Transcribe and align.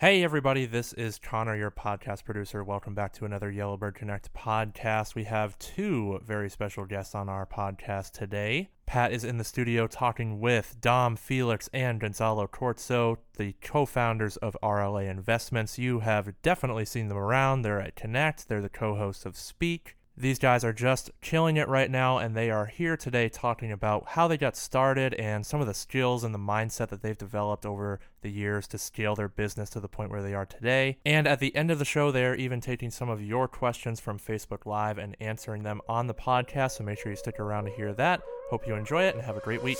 Hey, 0.00 0.24
everybody, 0.24 0.64
this 0.64 0.94
is 0.94 1.18
Connor, 1.18 1.54
your 1.54 1.70
podcast 1.70 2.24
producer. 2.24 2.64
Welcome 2.64 2.94
back 2.94 3.12
to 3.12 3.26
another 3.26 3.50
Yellowbird 3.50 3.96
Connect 3.96 4.32
podcast. 4.32 5.14
We 5.14 5.24
have 5.24 5.58
two 5.58 6.22
very 6.24 6.48
special 6.48 6.86
guests 6.86 7.14
on 7.14 7.28
our 7.28 7.44
podcast 7.44 8.12
today. 8.12 8.70
Pat 8.86 9.12
is 9.12 9.24
in 9.24 9.36
the 9.36 9.44
studio 9.44 9.86
talking 9.86 10.40
with 10.40 10.80
Dom 10.80 11.16
Felix 11.16 11.68
and 11.74 12.00
Gonzalo 12.00 12.46
Corzo, 12.46 13.18
the 13.36 13.54
co 13.60 13.84
founders 13.84 14.38
of 14.38 14.56
RLA 14.62 15.06
Investments. 15.06 15.78
You 15.78 16.00
have 16.00 16.32
definitely 16.40 16.86
seen 16.86 17.08
them 17.08 17.18
around. 17.18 17.60
They're 17.60 17.82
at 17.82 17.94
Connect, 17.94 18.48
they're 18.48 18.62
the 18.62 18.70
co 18.70 18.94
hosts 18.94 19.26
of 19.26 19.36
Speak. 19.36 19.96
These 20.16 20.38
guys 20.38 20.64
are 20.64 20.72
just 20.72 21.10
killing 21.22 21.56
it 21.56 21.68
right 21.68 21.90
now, 21.90 22.18
and 22.18 22.36
they 22.36 22.50
are 22.50 22.66
here 22.66 22.96
today 22.96 23.28
talking 23.28 23.72
about 23.72 24.08
how 24.08 24.28
they 24.28 24.36
got 24.36 24.56
started 24.56 25.14
and 25.14 25.46
some 25.46 25.60
of 25.60 25.66
the 25.66 25.74
skills 25.74 26.24
and 26.24 26.34
the 26.34 26.38
mindset 26.38 26.88
that 26.88 27.00
they've 27.02 27.16
developed 27.16 27.64
over 27.64 28.00
the 28.20 28.30
years 28.30 28.66
to 28.68 28.78
scale 28.78 29.14
their 29.14 29.28
business 29.28 29.70
to 29.70 29.80
the 29.80 29.88
point 29.88 30.10
where 30.10 30.22
they 30.22 30.34
are 30.34 30.44
today. 30.44 30.98
And 31.06 31.26
at 31.26 31.40
the 31.40 31.54
end 31.56 31.70
of 31.70 31.78
the 31.78 31.84
show, 31.84 32.10
they're 32.10 32.34
even 32.34 32.60
taking 32.60 32.90
some 32.90 33.08
of 33.08 33.22
your 33.22 33.48
questions 33.48 33.98
from 33.98 34.18
Facebook 34.18 34.66
Live 34.66 34.98
and 34.98 35.16
answering 35.20 35.62
them 35.62 35.80
on 35.88 36.06
the 36.06 36.14
podcast. 36.14 36.72
So 36.72 36.84
make 36.84 36.98
sure 36.98 37.12
you 37.12 37.16
stick 37.16 37.40
around 37.40 37.64
to 37.64 37.70
hear 37.70 37.94
that. 37.94 38.20
Hope 38.50 38.66
you 38.66 38.74
enjoy 38.74 39.04
it 39.04 39.14
and 39.14 39.24
have 39.24 39.36
a 39.36 39.40
great 39.40 39.62
week. 39.62 39.78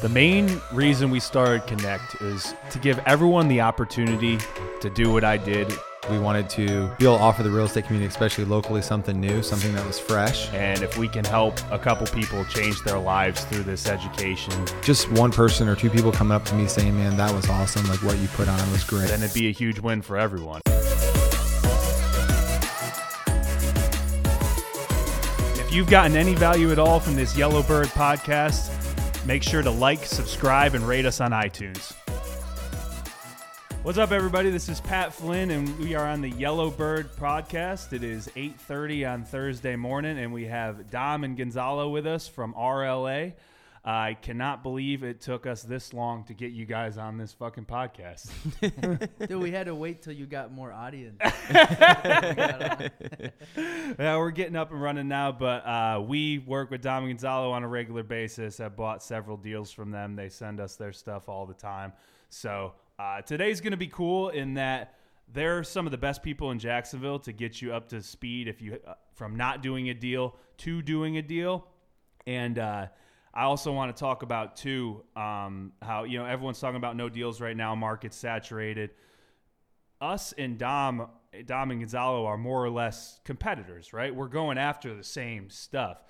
The 0.00 0.08
main 0.08 0.60
reason 0.72 1.10
we 1.10 1.20
started 1.20 1.66
Connect 1.66 2.20
is 2.22 2.54
to 2.70 2.78
give 2.78 2.98
everyone 3.06 3.48
the 3.48 3.60
opportunity 3.60 4.38
to 4.80 4.90
do 4.90 5.12
what 5.12 5.24
I 5.24 5.36
did 5.36 5.72
we 6.10 6.18
wanted 6.18 6.50
to 6.50 6.88
be 6.98 7.04
able 7.04 7.16
to 7.16 7.22
offer 7.22 7.44
the 7.44 7.50
real 7.50 7.64
estate 7.64 7.84
community, 7.84 8.08
especially 8.08 8.44
locally, 8.44 8.82
something 8.82 9.20
new, 9.20 9.42
something 9.42 9.72
that 9.74 9.86
was 9.86 10.00
fresh. 10.00 10.52
And 10.52 10.82
if 10.82 10.98
we 10.98 11.06
can 11.06 11.24
help 11.24 11.60
a 11.70 11.78
couple 11.78 12.06
people 12.08 12.44
change 12.46 12.82
their 12.82 12.98
lives 12.98 13.44
through 13.44 13.62
this 13.62 13.86
education, 13.86 14.52
just 14.82 15.10
one 15.12 15.30
person 15.30 15.68
or 15.68 15.76
two 15.76 15.90
people 15.90 16.10
coming 16.10 16.34
up 16.34 16.44
to 16.46 16.54
me 16.54 16.66
saying, 16.66 16.96
"Man, 16.96 17.16
that 17.18 17.32
was 17.32 17.48
awesome! 17.48 17.86
Like 17.88 18.02
what 18.02 18.18
you 18.18 18.26
put 18.28 18.48
on 18.48 18.72
was 18.72 18.82
great." 18.82 19.08
Then 19.08 19.22
it'd 19.22 19.34
be 19.34 19.48
a 19.48 19.52
huge 19.52 19.78
win 19.78 20.02
for 20.02 20.18
everyone. 20.18 20.60
If 25.54 25.72
you've 25.72 25.88
gotten 25.88 26.16
any 26.16 26.34
value 26.34 26.72
at 26.72 26.78
all 26.78 26.98
from 26.98 27.14
this 27.14 27.36
Yellowbird 27.36 27.86
podcast, 27.88 28.81
make 29.26 29.42
sure 29.42 29.62
to 29.62 29.70
like, 29.70 30.04
subscribe, 30.04 30.74
and 30.74 30.86
rate 30.86 31.06
us 31.06 31.20
on 31.20 31.30
iTunes. 31.30 31.92
What's 33.82 33.98
up, 33.98 34.12
everybody? 34.12 34.50
This 34.50 34.68
is 34.68 34.80
Pat 34.80 35.12
Flynn, 35.12 35.50
and 35.50 35.76
we 35.80 35.96
are 35.96 36.06
on 36.06 36.20
the 36.20 36.30
Yellowbird 36.30 37.16
podcast. 37.16 37.92
It 37.92 38.04
is 38.04 38.28
8.30 38.36 39.12
on 39.12 39.24
Thursday 39.24 39.74
morning, 39.74 40.20
and 40.20 40.32
we 40.32 40.44
have 40.44 40.88
Dom 40.88 41.24
and 41.24 41.36
Gonzalo 41.36 41.88
with 41.88 42.06
us 42.06 42.28
from 42.28 42.54
RLA. 42.54 43.32
I 43.84 44.14
cannot 44.14 44.62
believe 44.62 45.02
it 45.02 45.20
took 45.20 45.44
us 45.44 45.62
this 45.62 45.92
long 45.92 46.22
to 46.24 46.34
get 46.34 46.52
you 46.52 46.64
guys 46.64 46.98
on 46.98 47.18
this 47.18 47.32
fucking 47.32 47.64
podcast. 47.64 48.30
Dude, 49.28 49.42
we 49.42 49.50
had 49.50 49.66
to 49.66 49.74
wait 49.74 50.02
till 50.02 50.12
you 50.12 50.24
got 50.24 50.52
more 50.52 50.72
audience. 50.72 51.18
yeah, 51.50 52.90
we're 54.16 54.30
getting 54.30 54.54
up 54.54 54.70
and 54.70 54.80
running 54.80 55.08
now, 55.08 55.32
but 55.32 55.66
uh, 55.66 56.00
we 56.00 56.38
work 56.38 56.70
with 56.70 56.80
Dom 56.80 57.08
Gonzalo 57.08 57.50
on 57.50 57.64
a 57.64 57.68
regular 57.68 58.04
basis. 58.04 58.60
I've 58.60 58.76
bought 58.76 59.02
several 59.02 59.36
deals 59.36 59.72
from 59.72 59.90
them. 59.90 60.14
They 60.14 60.28
send 60.28 60.60
us 60.60 60.76
their 60.76 60.92
stuff 60.92 61.28
all 61.28 61.44
the 61.44 61.54
time. 61.54 61.92
So 62.28 62.74
uh, 63.00 63.22
today's 63.22 63.60
going 63.60 63.72
to 63.72 63.76
be 63.76 63.88
cool 63.88 64.28
in 64.28 64.54
that 64.54 64.94
they're 65.32 65.64
some 65.64 65.86
of 65.86 65.90
the 65.90 65.98
best 65.98 66.22
people 66.22 66.52
in 66.52 66.60
Jacksonville 66.60 67.18
to 67.20 67.32
get 67.32 67.60
you 67.60 67.74
up 67.74 67.88
to 67.88 68.00
speed 68.00 68.46
if 68.46 68.62
you 68.62 68.78
uh, 68.86 68.94
from 69.14 69.36
not 69.36 69.60
doing 69.60 69.88
a 69.88 69.94
deal 69.94 70.36
to 70.58 70.82
doing 70.82 71.16
a 71.16 71.22
deal. 71.22 71.66
And 72.28 72.60
uh, 72.60 72.86
I 73.34 73.44
also 73.44 73.72
want 73.72 73.94
to 73.94 74.00
talk 74.00 74.22
about 74.22 74.56
too 74.56 75.04
um, 75.16 75.72
how 75.80 76.04
you 76.04 76.18
know 76.18 76.24
everyone's 76.24 76.60
talking 76.60 76.76
about 76.76 76.96
no 76.96 77.08
deals 77.08 77.40
right 77.40 77.56
now, 77.56 77.74
market 77.74 78.12
saturated. 78.12 78.90
Us 80.00 80.34
and 80.36 80.58
Dom, 80.58 81.08
Dom 81.46 81.70
and 81.70 81.80
Gonzalo 81.80 82.26
are 82.26 82.36
more 82.36 82.64
or 82.64 82.70
less 82.70 83.20
competitors, 83.24 83.92
right? 83.92 84.14
We're 84.14 84.26
going 84.26 84.58
after 84.58 84.94
the 84.94 85.04
same 85.04 85.48
stuff. 85.48 86.02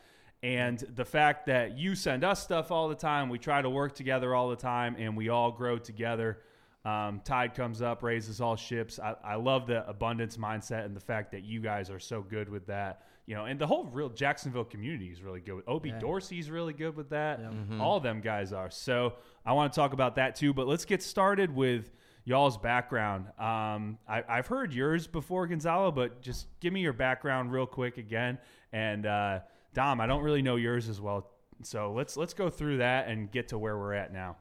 And 0.43 0.79
the 0.97 1.05
fact 1.05 1.47
that 1.47 1.77
you 1.79 1.95
send 1.95 2.25
us 2.25 2.43
stuff 2.43 2.73
all 2.73 2.89
the 2.89 2.97
time, 2.97 3.29
we 3.29 3.39
try 3.39 3.63
to 3.63 3.71
work 3.71 3.95
together 3.95 4.35
all 4.35 4.49
the 4.49 4.57
time, 4.57 4.97
and 4.99 5.17
we 5.17 5.29
all 5.29 5.53
grow 5.53 5.79
together 5.79 6.39
um, 6.85 7.21
tide 7.25 7.55
comes 7.55 7.81
up, 7.81 8.03
raises 8.03 8.41
all 8.41 8.57
ships. 8.57 8.99
I, 8.99 9.15
I 9.25 9.35
love 9.37 9.67
the 9.67 9.89
abundance 9.89 10.37
mindset 10.37 10.85
and 10.85 10.97
the 10.97 11.01
fact 11.01 11.31
that 11.33 11.45
you 11.45 11.61
guys 11.61 11.91
are 11.91 12.01
so 12.01 12.23
good 12.23 12.49
with 12.49 12.67
that. 12.67 13.03
You 13.33 13.39
know, 13.39 13.47
and 13.47 13.59
the 13.59 13.67
whole 13.67 13.87
real 13.87 14.11
Jacksonville 14.11 14.67
community 14.67 15.07
is 15.07 15.23
really 15.23 15.41
good. 15.41 15.55
With 15.55 15.67
Obie 15.67 15.89
yeah. 15.89 15.99
Dorsey's 15.99 16.51
really 16.51 16.75
good 16.75 16.95
with 16.95 17.09
that. 17.09 17.41
Yeah. 17.41 17.47
Mm-hmm. 17.47 17.81
All 17.81 17.97
of 17.97 18.03
them 18.03 18.21
guys 18.21 18.53
are. 18.53 18.71
So 18.71 19.15
I 19.47 19.55
want 19.55 19.73
to 19.73 19.75
talk 19.75 19.95
about 19.95 20.17
that 20.17 20.37
too. 20.37 20.53
But 20.53 20.69
let's 20.69 20.85
get 20.85 21.03
started 21.03 21.57
with 21.57 21.87
y'all's 22.27 22.59
background. 22.59 23.29
Um, 23.39 23.97
I, 24.07 24.23
have 24.29 24.49
heard 24.49 24.75
yours 24.75 25.07
before, 25.07 25.47
Gonzalo, 25.47 25.91
but 25.91 26.21
just 26.21 26.47
give 26.61 26.75
me 26.75 26.83
your 26.83 26.93
background 26.93 27.53
real 27.53 27.65
quick 27.65 27.97
again. 27.97 28.37
And 28.71 29.07
uh, 29.07 29.39
Dom, 29.73 30.03
I 30.03 30.07
don't 30.07 30.23
really 30.23 30.43
know 30.43 30.57
yours 30.57 30.91
as 30.91 31.01
well. 31.01 31.31
So 31.63 31.95
let's 31.97 32.19
let's 32.19 32.35
go 32.35 32.51
through 32.51 32.77
that 32.79 33.09
and 33.09 33.33
get 33.33 33.49
to 33.49 33.57
where 33.57 33.79
we're 33.79 33.95
at 33.95 34.13
now. 34.13 34.37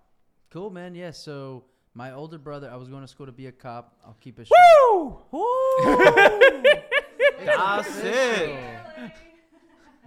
Cool, 0.49 0.69
man. 0.69 0.95
Yeah. 0.95 1.11
So 1.11 1.63
my 1.93 2.11
older 2.11 2.37
brother, 2.37 2.69
I 2.69 2.75
was 2.75 2.89
going 2.89 3.03
to 3.03 3.07
school 3.07 3.27
to 3.27 3.31
be 3.31 3.47
a 3.47 3.53
cop. 3.53 3.95
I'll 4.05 4.17
keep 4.19 4.37
it 4.37 4.47
short. 4.47 5.23
Woo! 5.31 5.41
Woo! 6.61 6.63
That's 7.45 7.97
it. 8.03 8.59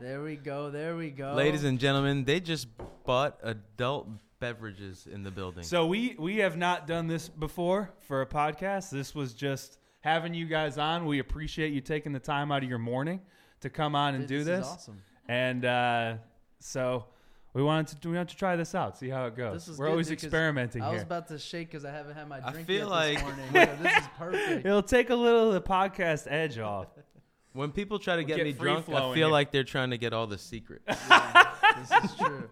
There 0.00 0.22
we 0.22 0.34
go. 0.34 0.70
There 0.70 0.96
we 0.96 1.10
go. 1.10 1.34
Ladies 1.34 1.62
and 1.62 1.78
gentlemen, 1.78 2.24
they 2.24 2.40
just 2.40 2.66
bought 3.04 3.38
adult 3.44 4.08
beverages 4.40 5.06
in 5.10 5.22
the 5.22 5.30
building. 5.30 5.62
So 5.62 5.86
we 5.86 6.16
we 6.18 6.38
have 6.38 6.56
not 6.56 6.88
done 6.88 7.06
this 7.06 7.28
before 7.28 7.90
for 8.00 8.20
a 8.20 8.26
podcast. 8.26 8.90
This 8.90 9.14
was 9.14 9.34
just 9.34 9.78
having 10.00 10.34
you 10.34 10.46
guys 10.46 10.78
on. 10.78 11.06
We 11.06 11.20
appreciate 11.20 11.72
you 11.72 11.80
taking 11.80 12.12
the 12.12 12.18
time 12.18 12.50
out 12.50 12.64
of 12.64 12.68
your 12.68 12.80
morning 12.80 13.20
to 13.60 13.70
come 13.70 13.94
on 13.94 14.14
and 14.14 14.24
this 14.24 14.28
do 14.28 14.44
this. 14.44 14.66
awesome. 14.66 15.00
And 15.28 15.64
uh, 15.64 16.14
so 16.58 17.06
we 17.54 17.62
wanted 17.62 18.02
to 18.02 18.08
we 18.08 18.16
want 18.16 18.28
to 18.30 18.36
try 18.36 18.56
this 18.56 18.74
out, 18.74 18.98
see 18.98 19.08
how 19.08 19.26
it 19.26 19.36
goes. 19.36 19.78
We're 19.78 19.88
always 19.88 20.10
experimenting 20.10 20.82
I 20.82 20.86
here. 20.86 20.94
was 20.94 21.02
about 21.02 21.28
to 21.28 21.38
shake 21.38 21.70
because 21.70 21.84
I 21.84 21.92
haven't 21.92 22.14
had 22.14 22.28
my 22.28 22.40
drink 22.40 22.56
I 22.56 22.62
feel 22.64 22.78
yet 22.80 22.88
like 22.88 23.14
this 23.14 23.22
morning. 23.22 23.44
yeah, 23.54 23.74
this 23.76 23.96
is 23.96 24.08
perfect. 24.18 24.66
It'll 24.66 24.82
take 24.82 25.10
a 25.10 25.14
little 25.14 25.48
of 25.48 25.54
the 25.54 25.62
podcast 25.62 26.26
edge 26.30 26.58
off. 26.58 26.88
When 27.54 27.72
people 27.72 27.98
try 27.98 28.16
to 28.16 28.24
get, 28.24 28.36
get, 28.36 28.44
me 28.44 28.52
drunk, 28.52 28.88
I 28.88 28.92
feel 28.92 29.14
here. 29.14 29.26
like 29.28 29.50
they're 29.50 29.64
trying 29.64 29.90
to 29.90 29.98
get 29.98 30.12
all 30.12 30.26
the 30.26 30.38
secrets. 30.38 30.84
Yeah, 31.08 31.50
this 31.78 32.04
is 32.10 32.16
true. 32.16 32.50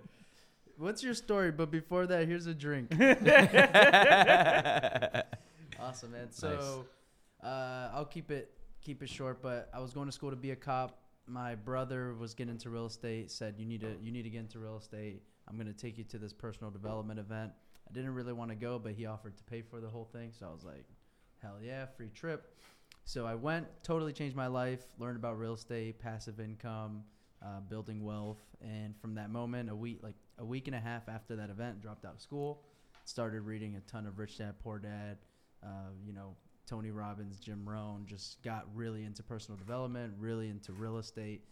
What's 0.78 1.02
your 1.02 1.14
story? 1.14 1.52
But 1.52 1.70
before 1.70 2.06
that, 2.06 2.26
here's 2.26 2.46
a 2.46 2.54
drink. 2.54 2.90
awesome, 5.80 6.12
man. 6.12 6.30
So 6.30 6.84
nice. 7.42 7.48
uh, 7.48 7.90
I'll 7.94 8.06
keep 8.06 8.30
it 8.30 8.54
keep 8.80 9.02
it 9.02 9.08
short. 9.08 9.42
But 9.42 9.68
I 9.74 9.80
was 9.80 9.92
going 9.92 10.06
to 10.06 10.12
school 10.12 10.30
to 10.30 10.36
be 10.36 10.52
a 10.52 10.56
cop 10.56 11.02
my 11.26 11.54
brother 11.54 12.14
was 12.14 12.34
getting 12.34 12.52
into 12.52 12.70
real 12.70 12.86
estate. 12.86 13.30
Said 13.30 13.54
you 13.58 13.66
need 13.66 13.80
to 13.80 13.96
you 14.02 14.12
need 14.12 14.22
to 14.22 14.30
get 14.30 14.40
into 14.40 14.58
real 14.58 14.76
estate. 14.76 15.22
I'm 15.48 15.56
going 15.56 15.66
to 15.66 15.72
take 15.72 15.98
you 15.98 16.04
to 16.04 16.18
this 16.18 16.32
personal 16.32 16.70
development 16.70 17.18
event. 17.18 17.52
I 17.88 17.92
didn't 17.92 18.14
really 18.14 18.32
want 18.32 18.50
to 18.50 18.56
go, 18.56 18.78
but 18.78 18.92
he 18.92 19.06
offered 19.06 19.36
to 19.36 19.44
pay 19.44 19.62
for 19.62 19.80
the 19.80 19.88
whole 19.88 20.08
thing. 20.12 20.32
So 20.38 20.46
I 20.46 20.52
was 20.52 20.64
like, 20.64 20.84
hell 21.42 21.56
yeah, 21.62 21.86
free 21.86 22.10
trip. 22.14 22.56
So 23.04 23.26
I 23.26 23.34
went, 23.34 23.66
totally 23.82 24.12
changed 24.12 24.36
my 24.36 24.46
life, 24.46 24.80
learned 24.98 25.16
about 25.16 25.38
real 25.38 25.54
estate, 25.54 25.98
passive 25.98 26.40
income, 26.40 27.02
uh, 27.44 27.60
building 27.68 28.04
wealth, 28.04 28.38
and 28.60 28.96
from 28.96 29.14
that 29.16 29.30
moment, 29.30 29.68
a 29.68 29.74
week 29.74 29.98
like 30.02 30.14
a 30.38 30.44
week 30.44 30.66
and 30.68 30.76
a 30.76 30.80
half 30.80 31.08
after 31.08 31.36
that 31.36 31.50
event, 31.50 31.80
dropped 31.80 32.04
out 32.04 32.14
of 32.14 32.20
school, 32.20 32.62
started 33.04 33.42
reading 33.42 33.76
a 33.76 33.80
ton 33.80 34.06
of 34.06 34.18
Rich 34.18 34.38
Dad 34.38 34.54
Poor 34.62 34.78
Dad, 34.78 35.18
uh, 35.62 35.90
you 36.04 36.12
know, 36.12 36.36
Tony 36.66 36.90
Robbins, 36.90 37.38
Jim 37.38 37.68
Rohn, 37.68 38.06
just 38.06 38.40
got 38.42 38.66
really 38.74 39.04
into 39.04 39.22
personal 39.22 39.58
development, 39.58 40.14
really 40.18 40.48
into 40.48 40.72
real 40.72 40.98
estate. 40.98 41.44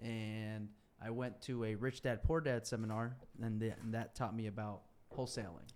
And 0.00 0.68
I 1.02 1.10
went 1.10 1.40
to 1.42 1.64
a 1.64 1.74
Rich 1.74 2.02
Dad 2.02 2.22
Poor 2.22 2.40
Dad 2.40 2.66
seminar, 2.66 3.16
and, 3.42 3.60
th- 3.60 3.74
and 3.82 3.94
that 3.94 4.14
taught 4.14 4.36
me 4.36 4.46
about 4.46 4.82
wholesaling. 5.16 5.68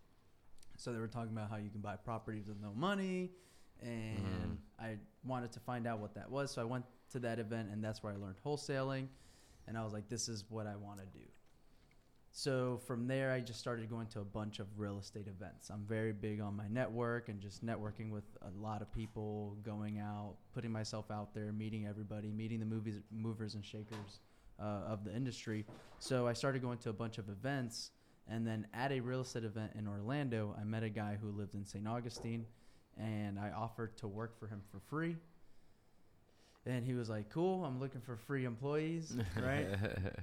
So 0.76 0.92
they 0.92 0.98
were 0.98 1.08
talking 1.08 1.32
about 1.32 1.50
how 1.50 1.56
you 1.56 1.70
can 1.70 1.80
buy 1.80 1.96
properties 1.96 2.48
with 2.48 2.60
no 2.60 2.72
money, 2.74 3.30
and 3.82 4.18
mm. 4.18 4.56
I 4.78 4.96
wanted 5.24 5.52
to 5.52 5.60
find 5.60 5.86
out 5.86 5.98
what 5.98 6.14
that 6.14 6.30
was. 6.30 6.50
So 6.50 6.62
I 6.62 6.64
went 6.64 6.84
to 7.12 7.18
that 7.20 7.38
event, 7.38 7.68
and 7.72 7.82
that's 7.82 8.02
where 8.02 8.12
I 8.12 8.16
learned 8.16 8.36
wholesaling. 8.44 9.06
And 9.66 9.78
I 9.78 9.84
was 9.84 9.92
like, 9.92 10.08
this 10.08 10.28
is 10.28 10.44
what 10.48 10.66
I 10.66 10.76
want 10.76 10.98
to 10.98 11.06
do. 11.06 11.24
So 12.34 12.80
from 12.86 13.06
there, 13.06 13.30
I 13.30 13.40
just 13.40 13.60
started 13.60 13.90
going 13.90 14.06
to 14.08 14.20
a 14.20 14.24
bunch 14.24 14.58
of 14.58 14.66
real 14.78 14.98
estate 14.98 15.26
events. 15.28 15.68
I'm 15.68 15.84
very 15.86 16.12
big 16.12 16.40
on 16.40 16.56
my 16.56 16.66
network 16.68 17.28
and 17.28 17.38
just 17.40 17.64
networking 17.64 18.10
with 18.10 18.24
a 18.40 18.58
lot 18.58 18.80
of 18.80 18.90
people, 18.90 19.58
going 19.62 19.98
out, 19.98 20.36
putting 20.54 20.72
myself 20.72 21.10
out 21.10 21.34
there, 21.34 21.52
meeting 21.52 21.86
everybody, 21.86 22.32
meeting 22.32 22.58
the 22.58 22.64
movies, 22.64 23.00
movers 23.10 23.54
and 23.54 23.62
shakers 23.62 24.20
uh, 24.58 24.80
of 24.88 25.04
the 25.04 25.14
industry. 25.14 25.66
So 25.98 26.26
I 26.26 26.32
started 26.32 26.62
going 26.62 26.78
to 26.78 26.90
a 26.90 26.94
bunch 26.94 27.18
of 27.18 27.28
events. 27.28 27.90
And 28.26 28.46
then 28.46 28.66
at 28.72 28.92
a 28.92 29.00
real 29.00 29.20
estate 29.20 29.44
event 29.44 29.72
in 29.76 29.86
Orlando, 29.86 30.56
I 30.58 30.64
met 30.64 30.82
a 30.82 30.88
guy 30.88 31.18
who 31.20 31.28
lived 31.32 31.54
in 31.54 31.66
St. 31.66 31.86
Augustine, 31.86 32.46
and 32.98 33.38
I 33.38 33.50
offered 33.50 33.96
to 33.98 34.08
work 34.08 34.38
for 34.38 34.46
him 34.46 34.62
for 34.70 34.80
free. 34.88 35.16
And 36.64 36.84
he 36.84 36.94
was 36.94 37.08
like, 37.08 37.28
"Cool, 37.28 37.64
I'm 37.64 37.80
looking 37.80 38.00
for 38.00 38.16
free 38.16 38.44
employees, 38.44 39.16
right?" 39.42 39.66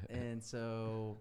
and 0.09 0.41
so 0.41 1.17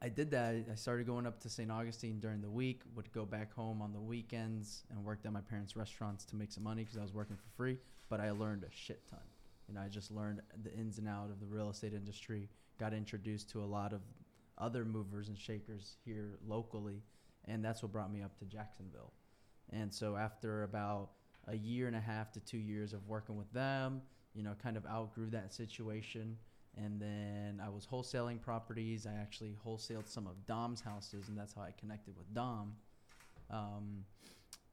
I 0.00 0.08
did 0.08 0.30
that. 0.30 0.54
I 0.70 0.74
started 0.74 1.06
going 1.06 1.26
up 1.26 1.40
to 1.40 1.48
St. 1.48 1.70
Augustine 1.70 2.20
during 2.20 2.40
the 2.40 2.50
week. 2.50 2.82
Would 2.94 3.12
go 3.12 3.24
back 3.24 3.52
home 3.54 3.82
on 3.82 3.92
the 3.92 4.00
weekends 4.00 4.84
and 4.90 5.04
worked 5.04 5.26
at 5.26 5.32
my 5.32 5.40
parents' 5.40 5.76
restaurants 5.76 6.24
to 6.26 6.36
make 6.36 6.52
some 6.52 6.64
money 6.64 6.84
because 6.84 6.98
I 6.98 7.02
was 7.02 7.12
working 7.12 7.36
for 7.36 7.48
free. 7.56 7.78
But 8.08 8.20
I 8.20 8.30
learned 8.30 8.64
a 8.64 8.70
shit 8.70 9.06
ton. 9.08 9.20
You 9.68 9.74
know, 9.74 9.80
I 9.80 9.88
just 9.88 10.10
learned 10.10 10.42
the 10.62 10.72
ins 10.72 10.98
and 10.98 11.08
out 11.08 11.30
of 11.30 11.40
the 11.40 11.46
real 11.46 11.70
estate 11.70 11.92
industry. 11.92 12.48
Got 12.78 12.92
introduced 12.92 13.50
to 13.50 13.62
a 13.62 13.66
lot 13.66 13.92
of 13.92 14.00
other 14.58 14.84
movers 14.84 15.28
and 15.28 15.38
shakers 15.38 15.96
here 16.04 16.38
locally, 16.46 17.02
and 17.46 17.64
that's 17.64 17.82
what 17.82 17.92
brought 17.92 18.12
me 18.12 18.22
up 18.22 18.38
to 18.38 18.44
Jacksonville. 18.44 19.12
And 19.72 19.92
so 19.92 20.16
after 20.16 20.62
about 20.62 21.10
a 21.48 21.56
year 21.56 21.86
and 21.86 21.96
a 21.96 22.00
half 22.00 22.32
to 22.32 22.40
two 22.40 22.58
years 22.58 22.92
of 22.92 23.06
working 23.06 23.36
with 23.36 23.52
them, 23.52 24.02
you 24.34 24.42
know, 24.42 24.54
kind 24.62 24.76
of 24.76 24.86
outgrew 24.86 25.30
that 25.30 25.52
situation. 25.52 26.36
And 26.76 27.00
then 27.00 27.62
I 27.64 27.70
was 27.70 27.86
wholesaling 27.86 28.40
properties. 28.42 29.06
I 29.06 29.14
actually 29.20 29.56
wholesaled 29.66 30.08
some 30.08 30.26
of 30.26 30.34
Dom's 30.46 30.80
houses, 30.80 31.28
and 31.28 31.38
that's 31.38 31.54
how 31.54 31.62
I 31.62 31.72
connected 31.78 32.14
with 32.18 32.32
Dom. 32.34 32.74
Um, 33.50 34.04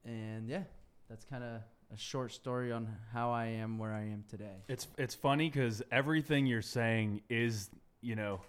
and 0.04 0.50
yeah, 0.50 0.64
that's 1.10 1.24
kind 1.24 1.44
of 1.44 1.62
a 1.94 1.98
short 1.98 2.34
story 2.34 2.72
on 2.72 2.90
how 3.14 3.32
I 3.32 3.46
am 3.46 3.78
where 3.78 3.94
I 3.94 4.02
am 4.02 4.26
today. 4.30 4.64
It's 4.68 4.88
it's 4.98 5.16
funny 5.16 5.50
because 5.50 5.82
everything 5.92 6.46
you're 6.46 6.62
saying 6.62 7.22
is 7.30 7.70
you 8.02 8.16
know 8.16 8.42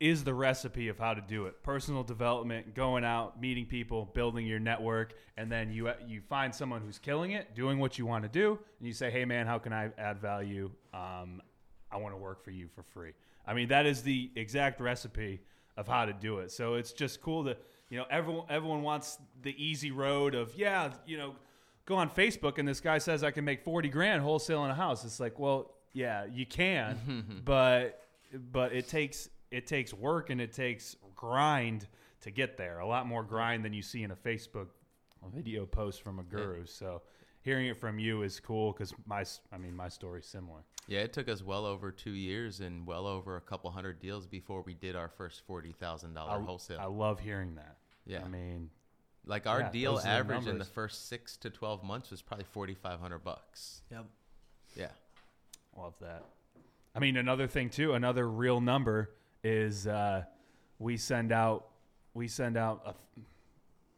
is 0.00 0.24
the 0.24 0.32
recipe 0.32 0.88
of 0.88 0.98
how 0.98 1.12
to 1.12 1.20
do 1.20 1.44
it. 1.44 1.62
Personal 1.62 2.02
development, 2.02 2.74
going 2.74 3.04
out, 3.04 3.38
meeting 3.38 3.66
people, 3.66 4.06
building 4.14 4.46
your 4.46 4.58
network, 4.58 5.12
and 5.36 5.52
then 5.52 5.70
you 5.70 5.90
you 6.08 6.22
find 6.22 6.54
someone 6.54 6.80
who's 6.80 6.98
killing 6.98 7.32
it, 7.32 7.54
doing 7.54 7.78
what 7.78 7.98
you 7.98 8.06
want 8.06 8.24
to 8.24 8.28
do, 8.28 8.58
and 8.78 8.88
you 8.88 8.94
say, 8.94 9.10
"Hey, 9.10 9.26
man, 9.26 9.46
how 9.46 9.58
can 9.58 9.74
I 9.74 9.90
add 9.98 10.18
value? 10.18 10.70
Um, 10.94 11.42
I 11.92 11.98
want 11.98 12.14
to 12.14 12.18
work 12.18 12.42
for 12.42 12.50
you 12.50 12.68
for 12.74 12.82
free." 12.82 13.12
I 13.46 13.52
mean, 13.52 13.68
that 13.68 13.84
is 13.84 14.02
the 14.02 14.30
exact 14.36 14.80
recipe 14.80 15.40
of 15.76 15.86
how 15.86 16.06
to 16.06 16.12
do 16.14 16.38
it. 16.38 16.50
So 16.50 16.74
it's 16.74 16.92
just 16.92 17.20
cool 17.20 17.42
that 17.44 17.62
you 17.90 17.98
know 17.98 18.06
everyone 18.10 18.46
everyone 18.48 18.82
wants 18.82 19.18
the 19.42 19.54
easy 19.62 19.90
road 19.90 20.34
of 20.34 20.54
yeah, 20.56 20.92
you 21.06 21.18
know, 21.18 21.34
go 21.84 21.96
on 21.96 22.08
Facebook 22.08 22.56
and 22.56 22.66
this 22.66 22.80
guy 22.80 22.96
says 22.96 23.22
I 23.22 23.32
can 23.32 23.44
make 23.44 23.62
forty 23.62 23.90
grand 23.90 24.22
wholesaling 24.22 24.70
a 24.70 24.74
house. 24.74 25.04
It's 25.04 25.20
like, 25.20 25.38
well, 25.38 25.74
yeah, 25.92 26.24
you 26.24 26.46
can, 26.46 27.42
but 27.44 28.02
but 28.50 28.72
it 28.72 28.88
takes 28.88 29.28
it 29.50 29.66
takes 29.66 29.92
work 29.92 30.30
and 30.30 30.40
it 30.40 30.52
takes 30.52 30.96
grind 31.16 31.86
to 32.22 32.30
get 32.30 32.56
there. 32.56 32.80
A 32.80 32.86
lot 32.86 33.06
more 33.06 33.22
grind 33.22 33.64
than 33.64 33.72
you 33.72 33.82
see 33.82 34.02
in 34.02 34.10
a 34.10 34.16
Facebook 34.16 34.68
video 35.34 35.66
post 35.66 36.02
from 36.02 36.18
a 36.18 36.22
guru. 36.22 36.64
So 36.66 37.02
hearing 37.42 37.66
it 37.66 37.76
from 37.76 37.98
you 37.98 38.22
is 38.22 38.40
cool 38.40 38.72
because 38.72 38.94
my 39.06 39.24
I 39.52 39.58
mean 39.58 39.74
my 39.74 39.88
story's 39.88 40.26
similar. 40.26 40.60
Yeah, 40.86 41.00
it 41.00 41.12
took 41.12 41.28
us 41.28 41.42
well 41.42 41.66
over 41.66 41.90
two 41.90 42.12
years 42.12 42.60
and 42.60 42.86
well 42.86 43.06
over 43.06 43.36
a 43.36 43.40
couple 43.40 43.70
hundred 43.70 44.00
deals 44.00 44.26
before 44.26 44.62
we 44.62 44.74
did 44.74 44.96
our 44.96 45.08
first 45.08 45.42
forty 45.46 45.72
thousand 45.72 46.14
dollar 46.14 46.40
wholesale. 46.40 46.80
I 46.80 46.86
love 46.86 47.20
hearing 47.20 47.54
that. 47.56 47.76
yeah, 48.06 48.22
I 48.24 48.28
mean, 48.28 48.70
like 49.26 49.46
our 49.46 49.60
yeah, 49.60 49.70
deal 49.70 49.94
those 49.94 50.04
the 50.04 50.08
average 50.10 50.46
in 50.46 50.58
the 50.58 50.64
first 50.64 51.08
six 51.08 51.36
to 51.38 51.50
twelve 51.50 51.82
months 51.82 52.10
was 52.10 52.22
probably 52.22 52.46
forty 52.50 52.74
five 52.74 53.00
hundred 53.00 53.24
bucks. 53.24 53.82
Yep. 53.90 54.06
Yeah, 54.76 54.90
love 55.76 55.94
that. 56.00 56.24
I 56.94 56.98
mean, 56.98 57.16
another 57.16 57.46
thing 57.46 57.70
too, 57.70 57.94
another 57.94 58.28
real 58.28 58.60
number 58.60 59.10
is 59.44 59.86
uh, 59.86 60.24
we 60.78 60.96
send 60.96 61.32
out 61.32 61.66
we 62.14 62.28
send 62.28 62.56
out 62.56 62.82
a 62.86 62.94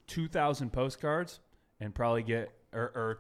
two 0.07 0.29
thousand 0.29 0.73
postcards 0.73 1.41
and 1.81 1.95
probably 1.95 2.23
get 2.23 2.53
or, 2.73 2.93
or 2.95 3.19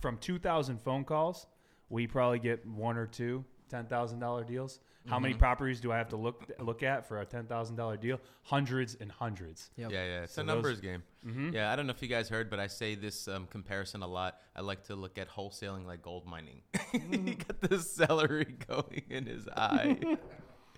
from 0.00 0.18
two 0.18 0.38
thousand 0.38 0.80
phone 0.80 1.04
calls, 1.04 1.46
we 1.88 2.06
probably 2.06 2.38
get 2.38 2.66
one 2.66 2.96
or 2.96 3.06
two 3.06 3.44
ten 3.68 3.86
thousand 3.86 4.18
dollar 4.20 4.44
deals. 4.44 4.80
How 5.06 5.18
many 5.18 5.34
properties 5.34 5.82
do 5.82 5.92
I 5.92 5.98
have 5.98 6.08
to 6.10 6.16
look 6.16 6.50
look 6.60 6.82
at 6.82 7.06
for 7.06 7.20
a 7.20 7.26
ten 7.26 7.44
thousand 7.44 7.76
dollar 7.76 7.98
deal? 7.98 8.18
Hundreds 8.42 8.96
and 8.98 9.12
hundreds. 9.12 9.70
Yep. 9.76 9.90
yeah, 9.92 10.04
yeah. 10.06 10.22
It's 10.22 10.32
So 10.32 10.40
a 10.40 10.44
those- 10.46 10.54
numbers 10.54 10.80
game. 10.80 11.02
Mm-hmm. 11.26 11.50
Yeah, 11.52 11.70
I 11.70 11.76
don't 11.76 11.86
know 11.86 11.90
if 11.92 12.00
you 12.00 12.08
guys 12.08 12.30
heard, 12.30 12.48
but 12.48 12.58
I 12.58 12.68
say 12.68 12.94
this 12.94 13.28
um, 13.28 13.46
comparison 13.50 14.02
a 14.02 14.06
lot. 14.06 14.38
I 14.56 14.62
like 14.62 14.84
to 14.84 14.96
look 14.96 15.18
at 15.18 15.28
wholesaling 15.28 15.84
like 15.86 16.00
gold 16.00 16.26
mining. 16.26 16.62
he 16.92 17.34
got 17.34 17.60
the 17.60 17.78
celery 17.80 18.44
going 18.66 19.02
in 19.10 19.26
his 19.26 19.46
eye. 19.48 20.16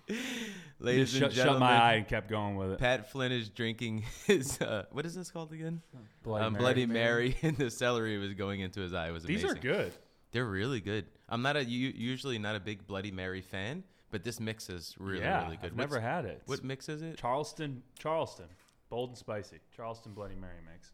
Ladies 0.79 1.11
Just 1.11 1.21
and 1.21 1.21
shut, 1.21 1.31
gentlemen, 1.33 1.67
shut 1.67 1.77
my 1.77 1.81
eye 1.83 1.93
and 1.95 2.07
kept 2.07 2.29
going 2.29 2.55
with 2.55 2.71
it. 2.71 2.79
Pat 2.79 3.09
Flynn 3.11 3.31
is 3.31 3.49
drinking 3.49 4.03
his 4.25 4.61
uh, 4.61 4.85
what 4.91 5.05
is 5.05 5.15
this 5.15 5.31
called 5.31 5.51
again? 5.51 5.81
Bloody 6.23 6.45
um, 6.45 6.53
Mary. 6.53 6.61
Bloody 6.63 6.85
Mary, 6.85 7.37
and 7.41 7.57
the 7.57 7.69
celery 7.71 8.17
was 8.17 8.33
going 8.33 8.59
into 8.61 8.79
his 8.81 8.93
eye. 8.93 9.09
It 9.09 9.11
was 9.11 9.23
These 9.23 9.43
amazing. 9.43 9.57
are 9.57 9.61
good. 9.61 9.93
They're 10.31 10.45
really 10.45 10.79
good. 10.81 11.05
I'm 11.29 11.41
not 11.41 11.57
a 11.57 11.63
usually 11.65 12.37
not 12.37 12.55
a 12.55 12.59
big 12.59 12.85
Bloody 12.85 13.11
Mary 13.11 13.41
fan, 13.41 13.83
but 14.11 14.23
this 14.23 14.39
mix 14.39 14.69
is 14.69 14.95
really 14.99 15.21
yeah, 15.21 15.43
really 15.45 15.57
good. 15.57 15.71
I've 15.71 15.77
never 15.77 15.99
had 15.99 16.25
it. 16.25 16.41
What 16.45 16.63
mix 16.63 16.89
is 16.89 17.01
it? 17.01 17.17
Charleston, 17.17 17.81
Charleston, 17.97 18.45
bold 18.89 19.09
and 19.09 19.17
spicy. 19.17 19.59
Charleston 19.75 20.13
Bloody 20.13 20.35
Mary 20.35 20.59
mix. 20.71 20.91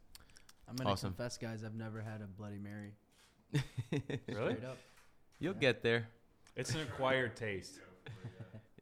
I'm 0.70 0.76
gonna 0.76 0.92
Awesome. 0.92 1.10
confess, 1.10 1.38
guys. 1.38 1.64
I've 1.64 1.76
never 1.76 2.02
had 2.02 2.22
a 2.22 2.26
Bloody 2.26 2.60
Mary. 2.60 2.94
Really? 4.28 4.54
Up. 4.54 4.78
You'll 5.40 5.54
get 5.54 5.84
there. 5.84 6.08
It's 6.56 6.74
an 6.74 6.82
acquired 6.82 7.36
taste. 7.36 7.80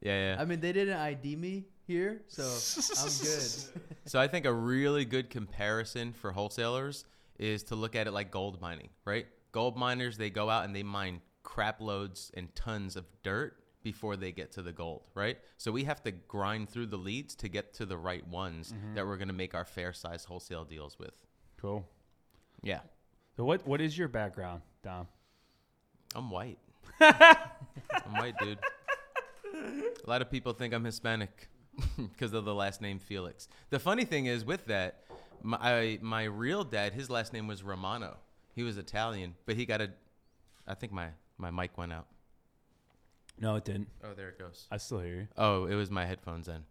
Yeah, 0.02 0.34
yeah. 0.34 0.36
I 0.40 0.44
mean, 0.44 0.60
they 0.60 0.72
didn't 0.72 0.98
ID 0.98 1.36
me 1.36 1.64
here, 1.86 2.22
so 2.28 2.42
I'm 2.42 3.10
good. 3.22 3.82
So 4.04 4.20
I 4.20 4.26
think 4.26 4.46
a 4.46 4.52
really 4.52 5.04
good 5.04 5.30
comparison 5.30 6.12
for 6.12 6.32
wholesalers 6.32 7.04
is 7.38 7.62
to 7.64 7.76
look 7.76 7.94
at 7.94 8.08
it 8.08 8.10
like 8.10 8.32
gold 8.32 8.60
mining, 8.60 8.88
right? 9.04 9.26
Gold 9.52 9.76
miners, 9.76 10.16
they 10.18 10.28
go 10.28 10.50
out 10.50 10.64
and 10.64 10.74
they 10.74 10.82
mine 10.82 11.20
crap 11.44 11.80
loads 11.80 12.32
and 12.34 12.52
tons 12.56 12.96
of 12.96 13.04
dirt 13.22 13.56
before 13.84 14.16
they 14.16 14.32
get 14.32 14.50
to 14.52 14.62
the 14.62 14.72
gold, 14.72 15.02
right? 15.14 15.38
So 15.56 15.70
we 15.70 15.84
have 15.84 16.02
to 16.02 16.10
grind 16.10 16.68
through 16.68 16.86
the 16.86 16.96
leads 16.96 17.36
to 17.36 17.48
get 17.48 17.74
to 17.74 17.86
the 17.86 17.96
right 17.96 18.26
ones 18.26 18.72
mm-hmm. 18.72 18.94
that 18.94 19.06
we're 19.06 19.16
going 19.16 19.28
to 19.28 19.34
make 19.34 19.54
our 19.54 19.64
fair 19.64 19.92
size 19.92 20.24
wholesale 20.24 20.64
deals 20.64 20.98
with. 20.98 21.14
Cool. 21.60 21.86
Yeah. 22.62 22.80
So 23.36 23.44
what 23.44 23.66
what 23.66 23.80
is 23.80 23.96
your 23.96 24.08
background, 24.08 24.62
Dom? 24.82 25.06
I'm 26.14 26.30
white. 26.30 26.58
I'm 27.00 28.12
white, 28.12 28.34
dude. 28.38 28.58
A 29.62 30.10
lot 30.10 30.22
of 30.22 30.30
people 30.30 30.52
think 30.52 30.74
I'm 30.74 30.84
Hispanic 30.84 31.48
because 31.96 32.32
of 32.32 32.44
the 32.44 32.54
last 32.54 32.80
name 32.80 32.98
Felix. 32.98 33.48
The 33.70 33.78
funny 33.78 34.04
thing 34.04 34.26
is, 34.26 34.44
with 34.44 34.66
that, 34.66 35.04
my 35.42 35.58
I, 35.60 35.98
my 36.00 36.24
real 36.24 36.64
dad, 36.64 36.92
his 36.92 37.10
last 37.10 37.32
name 37.32 37.46
was 37.46 37.62
Romano. 37.62 38.16
He 38.54 38.62
was 38.62 38.78
Italian, 38.78 39.34
but 39.46 39.56
he 39.56 39.64
got 39.64 39.80
a. 39.80 39.90
I 40.66 40.74
think 40.74 40.92
my 40.92 41.08
my 41.38 41.50
mic 41.50 41.76
went 41.78 41.92
out. 41.92 42.06
No, 43.38 43.56
it 43.56 43.64
didn't. 43.64 43.88
Oh, 44.04 44.14
there 44.14 44.28
it 44.28 44.38
goes. 44.38 44.66
I 44.70 44.76
still 44.76 45.00
hear 45.00 45.14
you. 45.14 45.28
Oh, 45.36 45.66
it 45.66 45.74
was 45.74 45.90
my 45.90 46.04
headphones 46.04 46.46
then. 46.46 46.64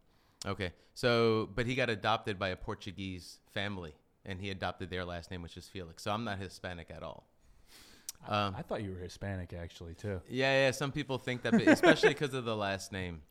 Okay, 0.46 0.72
so 0.94 1.50
but 1.56 1.66
he 1.66 1.76
got 1.76 1.90
adopted 1.90 2.40
by 2.40 2.50
a 2.50 2.56
Portuguese 2.56 3.40
family, 3.52 3.94
and 4.26 4.40
he 4.40 4.50
adopted 4.50 4.90
their 4.90 5.06
last 5.06 5.32
name, 5.32 5.42
which 5.42 5.58
is 5.58 5.68
Felix. 5.68 6.04
So 6.04 6.12
I'm 6.12 6.24
not 6.24 6.40
Hispanic 6.40 6.90
at 6.92 7.04
all. 7.04 7.28
Um, 8.28 8.56
I 8.58 8.62
thought 8.62 8.84
you 8.84 8.92
were 8.92 9.00
Hispanic 9.00 9.54
actually 9.54 9.96
too. 9.96 10.22
Yeah, 10.30 10.66
yeah. 10.66 10.72
Some 10.72 10.92
people 10.92 11.18
think 11.18 11.42
that, 11.44 11.54
but 11.54 11.68
especially 11.68 12.10
because 12.10 12.34
of 12.34 12.46
the 12.46 12.56
last 12.56 12.92
name. 12.92 13.22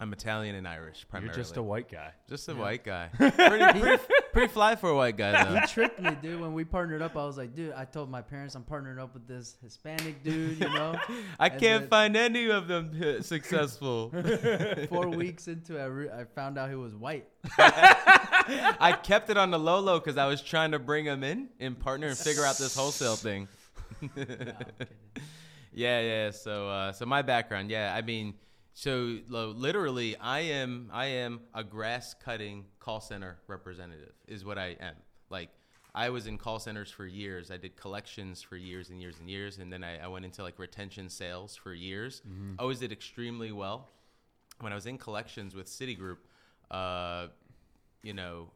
I'm 0.00 0.10
Italian 0.14 0.56
and 0.56 0.66
Irish 0.66 1.06
primarily. 1.06 1.36
You're 1.36 1.44
just 1.44 1.58
a 1.58 1.62
white 1.62 1.90
guy. 1.90 2.12
Just 2.26 2.48
a 2.48 2.54
white 2.54 2.82
guy. 2.82 3.10
pretty, 3.16 3.78
pretty, 3.78 4.02
pretty 4.32 4.48
fly 4.52 4.74
for 4.74 4.88
a 4.88 4.96
white 4.96 5.18
guy 5.18 5.44
though. 5.44 5.60
He 5.60 5.66
tricked 5.66 6.00
me, 6.00 6.16
dude. 6.22 6.40
When 6.40 6.54
we 6.54 6.64
partnered 6.64 7.02
up, 7.02 7.14
I 7.14 7.26
was 7.26 7.36
like, 7.36 7.54
dude, 7.54 7.74
I 7.74 7.84
told 7.84 8.10
my 8.10 8.22
parents 8.22 8.54
I'm 8.54 8.64
partnering 8.64 8.98
up 8.98 9.12
with 9.12 9.28
this 9.28 9.58
Hispanic 9.62 10.24
dude. 10.24 10.58
You 10.58 10.70
know, 10.70 10.96
I 11.38 11.48
And 11.48 11.60
can't 11.60 11.90
find 11.90 12.16
any 12.16 12.48
of 12.48 12.68
them 12.68 12.90
uh, 13.00 13.20
successful. 13.22 14.10
four 14.88 15.08
weeks 15.08 15.46
into 15.46 15.76
it, 15.76 15.82
I, 15.82 15.84
re- 15.84 16.10
I 16.10 16.24
found 16.24 16.56
out 16.56 16.70
he 16.70 16.74
was 16.74 16.94
white. 16.94 17.28
I 17.58 18.98
kept 19.02 19.28
it 19.28 19.36
on 19.36 19.50
the 19.50 19.58
low 19.58 19.78
low 19.78 19.98
because 20.00 20.16
I 20.16 20.26
was 20.26 20.40
trying 20.40 20.70
to 20.72 20.78
bring 20.78 21.04
him 21.04 21.22
in 21.22 21.48
and 21.60 21.78
partner 21.78 22.06
and 22.08 22.16
figure 22.16 22.44
out 22.46 22.56
this 22.56 22.74
wholesale 22.74 23.16
thing. 23.16 23.46
Nah, 24.16 24.86
Yeah, 25.74 26.00
yeah. 26.00 26.30
So, 26.30 26.68
uh, 26.68 26.92
so 26.92 27.06
my 27.06 27.22
background, 27.22 27.70
yeah. 27.70 27.94
I 27.96 28.02
mean, 28.02 28.34
so 28.74 29.18
literally, 29.28 30.16
I 30.16 30.40
am, 30.40 30.90
I 30.92 31.06
am 31.06 31.40
a 31.54 31.64
grass 31.64 32.14
cutting 32.14 32.66
call 32.78 33.00
center 33.00 33.38
representative. 33.46 34.12
Is 34.28 34.44
what 34.44 34.58
I 34.58 34.76
am. 34.80 34.94
Like, 35.30 35.48
I 35.94 36.10
was 36.10 36.26
in 36.26 36.38
call 36.38 36.58
centers 36.58 36.90
for 36.90 37.06
years. 37.06 37.50
I 37.50 37.56
did 37.56 37.76
collections 37.76 38.42
for 38.42 38.56
years 38.56 38.90
and 38.90 39.00
years 39.00 39.18
and 39.18 39.28
years, 39.28 39.58
and 39.58 39.72
then 39.72 39.84
I, 39.84 40.04
I 40.04 40.08
went 40.08 40.24
into 40.24 40.42
like 40.42 40.58
retention 40.58 41.08
sales 41.08 41.56
for 41.56 41.72
years. 41.74 42.22
Always 42.58 42.78
did 42.78 42.92
extremely 42.92 43.52
well. 43.52 43.90
When 44.60 44.72
I 44.72 44.74
was 44.74 44.86
in 44.86 44.96
collections 44.98 45.54
with 45.54 45.66
Citigroup, 45.66 46.18
uh, 46.70 47.28
you 48.02 48.14
know, 48.14 48.50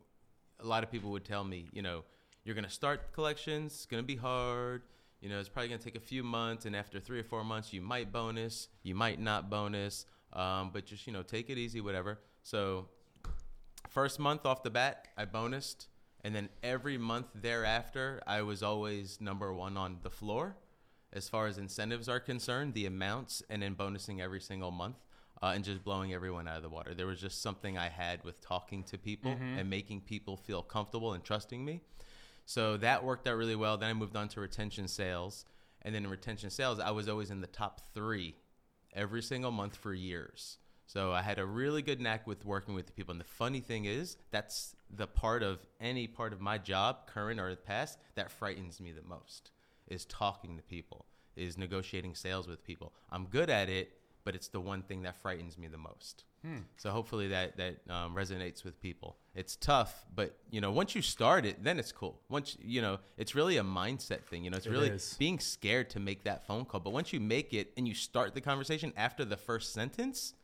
a 0.60 0.66
lot 0.66 0.82
of 0.82 0.90
people 0.90 1.10
would 1.10 1.24
tell 1.24 1.44
me, 1.44 1.66
you 1.72 1.82
know, 1.82 2.04
you're 2.44 2.54
going 2.54 2.64
to 2.64 2.70
start 2.70 3.12
collections, 3.12 3.72
it's 3.72 3.86
going 3.86 4.02
to 4.02 4.06
be 4.06 4.16
hard. 4.16 4.82
You 5.26 5.32
know, 5.32 5.40
it's 5.40 5.48
probably 5.48 5.70
going 5.70 5.80
to 5.80 5.84
take 5.84 5.96
a 5.96 6.06
few 6.06 6.22
months, 6.22 6.66
and 6.66 6.76
after 6.76 7.00
three 7.00 7.18
or 7.18 7.24
four 7.24 7.42
months, 7.42 7.72
you 7.72 7.80
might 7.80 8.12
bonus, 8.12 8.68
you 8.84 8.94
might 8.94 9.18
not 9.18 9.50
bonus, 9.50 10.06
um, 10.32 10.70
but 10.72 10.86
just, 10.86 11.04
you 11.04 11.12
know, 11.12 11.22
take 11.24 11.50
it 11.50 11.58
easy, 11.58 11.80
whatever. 11.80 12.20
So, 12.44 12.86
first 13.88 14.20
month 14.20 14.46
off 14.46 14.62
the 14.62 14.70
bat, 14.70 15.08
I 15.16 15.24
bonused, 15.24 15.88
and 16.22 16.32
then 16.32 16.48
every 16.62 16.96
month 16.96 17.26
thereafter, 17.34 18.20
I 18.24 18.42
was 18.42 18.62
always 18.62 19.20
number 19.20 19.52
one 19.52 19.76
on 19.76 19.98
the 20.04 20.10
floor 20.10 20.54
as 21.12 21.28
far 21.28 21.48
as 21.48 21.58
incentives 21.58 22.08
are 22.08 22.20
concerned, 22.20 22.74
the 22.74 22.86
amounts, 22.86 23.42
and 23.50 23.60
then 23.62 23.74
bonusing 23.74 24.20
every 24.20 24.40
single 24.40 24.70
month. 24.70 24.96
uh, 25.42 25.52
and 25.54 25.64
just 25.64 25.84
blowing 25.84 26.14
everyone 26.14 26.48
out 26.48 26.56
of 26.56 26.62
the 26.62 26.68
water. 26.70 26.94
There 26.94 27.06
was 27.06 27.20
just 27.20 27.42
something 27.42 27.76
I 27.76 27.88
had 27.90 28.24
with 28.24 28.40
talking 28.40 28.84
to 28.84 28.96
people 28.96 29.32
and 29.58 29.68
making 29.68 30.00
people 30.02 30.36
feel 30.38 30.62
comfortable 30.62 31.12
and 31.12 31.22
trusting 31.22 31.62
me. 31.62 31.82
So 32.46 32.76
that 32.78 33.04
worked 33.04 33.28
out 33.28 33.36
really 33.36 33.56
well. 33.56 33.76
Then 33.76 33.90
I 33.90 33.92
moved 33.92 34.16
on 34.16 34.28
to 34.28 34.40
retention 34.40 34.88
sales. 34.88 35.44
And 35.82 35.94
then 35.94 36.04
in 36.04 36.10
retention 36.10 36.50
sales, 36.50 36.80
I 36.80 36.90
was 36.92 37.08
always 37.08 37.30
in 37.30 37.40
the 37.40 37.46
top 37.46 37.80
three 37.92 38.34
every 38.94 39.22
single 39.22 39.50
month 39.50 39.76
for 39.76 39.92
years. 39.92 40.58
So 40.86 41.12
I 41.12 41.22
had 41.22 41.38
a 41.38 41.44
really 41.44 41.82
good 41.82 42.00
knack 42.00 42.26
with 42.26 42.44
working 42.44 42.74
with 42.74 42.86
the 42.86 42.92
people. 42.92 43.12
And 43.12 43.20
the 43.20 43.24
funny 43.24 43.60
thing 43.60 43.84
is, 43.84 44.16
that's 44.30 44.74
the 44.88 45.08
part 45.08 45.42
of 45.42 45.58
any 45.80 46.06
part 46.06 46.32
of 46.32 46.40
my 46.40 46.58
job, 46.58 47.06
current 47.06 47.40
or 47.40 47.54
past, 47.56 47.98
that 48.14 48.30
frightens 48.30 48.80
me 48.80 48.92
the 48.92 49.02
most 49.02 49.50
is 49.88 50.04
talking 50.04 50.56
to 50.56 50.62
people, 50.62 51.06
is 51.36 51.58
negotiating 51.58 52.14
sales 52.14 52.48
with 52.48 52.64
people. 52.64 52.92
I'm 53.10 53.26
good 53.26 53.50
at 53.50 53.68
it, 53.68 53.90
but 54.26 54.34
it's 54.34 54.48
the 54.48 54.60
one 54.60 54.82
thing 54.82 55.00
that 55.04 55.16
frightens 55.22 55.56
me 55.56 55.68
the 55.68 55.78
most. 55.78 56.24
So 56.76 56.90
hopefully 56.90 57.28
that 57.28 57.56
that 57.56 57.74
um, 57.90 58.14
resonates 58.14 58.62
with 58.62 58.80
people. 58.80 59.16
It's 59.34 59.56
tough, 59.56 60.04
but 60.14 60.36
you 60.50 60.60
know, 60.60 60.70
once 60.70 60.94
you 60.94 61.02
start 61.02 61.44
it, 61.44 61.64
then 61.64 61.78
it's 61.80 61.90
cool. 61.90 62.20
Once 62.28 62.56
you 62.60 62.80
know, 62.82 62.98
it's 63.16 63.34
really 63.34 63.56
a 63.56 63.64
mindset 63.64 64.22
thing. 64.30 64.44
You 64.44 64.50
know, 64.50 64.58
it's 64.58 64.66
It 64.66 64.70
really 64.70 64.90
is. 64.90 65.16
being 65.18 65.40
scared 65.40 65.90
to 65.94 65.98
make 66.00 66.22
that 66.24 66.46
phone 66.46 66.64
call. 66.64 66.80
But 66.80 66.92
once 66.92 67.12
you 67.12 67.18
make 67.20 67.52
it 67.52 67.72
and 67.76 67.88
you 67.88 67.94
start 67.94 68.34
the 68.34 68.40
conversation 68.40 68.92
after 68.96 69.24
the 69.24 69.36
first 69.36 69.72
sentence, 69.72 70.34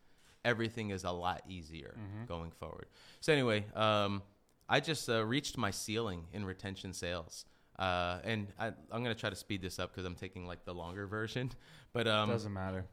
everything 0.44 0.90
is 0.90 1.04
a 1.04 1.12
lot 1.12 1.42
easier 1.48 1.94
going 2.26 2.50
forward. 2.50 2.86
So 3.20 3.32
anyway, 3.32 3.64
um, 3.76 4.22
I 4.68 4.80
just 4.80 5.08
uh, 5.08 5.24
reached 5.24 5.56
my 5.56 5.70
ceiling 5.70 6.24
in 6.32 6.44
retention 6.44 6.92
sales. 6.94 7.44
Uh, 7.78 8.18
and 8.24 8.48
I, 8.58 8.66
I'm 8.90 9.02
gonna 9.04 9.14
try 9.14 9.30
to 9.30 9.36
speed 9.36 9.62
this 9.62 9.78
up 9.78 9.92
because 9.92 10.04
I'm 10.04 10.14
taking 10.16 10.46
like 10.46 10.64
the 10.64 10.74
longer 10.74 11.06
version, 11.06 11.50
but 11.92 12.06
um, 12.08 12.28
Doesn't 12.28 12.52
matter. 12.52 12.84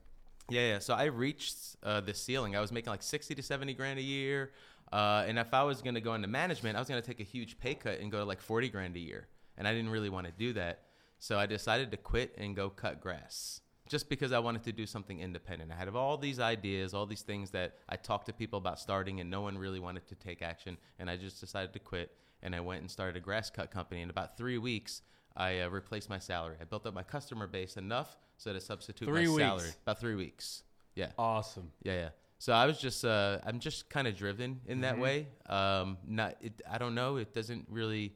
Yeah, 0.49 0.67
yeah. 0.73 0.79
So 0.79 0.93
I 0.93 1.05
reached 1.05 1.57
uh, 1.83 2.01
the 2.01 2.13
ceiling. 2.13 2.55
I 2.55 2.59
was 2.59 2.71
making 2.71 2.91
like 2.91 3.03
sixty 3.03 3.35
to 3.35 3.43
seventy 3.43 3.73
grand 3.73 3.99
a 3.99 4.03
year, 4.03 4.51
uh, 4.91 5.25
and 5.27 5.39
if 5.39 5.53
I 5.53 5.63
was 5.63 5.81
going 5.81 5.95
to 5.95 6.01
go 6.01 6.13
into 6.13 6.27
management, 6.27 6.75
I 6.75 6.79
was 6.79 6.87
going 6.87 7.01
to 7.01 7.07
take 7.07 7.19
a 7.19 7.23
huge 7.23 7.59
pay 7.59 7.75
cut 7.75 7.99
and 7.99 8.11
go 8.11 8.17
to 8.17 8.25
like 8.25 8.41
forty 8.41 8.69
grand 8.69 8.95
a 8.95 8.99
year, 8.99 9.27
and 9.57 9.67
I 9.67 9.73
didn't 9.73 9.91
really 9.91 10.09
want 10.09 10.27
to 10.27 10.33
do 10.33 10.53
that. 10.53 10.81
So 11.19 11.37
I 11.37 11.45
decided 11.45 11.91
to 11.91 11.97
quit 11.97 12.35
and 12.37 12.55
go 12.55 12.69
cut 12.69 13.01
grass, 13.01 13.61
just 13.87 14.09
because 14.09 14.31
I 14.31 14.39
wanted 14.39 14.63
to 14.63 14.71
do 14.71 14.85
something 14.85 15.19
independent. 15.19 15.71
I 15.71 15.75
had 15.75 15.89
all 15.89 16.17
these 16.17 16.39
ideas, 16.39 16.93
all 16.93 17.05
these 17.05 17.23
things 17.23 17.51
that 17.51 17.75
I 17.89 17.95
talked 17.95 18.27
to 18.27 18.33
people 18.33 18.57
about 18.57 18.79
starting, 18.79 19.19
and 19.19 19.29
no 19.29 19.41
one 19.41 19.57
really 19.57 19.79
wanted 19.79 20.07
to 20.07 20.15
take 20.15 20.41
action. 20.41 20.77
And 20.97 21.09
I 21.09 21.17
just 21.17 21.39
decided 21.41 21.73
to 21.73 21.79
quit, 21.79 22.11
and 22.41 22.55
I 22.55 22.61
went 22.61 22.81
and 22.81 22.89
started 22.89 23.17
a 23.17 23.19
grass 23.19 23.49
cut 23.49 23.69
company. 23.69 24.01
In 24.01 24.09
about 24.09 24.37
three 24.37 24.57
weeks, 24.57 25.01
I 25.35 25.59
uh, 25.59 25.69
replaced 25.69 26.09
my 26.09 26.19
salary. 26.19 26.57
I 26.59 26.63
built 26.63 26.85
up 26.85 26.93
my 26.93 27.03
customer 27.03 27.47
base 27.47 27.77
enough 27.77 28.17
so 28.39 28.53
to 28.53 28.59
substitute 28.59 29.05
Three 29.05 29.25
my 29.27 29.33
weeks. 29.33 29.43
salary. 29.43 29.69
About 29.83 29.99
three 29.99 30.15
weeks. 30.15 30.63
Yeah. 30.95 31.11
Awesome. 31.17 31.71
Yeah, 31.83 31.93
yeah. 31.93 32.09
So 32.39 32.53
I 32.53 32.65
was 32.65 32.79
just, 32.79 33.03
uh, 33.03 33.39
I'm 33.45 33.59
just 33.59 33.89
kind 33.89 34.07
of 34.07 34.15
driven 34.15 34.61
in 34.65 34.81
that 34.81 34.97
way. 34.97 35.27
Um, 35.47 35.97
not, 36.07 36.37
it, 36.39 36.61
I 36.69 36.77
don't 36.77 36.95
know. 36.95 37.17
It 37.17 37.33
doesn't 37.33 37.67
really, 37.69 38.13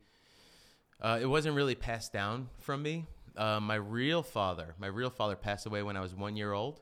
uh, 1.02 1.20
it 1.22 1.26
wasn't 1.26 1.56
really 1.56 1.76
passed 1.76 2.14
down 2.14 2.48
from 2.60 2.82
me. 2.82 3.06
Uh, 3.36 3.60
my 3.60 3.76
real 3.76 4.24
father, 4.24 4.76
my 4.80 4.88
real 4.88 5.10
father 5.10 5.36
passed 5.36 5.66
away 5.66 5.84
when 5.84 5.98
I 5.98 6.00
was 6.00 6.16
one 6.16 6.38
year 6.38 6.54
old, 6.54 6.80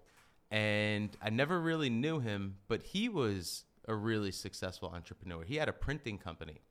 and 0.51 1.09
I 1.19 1.31
never 1.31 1.59
really 1.59 1.89
knew 1.89 2.19
him, 2.19 2.57
but 2.67 2.83
he 2.83 3.09
was 3.09 3.63
a 3.87 3.95
really 3.95 4.31
successful 4.31 4.91
entrepreneur. 4.93 5.43
He 5.43 5.55
had 5.55 5.67
a 5.67 5.73
printing 5.73 6.19
company. 6.19 6.61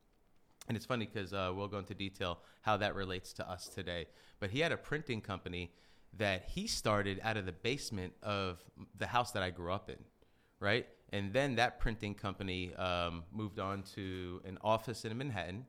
And 0.68 0.76
it's 0.76 0.86
funny 0.86 1.08
because 1.12 1.32
uh, 1.32 1.52
we'll 1.54 1.68
go 1.68 1.78
into 1.78 1.94
detail 1.94 2.38
how 2.62 2.76
that 2.76 2.94
relates 2.94 3.32
to 3.34 3.50
us 3.50 3.68
today. 3.68 4.06
But 4.38 4.50
he 4.50 4.60
had 4.60 4.72
a 4.72 4.76
printing 4.76 5.20
company 5.20 5.72
that 6.18 6.44
he 6.48 6.66
started 6.66 7.20
out 7.22 7.36
of 7.36 7.46
the 7.46 7.52
basement 7.52 8.12
of 8.22 8.62
the 8.96 9.06
house 9.06 9.32
that 9.32 9.42
I 9.42 9.50
grew 9.50 9.72
up 9.72 9.88
in, 9.88 9.98
right? 10.58 10.86
And 11.12 11.32
then 11.32 11.56
that 11.56 11.80
printing 11.80 12.14
company 12.14 12.74
um, 12.74 13.24
moved 13.32 13.58
on 13.58 13.82
to 13.94 14.40
an 14.44 14.58
office 14.62 15.04
in 15.04 15.16
Manhattan. 15.16 15.66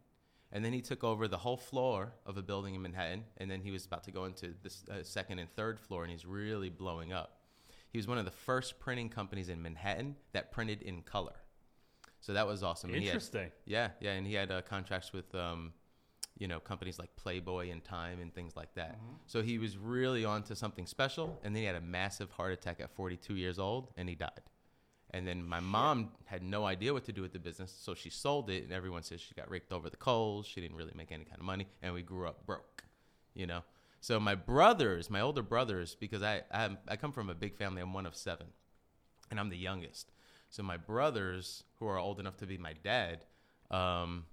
And 0.51 0.65
then 0.65 0.73
he 0.73 0.81
took 0.81 1.03
over 1.03 1.27
the 1.27 1.37
whole 1.37 1.57
floor 1.57 2.13
of 2.25 2.37
a 2.37 2.41
building 2.41 2.75
in 2.75 2.81
Manhattan. 2.81 3.23
And 3.37 3.49
then 3.49 3.61
he 3.61 3.71
was 3.71 3.85
about 3.85 4.03
to 4.03 4.11
go 4.11 4.25
into 4.25 4.53
the 4.61 4.93
uh, 4.93 5.03
second 5.03 5.39
and 5.39 5.49
third 5.55 5.79
floor, 5.79 6.03
and 6.03 6.11
he's 6.11 6.25
really 6.25 6.69
blowing 6.69 7.13
up. 7.13 7.39
He 7.89 7.97
was 7.97 8.07
one 8.07 8.17
of 8.17 8.25
the 8.25 8.31
first 8.31 8.79
printing 8.79 9.09
companies 9.09 9.49
in 9.49 9.61
Manhattan 9.61 10.15
that 10.33 10.51
printed 10.51 10.81
in 10.81 11.01
color. 11.01 11.40
So 12.21 12.33
that 12.33 12.47
was 12.47 12.63
awesome. 12.63 12.91
And 12.91 12.99
he 13.01 13.07
had- 13.07 13.15
Interesting. 13.15 13.51
yeah, 13.65 13.89
yeah, 13.99 14.11
and 14.13 14.25
he 14.25 14.33
had 14.35 14.51
uh, 14.51 14.61
contracts 14.61 15.11
with, 15.11 15.33
um, 15.35 15.73
you 16.37 16.47
know, 16.47 16.59
companies 16.59 16.97
like 16.97 17.15
Playboy 17.15 17.69
and 17.71 17.83
Time 17.83 18.19
and 18.21 18.33
things 18.33 18.55
like 18.55 18.73
that. 18.75 18.99
So 19.25 19.41
he 19.41 19.57
was 19.57 19.77
really 19.77 20.23
on 20.23 20.43
to 20.43 20.55
something 20.55 20.85
special. 20.85 21.39
And 21.43 21.55
then 21.55 21.61
he 21.61 21.67
had 21.67 21.75
a 21.75 21.81
massive 21.81 22.31
heart 22.31 22.53
attack 22.53 22.79
at 22.79 22.89
42 22.95 23.35
years 23.35 23.59
old, 23.59 23.89
and 23.97 24.07
he 24.07 24.15
died. 24.15 24.41
And 25.13 25.27
then 25.27 25.43
my 25.43 25.59
mom 25.59 26.11
had 26.25 26.41
no 26.41 26.63
idea 26.65 26.93
what 26.93 27.03
to 27.05 27.11
do 27.11 27.21
with 27.21 27.33
the 27.33 27.39
business, 27.39 27.69
so 27.77 27.93
she 27.93 28.09
sold 28.09 28.49
it, 28.49 28.63
and 28.63 28.71
everyone 28.71 29.03
says 29.03 29.19
she 29.19 29.33
got 29.35 29.49
raked 29.51 29.73
over 29.73 29.89
the 29.89 29.97
coals. 29.97 30.45
She 30.47 30.61
didn't 30.61 30.77
really 30.77 30.93
make 30.95 31.11
any 31.11 31.25
kind 31.25 31.37
of 31.39 31.45
money, 31.45 31.67
and 31.81 31.93
we 31.93 32.01
grew 32.01 32.27
up 32.27 32.45
broke, 32.45 32.85
you 33.33 33.45
know. 33.45 33.61
So 33.99 34.19
my 34.19 34.35
brothers, 34.35 35.09
my 35.09 35.19
older 35.21 35.41
brothers, 35.43 35.95
because 35.99 36.23
I 36.23 36.43
I, 36.51 36.77
I 36.87 36.95
come 36.95 37.11
from 37.11 37.29
a 37.29 37.35
big 37.35 37.55
family. 37.57 37.81
I'm 37.81 37.93
one 37.93 38.05
of 38.05 38.15
seven, 38.15 38.47
and 39.29 39.39
I'm 39.39 39.49
the 39.49 39.57
youngest. 39.57 40.11
So 40.51 40.63
my 40.63 40.77
brothers, 40.77 41.63
who 41.79 41.87
are 41.87 41.97
old 41.97 42.19
enough 42.19 42.37
to 42.37 42.45
be 42.45 42.57
my 42.57 42.73
dad, 42.83 43.25
um, 43.71 44.25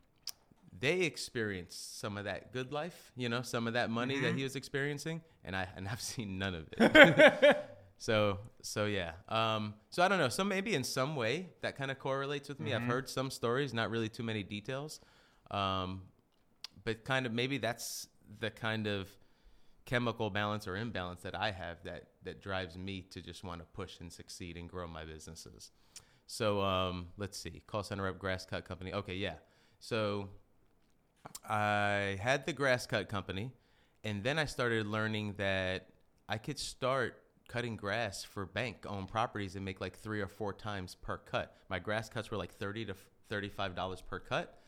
they 0.80 1.02
experienced 1.02 2.00
some 2.00 2.18
of 2.18 2.24
that 2.24 2.52
good 2.52 2.72
life, 2.72 3.12
you 3.16 3.28
know, 3.28 3.42
some 3.42 3.66
of 3.68 3.74
that 3.74 3.88
money 3.88 4.18
that 4.20 4.34
he 4.34 4.42
was 4.42 4.56
experiencing, 4.56 5.22
and 5.44 5.56
I 5.56 5.68
and 5.76 5.88
I've 5.92 6.00
seen 6.00 6.38
none 6.38 6.54
of 6.54 6.66
it. 6.76 7.56
so 7.98 8.38
so 8.62 8.86
yeah, 8.86 9.12
um, 9.28 9.74
so 9.90 10.02
I 10.02 10.08
don't 10.08 10.18
know. 10.18 10.28
So 10.28 10.42
maybe 10.44 10.74
in 10.74 10.84
some 10.84 11.14
way 11.14 11.50
that 11.62 11.76
kind 11.76 11.90
of 11.90 11.98
correlates 12.00 12.48
with 12.48 12.60
me. 12.60 12.74
I've 12.74 12.82
heard 12.82 13.08
some 13.08 13.30
stories, 13.30 13.72
not 13.72 13.90
really 13.90 14.08
too 14.08 14.24
many 14.24 14.42
details, 14.42 15.00
um, 15.52 16.02
but 16.84 17.04
kind 17.04 17.26
of 17.26 17.32
maybe 17.32 17.58
that's 17.58 18.08
the 18.40 18.50
kind 18.50 18.88
of 18.88 19.08
chemical 19.84 20.30
balance 20.30 20.68
or 20.68 20.76
imbalance 20.76 21.22
that 21.22 21.34
I 21.34 21.52
have 21.52 21.82
that 21.84 22.08
that 22.24 22.42
drives 22.42 22.76
me 22.76 23.02
to 23.10 23.22
just 23.22 23.42
want 23.44 23.60
to 23.60 23.66
push 23.72 24.00
and 24.00 24.12
succeed 24.12 24.56
and 24.56 24.68
grow 24.68 24.86
my 24.88 25.04
businesses. 25.04 25.70
So 26.30 26.60
um, 26.60 27.06
let's 27.16 27.38
see, 27.38 27.62
call 27.66 27.82
center 27.82 28.02
rep, 28.02 28.18
grass 28.18 28.44
cut 28.44 28.66
company. 28.66 28.92
Okay, 28.92 29.14
yeah. 29.14 29.36
So 29.80 30.28
I 31.48 32.18
had 32.20 32.44
the 32.44 32.52
grass 32.52 32.86
cut 32.86 33.08
company, 33.08 33.50
and 34.04 34.22
then 34.22 34.38
I 34.38 34.44
started 34.44 34.86
learning 34.86 35.36
that 35.38 35.88
I 36.28 36.36
could 36.36 36.58
start 36.58 37.22
cutting 37.48 37.76
grass 37.76 38.24
for 38.24 38.44
bank 38.44 38.84
owned 38.86 39.08
properties 39.08 39.56
and 39.56 39.64
make 39.64 39.80
like 39.80 39.98
three 39.98 40.20
or 40.20 40.28
four 40.28 40.52
times 40.52 40.94
per 40.94 41.16
cut. 41.16 41.56
My 41.70 41.78
grass 41.78 42.10
cuts 42.10 42.30
were 42.30 42.36
like 42.36 42.52
thirty 42.52 42.84
to 42.84 42.94
thirty-five 43.30 43.74
dollars 43.74 44.02
per 44.02 44.18
cut, 44.18 44.60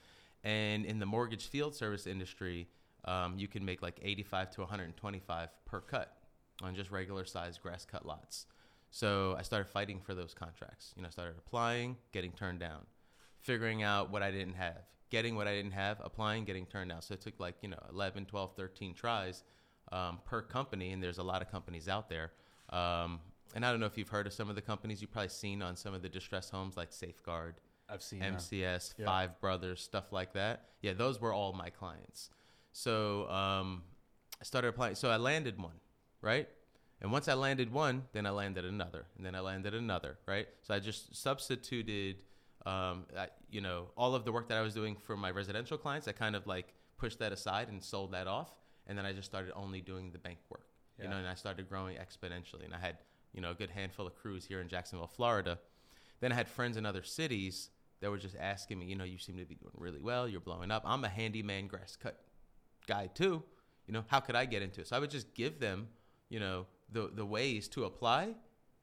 and 0.42 0.86
in 0.86 0.98
the 0.98 1.06
mortgage 1.06 1.48
field 1.48 1.74
service 1.74 2.06
industry, 2.06 2.68
um, 3.04 3.34
you 3.36 3.48
can 3.48 3.66
make 3.66 3.82
like 3.82 4.00
eighty-five 4.00 4.50
to 4.52 4.62
one 4.62 4.70
hundred 4.70 4.84
and 4.84 4.96
twenty-five 4.96 5.50
per 5.66 5.82
cut 5.82 6.16
on 6.62 6.74
just 6.74 6.90
regular 6.90 7.26
sized 7.26 7.60
grass 7.60 7.84
cut 7.84 8.06
lots. 8.06 8.46
So 8.90 9.36
I 9.38 9.42
started 9.42 9.68
fighting 9.68 10.00
for 10.00 10.14
those 10.14 10.34
contracts. 10.34 10.92
You 10.96 11.02
know, 11.02 11.08
I 11.08 11.10
started 11.10 11.36
applying, 11.38 11.96
getting 12.12 12.32
turned 12.32 12.60
down, 12.60 12.86
figuring 13.38 13.82
out 13.82 14.10
what 14.10 14.22
I 14.22 14.30
didn't 14.30 14.54
have, 14.54 14.82
getting 15.10 15.36
what 15.36 15.46
I 15.46 15.54
didn't 15.54 15.72
have, 15.72 15.98
applying, 16.02 16.44
getting 16.44 16.66
turned 16.66 16.90
down. 16.90 17.02
So 17.02 17.14
it 17.14 17.20
took 17.20 17.38
like, 17.38 17.56
you 17.62 17.68
know, 17.68 17.78
11, 17.90 18.26
12, 18.26 18.56
13 18.56 18.94
tries 18.94 19.44
um, 19.92 20.18
per 20.24 20.42
company. 20.42 20.92
And 20.92 21.02
there's 21.02 21.18
a 21.18 21.22
lot 21.22 21.40
of 21.40 21.50
companies 21.50 21.88
out 21.88 22.08
there. 22.08 22.32
Um, 22.70 23.20
and 23.54 23.64
I 23.64 23.70
don't 23.70 23.80
know 23.80 23.86
if 23.86 23.96
you've 23.96 24.08
heard 24.08 24.26
of 24.26 24.32
some 24.32 24.48
of 24.48 24.54
the 24.54 24.62
companies 24.62 25.00
you've 25.00 25.12
probably 25.12 25.28
seen 25.28 25.62
on 25.62 25.76
some 25.76 25.94
of 25.94 26.02
the 26.02 26.08
distressed 26.08 26.50
homes 26.50 26.76
like 26.76 26.92
Safeguard, 26.92 27.56
I've 27.88 28.02
seen. 28.02 28.20
MCS, 28.20 28.94
Yeah. 28.96 29.06
Five 29.06 29.40
Brothers, 29.40 29.82
stuff 29.82 30.12
like 30.12 30.32
that. 30.34 30.66
Yeah, 30.82 30.92
those 30.92 31.20
were 31.20 31.32
all 31.32 31.52
my 31.52 31.70
clients. 31.70 32.30
So 32.72 33.28
um, 33.28 33.82
I 34.40 34.44
started 34.44 34.68
applying. 34.68 34.94
So 34.94 35.10
I 35.10 35.16
landed 35.16 35.60
one, 35.60 35.80
right? 36.22 36.48
And 37.02 37.10
once 37.10 37.28
I 37.28 37.34
landed 37.34 37.72
one, 37.72 38.02
then 38.12 38.26
I 38.26 38.30
landed 38.30 38.64
another, 38.64 39.06
and 39.16 39.24
then 39.24 39.34
I 39.34 39.40
landed 39.40 39.74
another, 39.74 40.18
right? 40.26 40.46
So 40.62 40.74
I 40.74 40.80
just 40.80 41.16
substituted, 41.16 42.16
um, 42.66 43.06
I, 43.16 43.28
you 43.50 43.62
know, 43.62 43.86
all 43.96 44.14
of 44.14 44.24
the 44.24 44.32
work 44.32 44.48
that 44.48 44.58
I 44.58 44.60
was 44.60 44.74
doing 44.74 44.96
for 44.96 45.16
my 45.16 45.30
residential 45.30 45.78
clients. 45.78 46.08
I 46.08 46.12
kind 46.12 46.36
of 46.36 46.46
like 46.46 46.74
pushed 46.98 47.18
that 47.20 47.32
aside 47.32 47.68
and 47.68 47.82
sold 47.82 48.12
that 48.12 48.26
off, 48.26 48.52
and 48.86 48.98
then 48.98 49.06
I 49.06 49.12
just 49.12 49.28
started 49.28 49.52
only 49.56 49.80
doing 49.80 50.12
the 50.12 50.18
bank 50.18 50.38
work, 50.50 50.66
yeah. 50.98 51.04
you 51.04 51.10
know, 51.10 51.16
and 51.16 51.26
I 51.26 51.34
started 51.34 51.68
growing 51.70 51.96
exponentially. 51.96 52.64
And 52.64 52.74
I 52.74 52.78
had, 52.78 52.98
you 53.32 53.40
know, 53.40 53.52
a 53.52 53.54
good 53.54 53.70
handful 53.70 54.06
of 54.06 54.14
crews 54.14 54.44
here 54.44 54.60
in 54.60 54.68
Jacksonville, 54.68 55.06
Florida. 55.06 55.58
Then 56.20 56.32
I 56.32 56.34
had 56.34 56.48
friends 56.48 56.76
in 56.76 56.84
other 56.84 57.02
cities 57.02 57.70
that 58.00 58.10
were 58.10 58.18
just 58.18 58.36
asking 58.38 58.78
me, 58.78 58.86
you 58.86 58.96
know, 58.96 59.04
you 59.04 59.18
seem 59.18 59.38
to 59.38 59.46
be 59.46 59.54
doing 59.54 59.72
really 59.76 60.00
well. 60.00 60.28
You're 60.28 60.40
blowing 60.40 60.70
up. 60.70 60.82
I'm 60.84 61.04
a 61.04 61.08
handyman 61.08 61.66
grass 61.66 61.96
cut 61.96 62.20
guy 62.86 63.06
too. 63.06 63.42
You 63.86 63.94
know, 63.94 64.04
how 64.08 64.20
could 64.20 64.36
I 64.36 64.44
get 64.44 64.62
into 64.62 64.82
it? 64.82 64.88
So 64.88 64.96
I 64.96 64.98
would 64.98 65.10
just 65.10 65.34
give 65.34 65.60
them, 65.60 65.88
you 66.28 66.40
know, 66.40 66.66
the 66.92 67.10
the 67.12 67.24
ways 67.26 67.68
to 67.68 67.84
apply 67.84 68.34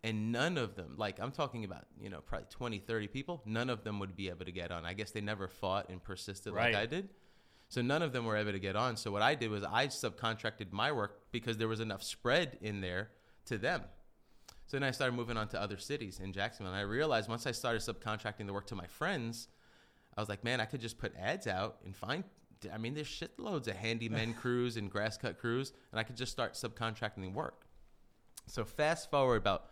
and 0.03 0.31
none 0.31 0.57
of 0.57 0.75
them, 0.75 0.93
like 0.95 1.19
I'm 1.19 1.31
talking 1.31 1.65
about, 1.65 1.85
you 1.99 2.09
know, 2.09 2.21
probably 2.21 2.47
20, 2.49 2.79
30 2.79 3.07
people, 3.07 3.41
none 3.45 3.69
of 3.69 3.83
them 3.83 3.99
would 3.99 4.15
be 4.15 4.29
able 4.29 4.45
to 4.45 4.51
get 4.51 4.71
on. 4.71 4.85
I 4.85 4.93
guess 4.93 5.11
they 5.11 5.21
never 5.21 5.47
fought 5.47 5.89
and 5.89 6.01
persisted 6.01 6.53
Right. 6.53 6.73
like 6.73 6.83
I 6.83 6.85
did. 6.85 7.09
So 7.69 7.81
none 7.81 8.01
of 8.01 8.13
them 8.13 8.23
were 8.25 8.37
able 8.37 8.51
to 8.53 8.59
get 8.59 8.75
on. 8.75 8.95
So 8.95 9.11
what 9.11 9.21
I 9.21 9.35
did 9.35 9.49
was 9.49 9.63
I 9.63 9.87
subcontracted 9.87 10.71
my 10.71 10.91
work 10.91 11.31
because 11.31 11.57
there 11.57 11.67
was 11.67 11.79
enough 11.81 12.03
spread 12.03 12.57
in 12.61 12.79
there 12.79 13.09
to 13.45 13.57
them. 13.57 13.81
So 14.67 14.77
then 14.77 14.83
I 14.83 14.91
started 14.91 15.15
moving 15.15 15.35
on 15.35 15.47
to 15.49 15.61
other 15.61 15.77
cities 15.77 16.19
in 16.19 16.31
Jacksonville. 16.31 16.71
And 16.73 16.79
I 16.79 16.83
realized 16.83 17.27
once 17.27 17.45
I 17.47 17.51
started 17.51 17.81
subcontracting 17.81 18.45
the 18.45 18.53
work 18.53 18.67
to 18.67 18.75
my 18.75 18.87
friends, 18.87 19.47
I 20.15 20.21
was 20.21 20.29
like, 20.29 20.43
man, 20.43 20.61
I 20.61 20.65
could 20.65 20.79
just 20.79 20.97
put 20.97 21.13
ads 21.17 21.47
out 21.47 21.77
and 21.85 21.95
find. 21.95 22.23
I 22.73 22.77
mean, 22.77 22.93
there's 22.93 23.07
shitloads 23.07 23.67
of 23.67 23.75
handyman 23.75 24.33
crews 24.41 24.77
and 24.77 24.89
grass 24.89 25.17
cut 25.17 25.37
crews, 25.37 25.73
and 25.91 25.99
I 25.99 26.03
could 26.03 26.15
just 26.15 26.31
start 26.31 26.53
subcontracting 26.53 27.21
the 27.21 27.27
work. 27.29 27.66
So 28.47 28.65
fast 28.65 29.09
forward 29.11 29.37
about 29.37 29.65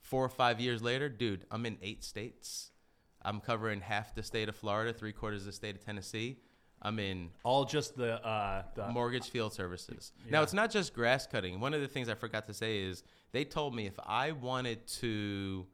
four 0.00 0.24
or 0.24 0.28
five 0.28 0.60
years 0.60 0.82
later, 0.82 1.08
dude, 1.08 1.44
I'm 1.50 1.66
in 1.66 1.78
eight 1.82 2.02
states. 2.04 2.70
I'm 3.22 3.40
covering 3.40 3.80
half 3.80 4.14
the 4.14 4.22
state 4.22 4.48
of 4.48 4.56
Florida, 4.56 4.92
three 4.92 5.12
quarters 5.12 5.42
of 5.42 5.46
the 5.46 5.52
state 5.52 5.76
of 5.76 5.84
Tennessee. 5.84 6.38
I'm 6.82 6.98
in 6.98 7.28
All 7.44 7.66
just 7.66 7.96
the 7.96 8.24
uh, 8.26 8.62
the 8.74 8.88
mortgage 8.88 9.28
field 9.28 9.52
services. 9.52 10.12
Now, 10.30 10.42
it's 10.42 10.54
not 10.54 10.70
just 10.70 10.94
grass 10.94 11.26
cutting. 11.26 11.60
One 11.60 11.74
of 11.74 11.82
the 11.82 11.88
things 11.88 12.08
I 12.08 12.14
forgot 12.14 12.46
to 12.46 12.54
say 12.54 12.82
is 12.82 13.02
they 13.32 13.44
told 13.44 13.74
me 13.74 13.86
if 13.86 13.98
I 14.06 14.32
wanted 14.32 14.86
to 15.00 15.66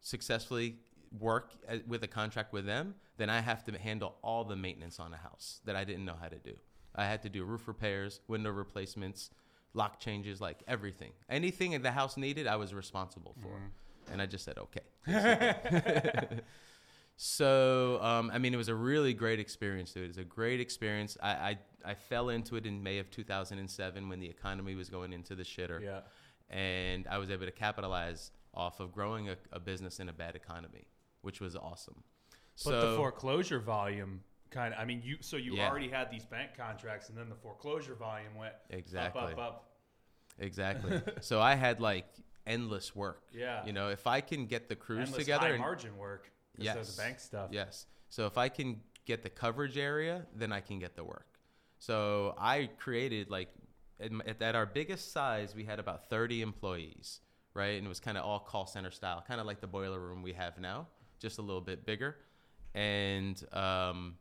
successfully 0.00 0.78
work 1.18 1.52
uh, 1.68 1.76
with 1.86 2.02
a 2.02 2.08
contract 2.08 2.52
with 2.52 2.66
them, 2.66 2.94
then 3.16 3.30
I 3.30 3.40
have 3.40 3.62
to 3.64 3.78
handle 3.78 4.16
all 4.22 4.44
the 4.44 4.56
maintenance 4.56 4.98
on 4.98 5.12
a 5.14 5.16
house 5.16 5.60
that 5.66 5.76
I 5.76 5.84
didn't 5.84 6.04
know 6.04 6.16
how 6.20 6.28
to 6.28 6.38
do. 6.38 6.54
I 6.96 7.04
had 7.04 7.22
to 7.22 7.28
do 7.28 7.44
roof 7.44 7.68
repairs, 7.68 8.20
window 8.26 8.50
replacements, 8.50 9.30
lock 9.74 10.00
changes, 10.00 10.40
like 10.40 10.62
everything. 10.66 11.12
Anything 11.28 11.72
in 11.72 11.82
the 11.82 11.92
house 11.92 12.16
needed, 12.16 12.46
I 12.46 12.56
was 12.56 12.74
responsible 12.74 13.34
for. 13.42 13.60
And 14.12 14.20
I 14.20 14.26
just 14.26 14.44
said, 14.44 14.58
okay. 14.58 15.54
So, 17.22 17.98
um, 18.02 18.30
I 18.32 18.38
mean, 18.38 18.54
it 18.54 18.56
was 18.56 18.70
a 18.70 18.74
really 18.74 19.12
great 19.12 19.38
experience, 19.40 19.92
dude. 19.92 20.04
It 20.04 20.08
was 20.08 20.16
a 20.16 20.24
great 20.24 20.58
experience. 20.58 21.18
I, 21.22 21.30
I, 21.30 21.58
I 21.84 21.94
fell 21.94 22.30
into 22.30 22.56
it 22.56 22.64
in 22.64 22.82
May 22.82 22.98
of 22.98 23.10
2007 23.10 24.08
when 24.08 24.20
the 24.20 24.26
economy 24.26 24.74
was 24.74 24.88
going 24.88 25.12
into 25.12 25.34
the 25.34 25.42
shitter. 25.42 25.82
yeah. 25.82 26.00
And 26.48 27.06
I 27.08 27.18
was 27.18 27.30
able 27.30 27.44
to 27.44 27.52
capitalize 27.52 28.30
off 28.54 28.80
of 28.80 28.92
growing 28.92 29.28
a, 29.28 29.36
a 29.52 29.60
business 29.60 30.00
in 30.00 30.08
a 30.08 30.14
bad 30.14 30.34
economy, 30.34 30.86
which 31.20 31.42
was 31.42 31.54
awesome. 31.56 32.02
But 32.64 32.80
the 32.80 32.96
foreclosure 32.96 33.60
volume 33.60 34.22
kind 34.50 34.74
of. 34.74 34.80
I 34.80 34.84
mean, 34.84 35.02
you 35.04 35.18
so 35.20 35.36
you 35.36 35.56
Yeah. 35.56 35.68
already 35.68 35.88
had 35.88 36.10
these 36.10 36.24
bank 36.24 36.50
contracts, 36.56 37.08
and 37.08 37.18
then 37.18 37.28
the 37.28 37.34
foreclosure 37.36 37.94
volume 37.94 38.34
went 38.34 38.54
Exactly. 38.70 39.20
up, 39.22 39.32
up, 39.32 39.38
up. 39.38 39.70
Exactly. 40.38 41.00
so 41.20 41.40
I 41.40 41.54
had 41.54 41.80
like 41.80 42.06
endless 42.46 42.94
work. 42.94 43.22
Yeah. 43.32 43.64
You 43.64 43.72
know, 43.72 43.88
if 43.90 44.06
I 44.06 44.20
can 44.20 44.46
get 44.46 44.68
the 44.68 44.76
crews 44.76 45.08
Endless 45.08 45.18
together 45.18 45.46
high 45.46 45.52
and 45.52 45.60
margin 45.60 45.96
work. 45.96 46.30
Yes. 46.56 46.76
Yes. 46.76 46.96
the 46.96 47.02
bank 47.02 47.20
stuff. 47.20 47.50
Yes. 47.52 47.86
So 48.08 48.26
if 48.26 48.36
I 48.36 48.48
can 48.48 48.80
get 49.06 49.22
the 49.22 49.30
coverage 49.30 49.78
area, 49.78 50.26
then 50.34 50.52
I 50.52 50.60
can 50.60 50.78
get 50.78 50.96
the 50.96 51.04
work. 51.04 51.38
So 51.78 52.34
I 52.38 52.68
created 52.78 53.30
like 53.30 53.48
at 54.00 54.54
our 54.54 54.66
biggest 54.66 55.12
size, 55.12 55.54
we 55.54 55.64
had 55.64 55.78
about 55.78 56.08
30 56.08 56.42
employees, 56.42 57.20
right? 57.54 57.76
And 57.76 57.86
it 57.86 57.88
was 57.88 58.00
kind 58.00 58.16
of 58.16 58.24
all 58.24 58.40
call 58.40 58.66
center 58.66 58.90
style, 58.90 59.22
kind 59.26 59.40
of 59.40 59.46
like 59.46 59.60
the 59.60 59.66
boiler 59.66 60.00
room 60.00 60.22
we 60.22 60.32
have 60.32 60.58
now, 60.58 60.86
just 61.18 61.38
a 61.38 61.42
little 61.42 61.60
bit 61.60 61.84
bigger. 61.84 62.16
And 62.74 63.42
um, 63.52 64.16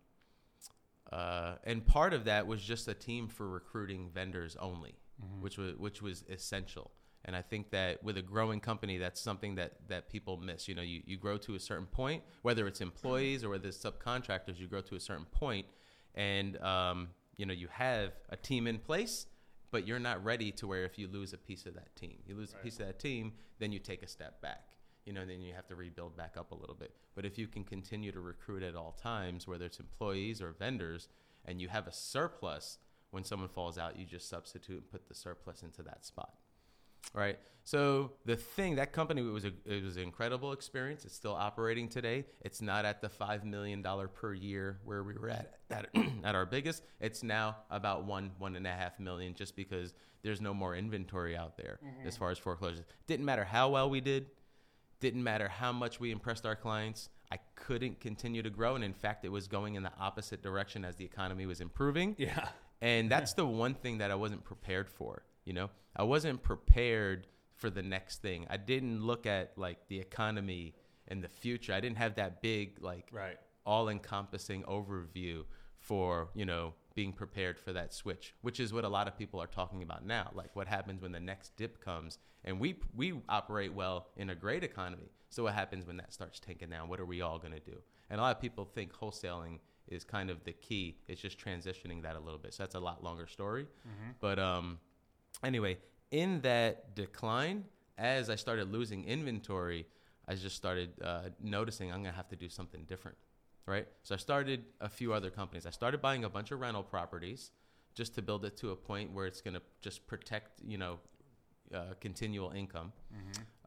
uh, 1.11 1.55
and 1.63 1.85
part 1.85 2.13
of 2.13 2.25
that 2.25 2.45
was 2.45 2.61
just 2.61 2.87
a 2.87 2.93
team 2.93 3.27
for 3.27 3.47
recruiting 3.47 4.09
vendors 4.13 4.55
only, 4.59 4.95
which 5.39 5.57
was 5.57 5.75
which 5.77 6.01
was 6.01 6.23
essential. 6.29 6.91
And 7.25 7.35
I 7.35 7.41
think 7.41 7.71
that 7.71 8.01
with 8.03 8.17
a 8.17 8.21
growing 8.21 8.59
company, 8.59 8.97
that's 8.97 9.19
something 9.19 9.55
that 9.55 9.73
that 9.87 10.09
people 10.09 10.37
miss. 10.37 10.67
You 10.67 10.75
know, 10.75 10.81
you, 10.81 11.01
you 11.05 11.17
grow 11.17 11.37
to 11.37 11.55
a 11.55 11.59
certain 11.59 11.87
point, 11.87 12.23
whether 12.43 12.67
it's 12.67 12.79
employees 12.79 13.43
or 13.43 13.49
whether 13.49 13.67
it's 13.67 13.77
subcontractors, 13.77 14.59
you 14.59 14.67
grow 14.67 14.81
to 14.81 14.95
a 14.95 14.99
certain 14.99 15.25
point, 15.25 15.65
and 16.15 16.57
um, 16.61 17.09
you 17.37 17.45
know 17.45 17.53
you 17.53 17.67
have 17.71 18.13
a 18.29 18.37
team 18.37 18.67
in 18.67 18.77
place, 18.77 19.25
but 19.71 19.87
you're 19.87 19.99
not 19.99 20.23
ready 20.23 20.51
to 20.53 20.67
where 20.67 20.85
if 20.85 20.97
you 20.99 21.07
lose 21.07 21.33
a 21.33 21.37
piece 21.37 21.65
of 21.65 21.73
that 21.73 21.95
team, 21.95 22.17
you 22.27 22.35
lose 22.35 22.53
a 22.53 22.63
piece 22.63 22.79
of 22.79 22.85
that 22.85 22.99
team, 22.99 23.33
then 23.57 23.71
you 23.71 23.79
take 23.79 24.03
a 24.03 24.07
step 24.07 24.41
back. 24.41 24.69
You 25.09 25.15
know, 25.15 25.25
then 25.25 25.41
you 25.41 25.55
have 25.55 25.65
to 25.69 25.75
rebuild 25.75 26.15
back 26.15 26.35
up 26.37 26.51
a 26.51 26.55
little 26.55 26.75
bit. 26.75 26.93
But 27.15 27.25
if 27.25 27.39
you 27.39 27.47
can 27.47 27.63
continue 27.63 28.11
to 28.11 28.19
recruit 28.19 28.61
at 28.61 28.75
all 28.75 28.91
times, 28.91 29.47
whether 29.47 29.65
it's 29.65 29.79
employees 29.79 30.39
or 30.39 30.51
vendors, 30.51 31.07
and 31.45 31.59
you 31.59 31.67
have 31.67 31.87
a 31.87 31.91
surplus, 31.91 32.77
when 33.09 33.23
someone 33.23 33.49
falls 33.49 33.79
out, 33.79 33.97
you 33.97 34.05
just 34.05 34.29
substitute 34.29 34.77
and 34.77 34.91
put 34.91 35.07
the 35.07 35.15
surplus 35.15 35.63
into 35.63 35.81
that 35.81 36.05
spot 36.05 36.35
right? 37.13 37.39
So 37.63 38.13
the 38.25 38.35
thing 38.35 38.75
that 38.75 38.93
company 38.93 39.21
was 39.21 39.45
a 39.45 39.51
it 39.65 39.83
was 39.83 39.97
an 39.97 40.03
incredible 40.03 40.53
experience. 40.53 41.05
It's 41.05 41.13
still 41.13 41.33
operating 41.33 41.87
today. 41.87 42.25
It's 42.41 42.61
not 42.61 42.83
at 42.83 43.01
the 43.01 43.09
five 43.09 43.45
million 43.45 43.81
dollar 43.81 44.07
per 44.07 44.33
year 44.33 44.79
where 44.83 45.03
we 45.03 45.13
were 45.13 45.29
at 45.29 45.59
at, 45.69 45.87
at 46.23 46.35
our 46.35 46.45
biggest. 46.45 46.83
It's 46.99 47.21
now 47.21 47.57
about 47.69 48.05
one 48.05 48.31
one 48.39 48.55
and 48.55 48.65
a 48.65 48.71
half 48.71 48.99
million, 48.99 49.35
just 49.35 49.55
because 49.55 49.93
there's 50.23 50.41
no 50.41 50.53
more 50.53 50.75
inventory 50.75 51.37
out 51.37 51.57
there 51.57 51.79
mm-hmm. 51.85 52.07
as 52.07 52.17
far 52.17 52.31
as 52.31 52.39
foreclosures. 52.39 52.85
Didn't 53.05 53.25
matter 53.25 53.43
how 53.43 53.69
well 53.69 53.89
we 53.89 54.01
did. 54.01 54.27
Didn't 54.99 55.23
matter 55.23 55.47
how 55.47 55.71
much 55.71 55.99
we 55.99 56.11
impressed 56.11 56.45
our 56.45 56.55
clients. 56.55 57.09
I 57.31 57.37
couldn't 57.55 57.99
continue 57.99 58.41
to 58.41 58.49
grow, 58.49 58.75
and 58.75 58.83
in 58.83 58.93
fact, 58.93 59.23
it 59.23 59.29
was 59.29 59.47
going 59.47 59.75
in 59.75 59.83
the 59.83 59.91
opposite 59.99 60.41
direction 60.41 60.83
as 60.83 60.95
the 60.95 61.05
economy 61.05 61.45
was 61.45 61.61
improving. 61.61 62.15
Yeah. 62.17 62.49
And 62.81 63.09
that's 63.13 63.33
the 63.33 63.45
one 63.45 63.75
thing 63.75 63.99
that 63.99 64.11
I 64.11 64.15
wasn't 64.15 64.43
prepared 64.43 64.89
for. 64.89 65.23
You 65.45 65.53
know, 65.53 65.69
I 65.95 66.03
wasn't 66.03 66.41
prepared 66.43 67.27
for 67.55 67.69
the 67.69 67.81
next 67.81 68.21
thing. 68.21 68.45
I 68.49 68.57
didn't 68.57 69.01
look 69.03 69.25
at 69.25 69.53
like 69.57 69.87
the 69.87 69.99
economy 69.99 70.73
and 71.07 71.23
the 71.23 71.27
future. 71.29 71.73
I 71.73 71.79
didn't 71.79 71.97
have 71.97 72.15
that 72.15 72.41
big 72.41 72.81
like 72.81 73.07
Right. 73.11 73.37
all-encompassing 73.65 74.63
overview 74.63 75.43
for 75.77 76.29
you 76.35 76.45
know 76.45 76.73
being 76.99 77.13
prepared 77.13 77.57
for 77.57 77.71
that 77.71 77.93
switch, 77.93 78.35
which 78.41 78.59
is 78.59 78.73
what 78.73 78.83
a 78.83 78.89
lot 78.89 79.07
of 79.07 79.17
people 79.17 79.39
are 79.41 79.47
talking 79.47 79.81
about 79.83 80.05
now. 80.05 80.29
Like 80.33 80.53
what 80.53 80.67
happens 80.67 81.01
when 81.01 81.13
the 81.13 81.19
next 81.31 81.55
dip 81.55 81.79
comes, 81.79 82.17
and 82.43 82.59
we 82.59 82.75
we 82.93 83.07
operate 83.29 83.73
well 83.73 84.07
in 84.17 84.31
a 84.31 84.35
great 84.35 84.65
economy. 84.65 85.09
So 85.29 85.43
what 85.43 85.53
happens 85.53 85.85
when 85.87 85.95
that 85.95 86.11
starts 86.11 86.41
tanking 86.41 86.71
down? 86.71 86.89
What 86.89 86.99
are 86.99 87.05
we 87.05 87.21
all 87.21 87.39
going 87.39 87.53
to 87.53 87.61
do? 87.61 87.77
And 88.09 88.19
a 88.19 88.23
lot 88.23 88.35
of 88.35 88.41
people 88.41 88.65
think 88.65 88.91
wholesaling 88.93 89.59
is 89.87 90.03
kind 90.03 90.29
of 90.29 90.43
the 90.43 90.51
key. 90.51 90.97
It's 91.07 91.21
just 91.21 91.37
transitioning 91.39 92.01
that 92.03 92.17
a 92.17 92.19
little 92.19 92.37
bit. 92.37 92.53
So 92.53 92.63
that's 92.63 92.75
a 92.75 92.81
lot 92.81 93.01
longer 93.01 93.27
story. 93.27 93.65
But 94.19 94.37
um, 94.37 94.79
anyway, 95.41 95.77
in 96.11 96.41
that 96.41 96.95
decline, 96.95 97.63
as 97.97 98.29
I 98.29 98.35
started 98.35 98.73
losing 98.73 99.05
inventory, 99.05 99.85
I 100.27 100.35
just 100.35 100.57
started 100.57 100.89
uh, 101.01 101.29
noticing 101.41 101.93
I'm 101.93 102.03
gonna 102.03 102.15
have 102.23 102.27
to 102.29 102.35
do 102.35 102.49
something 102.49 102.83
different, 102.83 103.17
right? 103.65 103.87
So 104.03 104.15
I 104.15 104.17
started 104.17 104.65
a 104.81 104.89
few 104.89 105.13
other 105.13 105.29
companies. 105.29 105.65
I 105.65 105.69
started 105.71 106.01
buying 106.01 106.23
a 106.23 106.29
bunch 106.29 106.51
of 106.51 106.59
rental 106.59 106.83
properties 106.83 107.51
just 107.93 108.15
to 108.15 108.21
build 108.21 108.45
it 108.45 108.57
to 108.57 108.71
a 108.71 108.75
point 108.75 109.11
where 109.13 109.25
it's 109.25 109.41
gonna 109.41 109.61
just 109.81 110.07
protect, 110.07 110.61
you 110.65 110.77
know, 110.77 110.99
uh, 111.73 111.93
continual 111.99 112.51
income. 112.51 112.91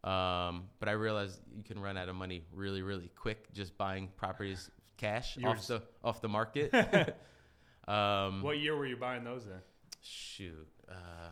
Um, 0.05 0.65
but 0.81 0.89
I 0.89 0.93
realized 0.93 1.41
you 1.57 1.63
can 1.63 1.79
run 1.79 1.97
out 1.97 2.09
of 2.09 2.17
money 2.17 2.43
really, 2.53 2.83
really 2.83 3.11
quick 3.15 3.53
just 3.53 3.77
buying 3.79 4.09
properties 4.17 4.71
cash 4.97 5.39
off 5.45 5.67
the 5.67 5.83
off 6.03 6.21
the 6.21 6.29
market. 6.29 6.73
um, 7.89 8.43
What 8.43 8.59
year 8.59 8.77
were 8.77 8.87
you 8.87 8.97
buying 8.97 9.25
those 9.25 9.47
in? 9.47 9.61
shoot, 10.05 10.67
uh, 10.89 11.29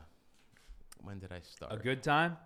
when 1.03 1.19
did 1.19 1.33
I 1.33 1.41
start? 1.41 1.73
A 1.73 1.77
good 1.77 2.05
time. 2.05 2.37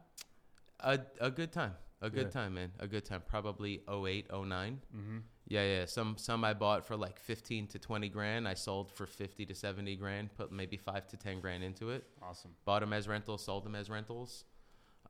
A, 0.81 0.98
a 1.20 1.31
good 1.31 1.53
time. 1.53 1.74
A 2.00 2.11
good 2.11 2.24
Good. 2.24 2.33
time, 2.33 2.55
man. 2.55 2.70
A 2.81 2.87
good 2.87 3.05
time. 3.07 3.22
Probably 3.27 3.81
08, 3.88 4.31
09. 4.31 4.81
Mm-hmm. 4.94 5.18
Yeah, 5.46 5.62
yeah. 5.62 5.85
Some 5.87 6.16
some 6.16 6.44
I 6.44 6.54
bought 6.54 6.87
for 6.87 6.96
like 6.96 7.20
15 7.20 7.66
to 7.68 7.78
20 7.78 8.09
grand. 8.09 8.48
I 8.48 8.54
sold 8.54 8.90
for 8.90 9.07
50 9.07 9.44
to 9.46 9.54
70 9.54 9.96
grand. 9.96 10.35
Put 10.35 10.52
maybe 10.52 10.76
5 10.76 11.07
to 11.09 11.16
10 11.16 11.40
grand 11.40 11.62
into 11.62 11.90
it. 11.90 12.04
Awesome. 12.22 12.52
Bought 12.64 12.80
them 12.80 12.92
as 12.92 13.07
rentals, 13.09 13.44
sold 13.44 13.64
them 13.64 13.74
as 13.74 13.90
rentals. 13.90 14.44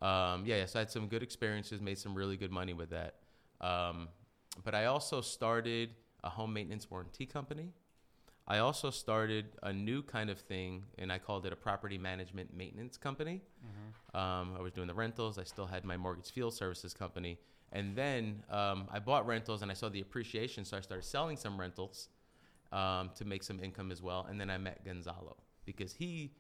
Um, 0.03 0.45
yeah, 0.45 0.57
yeah. 0.57 0.67
So 0.67 0.79
I 0.79 0.83
had 0.83 0.91
some 0.91 1.07
good 1.07 1.23
experiences, 1.23 1.81
made 1.81 1.99
some 1.99 2.15
really 2.15 2.37
good 2.37 2.51
money 2.51 2.73
with 2.73 2.91
that. 2.91 3.15
Um, 3.61 4.09
but 4.65 4.75
I 4.75 4.87
also 4.87 5.21
started 5.21 5.91
a 6.23 6.31
home 6.31 6.53
maintenance 6.53 6.91
warranty 6.91 7.27
company. 7.27 7.73
I 8.47 8.59
also 8.59 8.91
started 8.91 9.47
a 9.63 9.73
new 9.73 10.03
kind 10.03 10.29
of 10.29 10.39
thing, 10.39 10.85
and 10.99 11.11
I 11.11 11.19
called 11.19 11.47
it 11.47 11.53
a 11.53 11.57
property 11.57 11.97
management 11.97 12.55
maintenance 12.55 12.99
company. 12.99 13.41
Um, 14.19 14.55
I 14.59 14.61
was 14.61 14.73
doing 14.73 14.87
the 14.87 14.95
rentals. 14.95 15.39
I 15.39 15.45
still 15.45 15.67
had 15.67 15.85
my 15.85 15.97
mortgage 15.97 16.31
field 16.31 16.53
services 16.53 16.93
company. 16.93 17.39
And 17.75 17.95
then 17.97 18.43
um, 18.51 18.89
I 18.91 19.01
bought 19.01 19.27
rentals 19.27 19.63
and 19.63 19.71
I 19.71 19.75
saw 19.75 19.89
the 19.89 20.01
appreciation, 20.01 20.65
so 20.65 20.77
I 20.77 20.81
started 20.81 21.05
selling 21.05 21.37
some 21.37 21.61
rentals 21.61 22.09
um, 22.73 23.11
to 23.17 23.25
make 23.25 23.43
some 23.43 23.59
income 23.61 23.91
as 23.91 24.01
well. 24.01 24.27
And 24.31 24.41
then 24.41 24.49
I 24.49 24.59
met 24.59 24.85
Gonzalo 24.85 25.37
because 25.67 25.93
he 25.93 26.31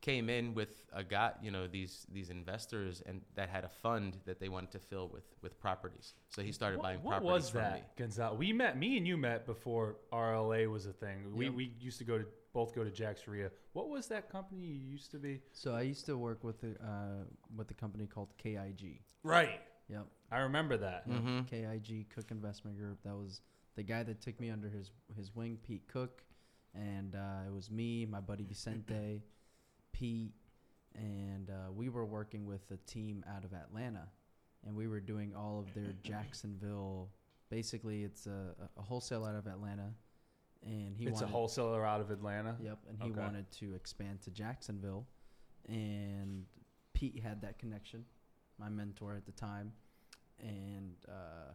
came 0.00 0.28
in 0.28 0.54
with 0.54 0.86
a 0.92 1.04
guy, 1.04 1.32
you 1.42 1.50
know, 1.50 1.66
these 1.66 2.06
these 2.12 2.30
investors 2.30 3.02
and 3.06 3.20
that 3.34 3.50
had 3.50 3.64
a 3.64 3.68
fund 3.68 4.16
that 4.24 4.40
they 4.40 4.48
wanted 4.48 4.70
to 4.72 4.78
fill 4.80 5.08
with 5.08 5.24
with 5.42 5.60
properties. 5.60 6.14
So 6.28 6.42
he 6.42 6.52
started 6.52 6.78
What, 6.78 6.82
buying 6.84 7.02
what 7.02 7.10
properties 7.18 7.30
was 7.32 7.52
that, 7.52 7.74
me. 7.74 7.82
Gonzalo? 7.96 8.34
We 8.36 8.52
met. 8.52 8.76
Me 8.78 8.96
and 8.96 9.06
you 9.06 9.16
met 9.16 9.46
before 9.46 9.96
RLA 10.12 10.70
was 10.70 10.86
a 10.86 10.92
thing. 10.92 11.32
We 11.34 11.46
Yep. 11.46 11.54
we 11.54 11.72
used 11.78 11.98
to 11.98 12.04
go 12.04 12.18
to 12.18 12.26
both 12.52 12.74
go 12.74 12.82
to 12.82 12.90
JaxREIA. 12.90 13.50
What 13.74 13.88
was 13.88 14.08
that 14.08 14.28
company 14.28 14.62
you 14.62 14.74
used 14.90 15.12
to 15.12 15.18
be? 15.18 15.40
So 15.52 15.74
I 15.74 15.82
used 15.82 16.06
to 16.06 16.16
work 16.16 16.42
with 16.42 16.64
a 16.64 16.70
uh, 16.84 17.24
with 17.56 17.68
the 17.68 17.74
company 17.74 18.06
called 18.06 18.30
KIG. 18.38 19.02
Right. 19.22 19.60
Yep. 19.88 20.06
I 20.30 20.38
remember 20.40 20.76
that. 20.76 21.04
Yep. 21.06 21.20
Mhm. 21.22 21.46
KIG 21.48 22.08
Cook 22.10 22.30
Investment 22.30 22.76
Group. 22.76 23.02
That 23.02 23.14
was 23.16 23.40
the 23.74 23.82
guy 23.82 24.02
that 24.04 24.20
took 24.20 24.38
me 24.40 24.50
under 24.50 24.68
his 24.68 24.92
his 25.16 25.34
wing, 25.34 25.58
Pete 25.62 25.86
Cook, 25.88 26.22
and 26.74 27.14
uh, 27.14 27.40
it 27.46 27.52
was 27.52 27.70
me, 27.70 28.06
my 28.06 28.20
buddy 28.20 28.44
Vicente, 28.44 29.22
Pete, 29.92 30.34
and 30.94 31.50
uh, 31.50 31.72
we 31.72 31.88
were 31.88 32.04
working 32.06 32.46
with 32.46 32.70
a 32.70 32.76
team 32.78 33.24
out 33.28 33.44
of 33.44 33.52
Atlanta, 33.52 34.08
and 34.66 34.74
we 34.76 34.86
were 34.88 35.00
doing 35.00 35.34
all 35.34 35.58
of 35.60 35.72
their 35.74 35.92
Jacksonville. 36.02 37.10
Basically, 37.48 38.04
it's 38.04 38.26
a, 38.26 38.54
a 38.76 38.82
wholesale 38.82 39.24
out 39.24 39.34
of 39.34 39.48
Atlanta, 39.48 39.92
and 40.64 40.94
he 40.96 41.04
it's 41.06 41.14
wanted, 41.14 41.26
a 41.26 41.32
wholesaler 41.32 41.84
out 41.84 42.00
of 42.00 42.12
Atlanta. 42.12 42.54
Yep, 42.62 42.78
and 42.88 42.98
he 43.02 43.10
Okay. 43.10 43.20
wanted 43.20 43.50
to 43.52 43.74
expand 43.74 44.20
to 44.22 44.30
Jacksonville, 44.30 45.04
and 45.68 46.44
Pete 46.94 47.18
had 47.20 47.42
that 47.42 47.58
connection, 47.58 48.04
my 48.58 48.68
mentor 48.68 49.16
at 49.16 49.26
the 49.26 49.32
time, 49.32 49.72
and 50.42 50.94
uh, 51.08 51.52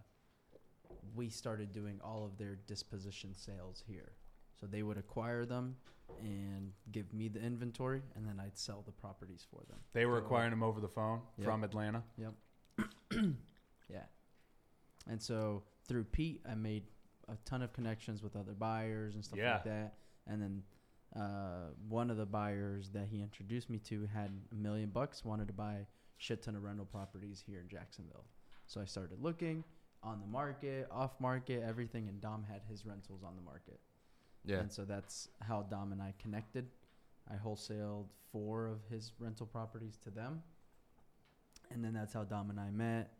we 1.15 1.29
started 1.29 1.71
doing 1.71 1.99
all 2.03 2.25
of 2.25 2.37
their 2.37 2.55
disposition 2.67 3.33
sales 3.35 3.83
here. 3.87 4.13
So 4.59 4.65
they 4.67 4.83
would 4.83 4.97
acquire 4.97 5.45
them 5.45 5.75
and 6.21 6.71
give 6.91 7.13
me 7.13 7.27
the 7.27 7.39
inventory, 7.41 8.01
and 8.15 8.25
then 8.27 8.39
I'd 8.39 8.57
sell 8.57 8.83
the 8.85 8.91
properties 8.91 9.45
for 9.49 9.61
them. 9.69 9.79
They 9.93 10.05
were 10.05 10.19
So- 10.19 10.25
acquiring 10.25 10.51
them 10.51 10.63
over 10.63 10.79
the 10.79 10.87
phone 10.87 11.21
Yep. 11.37 11.45
from 11.45 11.63
Atlanta. 11.63 12.03
Yep. 12.17 12.33
yeah. 13.89 14.03
And 15.07 15.21
so 15.21 15.63
through 15.87 16.05
Pete, 16.05 16.41
I 16.49 16.55
made 16.55 16.83
a 17.27 17.35
ton 17.45 17.61
of 17.61 17.73
connections 17.73 18.21
with 18.23 18.35
other 18.35 18.53
buyers 18.53 19.15
and 19.15 19.23
stuff 19.25 19.39
Yeah. 19.39 19.53
like 19.55 19.63
that. 19.65 19.97
And 20.27 20.41
then 20.41 20.63
uh, 21.15 21.69
one 21.87 22.09
of 22.09 22.17
the 22.17 22.25
buyers 22.25 22.89
that 22.91 23.07
he 23.07 23.21
introduced 23.21 23.69
me 23.69 23.79
to 23.79 24.05
had 24.07 24.31
a 24.51 24.55
million 24.55 24.89
bucks, 24.89 25.23
wanted 25.23 25.47
to 25.47 25.53
buy 25.53 25.85
shit 26.17 26.43
ton 26.43 26.55
of 26.55 26.63
rental 26.63 26.85
properties 26.85 27.41
here 27.45 27.59
in 27.61 27.67
Jacksonville. 27.67 28.25
So 28.67 28.81
I 28.81 28.85
started 28.85 29.21
looking 29.21 29.63
on 30.03 30.19
the 30.19 30.27
market, 30.27 30.87
off 30.91 31.19
market, 31.19 31.63
everything, 31.67 32.07
and 32.07 32.21
Dom 32.21 32.43
had 32.43 32.61
his 32.69 32.85
rentals 32.85 33.23
on 33.23 33.35
the 33.35 33.41
market. 33.41 33.79
Yeah. 34.45 34.57
And 34.57 34.71
so 34.71 34.85
that's 34.85 35.29
how 35.41 35.63
Dom 35.63 35.91
and 35.91 36.01
I 36.01 36.13
connected. 36.19 36.67
I 37.29 37.35
wholesaled 37.35 38.05
four 38.31 38.67
of 38.67 38.79
his 38.89 39.11
rental 39.19 39.47
properties 39.47 39.97
to 40.03 40.11
them. 40.11 40.43
And 41.71 41.83
then 41.83 41.93
that's 41.93 42.13
how 42.13 42.23
Dom 42.23 42.51
and 42.51 42.59
I 42.59 42.69
met. 42.69 43.11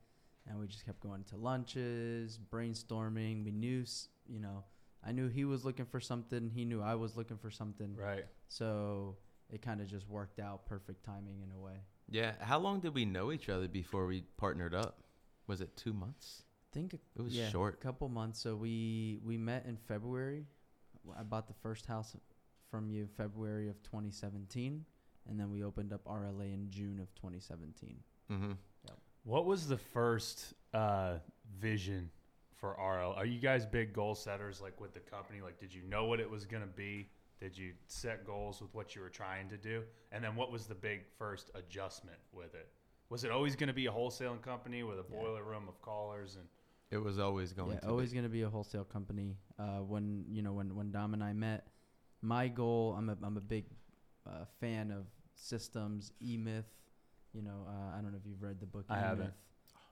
And 0.48 0.60
we 0.60 0.68
just 0.68 0.86
kept 0.86 1.00
going 1.00 1.24
to 1.30 1.38
lunches, 1.38 2.40
brainstorming. 2.52 3.44
We 3.44 3.52
knew, 3.52 3.84
you 4.30 4.40
know, 4.40 4.64
I 5.04 5.12
knew 5.12 5.28
he 5.28 5.46
was 5.46 5.66
looking 5.66 5.86
for 5.86 6.00
something. 6.00 6.52
He 6.54 6.66
knew 6.66 6.82
I 6.84 6.94
was 6.94 7.18
looking 7.18 7.38
for 7.38 7.50
something. 7.50 7.96
Right. 7.96 8.26
So 8.48 9.18
it 9.52 9.64
kind 9.64 9.82
of 9.82 9.88
just 9.88 10.08
worked 10.08 10.40
out 10.40 10.68
perfect 10.68 11.04
timing 11.04 11.42
in 11.42 11.52
a 11.56 11.60
way. 11.60 11.78
Yeah. 12.12 12.34
How 12.40 12.60
long 12.60 12.80
did 12.80 12.94
we 12.94 13.06
know 13.06 13.32
each 13.32 13.50
other 13.50 13.68
before 13.68 14.06
we 14.06 14.24
partnered 14.38 14.76
up? 14.76 15.00
Was 15.48 15.62
it 15.62 15.76
two 15.76 15.94
months? 15.94 16.44
I 16.72 16.74
think 16.74 16.94
a- 16.94 17.00
It 17.16 17.22
was 17.22 17.36
yeah, 17.36 17.50
short. 17.50 17.80
couple 17.80 18.10
months. 18.10 18.40
So 18.40 18.56
we 18.56 19.20
we 19.24 19.38
met 19.38 19.66
in 19.66 19.78
February. 19.78 20.46
I 21.18 21.24
bought 21.24 21.48
the 21.48 21.54
first 21.54 21.86
house 21.86 22.16
from 22.72 22.90
you 22.90 23.08
February 23.16 23.70
of 23.70 23.82
2017, 23.84 24.84
and 25.30 25.40
then 25.40 25.52
we 25.52 25.64
opened 25.64 25.94
up 25.94 26.04
RLA 26.06 26.54
in 26.54 26.70
June 26.70 27.00
of 27.00 27.14
2017. 27.16 27.96
Mm-hmm. 28.32 28.52
What 29.24 29.46
was 29.46 29.68
the 29.68 29.78
first 29.78 30.54
uh, 30.74 31.16
vision 31.60 32.12
for 32.56 32.72
RL? 32.74 33.14
Are 33.14 33.26
you 33.26 33.40
guys 33.40 33.66
big 33.66 33.92
goal 33.92 34.14
setters 34.14 34.62
like 34.62 34.80
with 34.80 34.94
the 34.94 35.00
company? 35.00 35.42
Like, 35.42 35.60
did 35.60 35.74
you 35.74 35.82
know 35.84 36.06
what 36.06 36.20
it 36.20 36.30
was 36.30 36.46
going 36.46 36.62
to 36.62 36.68
be? 36.68 37.10
Did 37.40 37.58
you 37.58 37.74
set 37.88 38.26
goals 38.26 38.62
with 38.62 38.74
what 38.76 38.96
you 38.96 39.02
were 39.02 39.10
trying 39.10 39.50
to 39.50 39.58
do? 39.58 39.82
And 40.12 40.24
then 40.24 40.36
what 40.36 40.52
was 40.52 40.68
the 40.68 40.76
big 40.76 41.02
first 41.18 41.50
adjustment 41.56 42.18
with 42.32 42.54
it? 42.54 42.70
Was 43.10 43.24
it 43.24 43.32
always 43.32 43.56
going 43.56 43.68
to 43.68 43.74
be 43.74 43.86
a 43.86 43.92
wholesaling 43.92 44.42
company 44.42 44.84
with 44.84 44.98
a 45.00 45.06
Yeah. 45.10 45.20
boiler 45.20 45.44
room 45.44 45.68
of 45.68 45.82
callers 45.82 46.36
and 46.38 46.48
It 46.92 46.98
was 46.98 47.20
always 47.20 47.54
going 47.54 47.74
yeah, 47.74 47.80
to 47.82 47.90
always 47.90 48.12
be. 48.12 48.16
going 48.16 48.24
to 48.26 48.30
be 48.32 48.42
a 48.44 48.50
wholesale 48.50 48.86
company. 48.86 49.38
Uh, 49.60 49.80
when 49.80 50.26
you 50.30 50.42
know 50.42 50.54
when 50.54 50.76
when 50.76 50.92
Dom 50.92 51.14
and 51.14 51.24
I 51.24 51.34
met, 51.34 51.68
my 52.22 52.48
goal. 52.48 52.96
I'm 52.98 53.10
a 53.10 53.18
I'm 53.24 53.38
a 53.38 53.42
big 53.42 53.66
uh, 54.26 54.46
fan 54.60 54.92
of 54.92 55.06
systems. 55.36 56.12
E 56.22 56.38
Myth. 56.38 56.66
You 57.34 57.42
know, 57.42 57.66
uh, 57.68 57.98
I 57.98 58.02
don't 58.02 58.12
know 58.12 58.18
if 58.18 58.26
you've 58.26 58.42
read 58.42 58.60
the 58.60 58.66
book. 58.66 58.86
I 58.90 58.98
haven't. 59.00 59.34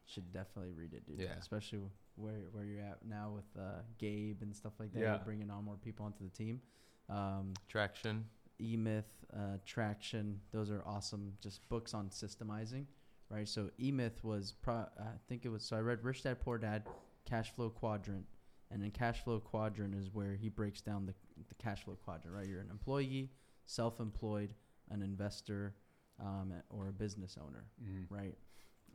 Should 0.06 0.32
definitely 0.34 0.72
read 0.72 0.94
it, 0.94 1.06
dude. 1.06 1.20
Yeah. 1.20 1.34
Especially 1.40 1.80
where 2.16 2.42
where 2.52 2.64
you're 2.66 2.82
at 2.84 3.06
now 3.06 3.32
with 3.36 3.46
uh, 3.58 3.82
Gabe 3.98 4.42
and 4.42 4.56
stuff 4.56 4.74
like 4.80 4.94
that. 4.94 5.00
Yeah. 5.00 5.16
You're 5.16 5.26
bringing 5.26 5.50
on 5.50 5.64
more 5.66 5.78
people 5.78 6.06
onto 6.06 6.24
the 6.24 6.30
team. 6.30 6.62
Um, 7.10 7.54
Traction. 7.68 8.26
E 8.62 8.78
Myth, 8.78 9.12
uh, 9.36 9.58
Traction. 9.66 10.40
Those 10.52 10.70
are 10.72 10.84
awesome. 10.86 11.34
Just 11.42 11.68
books 11.70 11.94
on 11.94 12.10
systemizing, 12.10 12.86
right? 13.30 13.48
So 13.48 13.70
E 13.80 13.92
Myth 13.92 14.24
was, 14.24 14.54
pro- 14.62 14.88
I 15.00 15.18
think 15.28 15.46
it 15.46 15.50
was. 15.50 15.64
So 15.64 15.76
I 15.76 15.80
read 15.80 16.04
Rich 16.04 16.24
Dad 16.24 16.40
Poor 16.40 16.58
Dad, 16.58 16.84
Cash 17.26 17.52
Flow 17.56 17.70
Quadrant, 17.70 18.26
and 18.72 18.82
then 18.82 18.92
Cash 18.92 19.24
Flow 19.24 19.40
Quadrant 19.40 19.96
is 19.96 20.10
where 20.14 20.36
he 20.36 20.50
breaks 20.50 20.82
down 20.82 21.06
the 21.06 21.14
the 21.48 21.56
cash 21.56 21.84
flow 21.84 21.98
quadrant, 22.04 22.36
right? 22.36 22.48
You're 22.48 22.62
an 22.62 22.70
employee, 22.70 23.32
self-employed, 23.66 24.54
an 24.90 25.02
investor, 25.02 25.76
um, 26.20 26.54
or 26.70 26.90
a 26.90 26.92
business 26.92 27.38
owner, 27.42 27.66
mm, 27.84 28.06
right? 28.10 28.38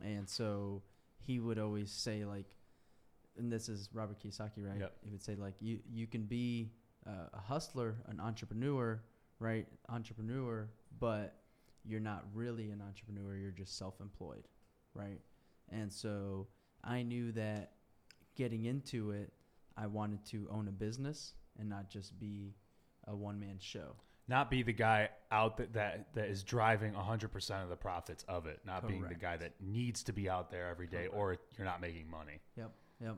And 0.01 0.27
so 0.27 0.83
he 1.19 1.39
would 1.39 1.59
always 1.59 1.91
say 1.91 2.25
like, 2.25 2.55
and 3.37 3.51
this 3.51 3.69
is 3.69 3.89
Robert 3.93 4.17
Kiyosaki, 4.19 4.65
right? 4.65 4.79
Yep. 4.79 4.93
He 5.03 5.11
would 5.11 5.21
say 5.23 5.35
like, 5.35 5.55
you 5.59 5.79
you 5.89 6.07
can 6.07 6.23
be 6.23 6.71
uh, 7.05 7.27
a 7.33 7.39
hustler, 7.39 7.95
an 8.07 8.19
entrepreneur, 8.19 9.01
right? 9.39 9.67
Entrepreneur, 9.89 10.69
but 10.99 11.38
you're 11.85 11.99
not 11.99 12.25
really 12.33 12.69
an 12.71 12.81
entrepreneur. 12.81 13.35
You're 13.35 13.51
just 13.51 13.77
self-employed, 13.77 14.47
right? 14.93 15.19
And 15.71 15.91
so 15.91 16.47
I 16.83 17.03
knew 17.03 17.31
that 17.33 17.71
getting 18.35 18.65
into 18.65 19.11
it, 19.11 19.31
I 19.77 19.87
wanted 19.87 20.25
to 20.27 20.47
own 20.51 20.67
a 20.67 20.71
business 20.71 21.33
and 21.59 21.69
not 21.69 21.89
just 21.89 22.19
be 22.19 22.55
a 23.07 23.15
one-man 23.15 23.57
show. 23.59 23.95
not 24.27 24.51
be 24.51 24.61
the 24.61 24.73
guy 24.73 25.09
out 25.31 25.57
that 25.57 25.73
that, 25.73 26.13
that 26.13 26.29
is 26.29 26.43
driving 26.43 26.93
100% 26.93 27.63
of 27.63 27.69
the 27.69 27.75
profits 27.75 28.23
of 28.27 28.45
it, 28.45 28.59
not 28.65 28.87
being 28.87 29.01
the 29.07 29.15
guy 29.15 29.37
that 29.37 29.53
needs 29.59 30.03
to 30.03 30.13
be 30.13 30.29
out 30.29 30.51
there 30.51 30.69
every 30.69 30.87
day 30.87 31.07
or 31.07 31.37
you're 31.57 31.65
not 31.65 31.81
making 31.81 32.09
money. 32.09 32.39
Yep, 32.55 32.71
yep. 33.01 33.17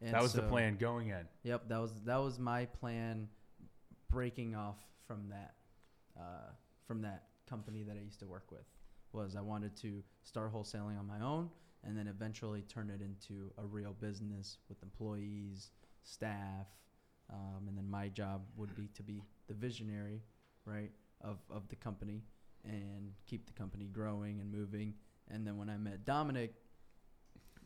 And 0.00 0.14
that 0.14 0.22
was 0.22 0.32
the 0.32 0.42
plan 0.42 0.76
going 0.76 1.08
in. 1.08 1.26
Yep, 1.44 1.68
that 1.68 1.80
was 1.80 1.92
that 2.04 2.16
was 2.16 2.38
my 2.38 2.66
plan. 2.66 3.28
Breaking 4.10 4.54
off 4.54 4.76
from 5.06 5.30
that, 5.30 5.54
uh, 6.18 6.50
from 6.86 7.02
that 7.02 7.24
company 7.48 7.82
that 7.82 7.96
I 7.96 8.00
used 8.00 8.20
to 8.20 8.26
work 8.26 8.50
with, 8.50 8.64
was 9.12 9.36
I 9.36 9.40
wanted 9.40 9.76
to 9.78 10.02
start 10.24 10.52
wholesaling 10.52 10.98
on 10.98 11.06
my 11.06 11.20
own, 11.20 11.50
and 11.84 11.96
then 11.96 12.06
eventually 12.06 12.62
turn 12.62 12.90
it 12.90 13.00
into 13.02 13.52
a 13.58 13.66
real 13.66 13.94
business 14.00 14.58
with 14.68 14.82
employees, 14.82 15.70
staff, 16.04 16.66
um, 17.32 17.66
and 17.68 17.76
then 17.76 17.88
my 17.88 18.08
job 18.08 18.42
would 18.56 18.74
be 18.76 18.88
to 18.94 19.02
be 19.02 19.22
the 19.48 19.54
visionary, 19.54 20.20
right, 20.64 20.90
of 21.20 21.38
of 21.50 21.68
the 21.68 21.76
company, 21.76 22.22
and 22.64 23.12
keep 23.26 23.46
the 23.46 23.52
company 23.52 23.86
growing 23.86 24.40
and 24.40 24.50
moving. 24.50 24.94
And 25.30 25.46
then 25.46 25.56
when 25.56 25.68
I 25.70 25.76
met 25.76 26.04
Dominic, 26.04 26.54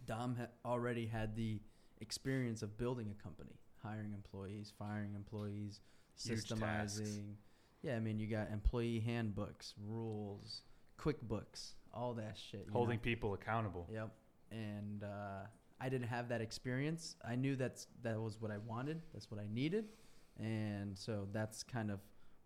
Dom 0.05 0.37
ha- 0.37 0.49
already 0.65 1.07
had 1.07 1.35
the 1.35 1.61
experience 2.01 2.63
of 2.63 2.77
building 2.79 3.11
a 3.11 3.23
company, 3.23 3.59
hiring 3.83 4.13
employees, 4.13 4.73
firing 4.79 5.15
employees, 5.15 5.81
Huge 6.17 6.49
tasks. 6.99 7.01
Yeah, 7.83 7.97
I 7.97 8.01
mean, 8.01 8.19
you 8.19 8.27
got 8.27 8.51
employee 8.51 9.01
handbooks, 9.01 9.75
rules, 9.87 10.63
QuickBooks, 10.99 11.75
all 11.93 12.15
that 12.15 12.37
shit. 12.37 12.67
Holding 12.73 12.97
know? 12.97 13.03
people 13.03 13.35
accountable. 13.35 13.89
Yep. 13.93 14.11
And 14.51 15.05
uh, 15.05 15.47
I 15.81 15.89
didn't 15.89 16.09
have 16.09 16.29
that 16.29 16.41
experience. 16.41 17.17
I 17.27 17.37
knew 17.37 17.57
that's 17.57 17.87
that 18.03 18.19
was 18.21 18.41
what 18.41 18.51
I 18.51 18.59
wanted. 18.59 19.01
That's 19.13 19.31
what 19.31 19.41
I 19.41 19.47
needed, 19.53 19.87
and 20.39 20.97
so 20.97 21.27
that's 21.33 21.63
kind 21.63 21.91
of 21.91 22.01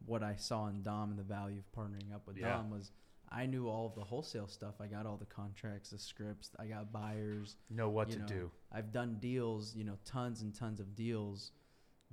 what 0.06 0.22
I 0.22 0.34
saw 0.36 0.68
in 0.68 0.82
Dom 0.82 1.10
and 1.10 1.18
the 1.18 1.24
value 1.24 1.58
of 1.58 1.72
partnering 1.78 2.14
up 2.14 2.26
with 2.26 2.36
Yeah. 2.38 2.56
Dom 2.56 2.70
was. 2.70 2.92
I 3.32 3.46
knew 3.46 3.68
all 3.68 3.86
of 3.86 3.94
the 3.94 4.02
wholesale 4.02 4.48
stuff. 4.48 4.80
I 4.80 4.88
got 4.88 5.06
all 5.06 5.16
the 5.16 5.24
contracts, 5.24 5.90
the 5.90 5.98
scripts. 5.98 6.50
I 6.58 6.66
got 6.66 6.90
buyers. 6.90 7.54
Know 7.68 7.88
what 7.88 8.08
you 8.08 8.14
to 8.14 8.20
know, 8.22 8.26
do. 8.26 8.50
I've 8.72 8.90
done 8.90 9.18
deals, 9.20 9.76
you 9.76 9.84
know, 9.84 9.96
tons 10.04 10.42
and 10.42 10.52
tons 10.52 10.80
of 10.80 10.96
deals, 10.96 11.52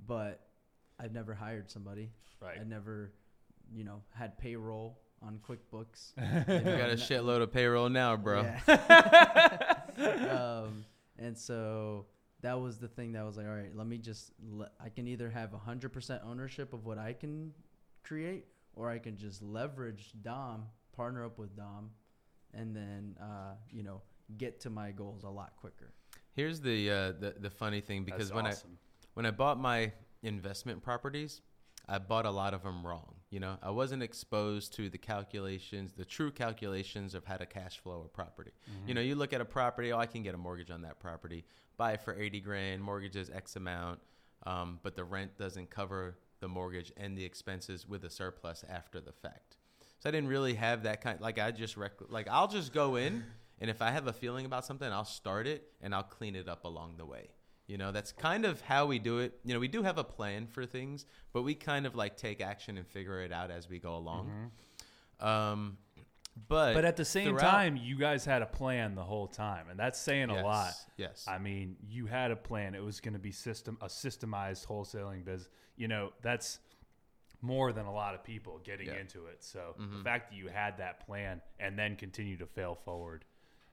but 0.06 0.47
I've 0.98 1.12
never 1.12 1.34
hired 1.34 1.70
somebody. 1.70 2.10
Right. 2.40 2.58
I 2.60 2.64
never, 2.64 3.12
you 3.72 3.84
know, 3.84 4.02
had 4.14 4.38
payroll 4.38 4.98
on 5.22 5.40
QuickBooks. 5.46 6.12
You 6.48 6.54
you 6.54 6.60
know, 6.64 6.78
got 6.78 6.90
a 6.90 6.94
shitload 6.94 7.42
of 7.42 7.52
payroll 7.52 7.88
now, 7.88 8.16
bro. 8.16 8.42
Yeah. 8.68 9.74
um, 10.66 10.84
and 11.18 11.36
so 11.36 12.06
that 12.42 12.60
was 12.60 12.78
the 12.78 12.88
thing 12.88 13.12
that 13.12 13.24
was 13.24 13.36
like, 13.36 13.46
all 13.46 13.52
right, 13.54 13.74
let 13.74 13.86
me 13.86 13.98
just, 13.98 14.32
le- 14.48 14.70
I 14.82 14.88
can 14.88 15.08
either 15.08 15.28
have 15.30 15.50
100% 15.50 16.24
ownership 16.24 16.72
of 16.72 16.84
what 16.84 16.98
I 16.98 17.12
can 17.12 17.52
create, 18.04 18.46
or 18.74 18.90
I 18.90 18.98
can 18.98 19.16
just 19.16 19.42
leverage 19.42 20.12
Dom, 20.22 20.66
partner 20.96 21.24
up 21.24 21.38
with 21.38 21.56
Dom, 21.56 21.90
and 22.54 22.74
then, 22.74 23.16
uh, 23.20 23.54
you 23.70 23.82
know, 23.82 24.02
get 24.36 24.60
to 24.60 24.70
my 24.70 24.92
goals 24.92 25.24
a 25.24 25.28
lot 25.28 25.52
quicker. 25.56 25.92
Here's 26.34 26.60
the, 26.60 26.90
uh, 26.90 27.12
the 27.18 27.34
the 27.40 27.50
funny 27.50 27.80
thing 27.80 28.04
because 28.04 28.28
That's 28.28 28.36
when 28.36 28.46
awesome. 28.46 28.78
I 28.80 29.06
when 29.14 29.26
I 29.26 29.32
bought 29.32 29.58
my 29.58 29.92
investment 30.22 30.82
properties, 30.82 31.40
I 31.88 31.98
bought 31.98 32.26
a 32.26 32.30
lot 32.30 32.54
of 32.54 32.62
them 32.62 32.86
wrong. 32.86 33.14
You 33.30 33.40
know, 33.40 33.56
I 33.62 33.70
wasn't 33.70 34.02
exposed 34.02 34.74
to 34.74 34.88
the 34.88 34.98
calculations, 34.98 35.92
the 35.92 36.04
true 36.04 36.30
calculations 36.30 37.14
of 37.14 37.24
how 37.24 37.36
to 37.36 37.46
cash 37.46 37.78
flow 37.78 38.02
a 38.04 38.08
property. 38.08 38.52
Mm-hmm. 38.70 38.88
You 38.88 38.94
know, 38.94 39.00
you 39.00 39.14
look 39.14 39.32
at 39.32 39.40
a 39.40 39.44
property, 39.44 39.92
oh, 39.92 39.98
I 39.98 40.06
can 40.06 40.22
get 40.22 40.34
a 40.34 40.38
mortgage 40.38 40.70
on 40.70 40.82
that 40.82 40.98
property, 40.98 41.44
buy 41.76 41.92
it 41.92 42.00
for 42.02 42.18
80 42.18 42.40
grand, 42.40 42.82
mortgage 42.82 43.16
is 43.16 43.30
X 43.30 43.56
amount, 43.56 44.00
um, 44.46 44.80
but 44.82 44.96
the 44.96 45.04
rent 45.04 45.36
doesn't 45.38 45.70
cover 45.70 46.18
the 46.40 46.48
mortgage 46.48 46.92
and 46.96 47.16
the 47.16 47.24
expenses 47.24 47.86
with 47.86 48.04
a 48.04 48.10
surplus 48.10 48.64
after 48.68 49.00
the 49.00 49.12
fact. 49.12 49.56
So 49.98 50.08
I 50.08 50.12
didn't 50.12 50.28
really 50.28 50.54
have 50.54 50.84
that 50.84 51.00
kind. 51.00 51.20
Like 51.20 51.38
I 51.38 51.50
just 51.50 51.76
rec- 51.76 52.10
like 52.10 52.28
I'll 52.30 52.48
just 52.48 52.72
go 52.72 52.96
in 52.96 53.24
And 53.60 53.70
if 53.70 53.82
I 53.82 53.90
have 53.90 54.06
a 54.06 54.12
feeling 54.12 54.46
about 54.46 54.64
something, 54.64 54.90
I'll 54.90 55.04
start 55.04 55.46
it 55.46 55.64
and 55.80 55.94
I'll 55.94 56.02
clean 56.02 56.36
it 56.36 56.48
up 56.48 56.64
along 56.64 56.94
the 56.96 57.06
way. 57.06 57.28
You 57.68 57.76
know, 57.78 57.92
that's 57.92 58.12
kind 58.12 58.44
of 58.46 58.60
how 58.62 58.86
we 58.86 58.98
do 58.98 59.18
it. 59.18 59.38
You 59.44 59.52
know, 59.54 59.60
we 59.60 59.68
do 59.68 59.82
have 59.82 59.98
a 59.98 60.04
plan 60.04 60.46
for 60.46 60.64
things, 60.66 61.04
but 61.32 61.42
we 61.42 61.54
kind 61.54 61.86
of 61.86 61.94
like 61.94 62.16
take 62.16 62.40
action 62.40 62.78
and 62.78 62.86
figure 62.86 63.20
it 63.20 63.30
out 63.30 63.50
as 63.50 63.68
we 63.68 63.78
go 63.78 63.94
along. 63.94 64.50
Um, 65.20 65.76
but 66.48 66.74
But 66.74 66.84
at 66.84 66.96
the 66.96 67.04
same 67.04 67.36
time, 67.36 67.76
you 67.76 67.96
guys 67.96 68.24
had 68.24 68.42
a 68.42 68.46
plan 68.46 68.94
the 68.94 69.02
whole 69.02 69.26
time, 69.26 69.66
and 69.70 69.78
that's 69.78 69.98
saying 70.00 70.30
a 70.30 70.42
lot. 70.42 70.72
yes. 70.96 71.26
I 71.28 71.38
mean, 71.38 71.76
you 71.88 72.06
had 72.06 72.30
a 72.30 72.36
plan. 72.36 72.74
It 72.74 72.82
was 72.82 73.00
going 73.00 73.14
to 73.14 73.18
be 73.20 73.32
system 73.32 73.76
a 73.80 73.86
systemized 73.86 74.66
wholesaling 74.66 75.24
business. 75.24 75.48
You 75.76 75.88
know, 75.88 76.12
that's 76.22 76.60
more 77.42 77.72
than 77.72 77.86
a 77.86 77.92
lot 77.92 78.14
of 78.14 78.24
people 78.24 78.60
getting 78.64 78.86
Yeah. 78.86 78.92
Mm-hmm. 78.94 79.00
into 79.02 79.26
it. 79.26 79.44
So 79.44 79.74
the 79.78 80.02
fact 80.02 80.30
that 80.30 80.36
you 80.36 80.48
had 80.48 80.78
that 80.78 81.04
plan 81.06 81.40
and 81.60 81.78
then 81.78 81.96
continue 81.96 82.36
to 82.38 82.46
fail 82.46 82.74
forward, 82.74 83.24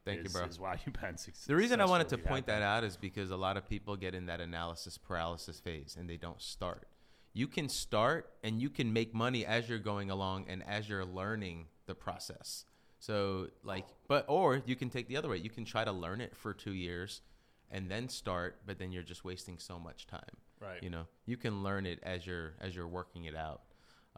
Thank 0.05 0.19
you, 0.19 0.25
is, 0.25 0.33
bro. 0.33 0.43
is 0.43 0.59
why 0.59 0.77
you've 0.85 0.95
been 1.01 1.17
successful. 1.17 1.53
The 1.53 1.55
reason 1.55 1.81
I 1.81 1.85
wanted 1.85 2.09
to 2.09 2.17
point 2.17 2.45
that 2.45 2.61
out 2.61 2.83
is 2.83 2.95
because 2.95 3.31
a 3.31 3.35
lot 3.35 3.57
of 3.57 3.67
people 3.67 3.95
get 3.95 4.13
in 4.13 4.27
that 4.27 4.39
analysis 4.39 4.97
paralysis 4.97 5.59
phase 5.59 5.97
and 5.99 6.09
they 6.09 6.17
don't 6.17 6.41
start. 6.41 6.87
You 7.33 7.47
can 7.47 7.67
start 7.67 8.31
and 8.43 8.61
you 8.61 8.69
can 8.69 8.93
make 8.93 9.13
money 9.13 9.45
as 9.45 9.67
you're 9.67 9.79
going 9.79 10.09
along 10.11 10.45
and 10.47 10.63
as 10.67 10.87
you're 10.87 11.03
learning 11.03 11.65
the 11.85 11.95
process. 11.95 12.65
So, 12.99 13.49
like, 13.63 13.85
but, 14.07 14.25
or 14.27 14.61
you 14.65 14.75
can 14.75 14.89
take 14.89 15.07
the 15.07 15.17
other 15.17 15.29
way. 15.29 15.37
You 15.37 15.49
can 15.49 15.65
try 15.65 15.83
to 15.83 15.91
learn 15.91 16.21
it 16.21 16.35
for 16.35 16.53
two 16.53 16.73
years 16.73 17.21
and 17.69 17.89
then 17.89 18.07
start, 18.07 18.61
but 18.65 18.79
then 18.79 18.91
you're 18.91 19.03
just 19.03 19.25
wasting 19.25 19.57
so 19.57 19.77
much 19.77 20.07
time. 20.07 20.21
Right. 20.61 20.81
You 20.81 20.89
know, 20.89 21.07
you 21.25 21.35
can 21.35 21.61
learn 21.61 21.85
it 21.85 21.99
as 22.03 22.25
you're 22.25 22.53
as 22.61 22.75
you're 22.75 22.87
working 22.87 23.25
it 23.25 23.35
out. 23.35 23.61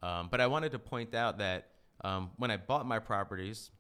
Um, 0.04 0.28
but 0.30 0.40
I 0.40 0.48
wanted 0.48 0.72
to 0.74 0.80
point 0.80 1.16
out 1.16 1.40
that 1.40 1.70
um, 2.02 2.30
when 2.38 2.52
I 2.52 2.58
bought 2.58 2.86
my 2.86 3.00
properties, 3.00 3.72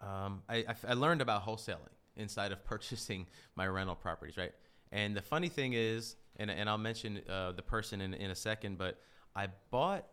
um, 0.00 0.42
I, 0.48 0.64
I, 0.86 0.94
learned 0.94 1.20
about 1.20 1.44
wholesaling 1.44 1.78
inside 2.16 2.52
of 2.52 2.64
purchasing 2.72 3.26
my 3.54 3.66
rental 3.66 3.94
properties, 3.94 4.36
right? 4.36 4.52
And 4.92 5.16
the 5.16 5.22
funny 5.22 5.48
thing 5.48 5.72
is, 5.74 6.16
and, 6.36 6.50
and 6.50 6.68
I'll 6.68 6.78
mention 6.78 7.20
uh, 7.28 7.52
the 7.52 7.62
person 7.62 8.00
in, 8.00 8.14
in 8.14 8.30
a 8.30 8.34
second, 8.34 8.78
but 8.78 9.00
I 9.34 9.48
bought, 9.70 10.06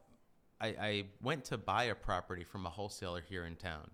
I, 0.59 0.67
I 0.67 1.03
went 1.21 1.45
to 1.45 1.57
buy 1.57 1.85
a 1.85 1.95
property 1.95 2.43
from 2.43 2.65
a 2.65 2.69
wholesaler 2.69 3.21
here 3.21 3.45
in 3.45 3.55
town. 3.55 3.89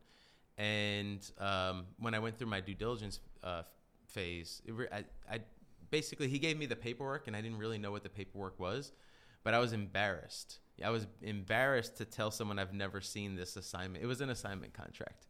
And 0.58 1.20
um, 1.38 1.86
when 2.00 2.13
I 2.13 2.20
went 2.20 2.38
through 2.38 2.48
my 2.48 2.60
due 2.60 2.76
diligence 2.76 3.20
uh, 3.44 3.63
phase, 4.08 4.62
re- 4.68 4.88
I, 4.92 5.06
I 5.32 5.39
basically, 5.89 6.28
he 6.28 6.39
gave 6.39 6.58
me 6.58 6.65
the 6.65 6.76
paperwork, 6.76 7.28
and 7.28 7.36
I 7.36 7.42
didn't 7.42 7.58
really 7.58 7.78
know 7.78 7.92
what 7.92 8.04
the 8.04 8.10
paperwork 8.10 8.60
was, 8.60 8.92
but 9.44 9.54
I 9.54 9.60
was 9.60 9.74
embarrassed. 9.74 10.60
I 10.84 10.89
was 10.89 11.08
embarrassed 11.22 11.98
to 11.98 12.06
tell 12.06 12.32
someone 12.32 12.60
I've 12.60 12.74
never 12.74 13.02
seen 13.02 13.36
this 13.36 13.56
assignment. 13.56 14.04
It 14.04 14.08
was 14.08 14.22
an 14.22 14.30
assignment 14.30 14.74
contract. 14.74 15.29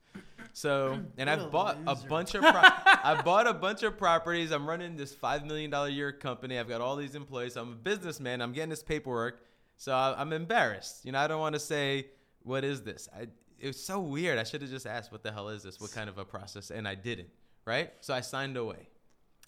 So, 0.53 0.99
and 1.17 1.29
I've 1.29 1.51
bought 1.51 1.77
a 1.87 1.95
bunch 1.95 2.35
of, 2.35 2.41
pro- 2.43 2.51
I 2.51 3.21
bought 3.23 3.47
a 3.47 3.53
bunch 3.53 3.83
of 3.83 3.97
properties. 3.97 4.51
I'm 4.51 4.67
running 4.67 4.97
this 4.97 5.13
five 5.13 5.45
million 5.45 5.69
dollar 5.71 5.89
year 5.89 6.11
company. 6.11 6.59
I've 6.59 6.67
got 6.67 6.81
all 6.81 6.95
these 6.95 7.15
employees. 7.15 7.55
I'm 7.55 7.71
a 7.71 7.75
businessman. 7.75 8.41
I'm 8.41 8.51
getting 8.51 8.69
this 8.69 8.83
paperwork, 8.83 9.41
so 9.77 9.93
I, 9.93 10.19
I'm 10.19 10.33
embarrassed. 10.33 11.05
You 11.05 11.11
know, 11.13 11.19
I 11.19 11.27
don't 11.27 11.39
want 11.39 11.53
to 11.53 11.59
say 11.59 12.07
what 12.43 12.63
is 12.63 12.81
this. 12.81 13.07
I, 13.15 13.27
it 13.59 13.67
was 13.67 13.79
so 13.81 13.99
weird. 13.99 14.37
I 14.37 14.43
should 14.43 14.61
have 14.61 14.71
just 14.71 14.85
asked, 14.87 15.11
"What 15.11 15.23
the 15.23 15.31
hell 15.31 15.49
is 15.49 15.63
this? 15.63 15.79
What 15.79 15.91
kind 15.91 16.09
of 16.09 16.17
a 16.17 16.25
process?" 16.25 16.71
And 16.71 16.87
I 16.87 16.95
didn't. 16.95 17.29
Right. 17.65 17.93
So 18.01 18.13
I 18.13 18.21
signed 18.21 18.57
away. 18.57 18.89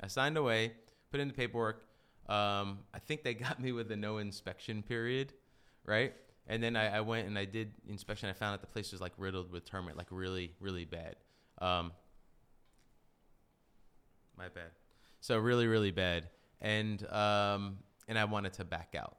I 0.02 0.08
signed 0.08 0.38
away, 0.38 0.74
put 1.12 1.19
in 1.19 1.28
the 1.28 1.34
paperwork. 1.34 1.86
Um, 2.30 2.80
I 2.93 3.00
think 3.00 3.24
they 3.24 3.34
got 3.34 3.60
me 3.60 3.71
with 3.71 3.91
a 3.91 3.95
no 3.95 4.17
inspection 4.17 4.84
period, 4.84 5.34
right? 5.86 6.13
And 6.48 6.62
then 6.62 6.76
I, 6.76 6.98
I 6.98 7.02
went 7.02 7.28
and 7.28 7.38
I 7.38 7.46
did 7.46 7.72
inspection. 7.88 8.30
I 8.30 8.34
found 8.34 8.54
out 8.54 8.62
the 8.62 8.68
place 8.68 8.92
was 8.92 9.02
like 9.02 9.14
riddled 9.18 9.52
with 9.52 9.66
termite, 9.66 9.96
like 9.96 10.08
really, 10.10 10.54
really 10.60 10.86
bad. 10.86 11.16
Um, 11.60 11.92
my 14.38 14.50
bad. 14.50 14.72
So 15.22 15.38
really, 15.38 15.68
really 15.68 15.92
bad. 15.92 16.30
And 16.60 17.06
um, 17.12 17.78
and 18.08 18.18
I 18.18 18.26
wanted 18.26 18.54
to 18.54 18.66
back 18.66 18.96
out, 18.98 19.18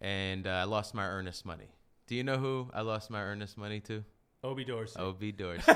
and 0.00 0.46
uh, 0.46 0.50
I 0.50 0.64
lost 0.64 0.94
my 0.94 1.06
earnest 1.06 1.46
money. 1.46 1.68
Do 2.06 2.14
you 2.14 2.24
know 2.24 2.36
who 2.36 2.70
I 2.74 2.82
lost 2.82 3.10
my 3.10 3.22
earnest 3.22 3.56
money 3.56 3.80
to? 3.80 4.04
Obi 4.42 4.64
Dorsey. 4.64 4.98
Ob 4.98 5.22
Dorsey. 5.36 5.62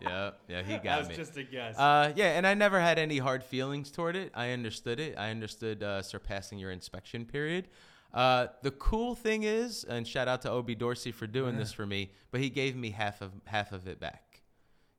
yeah, 0.00 0.30
yeah, 0.46 0.62
he 0.62 0.72
got 0.72 0.76
it. 0.76 0.82
that 0.84 0.98
was 0.98 1.08
me. 1.08 1.16
just 1.16 1.36
a 1.38 1.42
guess. 1.42 1.78
Uh, 1.78 2.12
yeah, 2.14 2.36
and 2.36 2.46
I 2.46 2.52
never 2.52 2.78
had 2.78 2.98
any 2.98 3.16
hard 3.16 3.42
feelings 3.42 3.90
toward 3.90 4.14
it. 4.14 4.30
I 4.34 4.50
understood 4.50 5.00
it. 5.00 5.16
I 5.16 5.30
understood 5.30 5.82
uh, 5.82 6.02
surpassing 6.02 6.58
your 6.58 6.70
inspection 6.70 7.24
period. 7.24 7.68
Uh, 8.18 8.48
the 8.62 8.70
cool 8.72 9.14
thing 9.14 9.44
is, 9.44 9.84
and 9.84 10.06
shout 10.06 10.26
out 10.26 10.42
to 10.42 10.50
Ob 10.50 10.68
Dorsey 10.76 11.12
for 11.12 11.26
doing 11.28 11.56
this 11.56 11.72
for 11.72 11.86
me, 11.86 12.10
but 12.32 12.40
he 12.40 12.50
gave 12.50 12.74
me 12.74 12.90
half 12.90 13.20
of 13.22 13.30
half 13.44 13.70
of 13.72 13.86
it 13.86 14.00
back, 14.00 14.42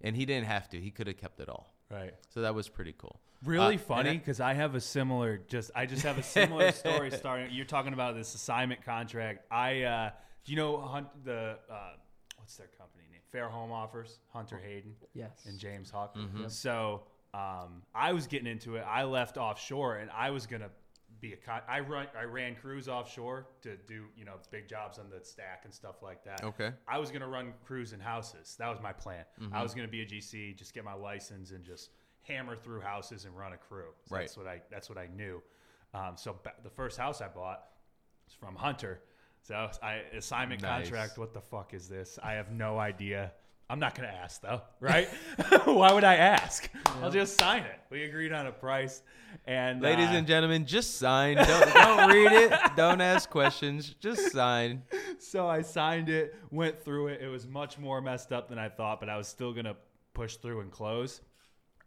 and 0.01 0.15
he 0.15 0.25
didn't 0.25 0.47
have 0.47 0.69
to. 0.69 0.79
He 0.79 0.89
could 0.89 1.07
have 1.07 1.17
kept 1.17 1.39
it 1.41 1.49
all. 1.49 1.73
right. 1.91 2.13
So 2.29 2.41
that 2.43 2.55
was 2.55 2.69
pretty 2.69 2.93
cool. 2.97 3.19
Really 3.43 3.75
Uh, 3.75 3.79
funny 3.79 4.09
and 4.09 4.09
I- 4.09 4.19
because 4.19 4.39
I, 4.39 4.53
have 4.53 4.75
a 4.75 4.79
similar 4.81 5.37
just 5.49 5.71
I 5.75 5.85
just 5.85 6.03
have 6.03 6.17
a 6.17 6.23
similar 6.23 6.71
story 6.83 7.11
starting. 7.11 7.49
You're 7.51 7.65
talking 7.65 7.91
about 7.93 8.15
this 8.15 8.33
assignment 8.35 8.83
contract. 8.85 9.45
I 9.51 9.83
uh, 9.83 10.09
do 10.45 10.51
you 10.53 10.57
know 10.57 10.77
Hunt, 10.79 11.07
the 11.25 11.57
uh, 11.69 11.75
what's 12.37 12.55
their 12.55 12.67
company 12.77 13.03
name? 13.11 13.21
Fair 13.31 13.49
Home 13.49 13.71
Offers. 13.71 14.19
Hunter 14.33 14.57
Hayden 14.65 14.95
Yes. 15.13 15.45
and 15.45 15.59
James 15.59 15.89
Hawk. 15.89 16.15
Mm-hmm. 16.15 16.47
So 16.47 17.03
um, 17.33 17.83
I 17.93 18.13
was 18.13 18.27
getting 18.27 18.47
into 18.47 18.75
it. 18.77 18.85
I 18.87 19.03
left 19.03 19.37
offshore 19.37 19.97
and 19.97 20.09
I 20.11 20.31
was 20.31 20.47
gonna 20.47 20.69
be 21.21 21.33
a 21.33 21.37
con- 21.37 21.61
I 21.67 21.79
run 21.81 22.07
I 22.17 22.23
ran 22.23 22.55
crews 22.55 22.87
offshore 22.87 23.47
to 23.61 23.75
do 23.87 24.05
you 24.15 24.25
know 24.25 24.33
big 24.51 24.67
jobs 24.67 24.97
on 24.99 25.09
the 25.09 25.23
stack 25.23 25.61
and 25.65 25.73
stuff 25.73 26.01
like 26.01 26.23
that. 26.25 26.43
Okay. 26.43 26.71
I 26.87 26.97
was 26.97 27.11
gonna 27.11 27.27
run 27.27 27.53
crews 27.65 27.93
in 27.93 27.99
houses. 27.99 28.55
That 28.59 28.69
was 28.69 28.79
my 28.81 28.93
plan. 28.93 29.25
Mm-hmm. 29.41 29.53
I 29.53 29.61
was 29.63 29.73
gonna 29.73 29.87
be 29.87 30.01
a 30.01 30.05
GC, 30.05 30.57
just 30.57 30.73
get 30.73 30.83
my 30.83 30.93
license 30.93 31.51
and 31.51 31.63
just 31.63 31.89
hammer 32.21 32.55
through 32.55 32.81
houses 32.81 33.25
and 33.25 33.35
run 33.37 33.53
a 33.53 33.57
crew. 33.57 33.89
So 34.05 34.15
Right. 34.15 34.21
That's 34.21 34.37
what 34.37 34.47
I 34.47 34.61
that's 34.71 34.89
what 34.89 34.97
I 34.97 35.07
knew. 35.15 35.41
Um, 35.93 36.13
so 36.15 36.37
ba- 36.43 36.53
the 36.63 36.69
first 36.69 36.97
house 36.97 37.21
I 37.21 37.27
bought 37.27 37.63
was 38.25 38.33
from 38.35 38.55
Hunter. 38.55 39.01
So 39.41 39.69
I 39.81 40.03
assignment 40.15 40.61
Nice. 40.61 40.83
contract. 40.89 41.17
What 41.17 41.33
the 41.33 41.41
fuck 41.41 41.73
is 41.73 41.87
this? 41.89 42.19
I 42.21 42.33
have 42.33 42.51
no 42.51 42.77
idea. 42.77 43.31
I'm 43.69 43.79
not 43.79 43.93
gonna 43.95 44.07
ask 44.07 44.41
though, 44.41 44.61
right? 44.79 45.07
Why 45.65 45.93
would 45.93 46.03
I 46.03 46.15
ask? 46.15 46.69
I'll 47.01 47.11
just 47.11 47.37
sign 47.37 47.63
it. 47.63 47.79
We 47.89 48.03
agreed 48.03 48.33
on 48.33 48.47
a 48.47 48.51
price, 48.51 49.03
and 49.45 49.81
Ladies 49.81 50.09
uh, 50.09 50.13
and 50.13 50.27
gentlemen, 50.27 50.65
just 50.65 50.97
sign. 50.97 51.37
Don't, 51.37 51.73
don't 51.73 52.09
read 52.09 52.31
it. 52.31 52.53
Don't 52.75 53.01
ask 53.01 53.29
questions. 53.29 53.95
Just 53.99 54.31
sign. 54.31 54.83
so 55.19 55.47
I 55.47 55.61
signed 55.61 56.09
it, 56.09 56.35
went 56.51 56.83
through 56.83 57.07
it. 57.07 57.21
It 57.21 57.27
was 57.27 57.47
much 57.47 57.77
more 57.77 58.01
messed 58.01 58.31
up 58.31 58.49
than 58.49 58.57
I 58.57 58.69
thought, 58.69 58.99
but 58.99 59.09
I 59.09 59.17
was 59.17 59.27
still 59.27 59.53
gonna 59.53 59.75
push 60.13 60.35
through 60.37 60.61
and 60.61 60.71
close. 60.71 61.21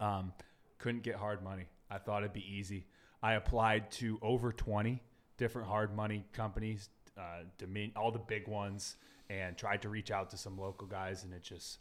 Um, 0.01 0.33
couldn't 0.79 1.03
get 1.03 1.17
hard 1.17 1.43
money. 1.43 1.67
I 1.91 1.99
thought 1.99 2.23
it'd 2.23 2.33
be 2.33 2.47
easy. 2.49 2.87
I 3.23 3.35
applied 3.35 3.91
to 3.93 4.19
over 4.23 4.53
20 4.53 5.01
different 5.37 5.69
hard 5.69 5.95
money 5.95 6.25
companies, 6.33 6.89
uh, 7.19 7.45
Domin- 7.59 7.93
all 7.97 8.11
the 8.11 8.19
big 8.19 8.49
ones, 8.49 8.97
and 9.41 9.57
tried 9.57 9.83
to 9.83 9.89
reach 9.89 10.11
out 10.11 10.31
to 10.31 10.37
some 10.37 10.59
local 10.59 10.87
guys, 10.87 11.25
and 11.25 11.33
it 11.33 11.43
just 11.43 11.79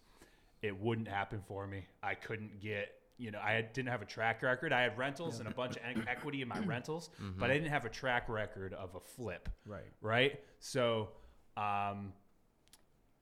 it 0.62 0.80
wouldn't 0.80 1.08
happen 1.08 1.42
for 1.48 1.68
me. 1.68 1.86
I 2.02 2.14
couldn't 2.16 2.60
get. 2.62 2.94
You 3.18 3.30
know, 3.30 3.40
I 3.44 3.52
had, 3.52 3.74
didn't 3.74 3.90
have 3.90 4.02
a 4.02 4.06
track 4.06 4.42
record. 4.42 4.74
I 4.74 4.82
had 4.82 4.98
rentals 4.98 5.38
and 5.40 5.48
a 5.48 5.52
bunch 5.52 5.76
of 5.76 5.84
equity 6.08 6.42
in 6.42 6.48
my 6.48 6.58
rentals, 6.66 7.12
but 7.38 7.52
I 7.52 7.54
didn't 7.54 7.70
have 7.70 7.86
a 7.86 7.90
track 7.90 8.28
record 8.30 8.74
of 8.74 8.96
a 8.96 9.00
flip 9.00 9.48
Right. 9.64 9.84
right? 10.02 10.40
So, 10.60 11.10
um, 11.56 12.14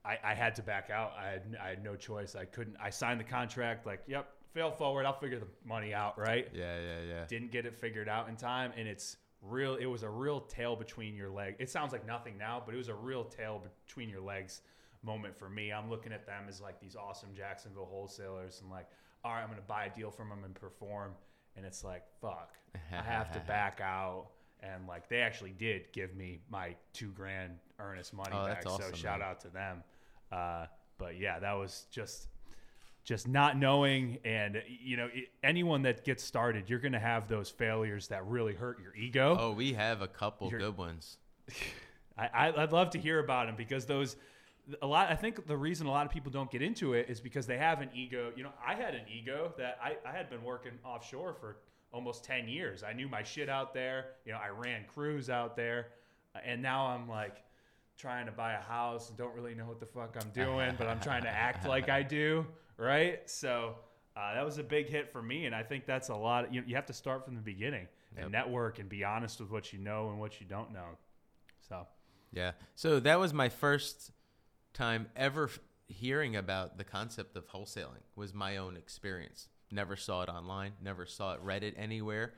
I, 0.06 0.18
I 0.24 0.34
had 0.36 0.56
to 0.56 0.62
back 0.64 0.90
out. 0.90 1.12
I 1.20 1.28
had, 1.32 1.58
I 1.62 1.68
had 1.70 1.84
no 1.84 1.98
choice. 1.98 2.34
I 2.36 2.46
couldn't. 2.46 2.78
I 2.82 2.92
signed 2.92 3.20
the 3.20 3.26
contract. 3.26 3.86
Like, 3.86 4.02
yep, 4.08 4.30
fail 4.54 4.72
forward. 4.72 5.06
I'll 5.06 5.20
figure 5.20 5.40
the 5.40 5.48
money 5.66 5.94
out. 5.94 6.18
Right? 6.18 6.48
Yeah, 6.54 6.80
yeah, 6.80 7.02
yeah. 7.06 7.26
Didn't 7.28 7.52
get 7.52 7.66
it 7.66 7.76
figured 7.76 8.08
out 8.08 8.30
in 8.30 8.38
time, 8.38 8.72
and 8.78 8.88
it's 8.88 9.18
real. 9.42 9.76
It 9.76 9.86
was 9.86 10.04
a 10.04 10.10
real 10.10 10.42
tail 10.42 10.76
between 10.76 11.16
your 11.16 11.30
leg. 11.30 11.56
It 11.60 11.70
sounds 11.70 11.92
like 11.92 12.06
nothing 12.06 12.38
now, 12.38 12.62
but 12.66 12.74
it 12.74 12.78
was 12.78 12.90
a 12.90 12.96
real 12.96 13.24
tail 13.24 13.62
between 13.88 14.10
your 14.10 14.22
legs 14.22 14.62
moment 15.04 15.38
for 15.38 15.50
me. 15.50 15.72
I'm 15.72 15.90
looking 15.90 16.12
at 16.12 16.26
them 16.26 16.44
as 16.50 16.60
like 16.62 16.80
these 16.80 16.96
awesome 16.96 17.30
Jacksonville 17.36 17.88
wholesalers, 17.90 18.60
and 18.62 18.70
like, 18.70 18.88
all 19.24 19.32
right, 19.34 19.42
I'm 19.42 19.50
gonna 19.50 19.62
buy 19.68 19.86
a 19.86 19.96
deal 19.96 20.12
from 20.12 20.30
them 20.30 20.44
and 20.44 20.54
perform. 20.54 21.12
And 21.56 21.66
it's 21.66 21.84
like, 21.84 22.04
fuck, 22.22 22.54
I 22.92 23.02
have 23.02 23.32
to 23.34 23.40
back 23.48 23.80
out. 23.82 24.28
And 24.62 24.88
like, 24.88 25.08
they 25.10 25.20
actually 25.22 25.52
did 25.52 25.92
give 25.94 26.16
me 26.16 26.42
my 26.50 26.76
two 26.94 27.12
grand 27.12 27.54
earnest 27.80 28.14
money 28.14 28.32
Oh, 28.34 28.46
back. 28.46 28.64
that's 28.64 28.76
so 28.78 28.92
shout 28.94 29.20
man. 29.20 29.30
out 29.30 29.40
to 29.42 29.48
them. 29.50 29.84
Uh, 30.32 30.66
but 30.98 31.18
yeah, 31.18 31.40
that 31.40 31.54
was 31.54 31.86
just 31.92 32.28
just 33.10 33.28
not 33.28 33.58
knowing 33.58 34.20
and 34.24 34.62
you 34.84 34.96
know 34.96 35.10
anyone 35.44 35.82
that 35.82 36.06
gets 36.06 36.24
started 36.24 36.70
you're 36.70 36.78
going 36.78 36.92
to 36.92 37.00
have 37.00 37.28
those 37.28 37.50
failures 37.50 38.08
that 38.08 38.24
really 38.28 38.54
hurt 38.54 38.78
your 38.80 38.96
ego 38.96 39.36
Oh, 39.40 39.52
we 39.52 39.74
have 39.74 40.04
a 40.04 40.08
couple 40.08 40.48
You're- 40.52 40.64
good 40.64 40.78
ones. 40.78 41.18
I, 42.16 42.54
I'd 42.56 42.72
love 42.72 42.92
to 42.92 43.00
hear 43.00 43.18
about 43.18 43.48
them 43.48 43.56
because 43.56 43.88
those 43.88 44.16
a 44.82 44.86
lot. 44.86 45.10
I 45.10 45.16
think 45.16 45.48
the 45.48 45.56
reason 45.58 45.88
a 45.88 45.90
lot 45.90 46.06
of 46.06 46.12
people 46.12 46.32
don't 46.32 46.52
get 46.52 46.62
into 46.62 46.94
it 46.94 47.08
is 47.10 47.20
because 47.22 47.48
they 47.48 47.58
have 47.58 47.82
an 47.82 47.90
ego. 47.96 48.32
You 48.36 48.44
know, 48.44 48.52
I 48.64 48.76
had 48.76 48.94
an 48.94 49.06
ego 49.12 49.54
that 49.58 49.80
I, 49.82 49.96
I 50.08 50.12
had 50.12 50.30
been 50.30 50.44
working 50.44 50.74
offshore 50.84 51.34
for 51.34 51.58
almost 51.94 52.26
ten 52.26 52.48
years. 52.50 52.84
I 52.84 52.92
knew 52.92 53.08
my 53.08 53.24
shit 53.24 53.48
out 53.50 53.74
there. 53.74 54.08
You 54.26 54.34
know, 54.34 54.38
I 54.38 54.50
ran 54.50 54.82
crews 54.94 55.30
out 55.30 55.56
there, 55.56 55.88
and 56.46 56.62
now 56.62 56.88
I'm 56.88 57.08
like, 57.08 57.38
trying 57.98 58.26
to 58.26 58.32
buy 58.32 58.54
a 58.54 58.62
house 58.62 59.10
and 59.10 59.18
don't 59.18 59.34
really 59.34 59.56
know 59.56 59.66
what 59.66 59.80
the 59.80 59.86
fuck 59.86 60.16
I'm 60.22 60.30
doing, 60.32 60.76
but 60.78 60.88
I'm 60.88 61.00
trying 61.00 61.24
to 61.24 61.30
act 61.30 61.66
like 61.68 61.90
I 61.90 62.04
do, 62.20 62.46
right? 62.80 63.30
So 63.30 63.76
uh, 64.16 64.34
that 64.34 64.46
was 64.46 64.58
a 64.58 64.64
big 64.64 64.90
hit 64.90 65.12
for 65.12 65.22
me, 65.22 65.46
and 65.46 65.54
I 65.54 65.64
think 65.64 65.86
that's 65.86 66.10
a 66.10 66.16
lot. 66.16 66.54
You, 66.54 66.64
you 66.66 66.76
have 66.76 66.88
to 66.88 66.94
start 66.94 67.26
from 67.26 67.36
the 67.36 67.42
beginning 67.42 67.88
and 68.18 68.32
network 68.32 68.80
and 68.80 68.90
be 68.90 69.04
honest 69.04 69.40
with 69.40 69.52
what 69.52 69.72
you 69.72 69.80
know 69.80 70.10
and 70.10 70.20
what 70.20 70.42
you 70.42 70.48
don't 70.48 70.74
know. 70.74 70.98
So 71.68 71.86
Yeah. 72.32 72.52
So 72.76 73.00
that 73.00 73.20
was 73.20 73.34
my 73.34 73.50
first 73.50 74.12
time 74.74 75.08
ever 75.16 75.50
hearing 75.88 76.36
about 76.36 76.78
the 76.78 76.84
concept 76.84 77.36
of 77.36 77.48
wholesaling. 77.50 78.04
Was 78.16 78.34
my 78.34 78.58
own 78.58 78.78
experience. 78.78 79.48
Never 79.72 79.96
saw 79.96 80.24
it 80.24 80.30
online. 80.30 80.74
Never 80.84 81.06
saw 81.06 81.34
it 81.34 81.42
read 81.42 81.64
it 81.64 81.76
anywhere. 81.78 82.34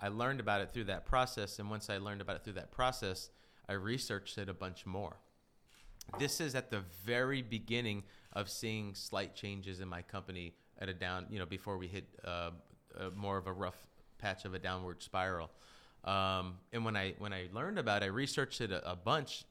I 0.00 0.08
learned 0.08 0.40
about 0.40 0.62
it 0.62 0.70
through 0.70 0.84
that 0.84 1.04
process, 1.04 1.58
and 1.58 1.68
once 1.68 1.90
I 1.90 1.98
learned 1.98 2.22
about 2.22 2.36
it 2.36 2.44
through 2.44 2.54
that 2.54 2.70
process, 2.70 3.28
I 3.68 3.74
researched 3.74 4.38
it 4.38 4.48
a 4.48 4.54
bunch 4.54 4.86
more. 4.86 5.18
This 6.18 6.40
is 6.40 6.54
at 6.54 6.70
the 6.70 6.82
very 7.04 7.42
beginning 7.42 8.02
of 8.32 8.48
seeing 8.48 8.94
slight 8.94 9.34
changes 9.34 9.80
in 9.80 9.88
my 9.88 10.02
company 10.02 10.54
at 10.78 10.88
a 10.88 10.94
down, 10.94 11.26
you 11.30 11.38
know, 11.38 11.46
before 11.46 11.78
we 11.78 11.86
hit 11.86 12.06
uh, 12.24 12.50
uh, 12.98 13.10
more 13.14 13.38
of 13.38 13.46
a 13.46 13.52
rough 13.52 13.76
patch 14.18 14.44
of 14.44 14.54
a 14.54 14.58
downward 14.58 15.02
spiral. 15.02 15.50
Um, 16.04 16.54
and 16.72 16.84
when 16.84 16.96
I 16.96 17.14
when 17.18 17.32
I 17.32 17.48
learned 17.52 17.78
about 17.78 18.02
it, 18.02 18.06
I 18.06 18.08
researched 18.08 18.60
it 18.60 18.70
a, 18.70 18.92
a 18.92 18.96
bunch, 18.96 19.44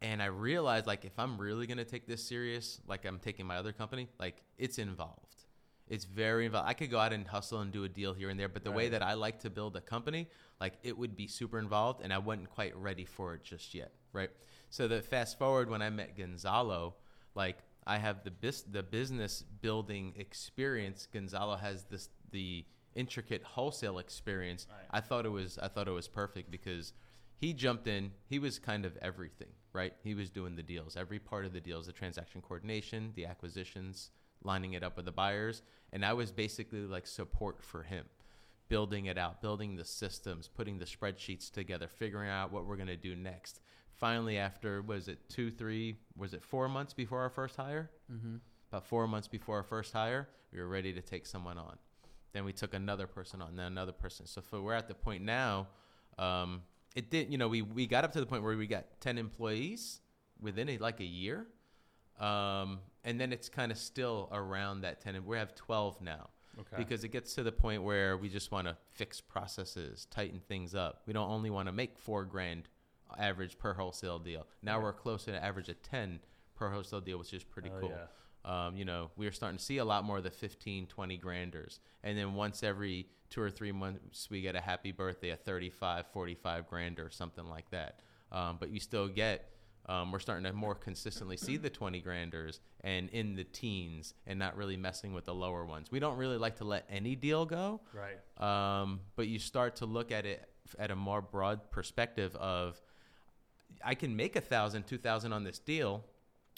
and 0.00 0.22
I 0.22 0.26
realized 0.26 0.86
like 0.86 1.04
if 1.04 1.18
I'm 1.18 1.38
really 1.38 1.66
gonna 1.66 1.84
take 1.84 2.06
this 2.06 2.22
serious, 2.22 2.80
like 2.86 3.04
I'm 3.04 3.18
taking 3.18 3.46
my 3.46 3.56
other 3.56 3.72
company, 3.72 4.08
like 4.20 4.42
it's 4.58 4.78
involved. 4.78 5.44
It's 5.88 6.04
very 6.04 6.46
involved. 6.46 6.68
I 6.68 6.74
could 6.74 6.90
go 6.90 6.98
out 6.98 7.12
and 7.12 7.26
hustle 7.26 7.60
and 7.60 7.72
do 7.72 7.84
a 7.84 7.88
deal 7.88 8.14
here 8.14 8.30
and 8.30 8.38
there, 8.38 8.48
but 8.48 8.64
the 8.64 8.70
way 8.70 8.88
that 8.88 9.02
I 9.02 9.14
like 9.14 9.40
to 9.40 9.50
build 9.50 9.76
a 9.76 9.80
company, 9.80 10.28
like 10.60 10.74
it 10.82 10.96
would 10.96 11.16
be 11.16 11.26
super 11.26 11.58
involved, 11.58 12.00
and 12.02 12.12
I 12.12 12.18
wasn't 12.18 12.48
quite 12.50 12.74
ready 12.76 13.04
for 13.04 13.34
it 13.34 13.42
just 13.42 13.74
yet, 13.74 13.92
right? 14.12 14.30
So 14.72 14.88
the 14.88 15.02
fast 15.02 15.38
forward 15.38 15.68
when 15.68 15.82
I 15.82 15.90
met 15.90 16.16
Gonzalo, 16.16 16.94
like 17.34 17.58
I 17.86 17.98
have 17.98 18.24
the 18.24 18.30
bis- 18.30 18.62
the 18.62 18.82
business 18.82 19.44
building 19.60 20.14
experience. 20.16 21.06
Gonzalo 21.12 21.56
has 21.56 21.84
this 21.84 22.08
the 22.30 22.64
intricate 22.94 23.42
wholesale 23.44 23.98
experience. 23.98 24.66
Right. 24.70 24.86
I 24.90 25.00
thought 25.02 25.26
it 25.26 25.28
was 25.28 25.58
I 25.58 25.68
thought 25.68 25.88
it 25.88 25.92
was 25.92 26.08
perfect 26.08 26.50
because 26.50 26.94
he 27.36 27.52
jumped 27.52 27.86
in. 27.86 28.12
He 28.30 28.38
was 28.38 28.58
kind 28.58 28.86
of 28.86 28.96
everything, 29.02 29.50
right? 29.74 29.92
He 30.02 30.14
was 30.14 30.30
doing 30.30 30.56
the 30.56 30.62
deals, 30.62 30.96
every 30.96 31.18
part 31.18 31.44
of 31.44 31.52
the 31.52 31.60
deals, 31.60 31.84
the 31.84 31.92
transaction 31.92 32.40
coordination, 32.40 33.12
the 33.14 33.26
acquisitions, 33.26 34.10
lining 34.42 34.72
it 34.72 34.82
up 34.82 34.96
with 34.96 35.04
the 35.04 35.12
buyers, 35.12 35.60
and 35.92 36.02
I 36.02 36.14
was 36.14 36.32
basically 36.32 36.80
like 36.80 37.06
support 37.06 37.62
for 37.62 37.82
him, 37.82 38.06
building 38.70 39.04
it 39.04 39.18
out, 39.18 39.42
building 39.42 39.76
the 39.76 39.84
systems, 39.84 40.48
putting 40.48 40.78
the 40.78 40.86
spreadsheets 40.86 41.50
together, 41.50 41.88
figuring 41.88 42.30
out 42.30 42.52
what 42.52 42.64
we're 42.64 42.76
gonna 42.76 42.96
do 42.96 43.14
next. 43.14 43.60
Finally, 44.02 44.36
after 44.36 44.82
was 44.82 45.06
it 45.06 45.20
two, 45.28 45.48
three, 45.48 45.96
was 46.16 46.34
it 46.34 46.42
four 46.42 46.68
months 46.68 46.92
before 46.92 47.20
our 47.20 47.30
first 47.30 47.54
hire? 47.54 47.88
Mm-hmm. 48.12 48.38
about 48.68 48.84
four 48.84 49.06
months 49.06 49.28
before 49.28 49.58
our 49.58 49.62
first 49.62 49.92
hire, 49.92 50.28
we 50.52 50.58
were 50.58 50.66
ready 50.66 50.92
to 50.92 51.00
take 51.00 51.24
someone 51.24 51.56
on. 51.56 51.78
Then 52.32 52.44
we 52.44 52.52
took 52.52 52.74
another 52.74 53.06
person 53.06 53.40
on, 53.40 53.54
then 53.54 53.66
another 53.66 53.92
person. 53.92 54.26
So 54.26 54.42
we're 54.60 54.74
at 54.74 54.88
the 54.88 54.94
point 54.94 55.22
now. 55.22 55.68
Um, 56.18 56.62
it 56.96 57.10
did, 57.10 57.30
you 57.30 57.38
know, 57.38 57.46
we 57.46 57.62
we 57.62 57.86
got 57.86 58.02
up 58.02 58.10
to 58.14 58.20
the 58.20 58.26
point 58.26 58.42
where 58.42 58.56
we 58.56 58.66
got 58.66 58.86
ten 59.00 59.18
employees 59.18 60.00
within 60.40 60.68
a, 60.68 60.78
like 60.78 60.98
a 60.98 61.04
year, 61.04 61.46
um, 62.18 62.80
and 63.04 63.20
then 63.20 63.32
it's 63.32 63.48
kind 63.48 63.70
of 63.70 63.78
still 63.78 64.28
around 64.32 64.80
that 64.80 65.00
ten. 65.00 65.14
and 65.14 65.24
We 65.24 65.38
have 65.38 65.54
twelve 65.54 66.00
now 66.00 66.30
okay, 66.58 66.76
because 66.76 67.04
it 67.04 67.12
gets 67.12 67.34
to 67.34 67.44
the 67.44 67.52
point 67.52 67.84
where 67.84 68.16
we 68.16 68.28
just 68.28 68.50
want 68.50 68.66
to 68.66 68.76
fix 68.90 69.20
processes, 69.20 70.08
tighten 70.10 70.40
things 70.40 70.74
up. 70.74 71.02
We 71.06 71.12
don't 71.12 71.30
only 71.30 71.50
want 71.50 71.68
to 71.68 71.72
make 71.72 71.96
four 71.98 72.24
grand 72.24 72.68
average 73.18 73.58
per 73.58 73.74
wholesale 73.74 74.18
deal. 74.18 74.46
Now 74.62 74.78
Yeah. 74.78 74.84
we're 74.84 74.92
closer 74.92 75.32
to 75.32 75.42
average 75.44 75.68
of 75.68 75.80
ten 75.82 76.20
per 76.54 76.70
wholesale 76.70 77.00
deal, 77.00 77.18
which 77.18 77.32
is 77.34 77.44
pretty 77.44 77.68
Hell 77.70 77.80
cool. 77.80 77.90
yeah. 77.90 78.06
Um, 78.44 78.76
you 78.76 78.84
know, 78.84 79.10
we 79.16 79.26
are 79.28 79.32
starting 79.32 79.58
to 79.58 79.64
see 79.64 79.78
a 79.78 79.84
lot 79.84 80.04
more 80.04 80.18
of 80.18 80.24
the 80.24 80.30
15, 80.30 80.86
20 80.88 81.16
granders. 81.16 81.78
And 82.02 82.18
then 82.18 82.34
once 82.34 82.62
every 82.64 83.06
two 83.30 83.40
or 83.40 83.50
three 83.50 83.70
months, 83.70 84.28
we 84.30 84.40
get 84.40 84.56
a 84.56 84.60
happy 84.60 84.90
birthday, 84.90 85.30
a 85.30 85.36
35, 85.36 86.06
45 86.08 86.66
grander, 86.66 87.08
something 87.10 87.44
like 87.48 87.70
that. 87.70 88.00
Um, 88.32 88.56
but 88.58 88.70
you 88.70 88.80
still 88.80 89.06
get, 89.06 89.48
um, 89.86 90.10
we're 90.10 90.18
starting 90.18 90.42
to 90.44 90.52
more 90.52 90.74
consistently 90.74 91.36
see 91.36 91.56
the 91.56 91.70
20 91.70 92.00
granders 92.00 92.58
and 92.80 93.08
in 93.10 93.36
the 93.36 93.44
teens 93.44 94.14
and 94.26 94.40
not 94.40 94.56
really 94.56 94.76
messing 94.76 95.12
with 95.12 95.24
the 95.26 95.34
lower 95.34 95.64
ones. 95.64 95.92
We 95.92 96.00
don't 96.00 96.16
really 96.16 96.36
like 96.38 96.56
to 96.56 96.64
let 96.64 96.84
any 96.90 97.14
deal 97.14 97.46
go. 97.46 97.80
right. 97.94 98.18
Um, 98.82 99.00
but 99.14 99.28
you 99.28 99.38
start 99.38 99.76
to 99.76 99.86
look 99.86 100.10
at 100.10 100.26
it 100.26 100.48
at 100.80 100.90
a 100.90 100.96
more 100.96 101.22
broad 101.22 101.70
perspective 101.70 102.34
of 102.36 102.80
I 103.84 103.94
can 103.94 104.14
make 104.16 104.36
a 104.36 104.40
thousand, 104.40 104.86
two 104.86 104.98
thousand 104.98 105.32
on 105.32 105.44
this 105.44 105.58
deal, 105.58 106.04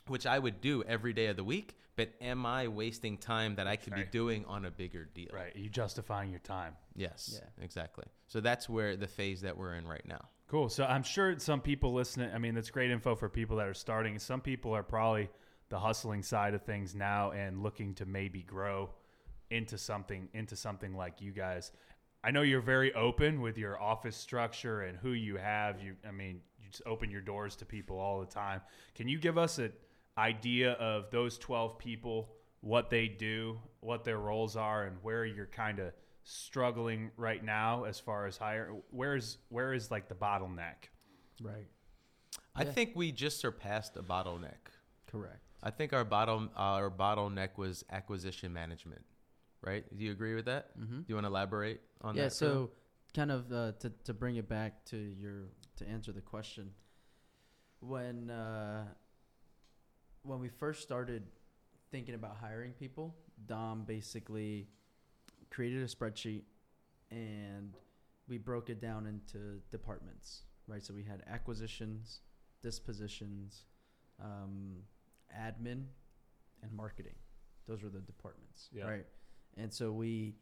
which 0.07 0.27
I 0.27 0.39
would 0.39 0.61
do 0.61 0.83
every 0.85 1.13
day 1.13 1.27
of 1.27 1.37
the 1.37 1.45
week. 1.45 1.77
But 1.97 2.11
am 2.21 2.45
I 2.45 2.67
wasting 2.67 3.19
time 3.19 3.55
that 3.55 3.69
I 3.69 3.77
could 3.77 3.95
be 3.95 4.05
doing 4.05 4.45
on 4.47 4.65
a 4.65 4.71
bigger 4.71 5.05
deal? 5.15 5.29
Right. 5.33 5.55
You 5.55 5.69
justifying 5.69 6.31
your 6.31 6.41
time. 6.41 6.75
Yes. 6.97 7.41
Yeah. 7.41 7.65
Exactly. 7.65 8.05
So 8.27 8.41
that's 8.41 8.69
where 8.69 8.97
the 8.97 9.07
phase 9.07 9.43
that 9.43 9.57
we're 9.57 9.75
in 9.75 9.87
right 9.87 10.05
now. 10.05 10.29
Cool. 10.49 10.69
So 10.69 10.85
I'm 10.85 11.05
sure 11.05 11.39
some 11.39 11.61
people 11.61 11.93
listening, 11.93 12.31
I 12.35 12.39
mean, 12.39 12.55
that's 12.55 12.71
great 12.71 12.91
info 12.91 13.15
for 13.15 13.29
people 13.29 13.57
that 13.59 13.69
are 13.69 13.75
starting. 13.75 14.19
Some 14.19 14.41
people 14.41 14.73
are 14.73 14.83
probably 14.83 15.31
the 15.69 15.79
hustling 15.79 16.23
side 16.23 16.55
of 16.55 16.63
things 16.63 16.95
now 16.95 17.31
and 17.31 17.63
looking 17.63 17.95
to 17.95 18.07
maybe 18.07 18.43
grow 18.43 18.91
into 19.51 19.79
something 19.79 20.29
into 20.35 20.57
something 20.57 20.97
like 20.97 21.21
you 21.21 21.31
guys. 21.31 21.71
I 22.25 22.31
know 22.31 22.43
you're 22.43 22.61
very 22.61 22.93
open 22.95 23.41
with 23.41 23.59
your 23.59 23.81
office 23.81 24.17
structure 24.17 24.83
and 24.83 24.97
who 24.99 25.11
you 25.11 25.37
have. 25.37 25.81
You 25.81 25.97
I 26.07 26.11
mean, 26.11 26.41
you 26.54 26.54
just 26.54 26.54
open 26.87 27.11
your 27.11 27.21
doors 27.21 27.57
to 27.57 27.65
people 27.65 27.99
all 27.99 28.21
the 28.21 28.27
time. 28.27 28.61
Can 28.95 29.09
you 29.09 29.19
give 29.19 29.37
us 29.39 29.59
an 29.59 29.73
idea 30.17 30.73
of 30.73 31.11
those 31.11 31.39
12 31.39 31.79
people, 31.79 32.31
what 32.61 32.91
they 32.91 33.09
do, 33.09 33.59
what 33.81 34.05
their 34.05 34.19
roles 34.19 34.57
are 34.57 34.85
and 34.85 34.97
where 35.03 35.25
you're 35.25 35.47
kind 35.47 35.79
of 35.79 35.93
struggling 36.23 37.11
right 37.17 37.45
now 37.45 37.85
as 37.85 38.01
far 38.01 38.27
as 38.27 38.37
hire 38.39 38.73
where's 38.91 39.37
where 39.51 39.75
is 39.75 39.91
like 39.91 40.09
the 40.09 40.15
bottleneck 40.15 40.89
Right. 41.43 41.67
I 42.55 42.63
Yeah. 42.63 42.71
think 42.73 42.93
we 42.95 43.13
just 43.13 43.41
surpassed 43.41 43.97
a 43.97 44.03
bottleneck. 44.03 44.71
Correct. 45.07 45.41
I 45.63 45.71
think 45.71 45.93
our 45.93 46.05
bottom 46.05 46.51
our 46.57 46.91
bottleneck 46.91 47.59
was 47.59 47.85
acquisition 47.91 48.53
management. 48.53 49.05
Right? 49.61 49.85
Do 49.97 50.05
you 50.05 50.13
agree 50.13 50.35
with 50.35 50.45
that? 50.47 50.79
Mm-hmm. 50.79 50.99
Do 50.99 51.05
you 51.09 51.15
want 51.17 51.25
to 51.25 51.29
elaborate 51.29 51.81
on 52.03 52.15
yeah 52.17 52.25
that? 52.25 52.35
Phil? 52.35 52.49
so 52.69 52.71
kind 53.15 53.31
of 53.33 53.53
uh, 53.53 53.73
to, 53.81 53.91
to 54.05 54.15
bring 54.15 54.37
it 54.37 54.49
back 54.49 54.85
to 54.87 54.97
your 54.97 55.49
to 55.77 55.89
answer 55.89 56.13
the 56.13 56.21
question 56.21 56.71
when 57.81 58.31
uh, 58.31 58.85
when 60.23 60.41
we 60.41 60.49
first 60.49 60.83
started 60.83 61.23
thinking 61.91 62.15
about 62.15 62.37
hiring 62.41 62.73
people 62.73 63.15
dom 63.47 63.85
basically 63.85 64.67
created 65.51 65.83
a 65.83 65.87
spreadsheet 65.87 66.43
and 67.11 67.75
we 68.29 68.39
broke 68.39 68.71
it 68.71 68.81
down 68.81 69.07
into 69.07 69.61
departments 69.71 70.43
right? 70.67 70.83
So 70.83 70.95
we 70.95 71.03
had 71.03 71.23
acquisitions 71.29 72.21
dispositions 72.63 73.67
um, 74.23 74.77
admin 75.39 75.85
and 76.63 76.73
marketing. 76.73 77.15
Those 77.67 77.83
were 77.83 77.91
the 77.91 78.01
departments 78.01 78.71
Yeah. 78.73 78.85
right? 78.85 79.07
And 79.57 79.73
so 79.73 79.93
we 79.93 80.37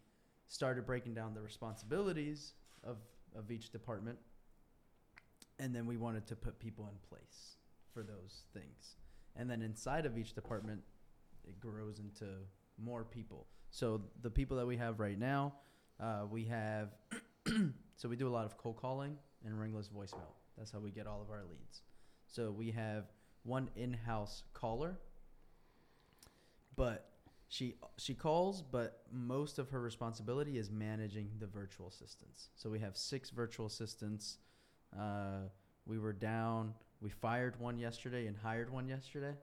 started 0.46 0.86
breaking 0.86 1.14
down 1.14 1.34
the 1.34 1.40
responsibilities 1.40 2.54
of, 2.84 2.98
of 3.36 3.50
each 3.50 3.70
department 3.70 4.18
and 5.62 5.74
then 5.74 5.86
we 5.86 5.96
wanted 5.96 6.26
to 6.26 6.34
put 6.34 6.58
people 6.58 6.86
in 6.86 7.08
place 7.08 7.56
for 7.94 8.02
those 8.02 8.42
things 8.52 8.96
and 9.36 9.48
then 9.48 9.62
inside 9.62 10.04
of 10.04 10.18
each 10.18 10.34
department 10.34 10.80
it 11.46 11.58
grows 11.60 12.00
into 12.00 12.26
more 12.82 13.04
people 13.04 13.46
so 13.70 14.00
the 14.22 14.30
people 14.30 14.56
that 14.56 14.66
we 14.66 14.76
have 14.76 14.98
right 14.98 15.18
now 15.18 15.54
uh, 16.00 16.24
we 16.28 16.44
have 16.44 16.88
so 17.96 18.08
we 18.08 18.16
do 18.16 18.28
a 18.28 18.34
lot 18.34 18.44
of 18.44 18.58
cold 18.58 18.76
calling 18.76 19.16
and 19.44 19.58
ringless 19.58 19.88
voicemail 19.88 20.34
that's 20.58 20.72
how 20.72 20.80
we 20.80 20.90
get 20.90 21.06
all 21.06 21.22
of 21.22 21.30
our 21.30 21.42
leads 21.48 21.82
so 22.26 22.50
we 22.50 22.70
have 22.70 23.04
one 23.44 23.70
in-house 23.76 24.42
caller 24.52 24.98
but 26.76 27.12
she 27.52 27.74
she 27.98 28.14
calls, 28.14 28.62
but 28.62 29.02
most 29.12 29.58
of 29.58 29.68
her 29.68 29.80
responsibility 29.82 30.56
is 30.56 30.70
managing 30.70 31.32
the 31.38 31.46
virtual 31.46 31.86
assistants. 31.86 32.48
So 32.54 32.70
we 32.70 32.78
have 32.78 32.96
six 32.96 33.28
virtual 33.28 33.66
assistants. 33.66 34.38
Uh, 34.98 35.48
we 35.86 35.98
were 35.98 36.12
down. 36.12 36.74
We 37.00 37.10
fired 37.10 37.58
one 37.58 37.78
yesterday 37.78 38.26
and 38.26 38.36
hired 38.36 38.70
one 38.70 38.88
yesterday. 38.88 39.34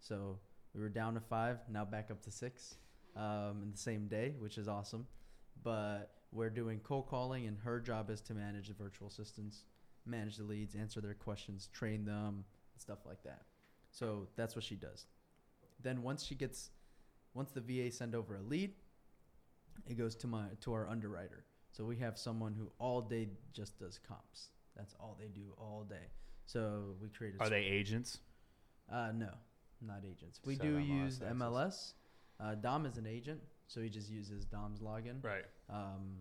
So 0.00 0.38
we 0.74 0.80
were 0.80 0.88
down 0.88 1.14
to 1.14 1.20
five, 1.20 1.58
now 1.70 1.84
back 1.84 2.10
up 2.10 2.22
to 2.22 2.30
six 2.30 2.76
um, 3.16 3.60
in 3.62 3.70
the 3.70 3.78
same 3.78 4.08
day, 4.08 4.34
which 4.38 4.58
is 4.58 4.68
awesome. 4.68 5.06
But 5.62 6.10
we're 6.32 6.50
doing 6.50 6.80
cold 6.80 7.06
calling, 7.08 7.46
and 7.46 7.56
her 7.64 7.80
job 7.80 8.10
is 8.10 8.20
to 8.22 8.34
manage 8.34 8.68
the 8.68 8.74
virtual 8.74 9.08
assistants, 9.08 9.64
manage 10.04 10.36
the 10.36 10.44
leads, 10.44 10.74
answer 10.74 11.00
their 11.00 11.14
questions, 11.14 11.68
train 11.72 12.04
them, 12.04 12.44
stuff 12.76 12.98
like 13.06 13.22
that. 13.24 13.42
So 13.90 14.28
that's 14.36 14.54
what 14.54 14.64
she 14.64 14.76
does. 14.76 15.06
Then 15.82 16.02
once 16.02 16.24
she 16.24 16.34
gets 16.34 16.70
once 17.34 17.50
the 17.52 17.60
VA 17.60 17.90
send 17.90 18.14
over 18.14 18.36
a 18.36 18.42
lead, 18.42 18.72
it 19.86 19.96
goes 19.96 20.14
to 20.16 20.26
my 20.26 20.44
to 20.62 20.72
our 20.72 20.88
underwriter. 20.88 21.44
So 21.72 21.84
we 21.84 21.96
have 21.96 22.18
someone 22.18 22.54
who 22.54 22.70
all 22.78 23.00
day 23.00 23.28
just 23.52 23.78
does 23.78 23.98
comps. 24.06 24.48
That's 24.76 24.94
all 25.00 25.16
they 25.18 25.28
do 25.28 25.54
all 25.58 25.84
day. 25.88 26.10
So 26.44 26.94
we 27.00 27.08
created. 27.08 27.40
Are 27.40 27.48
they 27.48 27.62
agents? 27.62 28.18
Uh, 28.92 29.10
no, 29.14 29.30
not 29.84 30.02
agents. 30.08 30.40
We 30.44 30.54
Set 30.54 30.62
do 30.62 30.76
MLS 30.76 30.88
use 30.88 31.20
access. 31.22 31.36
MLS. 31.36 31.92
Uh, 32.38 32.54
Dom 32.54 32.86
is 32.86 32.98
an 32.98 33.06
agent, 33.06 33.40
so 33.66 33.80
he 33.80 33.88
just 33.88 34.10
uses 34.10 34.44
Dom's 34.44 34.80
login. 34.80 35.22
Right. 35.24 35.44
Um, 35.70 36.18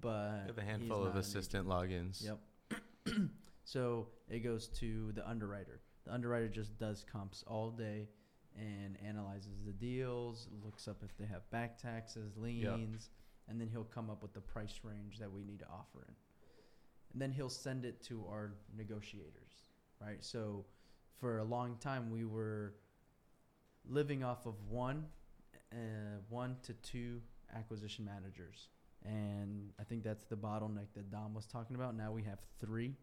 but 0.00 0.42
We 0.42 0.48
have 0.48 0.58
a 0.58 0.62
handful 0.62 1.04
of 1.04 1.16
assistant 1.16 1.66
logins. 1.66 2.24
Yep. 2.24 3.16
so 3.64 4.08
it 4.28 4.40
goes 4.40 4.68
to 4.68 5.12
the 5.12 5.28
underwriter. 5.28 5.80
The 6.04 6.12
underwriter 6.12 6.48
just 6.48 6.78
does 6.78 7.04
comps 7.10 7.42
all 7.46 7.70
day 7.70 8.08
and 8.56 8.96
analyzes 9.06 9.60
the 9.64 9.72
deals, 9.72 10.48
looks 10.64 10.88
up 10.88 11.02
if 11.04 11.16
they 11.18 11.26
have 11.26 11.48
back 11.50 11.78
taxes, 11.78 12.36
liens, 12.36 13.10
and 13.48 13.60
then 13.60 13.68
he'll 13.68 13.84
come 13.84 14.08
up 14.10 14.22
with 14.22 14.32
the 14.32 14.40
price 14.40 14.80
range 14.82 15.18
that 15.18 15.30
we 15.30 15.44
need 15.44 15.58
to 15.58 15.66
offer 15.66 16.04
in. 16.08 16.14
And 17.12 17.22
then 17.22 17.32
he'll 17.32 17.48
send 17.48 17.84
it 17.84 18.02
to 18.04 18.24
our 18.28 18.52
negotiators, 18.76 19.52
right? 20.00 20.22
So 20.22 20.64
for 21.18 21.38
a 21.38 21.44
long 21.44 21.76
time 21.80 22.10
we 22.10 22.24
were 22.24 22.74
living 23.88 24.22
off 24.22 24.46
of 24.46 24.54
one 24.68 25.06
uh, 25.72 26.20
one 26.28 26.56
to 26.62 26.72
two 26.74 27.20
acquisition 27.54 28.04
managers. 28.04 28.68
And 29.04 29.70
I 29.80 29.84
think 29.84 30.02
that's 30.02 30.24
the 30.24 30.36
bottleneck 30.36 30.88
that 30.94 31.10
Dom 31.10 31.34
was 31.34 31.46
talking 31.46 31.76
about. 31.76 31.96
Now 31.96 32.12
we 32.12 32.22
have 32.24 32.38
three 32.60 32.94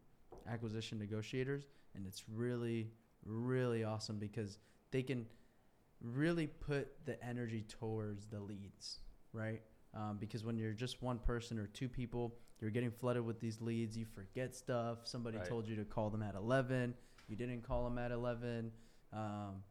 acquisition 0.48 0.98
negotiators, 0.98 1.64
and 1.94 2.06
it's 2.06 2.24
really, 2.28 2.90
really 3.24 3.84
awesome 3.84 4.18
because 4.18 4.58
they 4.90 5.02
can 5.02 5.26
really 6.02 6.46
put 6.46 6.88
the 7.06 7.22
energy 7.24 7.64
towards 7.68 8.26
the 8.26 8.40
leads, 8.40 8.98
right? 9.32 9.62
Um, 9.94 10.18
because 10.18 10.44
when 10.44 10.58
you're 10.58 10.72
just 10.72 11.02
one 11.02 11.18
person 11.18 11.58
or 11.58 11.66
two 11.68 11.88
people, 11.88 12.34
you're 12.64 12.70
getting 12.70 12.90
flooded 12.90 13.22
with 13.26 13.40
these 13.40 13.60
leads. 13.60 13.94
You 13.94 14.06
forget 14.06 14.56
stuff. 14.56 15.06
Somebody 15.06 15.36
Right. 15.36 15.46
told 15.46 15.68
you 15.68 15.76
to 15.76 15.84
call 15.84 16.08
them 16.08 16.22
at 16.22 16.34
11. 16.34 16.94
You 17.28 17.36
didn't 17.36 17.60
call 17.60 17.84
them 17.84 17.98
at 17.98 18.10
11. 18.10 18.72
Um, 19.12 19.62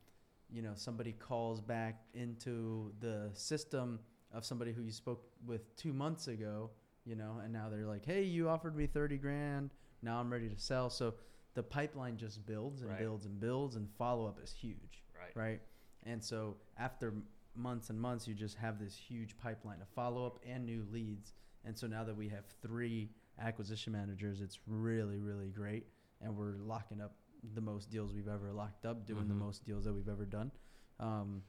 you 0.47 0.61
know, 0.61 0.75
somebody 0.75 1.11
calls 1.11 1.59
back 1.59 2.05
into 2.13 2.93
the 2.99 3.31
system 3.33 3.99
of 4.31 4.45
somebody 4.45 4.71
who 4.73 4.83
you 4.83 4.91
spoke 4.91 5.25
with 5.43 5.75
two 5.75 5.91
months 5.91 6.27
ago, 6.27 6.69
you 7.03 7.15
know, 7.15 7.39
and 7.43 7.51
now 7.51 7.67
they're 7.67 7.87
like, 7.87 8.05
hey, 8.05 8.21
you 8.21 8.47
offered 8.47 8.75
me 8.75 8.85
30 8.85 9.17
grand. 9.17 9.71
Now 10.03 10.19
I'm 10.19 10.31
ready 10.31 10.47
to 10.47 10.59
sell. 10.59 10.91
So 10.91 11.15
the 11.55 11.63
pipeline 11.63 12.17
just 12.17 12.45
builds 12.45 12.81
and 12.81 12.91
Right. 12.91 12.99
builds 12.99 13.25
and 13.25 13.39
builds, 13.39 13.75
and 13.75 13.89
follow 13.97 14.27
up 14.27 14.39
is 14.39 14.51
huge 14.51 15.03
Right. 15.17 15.35
right? 15.35 15.61
And 16.03 16.23
so 16.23 16.57
after 16.77 17.15
months 17.55 17.89
and 17.89 17.99
months, 17.99 18.27
you 18.27 18.35
just 18.35 18.57
have 18.57 18.77
this 18.77 18.95
huge 18.95 19.35
pipeline 19.37 19.81
of 19.81 19.87
follow 19.89 20.27
up 20.27 20.37
and 20.45 20.63
new 20.63 20.85
leads. 20.91 21.33
And 21.65 21.77
so 21.77 21.87
now 21.87 22.03
that 22.03 22.15
we 22.15 22.29
have 22.29 22.45
three 22.61 23.09
acquisition 23.39 23.93
managers, 23.93 24.41
it's 24.41 24.59
really, 24.67 25.19
really 25.19 25.49
great. 25.49 25.87
And 26.21 26.35
we're 26.35 26.55
locking 26.57 27.01
up 27.01 27.15
the 27.55 27.61
most 27.61 27.89
deals 27.89 28.13
we've 28.13 28.27
ever 28.27 28.51
locked 28.51 28.85
up, 28.85 29.05
doing 29.05 29.27
the 29.27 29.33
Mhm. 29.33 29.39
most 29.39 29.65
deals 29.65 29.83
that 29.85 29.93
we've 29.93 30.07
ever 30.09 30.25
done. 30.25 30.51
Um, 30.99 31.43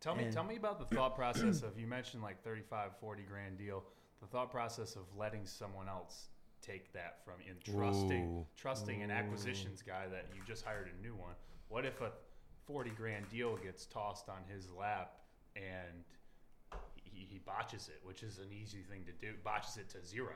Tell 0.00 0.14
me, 0.14 0.30
tell 0.30 0.44
me 0.44 0.56
about 0.56 0.78
the 0.78 0.84
thought 0.94 1.14
process 1.16 1.62
of 1.62 1.78
you 1.78 1.86
mentioned 1.86 2.22
like 2.22 2.42
35, 2.42 2.96
40 2.98 3.22
grand 3.24 3.56
deal. 3.58 3.82
The 4.20 4.26
thought 4.26 4.50
process 4.50 4.94
of 4.94 5.12
letting 5.16 5.46
someone 5.46 5.88
else 5.88 6.28
take 6.60 6.92
that 6.92 7.24
from 7.24 7.40
you 7.40 7.52
and 7.52 7.60
trusting, 7.64 8.24
Ooh. 8.38 8.46
trusting 8.56 9.02
an 9.02 9.10
acquisitions 9.10 9.82
guy 9.82 10.06
that 10.06 10.26
you 10.34 10.42
just 10.46 10.64
hired 10.64 10.88
a 10.88 11.02
new 11.02 11.14
one. 11.16 11.34
What 11.68 11.84
if 11.86 12.00
a 12.02 12.12
40 12.66 12.90
grand 12.90 13.28
deal 13.30 13.56
gets 13.56 13.86
tossed 13.86 14.28
on 14.28 14.44
his 14.44 14.70
lap 14.70 15.18
and 15.56 16.04
he, 17.36 17.42
he 17.44 17.56
botches 17.56 17.88
it, 17.88 18.00
which 18.04 18.22
is 18.22 18.38
an 18.38 18.52
easy 18.52 18.82
thing 18.82 19.04
to 19.04 19.12
do, 19.12 19.34
botches 19.44 19.76
it 19.76 19.88
to 19.90 20.04
zero. 20.04 20.32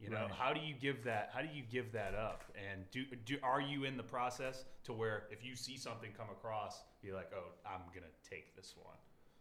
You 0.00 0.10
know, 0.10 0.22
Right. 0.22 0.30
how 0.32 0.52
do 0.52 0.60
you 0.60 0.74
give 0.74 1.04
that? 1.04 1.30
How 1.32 1.42
do 1.42 1.48
you 1.54 1.62
give 1.70 1.92
that 1.92 2.14
up? 2.14 2.42
And 2.56 2.90
do, 2.90 3.04
do 3.24 3.38
are 3.42 3.60
you 3.60 3.84
in 3.84 3.96
the 3.96 4.02
process 4.02 4.64
to 4.84 4.92
where 4.92 5.28
if 5.30 5.44
you 5.44 5.54
see 5.54 5.76
something 5.76 6.12
come 6.16 6.30
across, 6.30 6.82
you're 7.02 7.14
like, 7.14 7.30
oh, 7.36 7.52
I'm 7.64 7.82
gonna 7.94 8.06
take 8.28 8.56
this 8.56 8.74
one, 8.76 8.96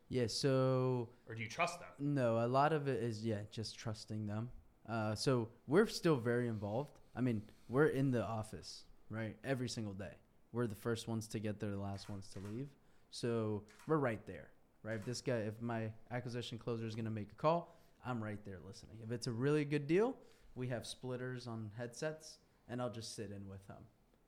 yeah, 0.09 0.27
so 0.27 1.09
or 1.27 1.35
do 1.35 1.41
you 1.41 1.49
trust 1.49 1.79
them? 1.79 1.89
No, 1.97 2.45
a 2.45 2.47
lot 2.47 2.73
of 2.73 2.87
it 2.87 3.01
is 3.01 3.25
yeah, 3.25 3.39
just 3.51 3.79
trusting 3.79 4.27
them. 4.27 4.49
Uh, 4.87 5.15
so 5.15 5.49
we're 5.67 5.87
still 5.87 6.17
very 6.17 6.47
involved. 6.47 6.99
I 7.15 7.21
mean, 7.21 7.41
we're 7.69 7.87
in 7.87 8.11
the 8.11 8.23
office 8.23 8.83
right 9.09 9.37
every 9.43 9.69
single 9.69 9.93
day. 9.93 10.13
We're 10.51 10.67
the 10.67 10.75
first 10.75 11.07
ones 11.07 11.27
to 11.29 11.39
get 11.39 11.59
there, 11.59 11.71
the 11.71 11.77
last 11.77 12.09
ones 12.09 12.27
to 12.33 12.39
leave. 12.39 12.67
So 13.09 13.63
we're 13.87 13.97
right 13.97 14.25
there, 14.27 14.49
right? 14.83 14.95
If 14.95 15.05
this 15.05 15.21
guy, 15.21 15.37
if 15.37 15.61
my 15.61 15.91
acquisition 16.11 16.57
closer 16.57 16.85
is 16.85 16.95
gonna 16.95 17.09
make 17.09 17.31
a 17.31 17.35
call, 17.35 17.75
I'm 18.05 18.23
right 18.23 18.39
there 18.45 18.59
listening. 18.67 18.97
If 19.03 19.11
it's 19.11 19.27
a 19.27 19.31
really 19.31 19.65
good 19.65 19.87
deal, 19.87 20.15
we 20.55 20.67
have 20.67 20.85
splitters 20.85 21.47
on 21.47 21.71
headsets, 21.77 22.39
and 22.67 22.81
I'll 22.81 22.89
just 22.91 23.15
sit 23.15 23.31
in 23.31 23.47
with 23.47 23.65
them, 23.67 23.83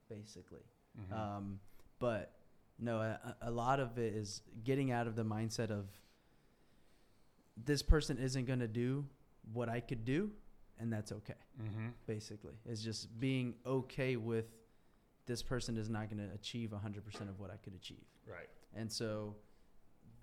basically. 0.09 0.61
Mm-hmm. 0.99 1.13
Um, 1.19 1.59
but 1.99 2.33
no, 2.79 2.97
a, 2.97 3.35
a 3.41 3.51
lot 3.51 3.79
of 3.79 3.97
it 3.97 4.13
is 4.13 4.41
getting 4.63 4.91
out 4.91 5.07
of 5.07 5.15
the 5.15 5.25
mindset 5.25 5.71
of 5.71 5.87
this 7.65 7.81
person 7.81 8.17
isn't 8.17 8.45
going 8.45 8.59
to 8.59 8.67
do 8.67 9.05
what 9.53 9.69
I 9.69 9.79
could 9.79 10.05
do, 10.05 10.31
and 10.79 10.91
that's 10.91 11.11
okay. 11.11 11.35
mm-hmm. 11.61 11.87
Basically, 12.07 12.53
it's 12.65 12.81
just 12.81 13.19
being 13.19 13.55
okay 13.65 14.15
with 14.15 14.45
this 15.25 15.41
person 15.41 15.77
is 15.77 15.89
not 15.89 16.09
going 16.09 16.27
to 16.27 16.33
achieve 16.33 16.71
100% 16.71 17.29
of 17.29 17.39
what 17.39 17.49
I 17.49 17.55
could 17.63 17.73
achieve. 17.75 18.03
Right. 18.27 18.49
And 18.75 18.91
so 18.91 19.35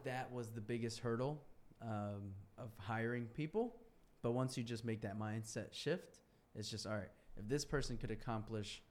that 0.05 0.33
was 0.33 0.51
the 0.51 0.61
biggest 0.61 1.01
hurdle 1.01 1.43
um, 1.83 2.33
of 2.59 2.71
hiring 2.79 3.27
people. 3.27 3.77
But 4.23 4.33
once 4.33 4.57
you 4.57 4.63
just 4.63 4.85
make 4.85 5.01
that 5.03 5.19
mindset 5.19 5.73
shift, 5.73 6.19
it's 6.55 6.71
just 6.71 6.87
all 6.87 6.95
right. 6.95 7.11
If 7.37 7.49
this 7.49 7.65
person 7.65 7.97
could 7.97 8.11
accomplish, 8.11 8.83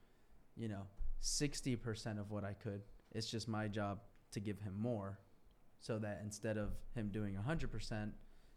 you 0.56 0.68
know, 0.68 0.82
60% 1.22 2.18
of 2.18 2.30
what 2.30 2.44
I 2.44 2.54
could, 2.54 2.82
it's 3.12 3.30
just 3.30 3.48
my 3.48 3.68
job 3.68 4.00
to 4.32 4.40
give 4.40 4.58
him 4.60 4.74
more 4.78 5.18
so 5.80 5.98
that 5.98 6.20
instead 6.24 6.56
of 6.58 6.70
him 6.94 7.08
doing 7.12 7.36
100% 7.36 8.10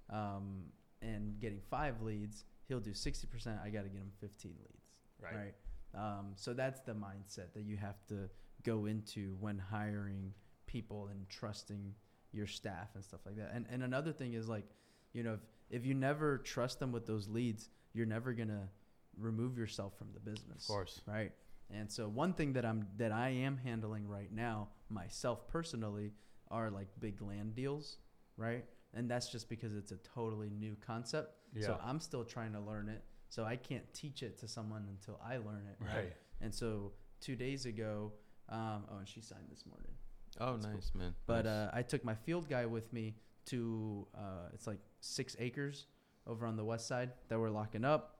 um, 0.09 0.63
and 1.01 1.39
getting 1.39 1.59
five 1.69 2.01
leads, 2.01 2.45
he'll 2.67 2.79
do 2.79 2.91
60%. 2.91 3.63
I 3.63 3.69
got 3.69 3.83
to 3.83 3.89
get 3.89 3.99
him 3.99 4.11
15 4.19 4.51
leads 4.51 4.83
Right. 5.21 5.35
right? 5.35 5.53
Um, 5.95 6.31
so 6.35 6.53
that's 6.53 6.81
the 6.81 6.93
mindset 6.93 7.53
that 7.53 7.63
you 7.63 7.77
have 7.77 8.05
to 8.07 8.29
go 8.63 8.85
into 8.85 9.35
when 9.39 9.57
hiring 9.59 10.33
people 10.65 11.09
and 11.11 11.29
trusting 11.29 11.93
your 12.33 12.47
staff 12.47 12.89
and 12.95 13.03
stuff 13.03 13.21
like 13.25 13.37
that. 13.37 13.51
And 13.53 13.65
and 13.71 13.83
another 13.83 14.11
thing 14.11 14.33
is 14.33 14.47
like, 14.49 14.65
you 15.13 15.23
know, 15.23 15.33
if 15.33 15.39
if 15.81 15.85
you 15.85 15.93
never 15.93 16.39
trust 16.39 16.79
them 16.79 16.91
with 16.91 17.05
those 17.05 17.27
leads, 17.27 17.69
you're 17.93 18.05
never 18.05 18.33
gonna 18.33 18.69
remove 19.17 19.57
yourself 19.57 19.97
from 19.97 20.07
the 20.13 20.19
business, 20.19 20.63
Of 20.63 20.67
course. 20.67 21.01
right? 21.05 21.31
And 21.69 21.91
so 21.91 22.07
one 22.07 22.33
thing 22.33 22.53
that 22.53 22.65
I'm 22.65 22.87
that 22.97 23.11
I 23.11 23.29
am 23.29 23.57
handling 23.57 24.07
right 24.07 24.31
now 24.31 24.69
myself 24.89 25.47
personally 25.47 26.11
are 26.51 26.69
like 26.69 26.87
big 26.99 27.21
land 27.21 27.55
deals, 27.55 27.97
right? 28.37 28.65
And 28.93 29.09
that's 29.09 29.29
just 29.31 29.49
because 29.49 29.75
it's 29.75 29.91
a 29.91 29.97
totally 29.97 30.49
new 30.49 30.75
concept. 30.85 31.35
Yeah. 31.55 31.67
So 31.67 31.79
I'm 31.83 31.99
still 31.99 32.23
trying 32.23 32.53
to 32.53 32.59
learn 32.59 32.89
it. 32.89 33.03
So 33.29 33.43
I 33.43 33.55
can't 33.55 33.91
teach 33.93 34.21
it 34.21 34.37
to 34.39 34.47
someone 34.47 34.85
until 34.89 35.19
I 35.23 35.37
learn 35.37 35.65
it. 35.67 35.77
Right. 35.83 36.13
And 36.41 36.53
so 36.53 36.91
two 37.19 37.35
days 37.35 37.65
ago, 37.65 38.11
um, 38.49 38.83
oh, 38.91 38.97
and 38.97 39.07
she 39.07 39.21
signed 39.21 39.47
this 39.49 39.65
morning. 39.65 39.93
Oh, 40.39 40.53
That's 40.53 40.65
cool. 40.65 40.73
nice, 40.75 40.91
man. 40.95 41.13
But 41.25 41.45
Nice. 41.45 41.51
uh, 41.53 41.71
I 41.73 41.81
took 41.83 42.03
my 42.03 42.15
field 42.15 42.49
guy 42.49 42.65
with 42.65 42.91
me 42.93 43.15
to 43.45 44.07
uh, 44.15 44.49
it's 44.53 44.67
like 44.67 44.79
six 45.01 45.35
acres 45.39 45.85
over 46.25 46.45
on 46.45 46.55
the 46.55 46.63
west 46.65 46.87
side 46.87 47.11
that 47.27 47.39
we're 47.39 47.49
locking 47.49 47.83
up, 47.85 48.17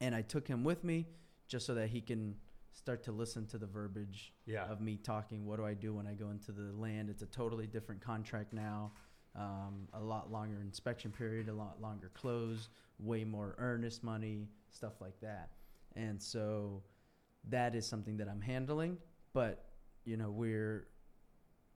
and 0.00 0.14
I 0.14 0.22
took 0.22 0.46
him 0.46 0.62
with 0.64 0.84
me 0.84 1.06
just 1.48 1.66
so 1.66 1.74
that 1.74 1.88
he 1.88 2.00
can 2.00 2.36
start 2.72 3.02
to 3.04 3.12
listen 3.12 3.46
to 3.46 3.56
the 3.58 3.66
verbiage 3.66 4.34
Yeah. 4.44 4.66
of 4.70 4.80
me 4.80 4.96
talking. 4.98 5.46
What 5.46 5.56
do 5.56 5.64
I 5.64 5.72
do 5.74 5.94
when 5.94 6.06
I 6.06 6.12
go 6.14 6.28
into 6.30 6.52
the 6.52 6.72
land? 6.74 7.08
It's 7.08 7.22
a 7.22 7.26
totally 7.26 7.66
different 7.66 8.02
contract 8.02 8.52
now. 8.52 8.92
Um, 9.34 9.88
a 9.94 10.00
lot 10.00 10.30
longer 10.30 10.60
inspection 10.60 11.10
period, 11.10 11.48
a 11.48 11.52
lot 11.54 11.80
longer 11.80 12.10
close, 12.14 12.68
way 12.98 13.24
more 13.24 13.54
earnest 13.58 14.02
money, 14.04 14.48
stuff 14.70 15.00
like 15.00 15.18
that. 15.20 15.50
And 15.94 16.20
so 16.22 16.82
that 17.48 17.74
is 17.74 17.86
something 17.86 18.16
that 18.18 18.28
I'm 18.28 18.40
handling. 18.42 18.98
But 19.32 19.64
you 20.04 20.16
know, 20.18 20.30
we're 20.30 20.88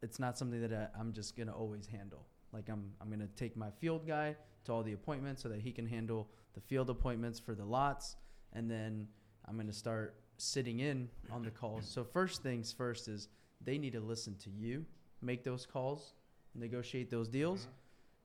it's 0.03 0.19
not 0.19 0.39
something 0.39 0.61
that 0.61 0.73
I, 0.73 0.99
I'm 0.99 1.13
just 1.13 1.37
gonna 1.37 1.55
always 1.55 1.87
handle. 1.87 2.27
Like 2.53 2.69
I'm 2.69 2.93
I'm 3.01 3.11
gonna 3.11 3.29
take 3.37 3.57
my 3.57 3.71
field 3.71 4.07
guy 4.07 4.37
to 4.65 4.73
all 4.73 4.83
the 4.83 4.93
appointments 4.93 5.43
so 5.43 5.49
that 5.49 5.61
he 5.61 5.73
can 5.73 5.87
handle 5.87 6.29
the 6.55 6.61
field 6.61 6.91
appointments 6.91 7.39
for 7.39 7.55
the 7.55 7.65
lots, 7.65 8.17
and 8.53 8.71
then 8.71 9.07
I'm 9.47 9.57
gonna 9.57 9.73
start 9.73 10.17
sitting 10.39 10.81
in 10.81 11.09
on 11.31 11.43
the 11.43 11.51
calls. 11.51 11.87
So 11.87 12.03
first 12.03 12.43
things 12.43 12.73
first 12.73 13.09
is 13.09 13.29
they 13.61 13.79
need 13.79 13.93
to 13.93 14.01
listen 14.01 14.37
to 14.45 14.51
you, 14.51 14.85
make 15.21 15.45
those 15.45 15.67
calls, 15.67 16.15
negotiate 16.55 17.11
those 17.11 17.29
deals, 17.29 17.69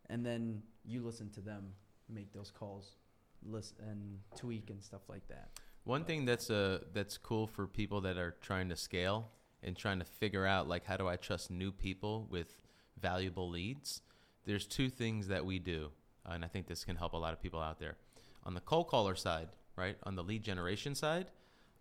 and 0.09 0.25
then 0.25 0.61
you 0.85 1.01
listen 1.01 1.29
to 1.31 1.41
them, 1.41 1.73
make 2.09 2.31
those 2.33 2.51
calls, 2.51 2.95
listen 3.43 3.75
and 3.81 4.19
tweak 4.35 4.69
and 4.69 4.81
stuff 4.83 5.01
like 5.09 5.27
that. 5.27 5.49
One 5.83 6.03
thing 6.03 6.25
that's 6.25 6.49
uh 6.49 6.79
that's 6.93 7.17
cool 7.17 7.47
for 7.47 7.67
people 7.67 8.01
that 8.01 8.17
are 8.17 8.35
trying 8.41 8.69
to 8.69 8.75
scale 8.75 9.29
and 9.65 9.75
trying 9.75 9.99
to 9.99 10.05
figure 10.05 10.45
out 10.45 10.69
like 10.69 10.85
how 10.85 10.95
do 10.95 11.07
I 11.07 11.17
trust 11.17 11.51
new 11.51 11.71
people 11.71 12.27
with 12.29 12.55
valuable 13.01 13.49
leads. 13.49 14.01
There's 14.45 14.65
two 14.65 14.89
things 14.89 15.27
that 15.27 15.43
we 15.45 15.59
do, 15.59 15.89
uh, 16.25 16.33
and 16.33 16.45
I 16.45 16.47
think 16.47 16.67
this 16.67 16.85
can 16.85 16.95
help 16.95 17.13
a 17.13 17.17
lot 17.17 17.33
of 17.33 17.41
people 17.41 17.59
out 17.59 17.79
there. 17.79 17.97
On 18.45 18.53
the 18.53 18.61
cold 18.61 18.87
caller 18.87 19.15
side, 19.15 19.49
right? 19.75 19.97
On 20.03 20.15
the 20.15 20.23
lead 20.23 20.43
generation 20.43 20.93
side, 20.95 21.27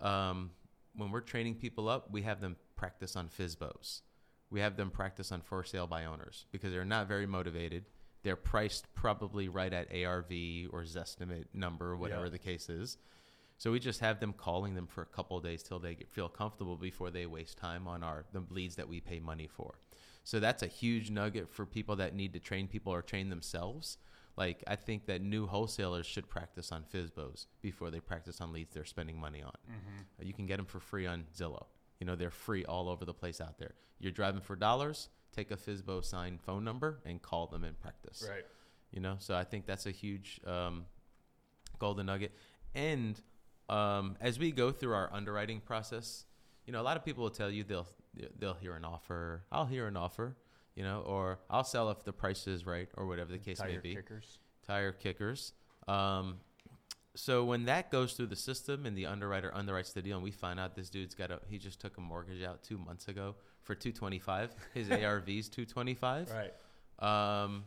um, 0.01 0.51
when 0.97 1.11
we're 1.11 1.21
training 1.21 1.57
people 1.57 1.89
up, 1.89 2.11
we 2.11 2.23
have 2.23 2.41
them 2.41 2.57
practice 2.75 3.17
on 3.17 3.29
FSBOs. 3.29 4.01
We 4.51 4.61
have 4.61 4.77
them 4.77 4.91
practice 4.91 5.31
on 5.31 5.43
for 5.43 5.63
sale 5.63 5.87
by 5.87 6.05
owners 6.07 6.47
because 6.53 6.73
they're 6.73 6.85
not 6.85 7.07
very 7.07 7.27
motivated. 7.27 7.85
They're 8.23 8.37
priced 8.37 8.93
probably 8.95 9.49
right 9.49 9.73
at 9.73 9.93
ARV 9.95 10.31
or 10.71 10.83
Zestimate 10.85 11.47
number, 11.53 11.97
whatever 11.97 12.25
Yeah. 12.25 12.31
the 12.31 12.39
case 12.39 12.71
is. 12.71 12.97
So 13.65 13.73
we 13.73 13.81
just 13.81 14.01
have 14.01 14.21
them 14.21 14.35
calling 14.35 14.75
them 14.75 14.87
for 14.87 15.01
a 15.01 15.07
couple 15.07 15.39
of 15.39 15.43
days 15.43 15.63
till 15.63 15.79
they 15.79 15.95
get, 15.95 16.11
feel 16.11 16.29
comfortable 16.29 16.77
before 16.77 17.11
they 17.11 17.25
waste 17.25 17.57
time 17.57 17.89
on 17.89 18.03
our 18.03 18.27
the 18.31 18.45
leads 18.51 18.77
that 18.77 18.87
we 18.87 19.01
pay 19.01 19.21
money 19.21 19.47
for. 19.47 19.77
So 20.23 20.39
that's 20.39 20.63
a 20.63 20.67
huge 20.67 21.11
nugget 21.11 21.49
for 21.49 21.65
people 21.65 21.97
that 21.97 22.15
need 22.15 22.35
to 22.35 22.41
train 22.41 22.69
people 22.69 22.93
or 22.93 23.01
train 23.01 23.31
themselves. 23.31 23.97
Like 24.37 24.63
I 24.67 24.77
think 24.77 25.07
that 25.07 25.23
new 25.23 25.47
wholesalers 25.47 26.05
should 26.05 26.29
practice 26.29 26.73
on 26.73 26.85
FSBOs 26.93 27.47
before 27.63 27.91
they 27.91 28.01
practice 28.01 28.43
on 28.43 28.53
leads 28.53 28.75
they're 28.75 28.85
spending 28.85 29.19
money 29.19 29.43
on. 29.43 29.57
Mm-hmm. 29.67 30.27
You 30.27 30.35
can 30.35 30.45
get 30.45 30.59
them 30.59 30.67
for 30.67 30.79
free 30.79 31.07
on 31.07 31.25
Zillow. 31.35 31.65
You 32.01 32.07
know 32.07 32.17
they're 32.17 32.31
free 32.31 32.67
all 32.67 32.91
over 32.91 33.07
the 33.07 33.15
place 33.15 33.41
out 33.41 33.57
there. 33.59 33.73
You're 33.99 34.13
driving 34.13 34.43
for 34.43 34.57
dollars. 34.57 35.09
Take 35.35 35.51
a 35.51 35.57
FSBO 35.57 36.05
signed 36.05 36.43
phone 36.43 36.65
number 36.65 37.01
and 37.07 37.23
call 37.23 37.47
them 37.47 37.65
and 37.65 37.81
practice 37.81 38.29
Right. 38.29 38.45
you 38.93 39.01
know 39.01 39.17
so 39.21 39.35
i 39.35 39.43
think 39.43 39.65
that's 39.65 39.87
a 39.87 39.91
huge 39.91 40.39
um, 40.47 40.85
golden 41.79 42.05
nugget 42.07 42.33
and 42.75 43.23
um, 43.69 44.17
as 44.21 44.39
we 44.39 44.51
go 44.53 44.71
through 44.73 44.93
our 44.95 45.11
underwriting 45.13 45.61
process 45.61 46.25
you 46.67 46.73
know 46.73 46.81
a 46.81 46.83
lot 46.85 46.97
of 46.97 47.05
people 47.05 47.23
will 47.23 47.31
tell 47.31 47.51
you 47.51 47.65
they'll 47.65 47.87
they'll 48.39 48.55
hear 48.55 48.75
an 48.75 48.85
offer 48.85 49.43
i'll 49.53 49.67
hear 49.67 49.87
an 49.87 49.97
offer 49.97 50.37
you 50.75 50.83
know 50.85 51.01
or 51.07 51.39
i'll 51.51 51.65
sell 51.65 51.91
if 51.91 52.05
the 52.05 52.13
price 52.13 52.47
is 52.47 52.67
right 52.67 52.89
or 52.97 53.07
whatever 53.07 53.33
the 53.33 53.39
case 53.39 53.61
may 53.61 53.67
be. 53.69 53.73
Tire 53.73 53.81
be 53.81 53.95
kickers. 53.97 54.39
tire 54.67 54.93
kickers 54.93 55.53
um, 55.89 56.37
so 57.17 57.45
when 57.45 57.67
that 57.67 57.91
goes 57.91 58.15
through 58.15 58.27
the 58.27 58.37
system 58.37 58.87
and 58.87 58.97
the 58.97 59.07
underwriter 59.07 59.53
underwrites 59.55 59.93
the 59.93 60.03
deal 60.03 60.17
and 60.17 60.25
we 60.25 60.31
find 60.31 60.59
out 60.59 60.75
this 60.75 60.91
dude's 60.91 61.15
got 61.15 61.31
a 61.31 61.41
he 61.49 61.59
just 61.59 61.81
took 61.81 61.97
a 61.97 62.01
mortgage 62.01 62.43
out 62.43 62.63
two 62.63 62.77
months 62.79 63.09
ago 63.09 63.35
for 63.63 63.75
225 63.75 64.55
his 64.75 64.91
arv's 65.05 65.49
225 65.49 66.31
Right. 66.31 67.43
um, 67.45 67.65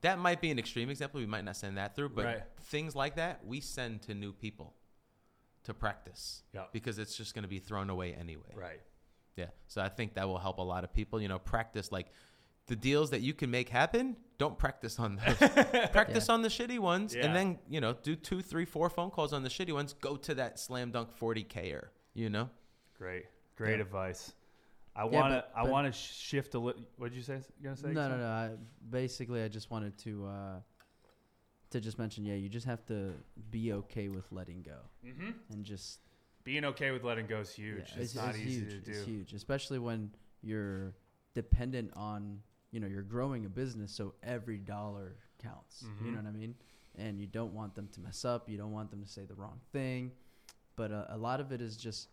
that 0.00 0.18
might 0.18 0.40
be 0.40 0.52
an 0.52 0.60
extreme 0.60 0.90
example. 0.90 1.18
We 1.18 1.26
might 1.26 1.44
not 1.44 1.56
send 1.56 1.76
that 1.76 1.96
through, 1.96 2.10
but 2.10 2.24
Right. 2.24 2.42
things 2.62 2.94
like 2.94 3.16
that 3.16 3.44
we 3.44 3.60
send 3.60 4.02
to 4.02 4.14
new 4.14 4.32
people 4.32 4.72
to 5.68 5.74
practice 5.74 6.42
Yeah. 6.52 6.64
because 6.72 6.98
it's 6.98 7.16
just 7.16 7.34
going 7.34 7.42
to 7.44 7.48
be 7.48 7.58
thrown 7.60 7.88
away 7.90 8.14
anyway. 8.14 8.52
Right. 8.54 8.80
Yeah. 9.36 9.46
So 9.68 9.80
I 9.80 9.88
think 9.88 10.14
that 10.14 10.26
will 10.26 10.38
help 10.38 10.58
a 10.58 10.62
lot 10.62 10.82
of 10.84 10.92
people. 10.92 11.20
You 11.22 11.28
know, 11.28 11.38
practice 11.38 11.92
like 11.92 12.08
the 12.66 12.76
deals 12.76 13.10
that 13.10 13.20
you 13.20 13.32
can 13.34 13.50
make 13.50 13.68
happen. 13.68 14.16
Don't 14.38 14.58
practice 14.58 14.98
on 14.98 15.16
those. 15.24 15.36
practice 15.92 16.28
on 16.28 16.42
the 16.42 16.48
shitty 16.48 16.78
ones, 16.78 17.14
Yeah. 17.14 17.26
and 17.26 17.36
then 17.36 17.58
you 17.68 17.80
know 17.80 17.94
do 18.02 18.14
two, 18.16 18.40
three, 18.42 18.64
four 18.64 18.90
phone 18.90 19.10
calls 19.10 19.32
on 19.32 19.42
the 19.42 19.48
shitty 19.48 19.72
ones. 19.72 19.94
Go 19.94 20.16
to 20.16 20.34
that 20.34 20.58
slam 20.58 20.90
dunk 20.90 21.12
forty 21.12 21.42
K-er. 21.44 21.92
You 22.14 22.30
know. 22.30 22.50
Great. 22.98 23.24
Great 23.56 23.76
Yeah. 23.76 23.82
advice. 23.82 24.32
I 24.96 25.04
Yeah, 25.04 25.10
want 25.20 25.32
to. 25.34 25.44
I 25.56 25.62
want 25.64 25.86
to 25.86 25.92
shift 25.92 26.54
a 26.54 26.58
little. 26.58 26.82
What 26.96 27.10
did 27.10 27.16
you 27.16 27.22
say? 27.22 27.34
You 27.58 27.64
gonna 27.64 27.76
say? 27.76 27.88
No, 27.92 28.08
no, 28.08 28.16
no. 28.18 28.26
I, 28.26 28.50
basically, 28.90 29.42
I 29.44 29.48
just 29.48 29.70
wanted 29.70 29.96
to 29.98 30.26
uh, 30.26 30.60
to 31.70 31.80
just 31.80 31.98
mention, 31.98 32.24
yeah, 32.24 32.34
you 32.34 32.48
just 32.48 32.66
have 32.66 32.84
to 32.86 33.12
be 33.50 33.72
okay 33.72 34.08
with 34.08 34.30
letting 34.32 34.62
go 34.62 34.78
Mm-hmm. 35.06 35.30
and 35.52 35.64
just 35.64 36.00
Being 36.44 36.64
okay 36.64 36.90
with 36.92 37.04
letting 37.04 37.26
go 37.26 37.40
is 37.40 37.50
huge. 37.52 37.84
Yeah, 37.94 38.02
it's, 38.02 38.14
not 38.14 38.36
easy 38.36 38.60
huge. 38.60 38.70
to 38.70 38.78
do. 38.80 38.90
It's 38.90 39.04
huge, 39.04 39.32
especially 39.34 39.78
when 39.78 40.10
you're 40.42 40.94
dependent 41.34 41.92
on 41.94 42.40
you 42.70 42.80
know 42.80 42.86
you're 42.86 43.02
growing 43.02 43.44
a 43.46 43.48
business, 43.48 43.92
so 43.92 44.14
every 44.22 44.58
dollar 44.58 45.16
counts. 45.42 45.82
You 45.82 45.88
Mhm. 45.88 46.12
know 46.12 46.18
what 46.22 46.26
I 46.28 46.32
mean? 46.32 46.54
And 46.96 47.20
you 47.20 47.26
don't 47.26 47.52
want 47.54 47.74
them 47.74 47.88
to 47.88 48.00
mess 48.00 48.24
up. 48.24 48.48
You 48.48 48.56
don't 48.58 48.72
want 48.72 48.90
them 48.90 49.02
to 49.02 49.08
say 49.08 49.24
the 49.24 49.34
wrong 49.34 49.60
thing. 49.72 50.12
But 50.76 50.90
uh, 50.92 51.06
a 51.08 51.16
lot 51.18 51.40
of 51.40 51.50
it 51.52 51.60
is 51.60 51.76
just 51.76 52.08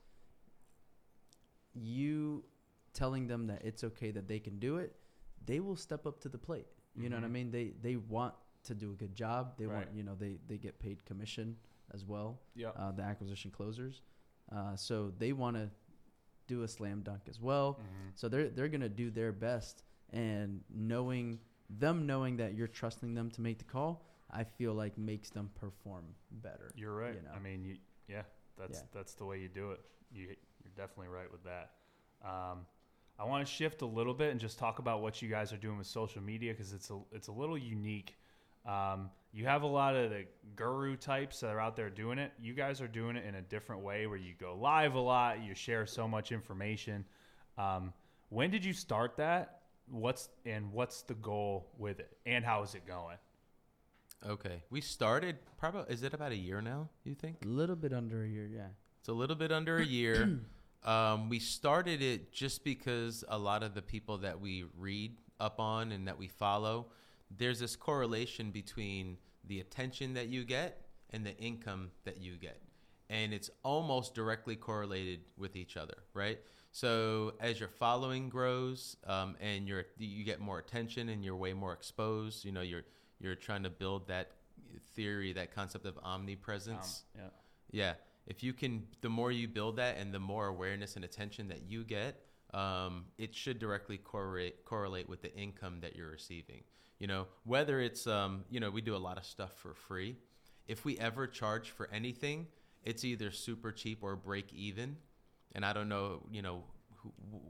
you 1.73 2.43
telling 2.93 3.27
them 3.27 3.47
that 3.47 3.63
it's 3.63 3.83
okay 3.83 4.11
that 4.11 4.27
they 4.27 4.39
can 4.39 4.59
do 4.59 4.77
it. 4.77 4.95
They 5.45 5.59
will 5.59 5.75
step 5.75 6.05
up 6.05 6.19
to 6.21 6.29
the 6.29 6.37
plate. 6.37 6.67
You 6.97 7.09
know 7.09 7.17
what 7.17 7.25
I 7.25 7.27
Mhm. 7.27 7.31
mean? 7.31 7.51
They 7.51 7.69
they 7.81 7.95
want 7.97 8.33
to 8.65 8.75
do 8.75 8.91
a 8.91 8.95
good 8.95 9.15
job. 9.15 9.53
They 9.57 9.67
want 9.67 9.87
you 9.95 10.03
know 10.03 10.15
they 10.15 10.37
they 10.47 10.57
get 10.57 10.79
paid 10.79 11.03
commission 11.05 11.55
as 11.93 12.03
well 12.05 12.39
Yeah. 12.55 12.69
uh, 12.69 12.91
the 12.91 13.03
acquisition 13.03 13.51
closers. 13.51 14.01
Uh, 14.51 14.75
so 14.75 15.11
they 15.17 15.33
want 15.33 15.55
to 15.57 15.69
do 16.47 16.63
a 16.63 16.67
slam 16.67 17.01
dunk 17.01 17.21
as 17.29 17.39
well. 17.41 17.79
Mhm. 17.79 18.11
So 18.15 18.29
they're 18.29 18.49
they're 18.49 18.67
gonna 18.69 18.89
do 18.89 19.09
their 19.09 19.31
best, 19.31 19.83
and 20.11 20.63
knowing 20.69 21.39
them 21.69 22.05
knowing 22.05 22.37
that 22.37 22.53
you're 22.53 22.67
trusting 22.67 23.13
them 23.15 23.31
to 23.31 23.41
make 23.41 23.57
the 23.57 23.65
call, 23.65 24.05
I 24.29 24.43
feel 24.43 24.73
like 24.73 24.97
makes 24.97 25.29
them 25.31 25.49
perform 25.55 26.15
better. 26.31 26.71
You're 26.75 26.95
right. 26.95 27.15
you 27.15 27.21
know. 27.23 27.31
I 27.35 27.39
mean, 27.39 27.63
you, 27.65 27.77
yeah, 28.07 28.23
that's 28.57 28.79
Yeah. 28.79 28.85
that's 28.91 29.13
the 29.15 29.25
way 29.25 29.41
you 29.41 29.49
do 29.49 29.71
it. 29.71 29.81
You, 30.11 30.27
you're 30.63 30.73
definitely 30.75 31.07
right 31.09 31.31
with 31.31 31.43
that. 31.43 31.71
Um, 32.23 32.65
I 33.17 33.23
want 33.23 33.45
to 33.47 33.51
shift 33.51 33.81
a 33.81 33.85
little 33.85 34.13
bit 34.13 34.31
and 34.31 34.39
just 34.39 34.59
talk 34.59 34.79
about 34.79 35.01
what 35.01 35.21
you 35.21 35.29
guys 35.29 35.53
are 35.53 35.57
doing 35.57 35.77
with 35.77 35.87
social 35.87 36.21
media 36.21 36.51
because 36.53 36.73
it's 36.73 36.89
a 36.91 36.99
it's 37.11 37.27
a 37.29 37.31
little 37.31 37.57
unique. 37.57 38.15
Um, 38.65 39.09
you 39.33 39.45
have 39.45 39.63
a 39.63 39.67
lot 39.67 39.95
of 39.95 40.09
the 40.09 40.25
guru 40.55 40.95
types 40.95 41.41
that 41.41 41.49
are 41.49 41.59
out 41.59 41.75
there 41.75 41.89
doing 41.89 42.19
it. 42.19 42.31
You 42.41 42.53
guys 42.53 42.79
are 42.81 42.87
doing 42.87 43.15
it 43.17 43.25
in 43.25 43.35
a 43.35 43.41
different 43.41 43.81
way 43.83 44.07
where 44.07 44.17
you 44.17 44.33
go 44.39 44.55
live 44.55 44.95
a 44.95 44.99
lot. 44.99 45.43
You 45.43 45.53
share 45.53 45.85
so 45.85 46.07
much 46.07 46.31
information. 46.31 47.03
Um, 47.57 47.93
when 48.29 48.49
did 48.49 48.63
you 48.63 48.73
start 48.73 49.17
that? 49.17 49.59
What's 49.89 50.29
and 50.45 50.71
what's 50.71 51.01
the 51.03 51.13
goal 51.15 51.67
with 51.77 51.99
it? 51.99 52.17
And 52.25 52.43
how 52.43 52.63
is 52.63 52.75
it 52.75 52.87
going? 52.87 53.17
Okay. 54.25 54.63
We 54.69 54.81
started 54.81 55.37
probably. 55.57 55.93
Is 55.93 56.01
it 56.03 56.13
about 56.13 56.31
a 56.31 56.35
year 56.37 56.61
now? 56.61 56.89
You 57.03 57.13
think? 57.13 57.37
A 57.43 57.47
little 57.47 57.75
bit 57.75 57.93
under 57.93 58.23
a 58.23 58.27
year, 58.27 58.47
yeah. 58.47 58.67
It's 58.99 59.09
a 59.09 59.13
little 59.13 59.35
bit 59.35 59.51
under 59.51 59.77
a 59.77 59.85
year. 59.99 60.39
um, 60.83 61.29
we 61.29 61.39
started 61.39 62.01
it 62.01 62.31
just 62.31 62.63
because 62.63 63.23
a 63.27 63.37
lot 63.37 63.63
of 63.63 63.75
the 63.75 63.81
people 63.81 64.19
that 64.19 64.39
we 64.39 64.63
read 64.77 65.17
up 65.39 65.59
on 65.59 65.91
and 65.91 66.07
that 66.07 66.17
we 66.17 66.27
follow, 66.27 66.87
there's 67.29 67.59
this 67.59 67.75
correlation 67.75 68.51
between 68.51 69.17
the 69.47 69.59
attention 69.59 70.13
that 70.13 70.27
you 70.27 70.43
get 70.43 70.81
and 71.11 71.25
the 71.25 71.35
income 71.37 71.91
that 72.03 72.19
you 72.21 72.37
get. 72.37 72.61
And 73.09 73.33
it's 73.33 73.51
almost 73.63 74.15
directly 74.15 74.55
correlated 74.55 75.19
with 75.37 75.55
each 75.55 75.77
other, 75.77 75.97
right? 76.13 76.39
So 76.71 77.33
as 77.39 77.59
your 77.59 77.69
following 77.69 78.29
grows 78.29 78.97
um, 79.05 79.35
and 79.39 79.67
you're, 79.67 79.85
you 79.97 80.23
get 80.23 80.39
more 80.39 80.57
attention 80.59 81.09
and 81.09 81.23
you're 81.23 81.35
way 81.35 81.53
more 81.53 81.73
exposed, 81.73 82.43
you 82.43 82.51
know, 82.51 82.61
you're, 82.61 82.83
you're 83.19 83.35
trying 83.35 83.63
to 83.63 83.69
build 83.69 84.07
that 84.07 84.31
theory, 84.95 85.33
that 85.33 85.53
concept 85.53 85.85
of 85.85 85.97
Um, 85.99 86.03
omnipresence. 86.03 87.03
yeah. 87.15 87.29
Yeah. 87.71 87.93
If 88.25 88.41
you 88.43 88.53
can, 88.53 88.87
the 89.01 89.09
more 89.09 89.31
you 89.31 89.47
build 89.47 89.75
that 89.77 89.97
and 89.97 90.11
the 90.11 90.19
more 90.19 90.47
awareness 90.47 90.95
and 90.95 91.05
attention 91.05 91.47
that 91.49 91.61
you 91.69 91.83
get, 91.83 92.19
um, 92.53 93.05
it 93.17 93.35
should 93.35 93.59
directly 93.59 93.97
correlate 93.97 94.65
correlate 94.65 95.07
with 95.09 95.21
the 95.21 95.33
income 95.35 95.79
that 95.81 95.95
you're 95.95 96.09
receiving. 96.09 96.63
You 96.99 97.07
know, 97.07 97.27
whether 97.43 97.79
it's, 97.79 98.07
um, 98.07 98.45
you 98.49 98.59
know, 98.59 98.69
we 98.69 98.81
do 98.81 98.95
a 98.95 98.97
lot 98.97 99.17
of 99.17 99.25
stuff 99.25 99.53
for 99.57 99.73
free. 99.73 100.15
If 100.67 100.85
we 100.85 100.97
ever 100.97 101.27
charge 101.27 101.69
for 101.69 101.89
anything, 101.91 102.47
it's 102.83 103.03
either 103.03 103.31
super 103.31 103.71
cheap 103.71 103.99
or 104.01 104.15
break 104.15 104.53
even. 104.53 104.97
And 105.53 105.65
I 105.65 105.73
don't 105.73 105.89
know, 105.89 106.23
you 106.31 106.41
know, 106.41 106.63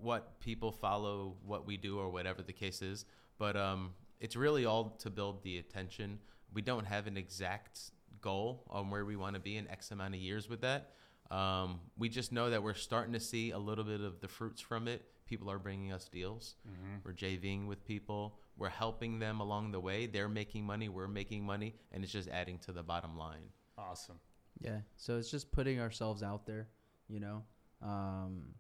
what 0.02 0.40
people 0.40 0.72
follow 0.72 1.36
what 1.46 1.66
we 1.66 1.78
do 1.78 2.00
or 2.00 2.10
whatever 2.10 2.42
the 2.42 2.54
case 2.54 2.82
is, 2.82 3.06
but 3.38 3.56
um, 3.56 3.94
it's 4.20 4.36
really 4.36 4.66
all 4.66 4.96
to 5.00 5.10
build 5.10 5.44
the 5.44 5.58
attention. 5.58 6.20
We 6.54 6.62
don't 6.62 6.86
have 6.86 7.08
an 7.08 7.18
exact 7.18 7.80
goal 8.22 8.64
on 8.70 8.90
where 8.90 9.06
we 9.06 9.16
want 9.16 9.36
to 9.36 9.42
be 9.42 9.58
in 9.58 9.70
X 9.70 9.92
amount 9.92 10.16
of 10.16 10.20
years 10.20 10.50
with 10.50 10.62
that. 10.62 10.92
Um, 11.32 11.80
we 11.98 12.10
just 12.10 12.32
know 12.32 12.50
that 12.50 12.62
we're 12.62 12.74
starting 12.74 13.14
to 13.14 13.20
see 13.20 13.52
a 13.52 13.58
little 13.58 13.84
bit 13.84 14.02
of 14.02 14.22
the 14.22 14.28
fruits 14.28 14.62
from 14.62 14.88
it. 14.88 15.04
People 15.26 15.50
are 15.50 15.60
bringing 15.60 15.92
us 15.92 16.08
deals. 16.08 16.56
Mm-hmm. 16.68 16.98
We're 17.04 17.14
JVing 17.14 17.68
with 17.68 17.84
people. 17.86 18.38
We're 18.58 18.70
helping 18.70 19.20
them 19.20 19.40
along 19.40 19.72
the 19.72 19.80
way. 19.80 20.06
They're 20.06 20.30
making 20.30 20.66
money. 20.66 20.88
We're 20.88 21.08
making 21.08 21.46
money, 21.46 21.76
and 21.92 22.04
it's 22.04 22.14
just 22.14 22.30
adding 22.30 22.60
to 22.60 22.72
the 22.72 22.84
bottom 22.84 23.18
line. 23.18 23.50
Awesome. 23.78 24.20
Yeah. 24.62 24.80
So 24.98 25.18
it's 25.18 25.30
just 25.30 25.52
putting 25.52 25.80
ourselves 25.80 26.24
out 26.24 26.46
there, 26.46 26.68
you 27.08 27.20
know. 27.20 27.44
Um, 27.82 28.54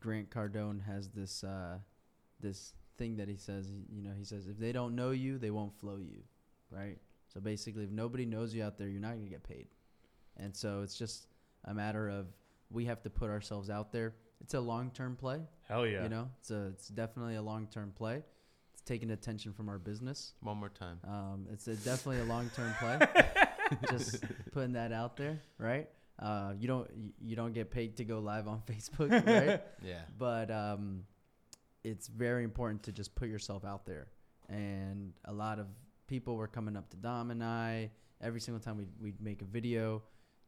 Grant 0.00 0.30
Cardone 0.30 0.84
has 0.84 1.08
this 1.08 1.42
uh, 1.42 1.78
this 2.40 2.74
thing 2.96 3.16
that 3.16 3.28
he 3.28 3.36
says. 3.36 3.68
You 3.90 4.02
know, 4.02 4.12
he 4.16 4.24
says 4.24 4.46
if 4.46 4.58
they 4.58 4.72
don't 4.72 4.94
know 4.94 5.10
you, 5.10 5.38
they 5.38 5.50
won't 5.50 5.74
flow 5.74 5.96
you, 5.96 6.22
right? 6.70 6.98
So 7.32 7.40
basically, 7.40 7.84
if 7.84 7.90
nobody 7.90 8.24
knows 8.24 8.54
you 8.54 8.62
out 8.62 8.78
there, 8.78 8.88
you're 8.88 9.00
not 9.00 9.14
gonna 9.14 9.28
get 9.28 9.42
paid. 9.42 9.66
And 10.36 10.54
so 10.54 10.82
it's 10.82 10.96
just 10.96 11.26
a 11.64 11.74
matter 11.74 12.08
of 12.08 12.26
we 12.70 12.84
have 12.84 13.02
to 13.02 13.10
put 13.10 13.30
ourselves 13.30 13.70
out 13.70 13.92
there. 13.92 14.14
It's 14.40 14.54
a 14.54 14.60
long 14.60 14.90
term 14.90 15.16
play, 15.16 15.40
Hell 15.68 15.86
yeah. 15.86 16.02
you 16.04 16.08
know. 16.08 16.28
It's 16.40 16.50
a 16.50 16.66
it's 16.68 16.88
definitely 16.88 17.36
a 17.36 17.42
long 17.42 17.66
term 17.66 17.92
play. 17.96 18.22
It's 18.72 18.82
taking 18.82 19.10
attention 19.10 19.52
from 19.52 19.68
our 19.68 19.78
business. 19.78 20.32
One 20.40 20.58
more 20.58 20.68
time. 20.68 20.98
Um, 21.06 21.46
it's 21.52 21.66
a, 21.68 21.74
definitely 21.76 22.20
a 22.20 22.24
long 22.24 22.50
term 22.54 22.72
play. 22.78 22.98
Just 23.90 24.24
putting 24.52 24.72
that 24.72 24.92
out 24.92 25.16
there, 25.16 25.40
right? 25.58 25.88
Uh, 26.18 26.52
you 26.58 26.66
don't 26.68 26.88
you- 26.96 27.12
you 27.20 27.36
don't 27.36 27.52
get 27.52 27.70
paid 27.70 27.96
to 27.98 28.04
go 28.04 28.18
live 28.20 28.48
on 28.48 28.62
Facebook, 28.66 29.10
right? 29.26 29.62
Yeah. 29.84 30.00
but 30.18 30.50
um, 30.50 31.04
it's 31.84 32.08
very 32.08 32.44
important 32.44 32.82
to 32.84 32.92
just 32.92 33.14
put 33.14 33.28
yourself 33.28 33.64
out 33.64 33.86
there. 33.86 34.08
And 34.48 35.12
a 35.26 35.32
lot 35.32 35.58
of 35.58 35.66
people 36.06 36.36
were 36.36 36.48
coming 36.48 36.76
up 36.76 36.88
to 36.90 36.96
Dom 36.96 37.30
and 37.30 37.42
I 37.44 37.90
every 38.20 38.40
single 38.40 38.60
time 38.60 38.76
we 38.78 38.86
we'd 39.00 39.20
make 39.20 39.42
a 39.42 39.44
video. 39.44 40.02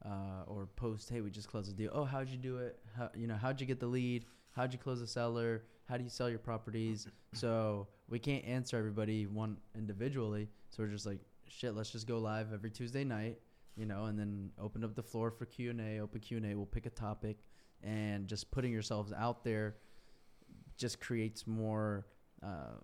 Uh, 0.05 0.45
or 0.47 0.67
post, 0.77 1.11
"Hey, 1.11 1.21
we 1.21 1.31
just 1.31 1.49
closed 1.49 1.71
a 1.71 1.75
deal. 1.75 1.91
Oh, 1.93 2.05
how'd 2.05 2.29
you 2.29 2.39
do 2.39 2.59
it? 2.59 2.79
How, 2.97 3.11
you 3.15 3.27
know, 3.27 3.37
how'd 3.37 3.61
you 3.61 3.67
get 3.67 3.81
the 3.81 3.87
lead? 3.87 4.25
How'd 4.53 4.73
you 4.73 4.79
close 4.79 5.01
the 5.01 5.07
seller? 5.07 5.65
How 5.89 5.97
do 5.97 6.05
you 6.05 6.11
sell 6.11 6.29
your 6.29 6.39
properties?" 6.39 7.07
so 7.33 7.87
we 8.09 8.19
can't 8.19 8.45
answer 8.45 8.77
everybody 8.77 9.27
one 9.27 9.57
individually. 9.77 10.49
So 10.71 10.83
we're 10.83 10.89
just 10.89 11.07
like, 11.07 11.21
"Shit, 11.49 11.75
let's 11.75 11.91
just 11.91 12.07
go 12.07 12.19
live 12.19 12.53
every 12.53 12.71
Tuesday 12.71 13.05
night." 13.05 13.39
You 13.77 13.87
know, 13.87 14.07
and 14.07 14.19
then 14.19 14.51
open 14.59 14.83
up 14.85 14.95
the 14.95 15.03
floor 15.03 15.31
for 15.31 15.47
Q 15.47 15.71
and 15.71 15.81
A. 15.81 16.01
Open 16.01 16.21
Q 16.21 16.39
and 16.39 16.47
A. 16.47 16.55
We'll 16.55 16.67
pick 16.67 16.87
a 16.87 16.91
topic, 16.91 17.39
and 17.83 18.27
just 18.27 18.51
putting 18.51 18.73
yourselves 18.73 19.13
out 19.13 19.45
there 19.45 19.77
just 20.77 21.01
creates 21.01 21.47
more 21.47 22.07
uh, 22.43 22.77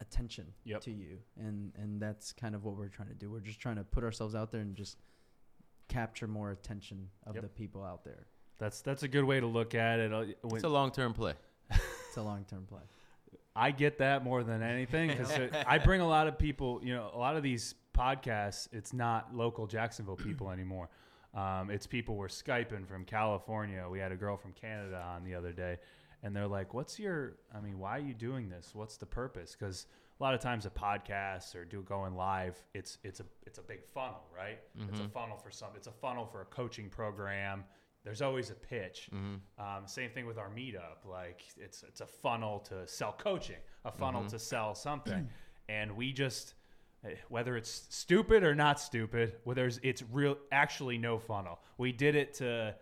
attention 0.00 0.46
Yep. 0.64 0.80
to 0.82 0.90
you, 0.92 1.18
and 1.36 1.72
and 1.76 2.00
that's 2.00 2.32
kind 2.32 2.54
of 2.54 2.64
what 2.64 2.76
we're 2.76 2.88
trying 2.88 3.08
to 3.08 3.14
do. 3.14 3.30
We're 3.30 3.40
just 3.40 3.60
trying 3.60 3.76
to 3.76 3.84
put 3.84 4.02
ourselves 4.04 4.34
out 4.34 4.50
there 4.52 4.60
and 4.60 4.74
just 4.74 4.96
capture 5.90 6.26
more 6.26 6.50
attention 6.52 7.08
of 7.26 7.34
Yep. 7.34 7.42
the 7.42 7.48
people 7.50 7.84
out 7.84 8.04
there. 8.04 8.26
That's 8.58 8.80
that's 8.80 9.02
a 9.02 9.08
good 9.08 9.24
way 9.24 9.40
to 9.40 9.46
look 9.46 9.74
at 9.74 9.98
it. 10.00 10.12
Uh, 10.12 10.24
when- 10.42 10.54
It's 10.56 10.64
a 10.64 10.68
long 10.68 10.90
term 10.92 11.12
play. 11.12 11.34
It's 12.08 12.16
a 12.16 12.22
long 12.22 12.44
term 12.44 12.66
play. 12.66 12.80
I 13.54 13.70
get 13.70 13.98
that 13.98 14.24
more 14.24 14.42
than 14.42 14.62
anything 14.62 15.08
because 15.10 15.30
I 15.66 15.78
bring 15.78 16.00
a 16.00 16.08
lot 16.08 16.26
of 16.26 16.38
people. 16.38 16.80
You 16.82 16.94
know, 16.94 17.10
a 17.14 17.18
lot 17.18 17.36
of 17.36 17.42
these 17.42 17.74
podcasts. 17.96 18.68
It's 18.72 18.92
not 18.92 19.34
local 19.34 19.66
Jacksonville 19.68 20.16
people 20.28 20.50
anymore. 20.50 20.88
Um, 21.34 21.70
it's 21.70 21.86
people 21.86 22.16
we're 22.16 22.26
skyping 22.28 22.84
from 22.88 23.04
California. 23.04 23.86
We 23.88 24.00
had 24.00 24.10
a 24.10 24.16
girl 24.16 24.36
from 24.36 24.52
Canada 24.54 25.00
on 25.14 25.22
the 25.22 25.34
other 25.36 25.52
day, 25.52 25.78
and 26.24 26.34
they're 26.34 26.48
like, 26.48 26.74
"What's 26.74 26.98
your? 26.98 27.36
I 27.54 27.60
mean, 27.60 27.78
why 27.78 27.96
are 27.98 28.00
you 28.00 28.14
doing 28.14 28.48
this? 28.48 28.70
What's 28.74 28.96
the 28.96 29.06
purpose?" 29.06 29.54
Because 29.58 29.86
a 30.20 30.22
lot 30.22 30.34
of 30.34 30.40
times 30.40 30.66
a 30.66 30.70
podcast 30.70 31.54
or 31.54 31.64
do 31.64 31.82
going 31.82 32.14
live, 32.14 32.62
it's 32.74 32.98
it's 33.02 33.20
a 33.20 33.24
it's 33.46 33.58
a 33.58 33.62
big 33.62 33.84
funnel, 33.94 34.22
right? 34.36 34.58
It's 34.88 35.00
a 35.00 35.02
mm-hmm. 35.02 35.12
funnel 35.12 35.38
for 35.38 35.50
some. 35.50 35.70
It's 35.76 35.86
a 35.86 35.92
funnel 35.92 36.26
for 36.26 36.42
a 36.42 36.44
coaching 36.44 36.90
program. 36.90 37.64
There's 38.04 38.22
always 38.22 38.50
a 38.50 38.54
pitch. 38.54 39.08
Mm-hmm. 39.14 39.36
Um, 39.62 39.86
same 39.86 40.10
thing 40.10 40.26
with 40.26 40.38
our 40.38 40.50
meetup. 40.50 41.08
Like 41.08 41.42
it's 41.56 41.82
it's 41.82 42.02
a 42.02 42.06
funnel 42.06 42.58
to 42.60 42.86
sell 42.86 43.14
coaching, 43.18 43.56
a 43.84 43.90
funnel 43.90 44.20
mm-hmm. 44.20 44.30
to 44.30 44.38
sell 44.38 44.74
something, 44.74 45.28
and 45.68 45.96
we 45.96 46.12
just 46.12 46.54
whether 47.28 47.56
it's 47.56 47.86
stupid 47.88 48.44
or 48.44 48.54
not 48.54 48.78
stupid, 48.78 49.36
whether 49.44 49.70
it's 49.82 50.02
real 50.12 50.36
actually 50.52 50.98
no 50.98 51.18
funnel. 51.18 51.60
We 51.78 51.92
did 51.92 52.14
it 52.14 52.34
to 52.34 52.74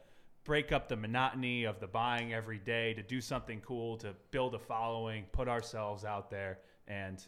break 0.42 0.72
up 0.72 0.88
the 0.88 0.96
monotony 0.96 1.64
of 1.64 1.78
the 1.78 1.86
buying 1.86 2.32
every 2.32 2.58
day, 2.58 2.94
to 2.94 3.02
do 3.02 3.20
something 3.20 3.60
cool, 3.60 3.96
to 3.98 4.14
build 4.30 4.54
a 4.54 4.58
following, 4.58 5.24
put 5.30 5.46
ourselves 5.46 6.04
out 6.04 6.30
there, 6.30 6.58
and 6.88 7.22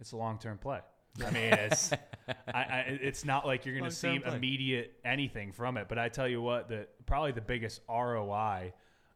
it's 0.00 0.12
a 0.12 0.16
long 0.16 0.38
term 0.38 0.58
play. 0.58 0.80
I 1.24 1.30
mean, 1.30 1.52
it's 1.54 1.92
I, 1.92 2.58
I, 2.60 2.84
it's 3.00 3.24
not 3.24 3.46
like 3.46 3.64
you're 3.64 3.78
going 3.78 3.88
to 3.88 3.96
see 3.96 4.18
play. 4.18 4.36
immediate 4.36 4.92
anything 5.04 5.52
from 5.52 5.78
it. 5.78 5.88
But 5.88 5.98
I 5.98 6.10
tell 6.10 6.28
you 6.28 6.42
what, 6.42 6.68
the 6.68 6.86
probably 7.06 7.32
the 7.32 7.40
biggest 7.40 7.80
ROI 7.88 8.74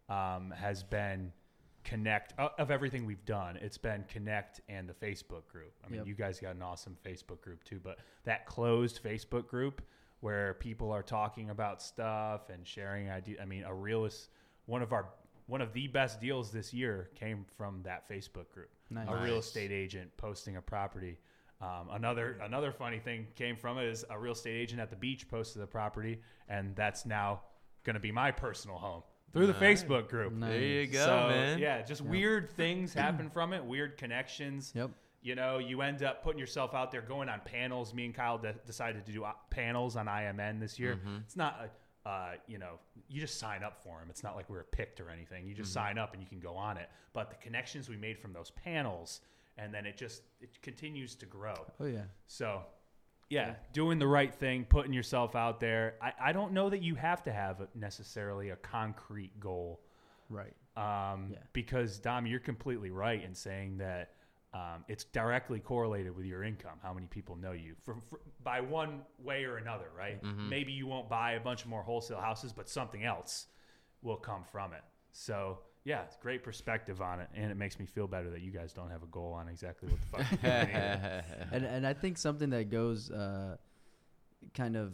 um, 0.09 0.51
has 0.57 0.83
been 0.83 1.33
connect 1.85 2.35
uh, 2.39 2.49
of 2.59 2.71
everything 2.71 3.05
we've 3.05 3.25
done. 3.27 3.57
It's 3.61 3.79
been 3.79 4.05
connect 4.09 4.61
and 4.69 4.89
the 4.89 4.95
Facebook 4.95 5.47
group. 5.49 5.73
I 5.85 5.89
mean, 5.89 5.99
Yep. 6.01 6.07
you 6.07 6.15
guys 6.15 6.41
got 6.41 6.55
an 6.55 6.63
awesome 6.63 6.97
Facebook 7.05 7.41
group 7.43 7.65
too, 7.65 7.81
but 7.83 7.99
that 8.25 8.47
closed 8.47 9.03
Facebook 9.03 9.47
group 9.47 9.83
where 10.21 10.55
people 10.55 10.91
are 10.93 11.03
talking 11.03 11.51
about 11.51 11.83
stuff 11.83 12.49
and 12.51 12.67
sharing 12.67 13.11
ideas. 13.11 13.39
I 13.43 13.45
mean, 13.45 13.65
a 13.65 13.75
realist 13.75 14.29
one 14.67 14.83
of 14.83 14.93
our 14.93 15.07
one 15.47 15.61
of 15.61 15.73
the 15.73 15.87
best 15.89 16.21
deals 16.21 16.51
this 16.53 16.73
year 16.73 17.11
came 17.15 17.45
from 17.59 17.83
that 17.83 18.09
Facebook 18.09 18.49
group. 18.53 18.71
Nice. 18.91 19.09
A 19.09 19.17
real 19.23 19.39
estate 19.39 19.71
agent 19.71 20.11
posting 20.17 20.57
a 20.57 20.63
property. 20.63 21.19
Um, 21.61 21.89
another 21.93 22.39
another 22.43 22.73
funny 22.73 22.99
thing 22.99 23.27
came 23.37 23.57
from 23.57 23.79
it 23.79 23.85
is 23.85 24.05
a 24.09 24.19
real 24.19 24.33
estate 24.33 24.57
agent 24.57 24.81
at 24.81 24.91
the 24.91 24.97
beach 24.97 25.29
posted 25.29 25.61
the 25.61 25.67
property, 25.67 26.21
and 26.49 26.75
that's 26.75 27.05
now 27.05 27.43
going 27.85 27.95
to 27.95 28.01
be 28.01 28.13
my 28.13 28.31
personal 28.31 28.79
home 28.79 29.03
through 29.33 29.47
the 29.47 29.55
Facebook 29.55 30.09
group. 30.09 30.33
Nice. 30.33 30.51
There 30.51 30.61
you 30.61 30.87
go, 30.87 31.05
so, 31.05 31.29
man. 31.29 31.59
Yeah, 31.59 31.83
just 31.83 32.01
weird 32.01 32.51
things 32.51 32.95
happen 32.95 33.31
from 33.33 33.53
it, 33.53 33.65
weird 33.65 33.97
connections. 33.97 34.73
Yep. 34.75 34.91
You 35.23 35.35
know, 35.35 35.59
you 35.59 35.83
end 35.83 36.03
up 36.03 36.25
putting 36.25 36.39
yourself 36.39 36.75
out 36.75 36.91
there, 36.91 37.03
going 37.03 37.29
on 37.29 37.43
panels. 37.45 37.93
Me 37.93 38.07
and 38.07 38.15
Kyle 38.15 38.39
de- 38.39 38.55
decided 38.67 39.05
to 39.05 39.13
do 39.13 39.25
uh, 39.25 39.33
panels 39.51 39.95
on 39.97 40.07
IMN 40.07 40.61
this 40.61 40.79
year. 40.79 40.95
Mm-hmm. 40.97 41.17
It's 41.27 41.37
not, 41.37 41.61
a, 41.63 41.71
uh, 42.11 42.33
you 42.49 42.59
know, 42.59 42.75
you 43.09 43.21
just 43.21 43.39
sign 43.39 43.63
up 43.63 43.77
for 43.83 43.99
them. 44.01 44.09
It's 44.11 44.23
not 44.23 44.35
like 44.37 44.49
we 44.51 44.57
were 44.57 44.67
picked 44.73 45.01
or 45.01 45.11
anything. 45.11 45.47
You 45.47 45.55
just 45.55 45.71
Mm-hmm. 45.71 45.87
sign 45.87 45.99
up 45.99 46.13
and 46.15 46.23
you 46.23 46.29
can 46.29 46.41
go 46.41 46.55
on 46.57 46.77
it. 46.77 46.89
But 47.13 47.31
the 47.31 47.37
connections 47.37 47.89
we 47.89 47.97
made 47.97 48.19
from 48.19 48.33
those 48.33 48.51
panels, 48.51 49.21
and 49.59 49.73
then 49.73 49.87
it 49.87 49.97
just 49.97 50.23
it 50.41 50.61
continues 50.63 51.15
to 51.17 51.27
grow. 51.27 51.55
Oh 51.81 51.87
yeah. 51.87 52.05
So, 52.27 52.63
yeah, 53.29 53.55
doing 53.73 53.99
the 53.99 54.07
right 54.09 54.35
thing, 54.35 54.65
putting 54.65 54.93
yourself 54.93 55.37
out 55.37 55.61
there. 55.61 55.95
I, 56.03 56.13
I 56.29 56.33
don't 56.33 56.53
know 56.53 56.69
that 56.71 56.83
you 56.83 56.95
have 56.97 57.23
to 57.25 57.33
have 57.33 57.61
a, 57.61 57.69
necessarily 57.77 58.51
a 58.51 58.57
concrete 58.57 59.39
goal 59.39 59.81
Right. 60.29 60.55
um, 60.77 61.29
Yeah. 61.33 61.39
because 61.53 61.99
Dom, 62.01 62.27
you're 62.27 62.41
completely 62.41 62.91
right 62.91 63.23
in 63.23 63.35
saying 63.35 63.79
that 63.79 64.15
um, 64.53 64.85
it's 64.89 65.05
directly 65.05 65.61
correlated 65.61 66.17
with 66.17 66.27
your 66.27 66.43
income. 66.43 66.79
How 66.83 66.93
many 66.93 67.07
people 67.07 67.37
know 67.37 67.53
you 67.53 67.75
from, 67.83 68.03
fr 68.09 68.17
by 68.43 68.61
one 68.61 69.03
way 69.23 69.45
or 69.45 69.59
another, 69.59 69.87
right? 69.97 70.21
Maybe 70.23 70.73
you 70.73 70.87
won't 70.87 71.09
buy 71.09 71.33
a 71.33 71.41
bunch 71.41 71.67
more 71.67 71.83
wholesale 71.83 72.21
houses, 72.21 72.53
but 72.53 72.69
something 72.69 73.05
else 73.05 73.47
will 74.03 74.17
come 74.17 74.43
from 74.51 74.73
it. 74.73 74.83
So 75.13 75.59
yeah, 75.85 76.03
it's 76.03 76.17
great 76.17 76.43
perspective 76.43 77.01
on 77.01 77.21
it, 77.21 77.29
and 77.35 77.51
it 77.51 77.57
makes 77.57 77.79
me 77.79 77.87
feel 77.87 78.07
better 78.07 78.31
that 78.31 78.43
you 78.43 78.51
guys 78.51 78.73
don't 78.73 78.91
have 78.91 79.03
a 79.03 79.07
goal 79.07 79.33
on 79.33 79.49
exactly 79.49 79.89
what 79.89 80.01
the 80.01 80.25
fuck. 80.25 80.43
you're 80.43 80.51
and 81.53 81.65
and 81.65 81.87
I 81.87 81.95
think 81.95 82.19
something 82.19 82.51
that 82.51 82.71
goes 82.71 83.11
uh, 83.11 83.57
kind 84.55 84.77
of 84.77 84.93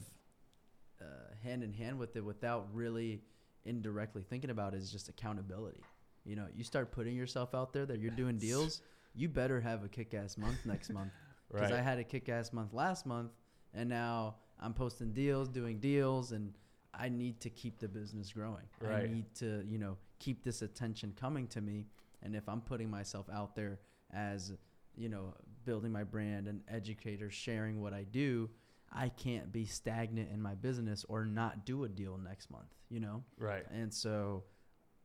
uh, 1.01 1.05
hand 1.43 1.63
in 1.63 1.73
hand 1.73 1.99
with 1.99 2.15
it 2.17 2.25
without 2.25 2.69
really 2.73 3.23
indirectly 3.65 4.23
thinking 4.29 4.51
about 4.51 4.75
it 4.75 4.79
is 4.79 4.91
just 4.91 5.09
accountability. 5.09 5.83
You 6.25 6.37
know, 6.37 6.47
you 6.55 6.65
start 6.65 6.93
putting 6.93 7.17
yourself 7.17 7.55
out 7.55 7.73
there 7.73 7.87
that 7.87 8.01
you're 8.01 8.11
doing 8.11 8.39
deals, 8.39 8.81
you 9.17 9.29
better 9.29 9.61
have 9.61 9.83
a 9.85 9.89
kick-ass 9.89 10.37
month 10.39 10.65
next 10.65 10.91
month. 10.91 11.13
Because 11.49 11.71
Right. 11.71 11.79
I 11.79 11.83
had 11.83 11.99
a 12.01 12.05
kick-ass 12.05 12.53
month 12.53 12.75
last 12.75 13.07
month, 13.07 13.31
and 13.73 13.89
now 13.89 14.35
I'm 14.59 14.75
posting 14.75 15.13
deals, 15.13 15.49
doing 15.49 15.79
deals, 15.79 16.33
and 16.33 16.53
I 16.93 17.09
need 17.09 17.39
to 17.43 17.51
keep 17.51 17.79
the 17.79 17.87
business 17.87 18.33
growing. 18.33 18.65
I 18.85 19.07
need 19.07 19.33
to, 19.37 19.65
you 19.65 19.79
know, 19.79 19.97
keep 20.19 20.43
this 20.43 20.63
attention 20.63 21.15
coming 21.15 21.47
to 21.49 21.61
me. 21.61 21.87
And 22.23 22.35
if 22.35 22.49
I'm 22.49 22.61
putting 22.61 22.91
myself 22.91 23.27
out 23.33 23.55
there 23.55 23.79
as, 24.13 24.55
you 24.97 25.09
know, 25.09 25.35
building 25.65 25.93
my 25.93 26.03
brand 26.03 26.49
and 26.49 26.63
educator, 26.69 27.31
sharing 27.31 27.81
what 27.81 27.93
I 27.93 28.03
do, 28.03 28.51
I 28.93 29.09
can't 29.11 29.53
be 29.53 29.67
stagnant 29.67 30.31
in 30.33 30.43
my 30.43 30.57
business 30.57 31.05
or 31.09 31.25
not 31.25 31.65
do 31.65 31.85
a 31.85 31.89
deal 31.89 32.19
next 32.19 32.51
month, 32.51 32.75
you 32.91 32.99
know? 32.99 33.23
right. 33.39 33.65
And 33.71 33.95
so 33.95 34.43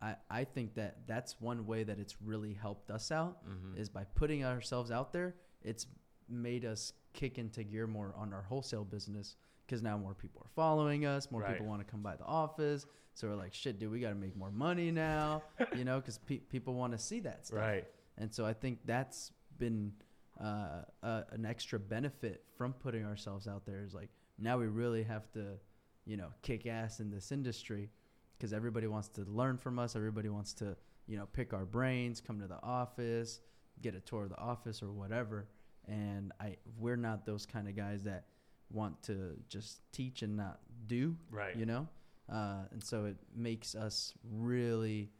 I, 0.01 0.15
I 0.29 0.43
think 0.45 0.73
that 0.75 1.07
that's 1.07 1.35
one 1.39 1.65
way 1.67 1.83
that 1.83 1.99
it's 1.99 2.15
really 2.21 2.53
helped 2.53 2.89
us 2.91 3.11
out 3.11 3.45
Mm-hmm. 3.47 3.77
is 3.79 3.89
by 3.89 4.03
putting 4.15 4.43
ourselves 4.43 4.89
out 4.91 5.13
there. 5.13 5.35
It's 5.63 5.85
made 6.29 6.65
us 6.65 6.93
kick 7.13 7.37
into 7.37 7.63
gear 7.63 7.87
more 7.87 8.13
on 8.17 8.33
our 8.33 8.41
wholesale 8.41 8.83
business 8.85 9.35
because 9.65 9.81
now 9.83 9.97
more 9.97 10.13
people 10.13 10.41
are 10.43 10.49
following 10.55 11.05
us. 11.05 11.29
More 11.29 11.41
Right. 11.41 11.51
people 11.53 11.67
want 11.67 11.85
to 11.85 11.91
come 11.91 12.01
by 12.01 12.15
the 12.15 12.25
office. 12.25 12.85
So 13.13 13.27
we're 13.27 13.35
like, 13.35 13.53
shit, 13.53 13.77
dude, 13.79 13.91
we 13.91 13.99
got 13.99 14.09
to 14.09 14.15
make 14.15 14.35
more 14.35 14.51
money 14.51 14.89
now, 14.91 15.43
you 15.77 15.83
know, 15.83 15.99
because 15.99 16.17
pe- 16.17 16.37
people 16.37 16.73
want 16.73 16.93
to 16.93 16.97
see 16.97 17.19
that 17.21 17.45
stuff. 17.47 17.59
Right. 17.59 17.85
And 18.17 18.33
so 18.33 18.45
I 18.45 18.53
think 18.53 18.79
that's 18.85 19.31
been 19.57 19.91
uh, 20.39 20.83
uh, 21.03 21.23
an 21.31 21.45
extra 21.45 21.77
benefit 21.79 22.43
from 22.57 22.73
putting 22.73 23.05
ourselves 23.05 23.47
out 23.47 23.65
there. 23.65 23.81
Is 23.83 23.93
like 23.93 24.09
now 24.39 24.57
we 24.57 24.67
really 24.67 25.03
have 25.03 25.29
to, 25.33 25.57
you 26.05 26.17
know, 26.17 26.29
kick 26.41 26.65
ass 26.65 26.99
in 27.01 27.11
this 27.11 27.31
industry 27.31 27.89
because 28.41 28.53
everybody 28.53 28.87
wants 28.87 29.07
to 29.07 29.21
learn 29.25 29.55
from 29.55 29.77
us. 29.77 29.95
Everybody 29.95 30.27
wants 30.27 30.51
to, 30.55 30.75
you 31.05 31.15
know, 31.15 31.27
pick 31.31 31.53
our 31.53 31.63
brains, 31.63 32.19
come 32.19 32.39
to 32.39 32.47
the 32.47 32.59
office, 32.63 33.39
get 33.83 33.93
a 33.93 33.99
tour 33.99 34.23
of 34.23 34.29
the 34.29 34.39
office 34.39 34.81
or 34.81 34.91
whatever. 34.91 35.47
And 35.87 36.31
I, 36.41 36.57
we're 36.79 36.95
not 36.95 37.23
those 37.23 37.45
kind 37.45 37.67
of 37.67 37.75
guys 37.75 38.01
that 38.05 38.25
want 38.71 39.03
to 39.03 39.35
just 39.47 39.81
teach 39.91 40.23
and 40.23 40.35
not 40.35 40.59
do 40.87 41.15
Right. 41.29 41.55
you 41.55 41.65
know 41.65 41.87
uh, 42.31 42.63
and 42.71 42.83
so 42.83 43.05
it 43.05 43.17
makes 43.35 43.75
us 43.75 44.13
really 44.31 45.11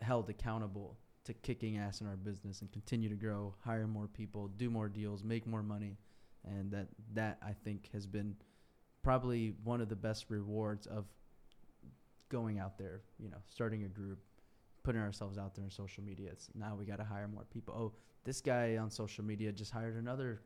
held 0.00 0.28
accountable 0.30 0.96
to 1.24 1.34
kicking 1.34 1.76
ass 1.76 2.00
in 2.00 2.06
our 2.06 2.16
business 2.16 2.62
and 2.62 2.72
continue 2.72 3.08
to 3.10 3.14
grow 3.14 3.54
hire 3.64 3.86
more 3.86 4.08
people 4.08 4.48
do 4.48 4.70
more 4.70 4.88
deals 4.88 5.22
make 5.22 5.46
more 5.46 5.62
money 5.62 5.98
and 6.44 6.70
that 6.72 6.88
that 7.12 7.38
i 7.46 7.52
think 7.52 7.90
has 7.92 8.06
been 8.06 8.34
probably 9.02 9.54
one 9.62 9.80
of 9.82 9.88
the 9.90 9.96
best 9.96 10.26
rewards 10.30 10.86
of 10.86 11.04
going 12.30 12.58
out 12.58 12.78
there 12.78 13.02
you 13.18 13.28
know 13.28 13.36
starting 13.48 13.84
a 13.84 13.88
group 13.88 14.18
putting 14.82 15.00
ourselves 15.02 15.36
out 15.36 15.54
there 15.54 15.64
in 15.64 15.70
social 15.70 16.02
media. 16.02 16.30
It's 16.32 16.48
now 16.54 16.74
we 16.74 16.86
got 16.86 16.96
to 16.96 17.04
hire 17.04 17.28
more 17.28 17.44
people. 17.52 17.74
Oh 17.76 17.92
this 18.24 18.40
guy 18.40 18.76
on 18.78 18.90
social 18.90 19.24
media 19.24 19.52
just 19.52 19.70
hired 19.72 19.96
another 19.96 20.40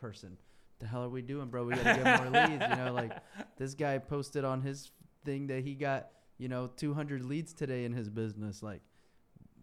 person. 0.00 0.36
The 0.80 0.86
hell 0.86 1.04
are 1.04 1.08
we 1.08 1.22
doing 1.22 1.48
bro? 1.48 1.64
We 1.64 1.74
got 1.74 1.96
to 1.96 2.02
get 2.02 2.32
more 2.32 2.42
leads 2.48 2.64
you 2.68 2.76
know 2.76 2.92
like 2.92 3.12
this 3.56 3.74
guy 3.74 3.98
posted 3.98 4.44
on 4.44 4.60
his 4.62 4.90
thing 5.24 5.46
that 5.48 5.62
he 5.62 5.74
got 5.74 6.08
you 6.38 6.48
know 6.48 6.66
200 6.76 7.24
leads 7.24 7.52
today 7.52 7.84
in 7.84 7.92
his 7.92 8.08
business. 8.10 8.62
Like 8.62 8.82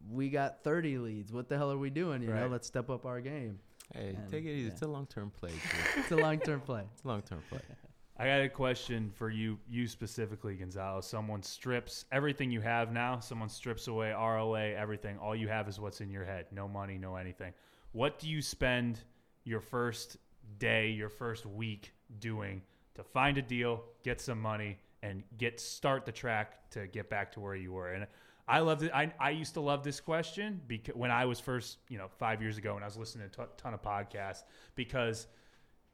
we 0.10 0.30
got 0.30 0.64
30 0.64 0.98
leads. 1.00 1.32
What 1.34 1.50
the 1.50 1.58
hell 1.58 1.72
are 1.72 1.78
we 1.78 1.90
doing 1.90 2.22
you 2.22 2.34
know? 2.34 2.48
Let's 2.48 2.68
step 2.68 2.90
up 2.90 3.06
our 3.06 3.22
game. 3.22 3.60
Hey, 3.94 4.16
And, 4.18 4.30
take 4.30 4.46
it 4.46 4.50
easy. 4.52 4.62
yeah. 4.68 4.72
It's 4.72 4.82
a 4.82 4.88
long 4.88 5.06
term 5.06 5.32
play. 5.32 5.52
It's 5.98 6.12
a 6.12 6.16
long-term 6.16 6.62
play. 6.62 6.84
It's 6.94 7.04
a 7.04 7.08
long 7.08 7.22
term 7.22 7.42
play. 7.50 7.60
I 8.16 8.28
got 8.28 8.42
a 8.42 8.50
question 8.50 9.10
for 9.16 9.32
you, 9.32 9.58
you 9.68 9.88
specifically, 9.88 10.54
Gonzalo. 10.56 11.02
Someone 11.02 11.42
strips 11.42 12.06
everything 12.12 12.52
you 12.52 12.62
have 12.62 12.92
now. 12.92 13.20
Someone 13.20 13.50
strips 13.50 13.88
away 13.88 14.14
RLA, 14.16 14.76
everything. 14.76 15.18
All 15.18 15.36
you 15.36 15.48
have 15.48 15.68
is 15.68 15.80
what's 15.80 16.00
in 16.00 16.12
your 16.12 16.24
head. 16.24 16.46
No 16.52 16.68
money, 16.68 17.00
no 17.00 17.16
anything. 17.16 17.54
What 17.92 18.20
do 18.20 18.30
you 18.30 18.42
spend 18.44 19.00
your 19.46 19.62
first 19.62 20.18
day, 20.60 20.92
your 20.92 21.10
first 21.10 21.48
week 21.48 21.92
doing 22.20 22.62
to 22.94 23.04
find 23.04 23.40
a 23.40 23.42
deal, 23.42 23.84
get 24.04 24.22
some 24.22 24.40
money, 24.40 24.78
and 25.02 25.24
get 25.40 25.60
start 25.60 26.06
the 26.06 26.12
track 26.12 26.70
to 26.70 26.86
get 26.86 27.10
back 27.10 27.32
to 27.32 27.40
where 27.40 27.56
you 27.56 27.74
were? 27.74 27.94
And 27.94 28.06
I 28.48 28.60
loved 28.60 28.84
it. 28.84 28.92
I, 28.94 29.12
I 29.20 29.32
used 29.32 29.56
to 29.56 29.62
love 29.62 29.84
this 29.84 30.00
question 30.00 30.62
because 30.68 30.94
when 30.94 31.10
I 31.10 31.26
was 31.26 31.40
first, 31.40 31.78
you 31.90 31.98
know, 31.98 32.10
five 32.20 32.44
years 32.44 32.60
ago, 32.60 32.76
when 32.76 32.84
I 32.84 32.88
was 32.88 32.98
listening 32.98 33.28
to 33.32 33.42
a 33.42 33.48
ton 33.58 33.74
of 33.74 33.82
podcasts, 33.82 34.44
because– 34.76 35.26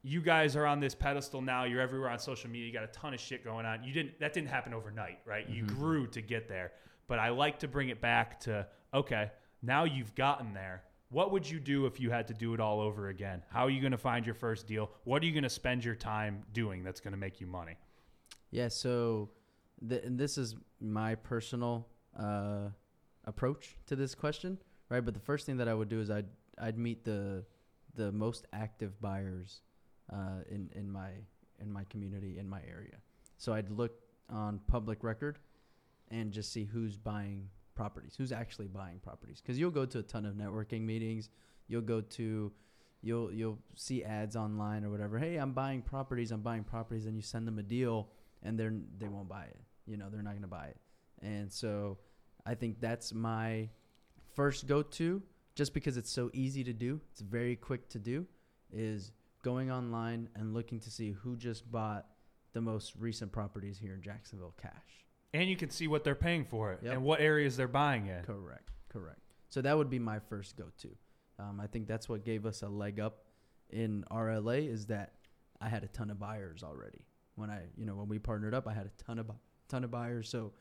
you 0.02 0.22
guys 0.22 0.56
are 0.56 0.66
on 0.66 0.80
this 0.80 0.95
pedestal 0.95 1.41
now. 1.41 1.66
You're 1.66 1.82
everywhere 1.82 2.10
on 2.10 2.20
social 2.20 2.50
media. 2.50 2.68
You 2.68 2.74
got 2.74 2.84
a 2.84 2.88
ton 2.88 3.14
of 3.14 3.20
shit 3.20 3.43
going 3.43 3.66
on. 3.66 3.84
You 3.84 3.93
didn't 3.93 4.20
that 4.20 4.34
didn't 4.34 4.50
happen 4.50 4.74
overnight, 4.74 5.20
right? 5.26 5.47
You 5.50 5.64
mm-hmm. 5.64 5.76
grew 5.76 6.08
to 6.08 6.22
get 6.22 6.47
there. 6.47 6.72
But 7.08 7.20
I 7.20 7.30
like 7.30 7.60
to 7.60 7.68
bring 7.68 7.89
it 7.89 8.00
back 8.00 8.39
to 8.41 8.68
okay, 8.93 9.32
now 9.62 9.84
you've 9.84 10.16
gotten 10.16 10.54
there. 10.54 10.84
What 11.12 11.32
would 11.32 11.50
you 11.50 11.60
do 11.60 11.88
if 11.88 12.00
you 12.00 12.12
had 12.12 12.28
to 12.28 12.34
do 12.34 12.54
it 12.54 12.60
all 12.60 12.80
over 12.80 13.10
again? 13.10 13.41
How 13.50 13.66
are 13.66 13.70
you 13.70 13.82
going 13.82 13.91
to 13.91 13.97
find 13.97 14.26
your 14.26 14.36
first 14.36 14.68
deal? 14.68 14.91
What 15.06 15.24
are 15.24 15.26
you 15.26 15.32
going 15.32 15.43
to 15.43 15.50
spend 15.50 15.84
your 15.84 15.95
time 15.95 16.43
doing 16.54 16.84
that's 16.84 17.00
going 17.00 17.14
to 17.14 17.18
make 17.18 17.41
you 17.41 17.47
money? 17.47 17.78
Yeah, 18.52 18.68
so 18.68 19.32
th- 19.88 20.04
this 20.06 20.38
is 20.38 20.56
my 20.80 21.16
personal 21.16 21.88
uh, 22.18 22.70
approach 23.26 23.76
to 23.88 23.95
this 23.95 24.14
question, 24.14 24.60
right? 24.89 25.04
But 25.04 25.16
the 25.16 25.20
first 25.20 25.47
thing 25.47 25.58
that 25.58 25.68
I 25.68 25.74
would 25.74 25.89
do 25.89 26.00
is 26.00 26.10
I'd 26.10 26.28
I'd 26.60 26.78
meet 26.78 27.04
the 27.04 27.43
the 27.95 28.12
most 28.12 28.45
active 28.54 29.02
buyers 29.02 29.62
uh, 30.12 30.43
in 30.49 30.70
in 30.76 30.91
my 30.91 31.10
in 31.60 31.72
my 31.72 31.84
community 31.86 32.38
in 32.38 32.47
my 32.47 32.62
area. 32.70 32.97
So 33.38 33.53
I'd 33.53 33.70
look 33.70 33.93
on 34.30 34.60
public 34.68 35.03
record 35.03 35.39
and 36.12 36.32
just 36.32 36.51
see 36.51 36.66
who's 36.66 36.97
buying 36.97 37.49
properties, 37.76 38.14
who's 38.18 38.32
actually 38.32 38.68
buying 38.68 38.99
properties. 38.99 39.41
Because 39.41 39.57
you'll 39.60 39.72
go 39.72 39.86
to 39.86 39.99
a 39.99 40.03
ton 40.03 40.26
of 40.26 40.36
networking 40.36 40.82
meetings, 40.82 41.30
you'll 41.68 41.82
go 41.82 42.01
to 42.01 42.51
you'll 43.01 43.32
you'll 43.32 43.60
see 43.76 44.03
ads 44.03 44.36
online 44.36 44.84
or 44.84 44.89
whatever. 44.89 45.18
Hey, 45.18 45.38
I'm 45.38 45.53
buying 45.53 45.82
properties. 45.82 46.32
I'm 46.32 46.41
buying 46.41 46.64
properties, 46.64 47.05
and 47.05 47.16
you 47.16 47.22
send 47.22 47.47
them 47.47 47.60
a 47.60 47.64
deal, 47.64 48.10
and 48.43 48.60
they're 48.60 48.74
they 48.97 49.07
won't 49.07 49.30
buy 49.30 49.43
it. 49.43 49.60
You 49.86 49.97
know, 49.97 50.10
they're 50.10 50.22
not 50.22 50.39
to 50.41 50.47
buy 50.47 50.68
it. 50.68 50.78
And 51.22 51.51
so, 51.51 51.97
I 52.45 52.55
think 52.55 52.80
that's 52.80 53.14
my 53.14 53.70
first 54.36 54.68
go 54.68 54.82
to, 54.82 55.22
just 55.55 55.74
because 55.74 55.97
it's 55.97 56.12
so 56.12 56.30
easy 56.34 56.64
to 56.64 56.74
do. 56.74 56.99
It's 57.12 57.22
very 57.22 57.55
quick 57.55 57.89
to 57.89 57.99
do. 57.99 58.26
Is 58.72 59.12
going 59.42 59.72
online 59.72 60.30
and 60.36 60.54
looking 60.54 60.80
to 60.82 60.92
see 60.92 61.12
who 61.12 61.36
just 61.36 61.70
bought 61.72 62.08
the 62.54 62.62
most 62.62 62.94
recent 62.98 63.32
properties 63.32 63.78
here 63.78 63.94
in 63.94 64.02
Jacksonville 64.02 64.56
cash. 64.62 65.06
And 65.34 65.50
you 65.50 65.56
can 65.56 65.70
see 65.70 65.88
what 65.88 66.04
they're 66.04 66.16
paying 66.16 66.46
for 66.46 66.74
it 66.74 66.80
yep. 66.84 66.94
and 66.94 67.04
what 67.04 67.22
areas 67.22 67.56
they're 67.56 67.68
buying 67.68 68.08
in. 68.08 68.24
Correct, 68.24 68.72
correct. 68.90 69.20
So 69.50 69.62
that 69.62 69.78
would 69.78 69.90
be 69.90 70.00
my 70.00 70.20
first 70.20 70.58
go 70.58 70.66
to. 70.82 70.90
Um, 71.38 71.60
I 71.62 71.68
think 71.68 71.88
that's 71.88 72.10
what 72.10 72.26
gave 72.26 72.46
us 72.46 72.64
a 72.64 72.68
leg 72.68 73.00
up 73.00 73.26
in 73.70 74.04
RLA 74.12 74.72
is 74.72 74.88
that 74.88 75.14
I 75.62 75.70
had 75.70 75.84
a 75.84 75.88
ton 75.88 76.10
of 76.10 76.20
buyers 76.20 76.64
already. 76.64 77.06
When 77.36 77.50
I, 77.50 77.62
you 77.78 77.86
know, 77.86 77.96
when 77.96 78.10
we 78.10 78.20
partnered 78.20 78.54
up, 78.54 78.68
I 78.68 78.74
had 78.74 78.88
a 78.88 79.04
ton 79.04 79.20
of 79.20 79.32
ton 79.70 79.84
of 79.84 79.92
buyers, 79.92 80.28
so 80.28 80.52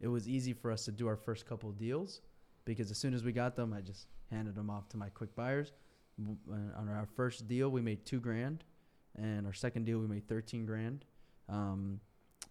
it 0.00 0.08
was 0.08 0.28
easy 0.28 0.52
for 0.52 0.70
us 0.70 0.84
to 0.84 0.92
do 0.92 1.08
our 1.08 1.16
first 1.16 1.46
couple 1.46 1.72
deals 1.72 2.20
because 2.64 2.90
as 2.90 2.98
soon 2.98 3.14
as 3.14 3.24
we 3.24 3.32
got 3.32 3.56
them, 3.56 3.72
I 3.72 3.80
just 3.80 4.06
handed 4.30 4.54
them 4.54 4.70
off 4.70 4.88
to 4.90 4.96
my 4.96 5.08
quick 5.08 5.34
buyers 5.34 5.72
on 6.18 6.88
our 6.88 7.06
first 7.16 7.48
deal 7.48 7.68
we 7.68 7.80
made 7.80 8.04
two 8.04 8.20
grand, 8.20 8.64
and 9.16 9.46
our 9.46 9.52
second 9.52 9.84
deal 9.84 9.98
we 9.98 10.06
made 10.06 10.26
thirteen 10.28 10.66
grand. 10.66 11.04
Um, 11.48 12.00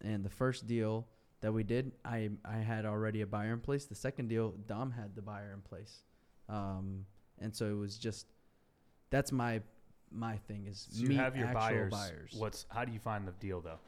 and 0.02 0.24
the 0.24 0.30
first 0.30 0.68
deal 0.68 1.08
that 1.42 1.52
we 1.54 1.64
did, 1.64 1.92
I 2.06 2.30
I 2.46 2.58
had 2.58 2.86
already 2.86 3.22
a 3.22 3.28
buyer 3.28 3.54
in 3.54 3.60
place. 3.60 3.86
The 3.86 3.96
second 3.96 4.28
deal, 4.28 4.54
Dom 4.68 4.92
had 4.92 5.16
the 5.16 5.22
buyer 5.22 5.52
in 5.54 5.62
place, 5.62 6.04
um, 6.50 7.06
and 7.40 7.56
so 7.56 7.68
it 7.68 7.78
was 7.78 7.98
just 7.98 8.28
that's 9.10 9.32
my 9.32 9.62
my 10.12 10.38
thing 10.48 10.68
is 10.68 10.88
so 10.92 11.04
you 11.04 11.18
have 11.18 11.36
your 11.36 11.48
buyers. 11.48 11.92
buyers. 11.92 12.36
What's 12.38 12.66
how 12.70 12.86
do 12.86 12.92
you 12.92 13.00
find 13.00 13.28
the 13.28 13.34
deal 13.34 13.62
though? 13.62 13.80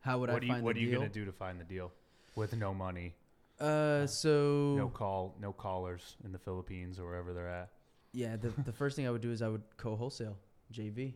How 0.00 0.18
would 0.18 0.30
what 0.30 0.42
I 0.42 0.46
you, 0.46 0.52
find 0.52 0.64
What 0.64 0.76
are 0.76 0.80
you 0.80 0.94
gonna 0.94 1.08
do 1.08 1.24
to 1.24 1.32
find 1.32 1.60
the 1.60 1.64
deal 1.64 1.92
with 2.34 2.56
no 2.56 2.72
money? 2.72 3.14
Uh, 3.60 4.06
so 4.06 4.74
no 4.76 4.88
call, 4.88 5.34
no 5.40 5.52
callers 5.52 6.16
in 6.24 6.32
the 6.32 6.38
Philippines 6.38 7.00
or 7.00 7.06
wherever 7.06 7.32
they're 7.32 7.48
at. 7.48 7.70
Yeah, 8.12 8.36
the 8.36 8.50
the 8.64 8.72
first 8.72 8.96
thing 8.96 9.06
I 9.06 9.10
would 9.10 9.20
do 9.20 9.30
is 9.30 9.42
I 9.42 9.48
would 9.48 9.62
co-wholesale 9.76 10.36
JV. 10.72 11.14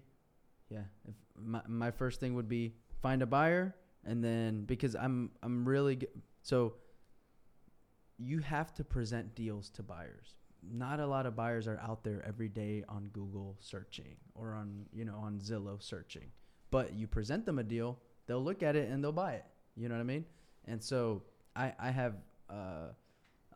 Yeah, 0.68 0.84
if 1.08 1.14
my 1.36 1.62
my 1.66 1.90
first 1.90 2.20
thing 2.20 2.34
would 2.34 2.48
be 2.48 2.74
find 3.00 3.22
a 3.22 3.26
buyer, 3.26 3.74
and 4.04 4.22
then 4.22 4.64
because 4.64 4.94
I'm 4.94 5.30
I'm 5.42 5.66
really 5.68 5.96
g- 5.96 6.06
so. 6.42 6.74
You 8.18 8.38
have 8.40 8.72
to 8.74 8.84
present 8.84 9.34
deals 9.34 9.68
to 9.70 9.82
buyers. 9.82 10.36
Not 10.62 11.00
a 11.00 11.06
lot 11.06 11.26
of 11.26 11.34
buyers 11.34 11.66
are 11.66 11.78
out 11.80 12.04
there 12.04 12.22
every 12.24 12.48
day 12.48 12.84
on 12.88 13.08
Google 13.12 13.56
searching 13.58 14.16
or 14.34 14.54
on 14.54 14.86
you 14.92 15.04
know 15.04 15.16
on 15.16 15.40
Zillow 15.40 15.82
searching. 15.82 16.30
But 16.70 16.94
you 16.94 17.06
present 17.08 17.44
them 17.44 17.58
a 17.58 17.64
deal, 17.64 17.98
they'll 18.26 18.42
look 18.42 18.62
at 18.62 18.76
it 18.76 18.88
and 18.90 19.02
they'll 19.02 19.12
buy 19.12 19.32
it. 19.34 19.44
You 19.76 19.88
know 19.88 19.96
what 19.96 20.00
I 20.02 20.04
mean? 20.04 20.24
And 20.66 20.82
so 20.82 21.24
I 21.56 21.72
I 21.78 21.90
have 21.90 22.14
uh, 22.48 22.88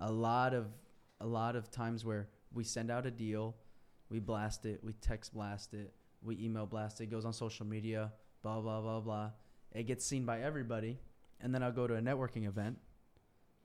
a 0.01 0.11
lot 0.11 0.53
of 0.53 0.66
a 1.20 1.26
lot 1.26 1.55
of 1.55 1.70
times 1.70 2.05
where 2.05 2.28
we 2.57 2.64
send 2.64 2.90
out 2.90 3.07
a 3.07 3.11
deal, 3.11 3.54
we 4.09 4.18
blast 4.18 4.64
it, 4.64 4.80
we 4.82 4.94
text 4.94 5.34
blast 5.34 5.74
it, 5.74 5.92
we 6.22 6.38
email 6.42 6.66
blast 6.66 7.00
it, 7.00 7.04
it 7.04 7.11
goes 7.11 7.24
on 7.24 7.32
social 7.32 7.66
media, 7.66 8.11
blah 8.42 8.61
blah 8.61 8.80
blah 8.80 9.00
blah. 9.00 9.30
It 9.72 9.84
gets 9.84 10.04
seen 10.04 10.24
by 10.24 10.40
everybody, 10.40 10.98
and 11.40 11.54
then 11.54 11.62
I'll 11.62 11.72
go 11.72 11.86
to 11.86 11.94
a 11.94 12.00
networking 12.00 12.48
event, 12.48 12.78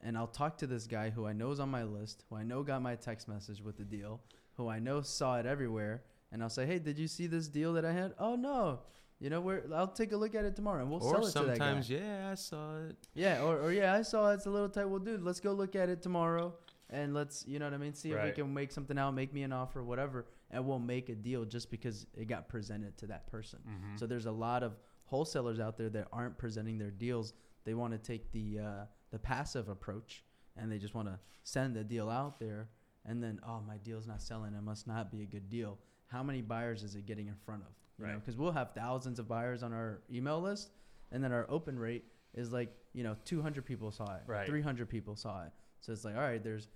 and 0.01 0.17
I'll 0.17 0.27
talk 0.27 0.57
to 0.57 0.67
this 0.67 0.85
guy 0.87 1.09
who 1.09 1.25
I 1.25 1.33
know 1.33 1.51
is 1.51 1.59
on 1.59 1.69
my 1.69 1.83
list, 1.83 2.25
who 2.29 2.35
I 2.35 2.43
know 2.43 2.63
got 2.63 2.81
my 2.81 2.95
text 2.95 3.27
message 3.27 3.61
with 3.61 3.77
the 3.77 3.85
deal, 3.85 4.19
who 4.57 4.67
I 4.67 4.79
know 4.79 5.01
saw 5.01 5.37
it 5.39 5.45
everywhere, 5.45 6.03
and 6.31 6.43
I'll 6.43 6.49
say, 6.49 6.65
"Hey, 6.65 6.79
did 6.79 6.99
you 6.99 7.07
see 7.07 7.27
this 7.27 7.47
deal 7.47 7.73
that 7.73 7.85
I 7.85 7.93
had?" 7.93 8.13
"Oh 8.19 8.35
no." 8.35 8.81
You 9.19 9.29
know, 9.29 9.39
where 9.39 9.63
I'll 9.71 9.87
take 9.87 10.13
a 10.13 10.17
look 10.17 10.33
at 10.33 10.45
it 10.45 10.55
tomorrow 10.55 10.81
and 10.81 10.89
we'll 10.89 11.03
or 11.03 11.13
sell 11.13 11.27
it 11.27 11.31
to 11.33 11.39
that 11.51 11.59
guy. 11.59 11.65
sometimes, 11.65 11.89
yeah, 11.91 12.29
I 12.31 12.33
saw 12.33 12.77
it. 12.79 12.95
Yeah, 13.13 13.43
or, 13.43 13.61
or 13.61 13.71
yeah, 13.71 13.93
I 13.93 14.01
saw 14.01 14.31
it. 14.31 14.33
It's 14.33 14.47
a 14.47 14.49
little 14.49 14.67
tight. 14.67 14.85
Well, 14.85 14.97
dude, 14.97 15.21
let's 15.21 15.39
go 15.39 15.53
look 15.53 15.75
at 15.75 15.89
it 15.89 16.01
tomorrow 16.01 16.55
and 16.91 17.13
let's 17.13 17.45
you 17.47 17.57
know 17.57 17.65
what 17.65 17.73
I 17.73 17.77
mean. 17.77 17.93
See 17.93 18.13
right. 18.13 18.27
if 18.27 18.37
we 18.37 18.43
can 18.43 18.53
make 18.53 18.71
something 18.71 18.97
out, 18.97 19.13
make 19.13 19.33
me 19.33 19.43
an 19.43 19.53
offer, 19.53 19.81
whatever, 19.81 20.25
and 20.51 20.65
we'll 20.65 20.79
make 20.79 21.09
a 21.09 21.15
deal 21.15 21.45
just 21.45 21.71
because 21.71 22.05
it 22.13 22.27
got 22.27 22.49
presented 22.49 22.97
to 22.99 23.07
that 23.07 23.27
person. 23.27 23.59
Mm-hmm. 23.67 23.97
So 23.97 24.05
there's 24.05 24.25
a 24.25 24.31
lot 24.31 24.61
of 24.63 24.73
wholesalers 25.05 25.59
out 25.59 25.77
there 25.77 25.89
that 25.89 26.07
aren't 26.11 26.37
presenting 26.37 26.77
their 26.77 26.91
deals. 26.91 27.33
They 27.63 27.73
want 27.73 27.93
to 27.93 27.99
take 27.99 28.31
the 28.31 28.59
uh, 28.59 28.85
the 29.11 29.19
passive 29.19 29.69
approach, 29.69 30.23
and 30.57 30.71
they 30.71 30.77
just 30.77 30.93
want 30.93 31.07
to 31.07 31.19
send 31.43 31.75
the 31.75 31.83
deal 31.83 32.09
out 32.09 32.39
there, 32.39 32.69
and 33.05 33.23
then 33.23 33.39
oh 33.47 33.61
my 33.65 33.77
deal's 33.77 34.07
not 34.07 34.21
selling, 34.21 34.53
it 34.53 34.63
must 34.63 34.87
not 34.87 35.11
be 35.11 35.23
a 35.23 35.25
good 35.25 35.49
deal. 35.49 35.77
How 36.07 36.23
many 36.23 36.41
buyers 36.41 36.83
is 36.83 36.95
it 36.95 37.05
getting 37.05 37.27
in 37.27 37.35
front 37.45 37.61
of? 37.61 37.69
You 37.97 38.05
right. 38.05 38.15
Because 38.15 38.37
we'll 38.37 38.51
have 38.51 38.73
thousands 38.73 39.19
of 39.19 39.27
buyers 39.27 39.63
on 39.63 39.71
our 39.71 40.01
email 40.11 40.41
list, 40.41 40.71
and 41.11 41.23
then 41.23 41.31
our 41.31 41.45
open 41.49 41.79
rate 41.79 42.05
is 42.33 42.51
like 42.51 42.73
you 42.93 43.03
know 43.03 43.15
200 43.23 43.65
people 43.65 43.91
saw 43.91 44.15
it, 44.15 44.23
right. 44.27 44.47
300 44.47 44.89
people 44.89 45.15
saw 45.15 45.43
it. 45.43 45.51
So 45.79 45.93
it's 45.93 46.03
like 46.03 46.15
all 46.15 46.21
right, 46.21 46.43
there's 46.43 46.67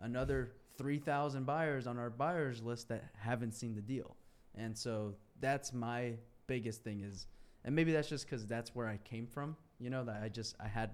another 0.00 0.52
3,000 0.76 1.44
buyers 1.44 1.86
on 1.86 1.98
our 1.98 2.10
buyers 2.10 2.62
list 2.62 2.88
that 2.88 3.04
haven't 3.18 3.52
seen 3.52 3.74
the 3.74 3.80
deal. 3.80 4.16
And 4.54 4.76
so 4.76 5.14
that's 5.40 5.72
my 5.72 6.14
biggest 6.46 6.82
thing 6.82 7.02
is, 7.02 7.26
and 7.64 7.74
maybe 7.74 7.92
that's 7.92 8.08
just 8.08 8.26
because 8.26 8.46
that's 8.46 8.74
where 8.74 8.86
I 8.86 8.98
came 8.98 9.26
from, 9.26 9.56
you 9.78 9.90
know, 9.90 10.04
that 10.04 10.22
I 10.22 10.28
just, 10.28 10.56
I 10.60 10.68
had 10.68 10.90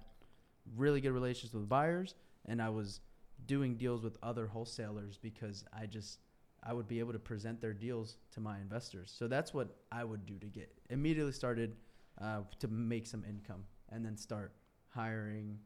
really 0.77 1.01
good 1.01 1.13
relationships 1.13 1.55
with 1.55 1.69
buyers 1.69 2.15
and 2.47 2.63
I 2.63 2.69
was 2.69 3.01
doing 3.47 3.77
deals 3.77 4.03
with 4.03 4.17
other 4.23 4.47
wholesalers 4.47 5.19
because 5.19 5.65
I 5.73 5.87
just, 5.87 6.21
I 6.63 6.73
would 6.73 6.89
be 6.89 6.99
able 6.99 7.13
to 7.13 7.19
present 7.19 7.61
their 7.61 7.73
deals 7.73 8.17
to 8.33 8.41
my 8.41 8.59
investors. 8.59 9.13
So 9.17 9.27
that's 9.27 9.53
what 9.53 9.77
I 9.91 10.05
would 10.05 10.27
do 10.27 10.39
to 10.39 10.47
get 10.47 10.73
immediately 10.91 11.33
started 11.33 11.77
uh, 12.21 12.41
to 12.59 12.69
make 12.69 13.07
some 13.07 13.25
income 13.29 13.65
and 13.91 14.05
then 14.05 14.17
start 14.17 14.53
hiring 14.89 15.59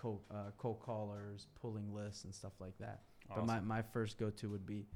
cold, 0.00 0.20
uh, 0.30 0.50
cold 0.58 0.80
callers, 0.80 1.46
pulling 1.60 1.92
lists, 1.94 2.24
and 2.24 2.34
stuff 2.34 2.52
like 2.60 2.76
that. 2.78 3.00
Awesome. 3.30 3.46
But 3.46 3.64
my, 3.64 3.76
my 3.76 3.82
first 3.82 4.18
go 4.18 4.30
to 4.30 4.48
would 4.48 4.66
be 4.66 4.86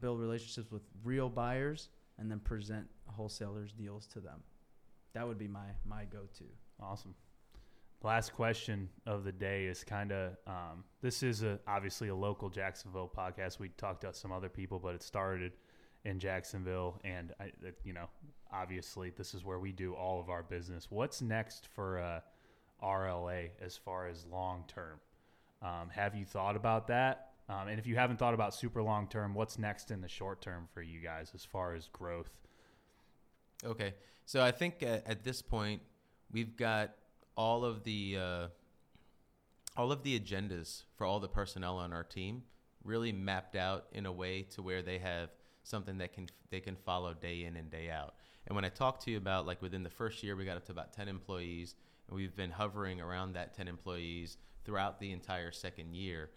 build 0.00 0.20
relationships 0.20 0.70
with 0.70 0.82
real 1.04 1.28
buyers 1.28 1.88
and 2.18 2.30
then 2.30 2.40
present 2.40 2.86
wholesalers 3.06 3.72
deals 3.72 4.06
to 4.08 4.20
them. 4.20 4.42
That 5.14 5.26
would 5.26 5.38
be 5.38 5.48
my 5.48 5.66
my 5.86 6.04
go 6.04 6.20
to. 6.38 6.44
Awesome. 6.80 7.14
Last 8.02 8.32
question 8.32 8.88
of 9.06 9.22
the 9.24 9.32
day 9.32 9.66
is 9.66 9.84
kind 9.84 10.10
of 10.10 10.32
um, 10.46 10.84
this 11.00 11.22
is 11.22 11.42
a 11.42 11.58
obviously 11.66 12.08
a 12.08 12.14
local 12.14 12.48
Jacksonville 12.50 13.10
podcast. 13.16 13.58
We 13.58 13.68
talked 13.70 14.02
to 14.02 14.12
some 14.12 14.32
other 14.32 14.48
people, 14.48 14.78
but 14.78 14.94
it 14.94 15.02
started 15.02 15.52
in 16.04 16.18
Jacksonville, 16.18 16.98
and 17.04 17.32
I, 17.40 17.52
you 17.84 17.92
know, 17.92 18.06
obviously 18.52 19.10
this 19.10 19.34
is 19.34 19.44
where 19.44 19.60
we 19.60 19.70
do 19.70 19.94
all 19.94 20.20
of 20.20 20.30
our 20.30 20.42
business. 20.42 20.88
What's 20.90 21.22
next 21.22 21.68
for 21.74 22.00
uh, 22.00 22.20
RLA 22.82 23.50
as 23.60 23.76
far 23.76 24.08
as 24.08 24.24
long 24.26 24.64
term. 24.68 24.98
Um, 25.62 25.90
have 25.90 26.14
you 26.14 26.24
thought 26.24 26.56
about 26.56 26.88
that? 26.88 27.28
Um, 27.48 27.68
and 27.68 27.78
if 27.78 27.86
you 27.86 27.96
haven't 27.96 28.18
thought 28.18 28.34
about 28.34 28.54
super 28.54 28.82
long 28.82 29.08
term, 29.08 29.34
what's 29.34 29.58
next 29.58 29.90
in 29.90 30.00
the 30.00 30.08
short 30.08 30.40
term 30.40 30.68
for 30.72 30.82
you 30.82 31.00
guys 31.00 31.32
as 31.34 31.44
far 31.44 31.74
as 31.74 31.88
growth? 31.88 32.30
Okay, 33.64 33.94
so 34.24 34.42
I 34.42 34.50
think 34.50 34.82
at, 34.82 35.06
at 35.06 35.24
this 35.24 35.42
point 35.42 35.82
we've 36.30 36.56
got 36.56 36.92
all 37.36 37.64
of 37.64 37.84
the 37.84 38.16
uh, 38.18 38.46
all 39.76 39.92
of 39.92 40.02
the 40.02 40.18
agendas 40.18 40.82
for 40.96 41.06
all 41.06 41.20
the 41.20 41.28
personnel 41.28 41.78
on 41.78 41.92
our 41.92 42.04
team 42.04 42.42
really 42.84 43.12
mapped 43.12 43.56
out 43.56 43.86
in 43.92 44.06
a 44.06 44.12
way 44.12 44.42
to 44.42 44.62
where 44.62 44.82
they 44.82 44.98
have 44.98 45.30
something 45.62 45.98
that 45.98 46.12
can 46.12 46.28
they 46.50 46.60
can 46.60 46.76
follow 46.76 47.14
day 47.14 47.44
in 47.44 47.56
and 47.56 47.70
day 47.70 47.90
out. 47.90 48.14
And 48.46 48.56
when 48.56 48.64
I 48.64 48.68
talk 48.68 49.00
to 49.04 49.10
you 49.10 49.16
about 49.16 49.46
like 49.46 49.62
within 49.62 49.82
the 49.82 49.90
first 49.90 50.22
year, 50.22 50.36
we 50.36 50.44
got 50.44 50.56
up 50.56 50.64
to 50.66 50.72
about 50.72 50.92
10 50.92 51.08
employees, 51.08 51.76
we've 52.12 52.34
been 52.34 52.50
hovering 52.50 53.00
around 53.00 53.32
that 53.32 53.54
10 53.54 53.68
employees 53.68 54.36
throughout 54.64 55.00
the 55.00 55.12
entire 55.12 55.52
second 55.52 55.94
year. 55.94 56.30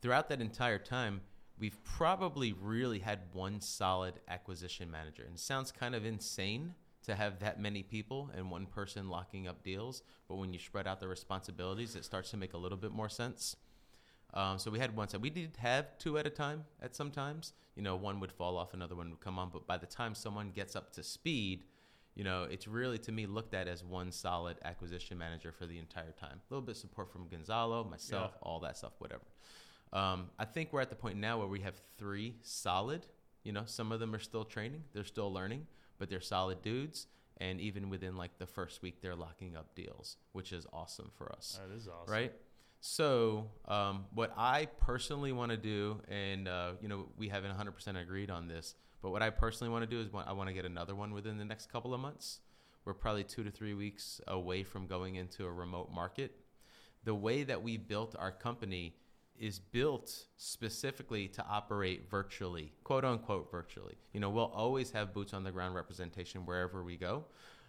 Throughout 0.00 0.28
that 0.28 0.40
entire 0.40 0.78
time, 0.78 1.22
we've 1.58 1.82
probably 1.84 2.52
really 2.52 2.98
had 2.98 3.20
one 3.32 3.60
solid 3.60 4.14
acquisition 4.28 4.90
manager. 4.90 5.24
And 5.24 5.34
it 5.34 5.40
sounds 5.40 5.72
kind 5.72 5.94
of 5.94 6.04
insane 6.04 6.74
to 7.04 7.14
have 7.14 7.38
that 7.40 7.60
many 7.60 7.82
people 7.82 8.30
and 8.36 8.50
one 8.50 8.66
person 8.66 9.08
locking 9.08 9.46
up 9.46 9.62
deals, 9.62 10.02
but 10.28 10.36
when 10.36 10.52
you 10.52 10.58
spread 10.58 10.86
out 10.86 11.00
the 11.00 11.08
responsibilities, 11.08 11.96
it 11.96 12.04
starts 12.04 12.30
to 12.30 12.36
make 12.36 12.54
a 12.54 12.58
little 12.58 12.78
bit 12.78 12.92
more 12.92 13.08
sense. 13.08 13.56
Um, 14.32 14.58
so 14.58 14.70
we 14.70 14.80
had 14.80 14.96
one 14.96 15.08
side. 15.08 15.22
We 15.22 15.30
did 15.30 15.56
have 15.58 15.96
two 15.98 16.18
at 16.18 16.26
a 16.26 16.30
time 16.30 16.64
at 16.82 16.96
some 16.96 17.10
times. 17.10 17.52
You 17.76 17.82
know, 17.82 17.94
one 17.94 18.20
would 18.20 18.32
fall 18.32 18.56
off, 18.56 18.74
another 18.74 18.96
one 18.96 19.10
would 19.10 19.20
come 19.20 19.38
on. 19.38 19.50
But 19.52 19.66
by 19.66 19.76
the 19.76 19.86
time 19.86 20.14
someone 20.14 20.50
gets 20.50 20.74
up 20.74 20.92
to 20.94 21.02
speed, 21.02 21.64
you 22.14 22.24
know, 22.24 22.44
it's 22.44 22.66
really 22.68 22.98
to 22.98 23.12
me 23.12 23.26
looked 23.26 23.54
at 23.54 23.66
as 23.68 23.82
one 23.84 24.12
solid 24.12 24.56
acquisition 24.64 25.18
manager 25.18 25.52
for 25.52 25.66
the 25.66 25.78
entire 25.78 26.12
time. 26.12 26.40
A 26.48 26.54
little 26.54 26.64
bit 26.64 26.72
of 26.72 26.76
support 26.78 27.10
from 27.12 27.28
Gonzalo, 27.28 27.84
myself, 27.84 28.32
Yeah. 28.34 28.38
all 28.42 28.60
that 28.60 28.76
stuff, 28.76 28.92
whatever. 28.98 29.24
Um, 29.92 30.30
I 30.38 30.44
think 30.44 30.72
we're 30.72 30.80
at 30.80 30.90
the 30.90 30.96
point 30.96 31.18
now 31.18 31.38
where 31.38 31.46
we 31.48 31.60
have 31.60 31.80
three 31.98 32.36
solid. 32.42 33.06
You 33.42 33.52
know, 33.52 33.64
some 33.66 33.92
of 33.92 34.00
them 34.00 34.14
are 34.14 34.18
still 34.20 34.44
training, 34.44 34.84
they're 34.92 35.04
still 35.04 35.32
learning, 35.32 35.66
but 35.98 36.08
they're 36.08 36.20
solid 36.20 36.62
dudes. 36.62 37.06
And 37.38 37.60
even 37.60 37.90
within 37.90 38.16
like 38.16 38.38
the 38.38 38.46
first 38.46 38.80
week, 38.80 39.00
they're 39.00 39.16
locking 39.16 39.56
up 39.56 39.74
deals, 39.74 40.16
which 40.32 40.52
is 40.52 40.66
awesome 40.72 41.10
for 41.18 41.32
us 41.32 41.58
That 41.60 41.74
is 41.74 41.88
awesome. 41.88 42.12
right? 42.12 42.32
So, 42.80 43.50
um, 43.66 44.04
what 44.14 44.32
I 44.36 44.66
personally 44.66 45.32
want 45.32 45.50
to 45.50 45.56
do, 45.56 46.00
and 46.08 46.46
uh, 46.46 46.72
you 46.80 46.88
know, 46.88 47.08
we 47.16 47.28
haven't 47.28 47.56
100% 47.56 48.00
agreed 48.00 48.30
on 48.30 48.46
this, 48.46 48.74
but 49.04 49.10
what 49.10 49.22
I 49.22 49.28
personally 49.28 49.70
want 49.70 49.82
to 49.82 49.86
do 49.86 50.00
is 50.00 50.08
I 50.26 50.32
want 50.32 50.48
to 50.48 50.54
get 50.54 50.64
another 50.64 50.94
one 50.94 51.12
within 51.12 51.36
the 51.36 51.44
next 51.44 51.70
couple 51.70 51.92
of 51.92 52.00
months. 52.00 52.40
We're 52.86 52.94
probably 52.94 53.22
two 53.22 53.44
to 53.44 53.50
three 53.50 53.74
weeks 53.74 54.18
away 54.26 54.62
from 54.62 54.86
going 54.86 55.16
into 55.16 55.44
a 55.44 55.52
remote 55.52 55.92
market. 55.92 56.34
The 57.04 57.14
way 57.14 57.42
that 57.42 57.62
we 57.62 57.76
built 57.76 58.16
our 58.18 58.30
company 58.32 58.96
is 59.38 59.58
built 59.58 60.24
specifically 60.38 61.28
to 61.28 61.44
operate 61.46 62.08
virtually, 62.08 62.72
quote 62.82 63.04
unquote, 63.04 63.50
virtually. 63.50 63.98
You 64.14 64.20
know, 64.20 64.30
we'll 64.30 64.46
always 64.46 64.92
have 64.92 65.12
boots 65.12 65.34
on 65.34 65.44
the 65.44 65.52
ground 65.52 65.74
representation 65.74 66.46
wherever 66.46 66.82
we 66.82 66.96
go. 66.96 67.26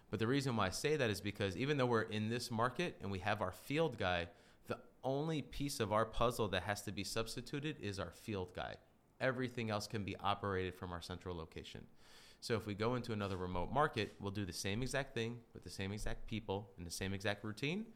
But 0.08 0.20
the 0.20 0.26
reason 0.26 0.56
why 0.56 0.68
I 0.68 0.70
say 0.70 0.96
that 0.96 1.10
is 1.10 1.20
because 1.20 1.54
even 1.58 1.76
though 1.76 1.84
we're 1.84 2.00
in 2.00 2.30
this 2.30 2.50
market 2.50 2.96
and 3.02 3.10
we 3.10 3.18
have 3.18 3.42
our 3.42 3.52
field 3.52 3.98
guy, 3.98 4.28
the 4.68 4.78
only 5.04 5.42
piece 5.42 5.80
of 5.80 5.92
our 5.92 6.06
puzzle 6.06 6.48
that 6.48 6.62
has 6.62 6.80
to 6.84 6.92
be 6.92 7.04
substituted 7.04 7.76
is 7.82 7.98
our 7.98 8.12
field 8.12 8.54
guy. 8.56 8.76
Everything 9.20 9.70
else 9.70 9.86
can 9.86 10.04
be 10.04 10.16
operated 10.16 10.74
from 10.74 10.92
our 10.92 11.00
central 11.00 11.36
location. 11.36 11.82
So 12.40 12.54
if 12.54 12.66
we 12.66 12.74
go 12.74 12.94
into 12.94 13.12
another 13.12 13.36
remote 13.36 13.72
market, 13.72 14.14
we'll 14.20 14.30
do 14.30 14.44
the 14.44 14.52
same 14.52 14.82
exact 14.82 15.14
thing 15.14 15.38
with 15.54 15.64
the 15.64 15.70
same 15.70 15.92
exact 15.92 16.26
people 16.26 16.70
and 16.76 16.86
the 16.86 16.90
same 16.90 17.14
exact 17.14 17.44
routine. 17.44 17.86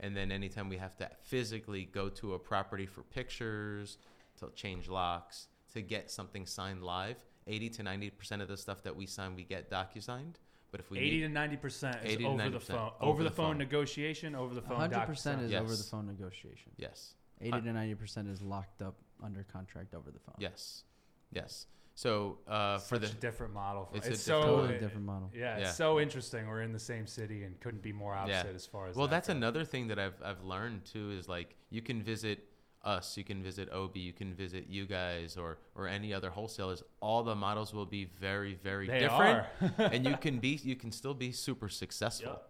And 0.00 0.16
then 0.16 0.32
anytime 0.32 0.68
we 0.68 0.78
have 0.78 0.96
to 0.96 1.10
physically 1.22 1.84
go 1.84 2.08
to 2.08 2.34
a 2.34 2.38
property 2.38 2.86
for 2.86 3.02
pictures, 3.02 3.98
to 4.40 4.50
change 4.54 4.88
locks, 4.88 5.48
to 5.74 5.82
get 5.82 6.10
something 6.10 6.46
signed 6.46 6.82
live, 6.82 7.16
80 7.46 7.68
to 7.70 7.82
90% 7.84 8.40
of 8.40 8.48
the 8.48 8.56
stuff 8.56 8.82
that 8.82 8.96
we 8.96 9.06
sign, 9.06 9.36
we 9.36 9.44
get 9.44 9.70
docu-signed. 9.70 10.38
But 10.70 10.80
if 10.80 10.90
we 10.90 10.98
80 10.98 11.10
need, 11.10 11.20
to 11.20 11.28
90 11.28 11.56
percent 11.58 11.96
is 12.02 12.12
80 12.14 12.24
over 12.24 12.36
the 12.38 12.58
90% 12.58 12.62
phone. 12.62 12.78
over 12.78 12.92
Over 13.00 13.22
the 13.24 13.28
the 13.28 13.34
phone 13.34 13.46
phone. 13.50 13.58
negotiation. 13.58 14.34
Over 14.34 14.54
the 14.54 14.62
phone. 14.62 14.78
100% 14.80 14.90
DocuSign. 14.90 15.42
is 15.44 15.52
over 15.52 15.76
the 15.76 15.82
phone 15.82 16.06
negotiation. 16.06 16.72
yes, 16.78 17.14
80 17.42 17.52
uh, 17.52 17.60
to 17.60 17.68
90% 17.68 18.30
is 18.32 18.40
locked 18.40 18.80
up 18.80 18.94
under 19.22 19.42
contract 19.44 19.94
over 19.94 20.10
the 20.10 20.18
phone. 20.18 20.34
yes, 20.38 20.84
yes. 21.32 21.66
So 21.94 22.38
uh, 22.48 22.78
for 22.78 22.98
the 22.98 23.06
a 23.06 23.10
different 23.10 23.52
model. 23.52 23.84
For, 23.90 23.98
It's 23.98 24.06
it's, 24.06 24.20
a 24.20 24.22
so 24.22 24.40
different- 24.40 24.56
Totally 24.60 24.78
different 24.78 25.06
model. 25.06 25.30
Yeah, 25.34 25.58
Yeah. 25.58 25.68
it's 25.68 25.76
so 25.76 26.00
interesting. 26.00 26.48
We're 26.48 26.62
in 26.62 26.72
the 26.72 26.78
same 26.78 27.06
city 27.06 27.44
and 27.44 27.60
couldn't 27.60 27.82
be 27.82 27.92
more 27.92 28.14
Yeah. 28.14 28.22
opposite 28.40 28.54
as 28.56 28.64
far 28.66 28.86
as. 28.88 28.96
Well, 28.96 29.06
that 29.08 29.10
that's 29.16 29.28
goes. 29.28 29.36
another 29.36 29.64
thing 29.64 29.88
that 29.88 29.98
I've 29.98 30.20
I've 30.24 30.42
learned 30.42 30.84
too 30.86 31.10
is 31.10 31.28
like 31.28 31.54
you 31.70 31.82
can 31.82 32.02
visit 32.02 32.48
us, 32.82 33.16
you 33.18 33.24
can 33.24 33.42
visit 33.42 33.68
Obi, 33.70 34.00
you 34.00 34.12
can 34.14 34.32
visit 34.34 34.66
you 34.68 34.86
guys 34.86 35.36
or 35.36 35.58
or 35.74 35.86
any 35.86 36.14
other 36.14 36.30
wholesalers. 36.30 36.82
All 37.00 37.22
the 37.22 37.34
models 37.36 37.74
will 37.74 37.86
be 37.86 38.06
very 38.06 38.54
very 38.54 38.86
They 38.86 39.00
different, 39.00 39.46
are. 39.60 39.70
and 39.92 40.06
you 40.06 40.16
can 40.16 40.38
be 40.38 40.58
you 40.64 40.76
can 40.76 40.90
still 40.92 41.14
be 41.14 41.30
super 41.30 41.68
successful. 41.68 42.32
Yep. 42.32 42.48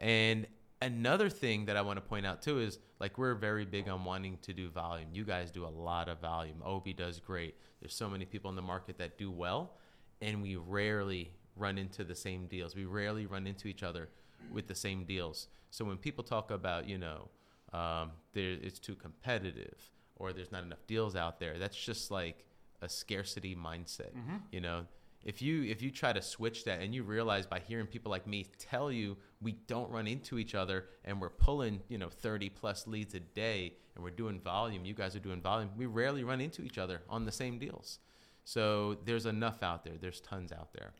And 0.00 0.46
another 0.82 1.28
thing 1.28 1.66
that 1.66 1.76
I 1.76 1.82
want 1.82 1.96
to 1.98 2.00
point 2.00 2.26
out 2.26 2.42
too 2.42 2.60
is 2.60 2.78
like 2.98 3.18
we're 3.18 3.34
very 3.34 3.64
big 3.64 3.88
on 3.88 4.04
wanting 4.04 4.38
to 4.42 4.52
do 4.52 4.68
volume. 4.70 5.08
You 5.12 5.24
guys 5.24 5.50
do 5.50 5.64
a 5.66 5.68
lot 5.68 6.08
of 6.08 6.20
volume. 6.20 6.62
Obi 6.64 6.92
does 6.92 7.20
great. 7.20 7.54
There's 7.80 7.94
so 7.94 8.08
many 8.08 8.24
people 8.24 8.50
in 8.50 8.56
the 8.56 8.62
market 8.62 8.98
that 8.98 9.18
do 9.18 9.30
well, 9.30 9.72
and 10.20 10.42
we 10.42 10.56
rarely 10.56 11.32
run 11.56 11.78
into 11.78 12.04
the 12.04 12.14
same 12.14 12.46
deals. 12.46 12.74
We 12.74 12.84
rarely 12.84 13.26
run 13.26 13.46
into 13.46 13.68
each 13.68 13.82
other 13.82 14.08
with 14.50 14.66
the 14.66 14.74
same 14.74 15.04
deals. 15.04 15.48
So 15.70 15.84
when 15.84 15.96
people 15.98 16.24
talk 16.24 16.50
about 16.50 16.88
you 16.88 16.98
know 16.98 17.28
um, 17.72 18.12
there 18.32 18.56
it's 18.62 18.78
too 18.78 18.94
competitive 18.96 19.78
or 20.16 20.32
there's 20.32 20.52
not 20.52 20.62
enough 20.64 20.86
deals 20.86 21.16
out 21.16 21.40
there, 21.40 21.58
that's 21.58 21.76
just 21.76 22.10
like 22.10 22.44
a 22.82 22.88
scarcity 22.88 23.54
mindset. 23.54 24.12
You 24.50 24.60
know, 24.60 24.86
if 25.24 25.42
you 25.42 25.64
if 25.64 25.82
you 25.82 25.90
try 25.90 26.12
to 26.12 26.22
switch 26.22 26.64
that 26.64 26.80
and 26.80 26.94
you 26.94 27.02
realize 27.02 27.46
by 27.46 27.60
hearing 27.60 27.86
people 27.86 28.10
like 28.10 28.26
me 28.26 28.46
tell 28.58 28.90
you 28.90 29.16
we 29.40 29.52
don't 29.66 29.90
run 29.90 30.06
into 30.06 30.38
each 30.38 30.54
other 30.54 30.86
and 31.04 31.20
we're 31.20 31.28
pulling 31.28 31.80
you 31.88 31.98
know 31.98 32.08
30 32.08 32.48
plus 32.50 32.86
leads 32.86 33.14
a 33.14 33.20
day 33.20 33.74
and 33.94 34.02
we're 34.02 34.10
doing 34.10 34.40
volume 34.40 34.84
you 34.84 34.94
guys 34.94 35.14
are 35.14 35.20
doing 35.20 35.40
volume 35.40 35.70
we 35.76 35.86
rarely 35.86 36.24
run 36.24 36.40
into 36.40 36.62
each 36.62 36.78
other 36.78 37.02
on 37.08 37.24
the 37.24 37.32
same 37.32 37.58
deals. 37.58 37.98
So 38.44 38.96
there's 39.04 39.26
enough 39.26 39.62
out 39.62 39.84
there. 39.84 39.94
There's 40.00 40.20
tons 40.20 40.50
out 40.50 40.72
there. 40.72 40.92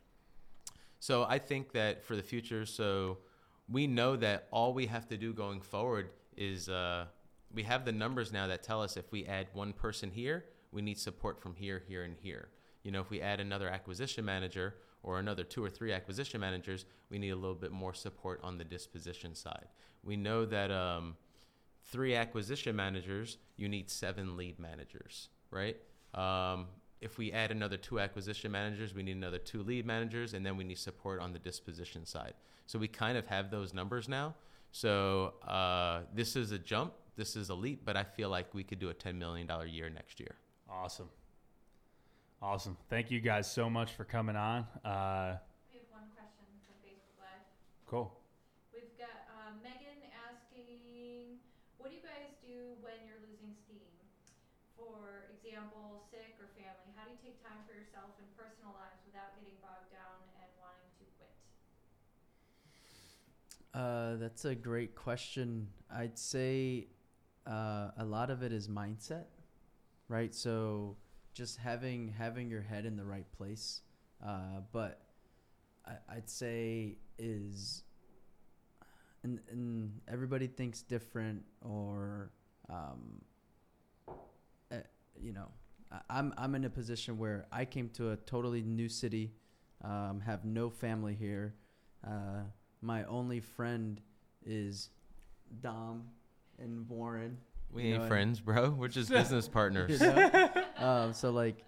So 0.99 1.25
i 1.27 1.39
think 1.39 1.71
that 1.71 2.03
for 2.03 2.15
the 2.15 2.21
future 2.21 2.65
so 2.65 3.17
we 3.67 3.87
know 3.87 4.15
that 4.17 4.47
all 4.51 4.73
we 4.73 4.85
have 4.85 5.07
to 5.07 5.17
do 5.17 5.33
going 5.33 5.61
forward 5.61 6.09
is 6.37 6.69
uh, 6.69 7.05
we 7.53 7.63
have 7.63 7.85
the 7.85 7.91
numbers 7.91 8.31
now 8.31 8.47
that 8.47 8.63
tell 8.63 8.81
us 8.81 8.97
if 8.97 9.11
we 9.11 9.25
add 9.25 9.47
one 9.53 9.73
person 9.73 10.11
here 10.11 10.45
we 10.71 10.81
need 10.81 10.99
support 10.99 11.41
from 11.41 11.55
here 11.55 11.81
here 11.87 12.03
and 12.03 12.15
here 12.21 12.49
you 12.83 12.91
know, 12.91 13.01
if 13.01 13.09
we 13.09 13.21
add 13.21 13.39
another 13.39 13.69
acquisition 13.69 14.25
manager 14.25 14.75
or 15.03 15.19
another 15.19 15.43
two 15.43 15.63
or 15.63 15.69
three 15.69 15.91
acquisition 15.91 16.39
managers, 16.39 16.85
we 17.09 17.17
need 17.17 17.29
a 17.29 17.35
little 17.35 17.55
bit 17.55 17.71
more 17.71 17.93
support 17.93 18.39
on 18.43 18.57
the 18.57 18.63
disposition 18.63 19.35
side. 19.35 19.67
We 20.03 20.17
know 20.17 20.45
that 20.45 20.71
um, 20.71 21.15
three 21.85 22.15
acquisition 22.15 22.75
managers, 22.75 23.37
you 23.57 23.67
need 23.67 23.89
seven 23.89 24.37
lead 24.37 24.59
managers, 24.59 25.29
right? 25.49 25.77
Um, 26.13 26.67
if 27.01 27.17
we 27.17 27.31
add 27.31 27.51
another 27.51 27.77
two 27.77 27.99
acquisition 27.99 28.51
managers, 28.51 28.93
we 28.93 29.01
need 29.01 29.15
another 29.15 29.39
two 29.39 29.63
lead 29.63 29.85
managers, 29.85 30.33
and 30.33 30.45
then 30.45 30.55
we 30.55 30.63
need 30.63 30.77
support 30.77 31.19
on 31.19 31.33
the 31.33 31.39
disposition 31.39 32.05
side. 32.05 32.33
So 32.67 32.77
we 32.77 32.87
kind 32.87 33.17
of 33.17 33.25
have 33.27 33.49
those 33.49 33.73
numbers 33.73 34.07
now. 34.07 34.35
So 34.71 35.33
uh, 35.47 36.01
this 36.13 36.35
is 36.35 36.51
a 36.51 36.59
jump, 36.59 36.93
this 37.17 37.35
is 37.35 37.49
a 37.49 37.55
leap, 37.55 37.81
but 37.83 37.97
I 37.97 38.03
feel 38.03 38.29
like 38.29 38.53
we 38.53 38.63
could 38.63 38.79
do 38.79 38.89
a 38.89 38.93
$10 38.93 39.15
million 39.15 39.49
year 39.67 39.89
next 39.89 40.19
year. 40.19 40.35
Awesome. 40.69 41.09
Awesome. 42.41 42.75
Thank 42.89 43.11
you 43.11 43.21
guys 43.21 43.45
so 43.51 43.69
much 43.69 43.93
for 43.93 44.03
coming 44.03 44.35
on. 44.35 44.65
Uh, 44.83 45.37
We 45.69 45.77
have 45.77 45.93
one 45.93 46.09
question 46.17 46.49
from 46.65 46.73
Facebook 46.81 47.13
Live. 47.21 47.45
cool. 47.85 48.17
We've 48.73 48.97
got 48.97 49.29
um, 49.29 49.61
Megan 49.61 50.01
asking, 50.09 51.37
what 51.77 51.93
do 51.93 51.95
you 51.95 52.01
guys 52.01 52.33
do 52.41 52.73
when 52.81 52.97
you're 53.05 53.21
losing 53.29 53.53
steam? 53.61 53.93
For 54.73 55.29
example, 55.37 56.09
sick 56.09 56.33
or 56.41 56.49
family, 56.57 56.89
how 56.97 57.05
do 57.05 57.13
you 57.13 57.21
take 57.21 57.37
time 57.45 57.61
for 57.69 57.77
yourself 57.77 58.17
and 58.17 58.25
personal 58.33 58.73
lives 58.73 58.97
without 59.05 59.37
getting 59.37 59.53
bogged 59.61 59.93
down 59.93 60.17
and 60.41 60.49
wanting 60.57 60.89
to 60.97 61.05
quit? 61.21 61.35
Uh, 63.69 64.17
that's 64.17 64.45
a 64.45 64.55
great 64.55 64.95
question. 64.95 65.69
I'd 65.93 66.17
say 66.17 66.87
uh, 67.45 67.91
a 67.97 68.05
lot 68.05 68.29
of 68.33 68.41
it 68.41 68.51
is 68.51 68.67
mindset, 68.67 69.29
right? 70.09 70.33
So 70.33 70.97
just 71.33 71.57
having 71.57 72.13
having 72.17 72.49
your 72.49 72.61
head 72.61 72.85
in 72.85 72.95
the 72.95 73.05
right 73.05 73.25
place. 73.37 73.81
Uh, 74.25 74.61
but 74.71 75.01
I, 75.85 75.93
I'd 76.09 76.29
say 76.29 76.97
is, 77.17 77.83
and, 79.23 79.39
and 79.49 79.99
everybody 80.07 80.47
thinks 80.47 80.81
different, 80.81 81.43
or 81.61 82.31
um, 82.69 83.21
uh, 84.71 84.77
you 85.19 85.33
know, 85.33 85.47
I'm 86.09 86.33
I'm 86.37 86.55
in 86.55 86.65
a 86.65 86.69
position 86.69 87.17
where 87.17 87.45
I 87.51 87.65
came 87.65 87.89
to 87.89 88.11
a 88.11 88.17
totally 88.17 88.61
new 88.61 88.89
city, 88.89 89.31
um, 89.83 90.21
have 90.25 90.45
no 90.45 90.69
family 90.69 91.15
here. 91.15 91.55
Uh, 92.05 92.43
my 92.81 93.03
only 93.05 93.39
friend 93.39 94.01
is 94.45 94.89
Dom 95.61 96.03
and 96.59 96.87
Warren. 96.89 97.37
We 97.71 97.83
you 97.83 97.93
ain't 97.93 98.03
know, 98.03 98.07
friends, 98.07 98.39
bro. 98.39 98.69
We're 98.69 98.87
just 98.87 99.09
business 99.11 99.47
partners. 99.47 100.01
You 100.01 100.07
know? 100.07 100.49
Um, 100.81 101.13
so 101.13 101.31
like, 101.31 101.63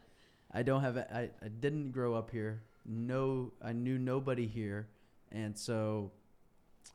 I 0.51 0.63
don't 0.63 0.81
have. 0.81 0.97
I, 0.97 1.29
I 1.41 1.47
didn't 1.47 1.91
grow 1.91 2.15
up 2.15 2.31
here. 2.31 2.61
no 2.85 3.51
I 3.61 3.73
knew 3.73 3.97
nobody 3.97 4.47
here, 4.47 4.87
and 5.31 5.57
so 5.57 6.11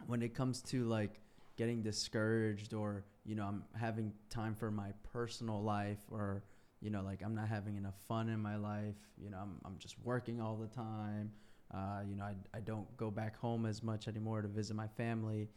when 0.07 0.23
it 0.23 0.35
comes 0.35 0.63
to 0.63 0.85
like 0.85 1.21
getting 1.57 1.83
discouraged 1.83 2.73
or 2.75 3.05
you 3.25 3.35
know 3.35 3.45
I'm 3.45 3.65
having 3.79 4.13
time 4.31 4.55
for 4.55 4.71
my 4.71 4.91
personal 5.13 5.63
life 5.63 5.99
or 6.11 6.45
you 6.81 6.91
know 6.91 7.03
like 7.03 7.23
I'm 7.25 7.35
not 7.35 7.49
having 7.49 7.77
enough 7.77 7.97
fun 8.07 8.29
in 8.29 8.41
my 8.41 8.57
life, 8.57 8.97
you 9.17 9.31
know 9.31 9.39
I'm 9.39 9.61
I'm 9.65 9.77
just 9.79 9.97
working 10.05 10.41
all 10.41 10.57
the 10.57 10.69
time. 10.69 11.33
Uh, 11.75 12.01
you 12.09 12.17
know 12.17 12.25
I 12.25 12.35
I 12.55 12.61
don't 12.61 12.87
go 12.97 13.11
back 13.11 13.37
home 13.39 13.67
as 13.67 13.83
much 13.83 14.09
anymore 14.09 14.43
to 14.43 14.49
visit 14.49 14.77
my 14.77 14.89
family. 14.89 15.49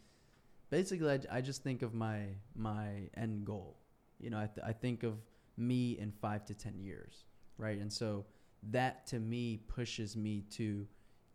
Basically, 0.70 1.10
I, 1.10 1.38
I 1.38 1.40
just 1.40 1.62
think 1.62 1.82
of 1.82 1.94
my 1.94 2.26
my 2.54 3.08
end 3.16 3.44
goal. 3.44 3.76
You 4.18 4.30
know 4.30 4.38
I 4.38 4.46
th- 4.46 4.66
I 4.66 4.72
think 4.72 5.02
of 5.02 5.14
me 5.56 5.98
in 5.98 6.12
five 6.12 6.44
to 6.46 6.54
ten 6.54 6.78
years, 6.78 7.24
right? 7.58 7.78
And 7.78 7.92
so 7.92 8.24
that 8.70 9.06
to 9.08 9.18
me 9.18 9.58
pushes 9.68 10.16
me 10.16 10.44
to 10.50 10.86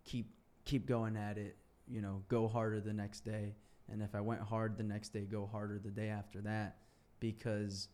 keep 0.05 0.31
keep 0.65 0.85
going 0.85 1.15
at 1.17 1.37
it 1.37 1.57
you 1.87 2.01
know 2.01 2.23
go 2.27 2.47
harder 2.47 2.79
the 2.79 2.93
next 2.93 3.21
day. 3.21 3.55
And 3.89 4.01
if 4.01 4.15
i 4.15 4.21
went 4.21 4.41
hard 4.41 4.77
the 4.77 4.83
next 4.83 5.09
day 5.09 5.21
go 5.21 5.47
harder 5.51 5.79
the 5.79 5.89
day 5.91 6.09
after 6.09 6.41
that. 6.41 6.77
Because 7.19 7.89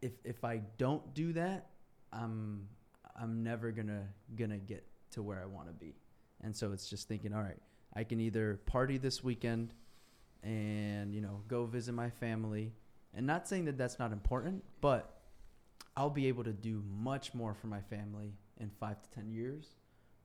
if 0.00 0.12
if 0.24 0.44
i 0.44 0.60
don't 0.78 1.14
do 1.14 1.32
that 1.32 1.70
i'm 2.12 2.68
i'm 3.20 3.42
never 3.42 3.72
gonna 3.72 4.06
gonna 4.36 4.58
get 4.58 4.86
to 5.10 5.22
where 5.22 5.42
i 5.42 5.46
want 5.46 5.66
to 5.66 5.74
be. 5.74 5.94
And 6.40 6.56
so 6.56 6.72
it's 6.72 6.88
just 6.88 7.08
thinking 7.08 7.32
all 7.34 7.42
right 7.42 7.60
i 7.94 8.04
can 8.04 8.20
either 8.20 8.60
party 8.66 8.98
this 8.98 9.24
weekend 9.24 9.74
and 10.44 11.12
you 11.12 11.20
know 11.20 11.42
go 11.48 11.66
visit 11.66 11.92
my 11.92 12.10
family 12.10 12.72
and 13.18 13.26
not 13.26 13.46
saying 13.46 13.66
that 13.66 13.76
that's 13.76 13.98
not 13.98 14.12
important 14.12 14.64
but 14.80 15.18
I'll 15.98 16.08
be 16.08 16.28
able 16.28 16.44
to 16.44 16.52
do 16.52 16.84
much 16.88 17.34
more 17.34 17.54
for 17.54 17.66
my 17.66 17.80
family 17.80 18.32
in 18.60 18.70
five 18.78 19.02
to 19.02 19.10
ten 19.10 19.32
years 19.32 19.74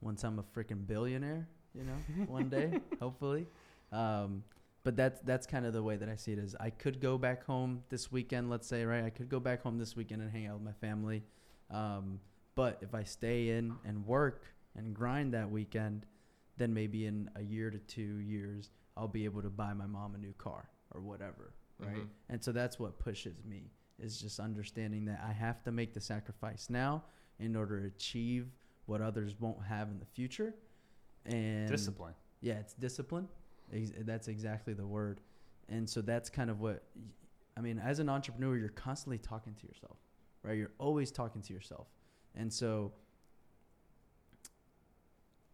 once 0.01 0.23
I'm 0.23 0.37
a 0.37 0.43
freaking 0.43 0.85
billionaire, 0.85 1.47
you 1.73 1.83
know, 1.83 2.25
one 2.27 2.47
day, 2.47 2.79
hopefully. 2.99 3.47
Um, 3.91 4.43
but 4.83 4.95
that's 4.95 5.19
that's 5.21 5.47
kind 5.47 5.65
of 5.65 5.73
the 5.73 5.81
way 5.81 5.95
that 5.95 6.09
I 6.09 6.15
see 6.15 6.33
it 6.33 6.37
is 6.37 6.55
I 6.59 6.69
could 6.69 6.99
go 6.99 7.17
back 7.17 7.43
home 7.45 7.83
this 7.89 8.11
weekend, 8.11 8.51
let's 8.51 8.67
say, 8.67 8.85
right? 8.85 9.03
I 9.03 9.09
could 9.09 9.29
go 9.29 9.39
back 9.39 9.63
home 9.63 9.79
this 9.79 9.95
weekend 9.95 10.21
and 10.21 10.29
hang 10.29 10.45
out 10.45 10.55
with 10.55 10.63
my 10.63 10.73
family. 10.73 11.23
Um, 11.71 12.19
but 12.53 12.77
if 12.81 12.93
I 12.93 13.03
stay 13.03 13.49
in 13.49 13.73
and 13.83 14.05
work 14.05 14.45
and 14.75 14.93
grind 14.93 15.33
that 15.33 15.49
weekend, 15.49 16.05
then 16.57 16.71
maybe 16.71 17.07
in 17.07 17.31
a 17.35 17.41
year 17.41 17.71
to 17.71 17.79
two 17.79 18.19
years, 18.19 18.69
I'll 18.95 19.07
be 19.07 19.25
able 19.25 19.41
to 19.41 19.49
buy 19.49 19.73
my 19.73 19.87
mom 19.87 20.13
a 20.13 20.19
new 20.19 20.33
car 20.33 20.69
or 20.91 21.01
whatever, 21.01 21.53
right? 21.79 21.95
Mhm. 21.95 22.09
And 22.29 22.43
so 22.43 22.51
that's 22.51 22.79
what 22.79 22.99
pushes 22.99 23.43
me 23.43 23.71
is 23.99 24.19
just 24.19 24.39
understanding 24.39 25.05
that 25.05 25.21
I 25.23 25.31
have 25.31 25.63
to 25.63 25.71
make 25.71 25.93
the 25.93 26.01
sacrifice 26.01 26.69
now 26.69 27.03
in 27.39 27.55
order 27.55 27.79
to 27.81 27.87
achieve 27.87 28.51
what 28.85 29.01
others 29.01 29.39
won't 29.39 29.63
have 29.63 29.89
in 29.89 29.99
the 29.99 30.05
future. 30.05 30.55
And 31.25 31.69
Discipline. 31.69 32.15
yeah, 32.41 32.55
it's 32.59 32.73
discipline. 32.73 33.29
That's 33.71 34.27
exactly 34.27 34.73
the 34.73 34.85
word. 34.85 35.21
And 35.69 35.89
so 35.89 36.01
that's 36.01 36.29
kind 36.29 36.49
of 36.49 36.59
what 36.59 36.83
I 37.55 37.61
mean, 37.61 37.77
as 37.79 37.99
an 37.99 38.09
entrepreneur, 38.09 38.57
you're 38.57 38.69
constantly 38.69 39.19
talking 39.19 39.53
to 39.53 39.67
yourself, 39.67 39.97
right? 40.41 40.57
You're 40.57 40.73
always 40.79 41.11
talking 41.11 41.41
to 41.43 41.53
yourself. 41.53 41.87
And 42.35 42.51
so 42.51 42.93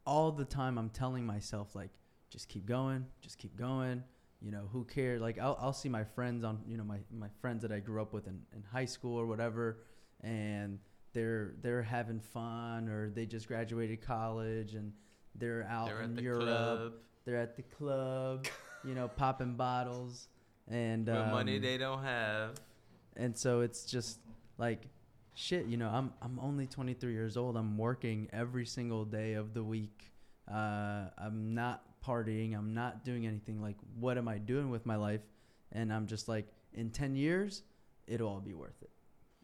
all 0.05 0.31
the 0.31 0.45
time 0.45 0.77
I'm 0.77 0.89
telling 0.89 1.25
myself 1.25 1.75
like 1.75 1.91
just 2.29 2.47
keep 2.49 2.65
going, 2.65 3.05
just 3.21 3.37
keep 3.37 3.55
going. 3.55 4.03
You 4.41 4.51
know, 4.51 4.69
who 4.71 4.85
cares? 4.85 5.21
Like 5.21 5.37
I'll 5.39 5.57
I'll 5.59 5.73
see 5.73 5.89
my 5.89 6.03
friends 6.03 6.43
on, 6.43 6.59
you 6.67 6.77
know, 6.77 6.83
my 6.83 6.99
my 7.11 7.27
friends 7.41 7.61
that 7.63 7.71
I 7.71 7.79
grew 7.79 8.01
up 8.01 8.13
with 8.13 8.27
in, 8.27 8.41
in 8.55 8.63
high 8.71 8.85
school 8.85 9.17
or 9.19 9.25
whatever 9.25 9.79
and 10.21 10.79
they're 11.13 11.55
they're 11.61 11.81
having 11.81 12.19
fun 12.19 12.87
or 12.87 13.09
they 13.09 13.25
just 13.25 13.47
graduated 13.47 14.01
college 14.01 14.75
and 14.75 14.93
they're 15.35 15.65
out 15.69 15.87
They're 15.87 16.01
in 16.01 16.15
the 16.15 16.21
Europe 16.21 16.43
club. 16.43 16.93
they're 17.25 17.37
at 17.37 17.55
the 17.55 17.63
club, 17.63 18.47
you 18.83 18.93
know, 18.95 19.07
popping 19.07 19.55
bottles, 19.55 20.27
and 20.67 21.09
um, 21.09 21.31
money 21.31 21.57
they 21.59 21.77
don't 21.77 22.03
have. 22.03 22.59
and 23.15 23.37
so 23.37 23.61
it's 23.61 23.85
just 23.85 24.19
like, 24.57 24.87
shit. 25.35 25.65
You 25.65 25.77
know, 25.77 25.89
I'm 25.89 26.13
I'm 26.21 26.39
only 26.39 26.67
23 26.67 27.11
years 27.13 27.37
old. 27.37 27.55
I'm 27.57 27.77
working 27.77 28.27
every 28.33 28.65
single 28.65 29.05
day 29.05 29.33
of 29.33 29.53
the 29.53 29.63
week. 29.63 30.11
Uh, 30.51 31.05
I'm 31.17 31.53
not 31.53 31.83
partying. 32.05 32.57
I'm 32.57 32.73
not 32.73 33.03
doing 33.03 33.25
anything. 33.25 33.61
Like, 33.61 33.77
what 33.99 34.17
am 34.17 34.27
I 34.27 34.37
doing 34.37 34.69
with 34.69 34.85
my 34.85 34.95
life? 34.95 35.21
And 35.71 35.93
I'm 35.93 36.07
just 36.07 36.27
like, 36.27 36.47
in 36.73 36.89
10 36.89 37.15
years, 37.15 37.63
it'll 38.07 38.29
all 38.29 38.39
be 38.39 38.53
worth 38.53 38.81
it. 38.81 38.91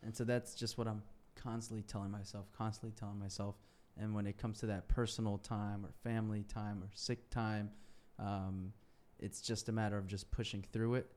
And 0.03 0.15
so 0.15 0.23
that's 0.23 0.55
just 0.55 0.77
what 0.77 0.87
I'm 0.87 1.01
constantly 1.35 1.83
telling 1.83 2.11
myself. 2.11 2.45
Constantly 2.57 2.95
telling 2.97 3.19
myself. 3.19 3.55
And 3.97 4.13
when 4.13 4.27
it 4.27 4.37
comes 4.37 4.59
to 4.59 4.65
that 4.67 4.87
personal 4.87 5.37
time 5.37 5.85
or 5.85 5.89
family 6.03 6.43
time 6.43 6.83
or 6.83 6.89
sick 6.93 7.29
time, 7.29 7.69
um, 8.19 8.73
it's 9.19 9.41
just 9.41 9.69
a 9.69 9.71
matter 9.71 9.97
of 9.97 10.07
just 10.07 10.29
pushing 10.31 10.63
through 10.73 10.95
it 10.95 11.09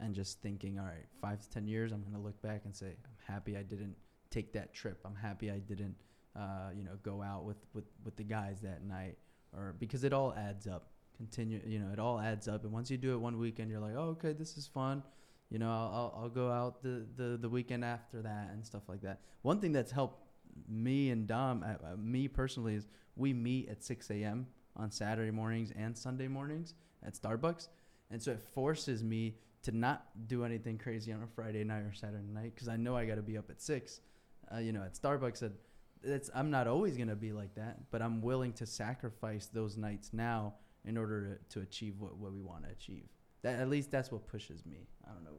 and 0.00 0.14
just 0.14 0.40
thinking, 0.42 0.78
all 0.78 0.84
right, 0.84 1.06
five 1.20 1.40
to 1.40 1.50
ten 1.50 1.66
years, 1.66 1.92
I'm 1.92 2.02
gonna 2.02 2.22
look 2.22 2.40
back 2.42 2.62
and 2.64 2.74
say, 2.74 2.86
I'm 2.86 3.34
happy 3.34 3.56
I 3.56 3.62
didn't 3.62 3.96
take 4.30 4.52
that 4.52 4.74
trip. 4.74 5.00
I'm 5.04 5.14
happy 5.14 5.50
I 5.50 5.58
didn't, 5.58 5.96
uh, 6.34 6.70
you 6.76 6.84
know, 6.84 6.98
go 7.02 7.22
out 7.22 7.44
with, 7.44 7.56
with 7.72 7.84
with 8.04 8.16
the 8.16 8.24
guys 8.24 8.60
that 8.60 8.84
night, 8.84 9.16
or 9.56 9.74
because 9.78 10.04
it 10.04 10.12
all 10.12 10.34
adds 10.34 10.66
up. 10.66 10.90
Continue, 11.16 11.60
you 11.66 11.78
know, 11.78 11.90
it 11.92 11.98
all 11.98 12.20
adds 12.20 12.46
up. 12.46 12.64
And 12.64 12.72
once 12.72 12.90
you 12.90 12.98
do 12.98 13.14
it 13.14 13.16
one 13.18 13.38
weekend, 13.38 13.70
you're 13.70 13.80
like, 13.80 13.94
oh, 13.96 14.16
okay, 14.18 14.32
this 14.32 14.58
is 14.58 14.66
fun. 14.66 15.02
You 15.50 15.58
know, 15.58 15.70
I'll 15.70 16.18
I'll, 16.22 16.28
go 16.28 16.50
out 16.50 16.82
the, 16.82 17.06
the 17.16 17.36
the 17.36 17.48
weekend 17.48 17.84
after 17.84 18.20
that 18.22 18.50
and 18.52 18.66
stuff 18.66 18.82
like 18.88 19.00
that. 19.02 19.20
One 19.42 19.60
thing 19.60 19.72
that's 19.72 19.92
helped 19.92 20.26
me 20.68 21.10
and 21.10 21.26
Dom, 21.26 21.62
uh, 21.62 21.92
uh, 21.92 21.96
me 21.96 22.28
personally, 22.28 22.74
is 22.74 22.86
we 23.14 23.32
meet 23.32 23.68
at 23.68 23.82
6 23.82 24.10
a.m. 24.10 24.46
on 24.76 24.90
Saturday 24.90 25.30
mornings 25.30 25.72
and 25.76 25.96
Sunday 25.96 26.28
mornings 26.28 26.74
at 27.04 27.14
Starbucks, 27.14 27.68
and 28.10 28.20
so 28.20 28.32
it 28.32 28.40
forces 28.54 29.02
me 29.04 29.36
to 29.62 29.72
not 29.72 30.06
do 30.28 30.44
anything 30.44 30.78
crazy 30.78 31.12
on 31.12 31.22
a 31.22 31.26
Friday 31.26 31.64
night 31.64 31.82
or 31.82 31.92
Saturday 31.92 32.28
night 32.32 32.54
because 32.54 32.68
I 32.68 32.76
know 32.76 32.96
I 32.96 33.04
got 33.04 33.16
to 33.16 33.22
be 33.22 33.38
up 33.38 33.50
at 33.50 33.60
six. 33.60 34.00
Uh, 34.52 34.58
you 34.58 34.72
know, 34.72 34.82
at 34.82 34.94
Starbucks, 34.94 35.42
at, 35.42 35.52
it's 36.02 36.30
I'm 36.34 36.50
not 36.50 36.66
always 36.66 36.96
gonna 36.96 37.16
be 37.16 37.32
like 37.32 37.54
that, 37.54 37.90
but 37.90 38.02
I'm 38.02 38.20
willing 38.22 38.52
to 38.54 38.66
sacrifice 38.66 39.46
those 39.46 39.76
nights 39.76 40.10
now 40.12 40.54
in 40.84 40.96
order 40.96 41.38
to, 41.50 41.58
to 41.58 41.62
achieve 41.62 41.94
what, 41.98 42.16
what 42.16 42.32
we 42.32 42.40
want 42.40 42.64
to 42.64 42.70
achieve. 42.70 43.04
That 43.42 43.58
at 43.58 43.68
least 43.68 43.90
that's 43.90 44.10
what 44.10 44.26
pushes 44.26 44.64
me. 44.64 44.86
I 45.04 45.12
don't 45.12 45.24
know. 45.24 45.30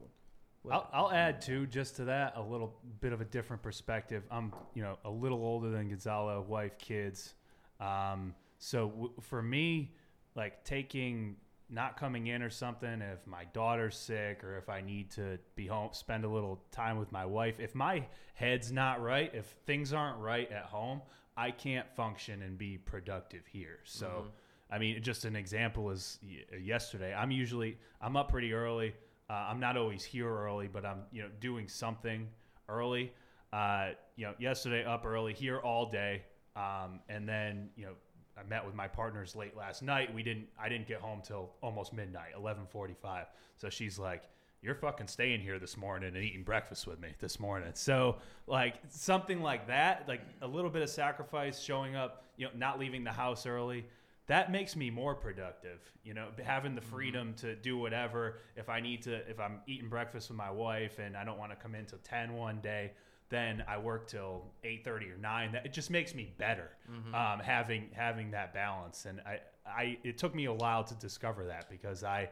What, 0.62 0.74
I'll, 0.74 0.88
I'll 0.92 1.12
add 1.12 1.40
too, 1.40 1.66
just 1.66 1.96
to 1.96 2.04
that, 2.04 2.34
a 2.36 2.42
little 2.42 2.74
bit 3.00 3.12
of 3.12 3.20
a 3.20 3.24
different 3.24 3.62
perspective. 3.62 4.24
I'm, 4.30 4.52
you 4.74 4.82
know, 4.82 4.98
a 5.04 5.10
little 5.10 5.38
older 5.38 5.70
than 5.70 5.88
Gonzalo, 5.88 6.44
wife, 6.46 6.78
kids. 6.78 7.34
Um, 7.80 8.34
so 8.58 8.88
w- 8.88 9.12
for 9.20 9.42
me, 9.42 9.94
like 10.34 10.64
taking 10.64 11.36
not 11.70 11.98
coming 11.98 12.28
in 12.28 12.42
or 12.42 12.50
something, 12.50 13.02
if 13.02 13.26
my 13.26 13.44
daughter's 13.52 13.96
sick 13.96 14.42
or 14.42 14.56
if 14.56 14.68
I 14.68 14.80
need 14.80 15.10
to 15.12 15.38
be 15.54 15.66
home, 15.66 15.90
spend 15.92 16.24
a 16.24 16.28
little 16.28 16.62
time 16.70 16.98
with 16.98 17.12
my 17.12 17.26
wife. 17.26 17.60
If 17.60 17.74
my 17.74 18.04
head's 18.34 18.72
not 18.72 19.02
right, 19.02 19.30
if 19.34 19.46
things 19.66 19.92
aren't 19.92 20.18
right 20.18 20.50
at 20.50 20.64
home, 20.64 21.02
I 21.36 21.50
can't 21.50 21.88
function 21.94 22.42
and 22.42 22.56
be 22.56 22.78
productive 22.78 23.46
here. 23.46 23.80
So. 23.84 24.26
I 24.70 24.78
mean, 24.78 25.02
just 25.02 25.24
an 25.24 25.34
example 25.34 25.90
is 25.90 26.18
yesterday. 26.60 27.14
I'm 27.14 27.30
usually 27.30 27.78
I'm 28.00 28.16
up 28.16 28.28
pretty 28.28 28.52
early. 28.52 28.94
Uh, 29.30 29.32
I'm 29.32 29.60
not 29.60 29.76
always 29.76 30.04
here 30.04 30.28
early, 30.28 30.68
but 30.68 30.84
I'm 30.84 31.02
you 31.10 31.22
know 31.22 31.28
doing 31.40 31.68
something 31.68 32.28
early. 32.68 33.12
Uh, 33.52 33.90
you 34.16 34.26
know, 34.26 34.34
yesterday 34.38 34.84
up 34.84 35.06
early, 35.06 35.32
here 35.32 35.58
all 35.58 35.90
day, 35.90 36.22
um, 36.54 37.00
and 37.08 37.26
then 37.26 37.70
you 37.76 37.86
know 37.86 37.92
I 38.38 38.48
met 38.48 38.64
with 38.64 38.74
my 38.74 38.88
partners 38.88 39.34
late 39.34 39.56
last 39.56 39.82
night. 39.82 40.12
We 40.14 40.22
didn't 40.22 40.46
I 40.60 40.68
didn't 40.68 40.86
get 40.86 41.00
home 41.00 41.20
till 41.22 41.50
almost 41.62 41.92
midnight, 41.92 42.32
11:45. 42.36 43.26
So 43.56 43.68
she's 43.70 43.98
like, 43.98 44.22
"You're 44.62 44.74
fucking 44.74 45.08
staying 45.08 45.40
here 45.40 45.58
this 45.58 45.76
morning 45.76 46.14
and 46.14 46.24
eating 46.24 46.44
breakfast 46.44 46.86
with 46.86 47.00
me 47.00 47.14
this 47.18 47.40
morning." 47.40 47.70
So 47.74 48.18
like 48.46 48.76
something 48.88 49.42
like 49.42 49.66
that, 49.68 50.08
like 50.08 50.22
a 50.42 50.46
little 50.46 50.70
bit 50.70 50.82
of 50.82 50.90
sacrifice, 50.90 51.60
showing 51.60 51.96
up, 51.96 52.24
you 52.36 52.46
know, 52.46 52.52
not 52.54 52.78
leaving 52.78 53.04
the 53.04 53.12
house 53.12 53.46
early 53.46 53.86
that 54.28 54.52
makes 54.52 54.76
me 54.76 54.90
more 54.90 55.14
productive 55.14 55.80
you 56.04 56.14
know 56.14 56.28
having 56.44 56.74
the 56.74 56.80
mm-hmm. 56.80 56.90
freedom 56.90 57.34
to 57.34 57.56
do 57.56 57.76
whatever 57.76 58.38
if 58.56 58.68
i 58.68 58.78
need 58.78 59.02
to 59.02 59.14
if 59.28 59.40
i'm 59.40 59.60
eating 59.66 59.88
breakfast 59.88 60.28
with 60.28 60.36
my 60.36 60.50
wife 60.50 60.98
and 60.98 61.16
i 61.16 61.24
don't 61.24 61.38
want 61.38 61.50
to 61.50 61.56
come 61.56 61.74
in 61.74 61.84
till 61.84 61.98
10 62.04 62.34
one 62.34 62.60
day 62.60 62.92
then 63.30 63.62
i 63.68 63.76
work 63.76 64.06
till 64.08 64.44
8.30 64.64 65.14
or 65.14 65.18
9 65.18 65.52
that 65.52 65.66
it 65.66 65.72
just 65.72 65.90
makes 65.90 66.14
me 66.14 66.32
better 66.38 66.70
um, 67.14 67.40
having 67.40 67.90
having 67.92 68.30
that 68.32 68.54
balance. 68.54 69.04
And 69.06 69.20
I, 69.26 69.40
I 69.66 69.98
it 70.02 70.16
took 70.18 70.34
me 70.34 70.46
a 70.46 70.52
while 70.52 70.84
to 70.84 70.94
discover 70.94 71.46
that 71.46 71.68
because 71.70 72.02
i 72.04 72.28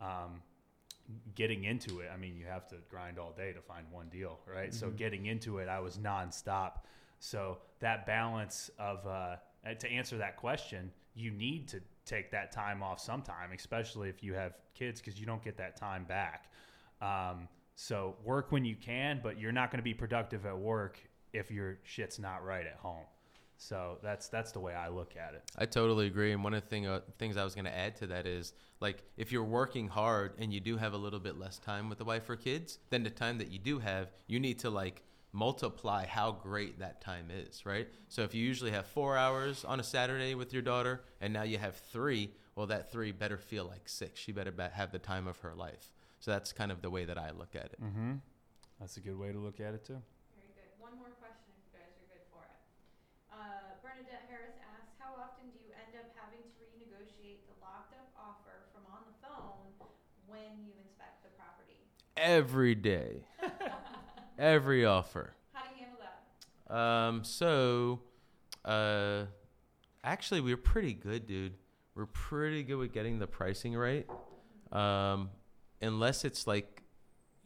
um, 0.00 0.42
getting 1.34 1.64
into 1.64 2.00
it 2.00 2.10
i 2.12 2.16
mean 2.16 2.36
you 2.36 2.46
have 2.46 2.66
to 2.68 2.76
grind 2.90 3.18
all 3.18 3.32
day 3.32 3.52
to 3.52 3.60
find 3.60 3.86
one 3.90 4.08
deal 4.08 4.38
right? 4.46 4.72
So 4.74 4.90
getting 4.90 5.26
into 5.26 5.58
it 5.58 5.68
i 5.68 5.80
was 5.80 5.96
nonstop. 5.98 6.80
So 7.20 7.58
that 7.80 8.06
balance 8.06 8.70
of 8.78 9.06
uh, 9.06 9.36
uh, 9.66 9.74
to 9.78 9.88
answer 9.90 10.18
that 10.18 10.36
question, 10.36 10.90
you 11.14 11.30
need 11.30 11.68
to 11.68 11.80
take 12.04 12.30
that 12.30 12.52
time 12.52 12.82
off 12.82 13.00
sometime, 13.00 13.50
especially 13.54 14.08
if 14.08 14.22
you 14.22 14.34
have 14.34 14.52
kids, 14.74 15.00
because 15.00 15.18
you 15.18 15.26
don't 15.26 15.42
get 15.42 15.56
that 15.56 15.76
time 15.76 16.04
back. 16.04 16.50
Um, 17.02 17.48
so 17.80 18.16
work 18.24 18.50
when 18.50 18.64
you 18.64 18.74
can, 18.74 19.20
but 19.22 19.38
you're 19.38 19.52
not 19.52 19.70
going 19.70 19.78
to 19.78 19.84
be 19.84 19.94
productive 19.94 20.46
at 20.46 20.58
work 20.58 20.98
if 21.32 21.48
your 21.48 21.78
shit's 21.84 22.18
not 22.18 22.44
right 22.44 22.66
at 22.66 22.74
home. 22.74 23.04
So 23.56 23.98
that's 24.02 24.26
that's 24.28 24.50
the 24.50 24.58
way 24.58 24.74
I 24.74 24.88
look 24.88 25.14
at 25.16 25.34
it. 25.34 25.44
I 25.56 25.64
totally 25.64 26.08
agree. 26.08 26.32
And 26.32 26.42
one 26.42 26.54
of 26.54 26.62
the 26.62 26.68
thing, 26.68 26.88
uh, 26.88 27.02
things 27.18 27.36
I 27.36 27.44
was 27.44 27.54
going 27.54 27.66
to 27.66 27.76
add 27.76 27.94
to 27.96 28.08
that 28.08 28.26
is 28.26 28.52
like 28.80 29.04
if 29.16 29.30
you're 29.30 29.44
working 29.44 29.86
hard 29.86 30.32
and 30.38 30.52
you 30.52 30.58
do 30.58 30.76
have 30.76 30.92
a 30.92 30.96
little 30.96 31.20
bit 31.20 31.38
less 31.38 31.60
time 31.60 31.88
with 31.88 31.98
the 31.98 32.04
wife 32.04 32.28
or 32.28 32.34
kids, 32.34 32.80
then 32.90 33.04
the 33.04 33.10
time 33.10 33.38
that 33.38 33.52
you 33.52 33.60
do 33.60 33.78
have, 33.78 34.10
you 34.26 34.40
need 34.40 34.58
to 34.60 34.70
like 34.70 35.04
multiply 35.32 36.04
how 36.04 36.32
great 36.32 36.80
that 36.80 37.00
time 37.00 37.28
is, 37.30 37.64
right? 37.64 37.86
So 38.08 38.22
if 38.22 38.34
you 38.34 38.44
usually 38.44 38.72
have 38.72 38.86
four 38.86 39.16
hours 39.16 39.64
on 39.64 39.78
a 39.78 39.84
Saturday 39.84 40.34
with 40.34 40.52
your 40.52 40.62
daughter 40.62 41.02
and 41.20 41.32
now 41.32 41.44
you 41.44 41.58
have 41.58 41.76
three, 41.76 42.32
well, 42.56 42.66
that 42.66 42.90
three 42.90 43.12
better 43.12 43.38
feel 43.38 43.66
like 43.66 43.88
six. 43.88 44.18
She 44.18 44.32
better 44.32 44.50
be- 44.50 44.64
have 44.72 44.90
the 44.90 44.98
time 44.98 45.28
of 45.28 45.38
her 45.40 45.54
life. 45.54 45.92
So 46.20 46.30
that's 46.32 46.52
kind 46.52 46.72
of 46.72 46.82
the 46.82 46.90
way 46.90 47.04
that 47.04 47.18
I 47.18 47.30
look 47.30 47.54
at 47.54 47.66
it. 47.72 47.78
Mm-hmm. 47.82 48.18
That's 48.80 48.96
a 48.96 49.00
good 49.00 49.18
way 49.18 49.32
to 49.32 49.38
look 49.38 49.60
at 49.60 49.74
it 49.74 49.84
too. 49.86 49.98
Very 50.34 50.50
good. 50.54 50.70
One 50.78 50.94
more 50.98 51.14
question 51.18 51.50
if 51.54 51.62
you 51.66 51.78
guys 51.78 51.90
are 51.94 52.08
good 52.10 52.24
for 52.30 52.42
it. 52.42 52.58
Uh, 53.30 53.78
Bernadette 53.82 54.26
Harris 54.30 54.58
asks, 54.74 54.94
how 54.98 55.14
often 55.18 55.50
do 55.54 55.58
you 55.62 55.70
end 55.78 55.94
up 55.98 56.10
having 56.18 56.42
to 56.42 56.62
renegotiate 56.74 57.46
the 57.46 57.54
locked 57.62 57.94
up 57.94 58.10
offer 58.18 58.66
from 58.74 58.82
on 58.90 59.06
the 59.06 59.14
phone 59.22 59.70
when 60.26 60.62
you 60.66 60.74
inspect 60.82 61.22
the 61.22 61.30
property? 61.38 61.78
Every 62.16 62.74
day, 62.74 63.22
every 64.38 64.84
offer. 64.84 65.34
How 65.54 65.62
do 65.66 65.74
you 65.78 65.86
handle 65.86 66.02
that? 66.02 66.74
Um, 66.74 67.22
so, 67.22 68.00
uh, 68.64 69.26
actually, 70.02 70.40
we're 70.40 70.56
pretty 70.56 70.94
good, 70.94 71.26
dude. 71.26 71.54
We're 71.94 72.06
pretty 72.06 72.62
good 72.62 72.76
with 72.76 72.92
getting 72.92 73.18
the 73.18 73.26
pricing 73.26 73.74
right. 73.76 74.06
Um, 74.70 75.30
unless 75.80 76.24
it's 76.24 76.46
like 76.46 76.82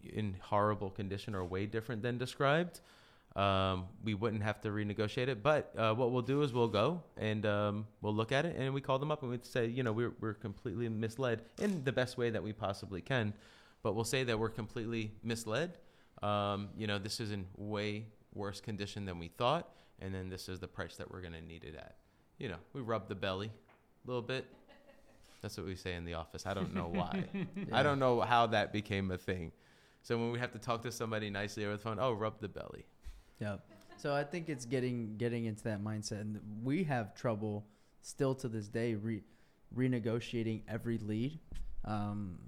in 0.03 0.37
horrible 0.43 0.91
condition 0.91 1.35
or 1.35 1.45
way 1.45 1.67
different 1.67 2.03
than 2.03 2.19
described, 2.19 2.81
um, 3.37 3.87
we 4.05 4.15
wouldn't 4.15 4.43
have 4.43 4.61
to 4.63 4.69
renegotiate 4.69 5.29
it. 5.29 5.43
But 5.43 5.73
uh, 5.77 5.95
what 5.95 6.13
we'll 6.13 6.23
do 6.23 6.43
is 6.43 6.53
we'll 6.53 6.69
go 6.69 7.03
and 7.17 7.47
um, 7.47 7.87
we'll 8.01 8.15
look 8.15 8.33
at 8.33 8.45
it 8.45 8.57
and 8.57 8.75
we 8.75 8.81
call 8.81 8.99
them 8.99 9.11
up 9.11 9.23
and 9.23 9.31
we 9.31 9.39
say, 9.43 9.67
you 9.67 9.83
know, 9.83 9.93
we're, 9.93 10.13
we're 10.21 10.35
completely 10.35 10.89
misled 10.89 11.43
in 11.59 11.85
the 11.85 11.93
best 11.93 12.19
way 12.19 12.31
that 12.31 12.43
we 12.43 12.53
possibly 12.53 13.01
can. 13.01 13.33
But 13.83 13.95
we'll 13.95 14.05
say 14.05 14.25
that 14.25 14.39
we're 14.39 14.51
completely 14.51 15.13
misled. 15.23 15.79
Um, 16.23 16.69
you 16.77 16.87
know, 16.87 16.99
this 16.99 17.21
is 17.21 17.33
in 17.33 17.47
way 17.57 18.07
worse 18.35 18.61
condition 18.61 19.05
than 19.05 19.19
we 19.19 19.29
thought. 19.29 19.75
And 20.01 20.15
then 20.15 20.29
this 20.29 20.49
is 20.49 20.61
the 20.61 20.69
price 20.69 20.97
that 20.97 21.11
we're 21.11 21.21
going 21.21 21.33
to 21.33 21.41
need 21.41 21.65
it 21.65 21.75
at. 21.77 21.97
You 22.39 22.49
know, 22.49 22.57
we 22.73 22.81
rub 22.81 23.09
the 23.09 23.15
belly 23.15 23.51
a 24.05 24.07
little 24.07 24.23
bit. 24.23 24.47
That's 25.43 25.57
what 25.57 25.67
we 25.67 25.75
say 25.75 25.95
in 25.95 26.05
the 26.05 26.15
office. 26.15 26.47
I 26.47 26.55
don't 26.55 26.73
know 26.73 26.89
why. 26.93 27.25
I 27.73 27.83
don't 27.83 27.99
know 27.99 28.21
how 28.21 28.47
that 28.49 28.73
became 28.73 29.11
a 29.11 29.19
thing. 29.19 29.53
So 30.03 30.17
when 30.17 30.31
we 30.31 30.39
have 30.39 30.53
to 30.53 30.59
talk 30.59 30.83
to 30.83 30.93
somebody 30.93 31.31
nicely 31.31 31.65
over 31.65 31.77
the 31.77 31.83
phone, 31.83 31.99
oh, 32.01 32.13
rub 32.13 32.41
the 32.41 32.49
belly. 32.49 32.87
Yeah. 33.41 33.57
So 33.97 34.15
I 34.15 34.25
think 34.25 34.49
it's 34.49 34.65
getting 34.65 35.17
getting 35.17 35.45
into 35.45 35.65
that 35.65 35.83
mindset, 35.83 36.23
and 36.23 36.41
we 36.63 36.85
have 36.85 37.15
trouble 37.15 37.67
still 38.01 38.35
to 38.37 38.49
this 38.49 38.69
day 38.69 38.95
re- 38.95 39.23
renegotiating 39.77 40.63
every 40.69 40.99
lead, 40.99 41.39
um, 41.85 42.39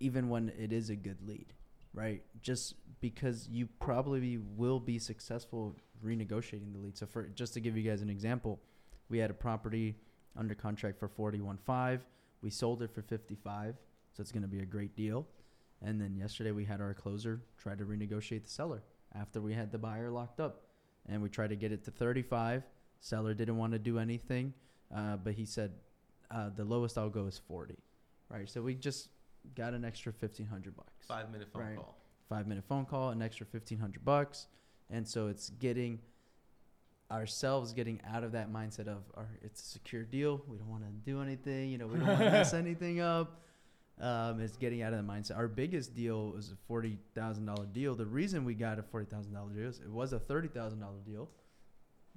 even 0.00 0.28
when 0.28 0.52
it 0.58 0.72
is 0.72 0.90
a 0.90 0.96
good 0.96 1.20
lead, 1.26 1.52
right? 1.92 2.22
Just 2.40 2.74
because 3.00 3.48
you 3.48 3.68
probably 3.80 4.38
will 4.56 4.78
be 4.78 4.98
successful 4.98 5.76
renegotiating 6.04 6.72
the 6.72 6.78
lead. 6.78 6.96
So 6.96 7.06
for 7.06 7.24
just 7.28 7.54
to 7.54 7.60
give 7.60 7.76
you 7.76 7.88
guys 7.88 8.02
an 8.02 8.10
example, 8.10 8.60
we 9.08 9.18
had 9.18 9.30
a 9.30 9.34
property 9.34 9.96
under 10.36 10.54
contract 10.54 10.98
for 10.98 11.08
forty 11.08 11.40
one 11.40 11.58
five. 11.64 12.04
We 12.42 12.50
sold 12.50 12.82
it 12.82 12.90
for 12.94 13.02
fifty 13.02 13.34
five, 13.34 13.76
so 14.12 14.20
it's 14.20 14.32
going 14.32 14.42
to 14.42 14.48
be 14.48 14.60
a 14.60 14.66
great 14.66 14.94
deal. 14.96 15.26
And 15.82 16.00
then 16.00 16.16
yesterday 16.16 16.52
we 16.52 16.64
had 16.64 16.80
our 16.80 16.94
closer 16.94 17.42
try 17.58 17.74
to 17.74 17.84
renegotiate 17.84 18.44
the 18.44 18.50
seller 18.50 18.82
after 19.14 19.40
we 19.40 19.52
had 19.52 19.70
the 19.72 19.78
buyer 19.78 20.10
locked 20.10 20.40
up, 20.40 20.62
and 21.08 21.22
we 21.22 21.28
tried 21.28 21.50
to 21.50 21.56
get 21.56 21.72
it 21.72 21.84
to 21.84 21.90
35. 21.90 22.62
Seller 23.00 23.34
didn't 23.34 23.56
want 23.58 23.72
to 23.72 23.78
do 23.78 23.98
anything, 23.98 24.54
uh, 24.94 25.16
but 25.16 25.34
he 25.34 25.44
said 25.44 25.72
uh, 26.30 26.50
the 26.56 26.64
lowest 26.64 26.96
I'll 26.98 27.10
go 27.10 27.26
is 27.26 27.38
40. 27.38 27.76
Right. 28.28 28.48
So 28.48 28.62
we 28.62 28.74
just 28.74 29.08
got 29.54 29.74
an 29.74 29.84
extra 29.84 30.12
1500 30.18 30.76
bucks. 30.76 30.90
Five 31.06 31.30
minute 31.30 31.48
phone 31.52 31.62
Right. 31.62 31.76
call. 31.76 31.96
Five 32.28 32.46
minute 32.48 32.64
phone 32.68 32.84
call, 32.86 33.10
an 33.10 33.22
extra 33.22 33.46
1500 33.50 34.04
bucks, 34.04 34.48
and 34.90 35.06
so 35.06 35.28
it's 35.28 35.50
getting 35.50 36.00
ourselves 37.10 37.72
getting 37.72 38.00
out 38.12 38.24
of 38.24 38.32
that 38.32 38.52
mindset 38.52 38.88
of 38.88 38.98
our, 39.16 39.28
it's 39.42 39.62
a 39.62 39.64
secure 39.66 40.02
deal. 40.02 40.42
We 40.48 40.58
don't 40.58 40.68
want 40.68 40.82
to 40.82 40.90
do 41.10 41.22
anything. 41.22 41.70
You 41.70 41.78
know, 41.78 41.86
we 41.86 41.98
don't 41.98 42.08
want 42.08 42.20
to 42.20 42.30
mess 42.30 42.52
anything 42.64 43.00
up. 43.00 43.40
Um, 43.98 44.40
it's 44.40 44.56
getting 44.56 44.82
out 44.82 44.92
of 44.92 45.04
the 45.04 45.10
mindset. 45.12 45.36
Our 45.38 45.48
biggest 45.48 45.94
deal 45.94 46.30
was 46.32 46.50
a 46.50 46.56
forty 46.68 46.98
thousand 47.14 47.46
dollar 47.46 47.64
deal. 47.64 47.94
The 47.94 48.04
reason 48.04 48.44
we 48.44 48.54
got 48.54 48.78
a 48.78 48.82
forty 48.82 49.06
thousand 49.06 49.32
dollar 49.32 49.50
deal 49.50 49.68
is 49.68 49.78
it 49.80 49.90
was 49.90 50.12
a 50.12 50.18
thirty 50.18 50.48
thousand 50.48 50.80
dollar 50.80 50.98
deal, 51.06 51.30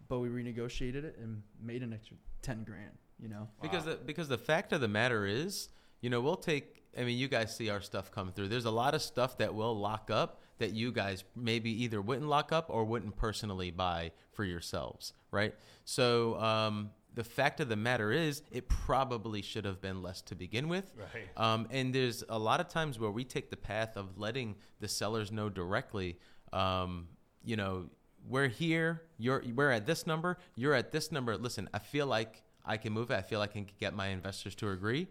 but 0.09 0.19
we 0.19 0.27
renegotiated 0.27 1.05
it 1.05 1.17
and 1.21 1.41
made 1.61 1.81
an 1.81 1.93
extra 1.93 2.17
ten 2.41 2.63
grand. 2.63 2.97
You 3.21 3.27
know, 3.29 3.49
Because 3.61 3.83
the, 3.85 3.95
because 4.05 4.29
the 4.29 4.37
fact 4.37 4.71
of 4.71 4.79
the 4.79 4.87
matter 4.87 5.25
is, 5.25 5.69
you 6.01 6.09
know, 6.09 6.19
we'll 6.21 6.35
take. 6.37 6.83
I 6.97 7.03
mean, 7.03 7.17
you 7.17 7.27
guys 7.27 7.55
see 7.55 7.69
our 7.69 7.81
stuff 7.81 8.11
come 8.11 8.31
through. 8.31 8.47
There's 8.47 8.65
a 8.65 8.71
lot 8.71 8.93
of 8.95 9.01
stuff 9.01 9.37
that 9.37 9.53
we'll 9.53 9.77
lock 9.77 10.09
up 10.11 10.41
that 10.59 10.73
you 10.73 10.91
guys 10.91 11.23
maybe 11.35 11.71
either 11.83 12.01
wouldn't 12.01 12.27
lock 12.27 12.51
up 12.51 12.67
or 12.69 12.83
wouldn't 12.83 13.15
personally 13.15 13.71
buy 13.71 14.11
for 14.31 14.43
yourselves, 14.43 15.13
right? 15.31 15.55
So 15.85 16.39
um, 16.39 16.91
the 17.15 17.23
fact 17.23 17.59
of 17.59 17.69
the 17.69 17.75
matter 17.75 18.11
is, 18.11 18.43
it 18.51 18.69
probably 18.69 19.41
should 19.41 19.65
have 19.65 19.81
been 19.81 20.03
less 20.03 20.21
to 20.23 20.35
begin 20.35 20.69
with. 20.69 20.93
Right. 20.95 21.27
Um, 21.35 21.67
and 21.71 21.93
there's 21.93 22.23
a 22.29 22.37
lot 22.37 22.59
of 22.59 22.67
times 22.67 22.99
where 22.99 23.11
we 23.11 23.23
take 23.23 23.49
the 23.49 23.57
path 23.57 23.97
of 23.97 24.17
letting 24.17 24.55
the 24.79 24.87
sellers 24.87 25.31
know 25.31 25.49
directly, 25.49 26.19
um, 26.53 27.07
you 27.43 27.55
know, 27.55 27.89
we're 28.27 28.47
here, 28.47 29.03
you're 29.17 29.43
we're 29.55 29.71
at 29.71 29.85
this 29.85 30.05
number, 30.05 30.37
you're 30.55 30.73
at 30.73 30.91
this 30.91 31.11
number. 31.11 31.37
Listen, 31.37 31.69
I 31.73 31.79
feel 31.79 32.05
like 32.05 32.43
I 32.65 32.77
can 32.77 32.93
move 32.93 33.11
it. 33.11 33.15
I 33.15 33.21
feel 33.21 33.39
like 33.39 33.51
I 33.51 33.53
can 33.53 33.67
get 33.79 33.93
my 33.93 34.07
investors 34.07 34.55
to 34.55 34.69
agree. 34.69 35.07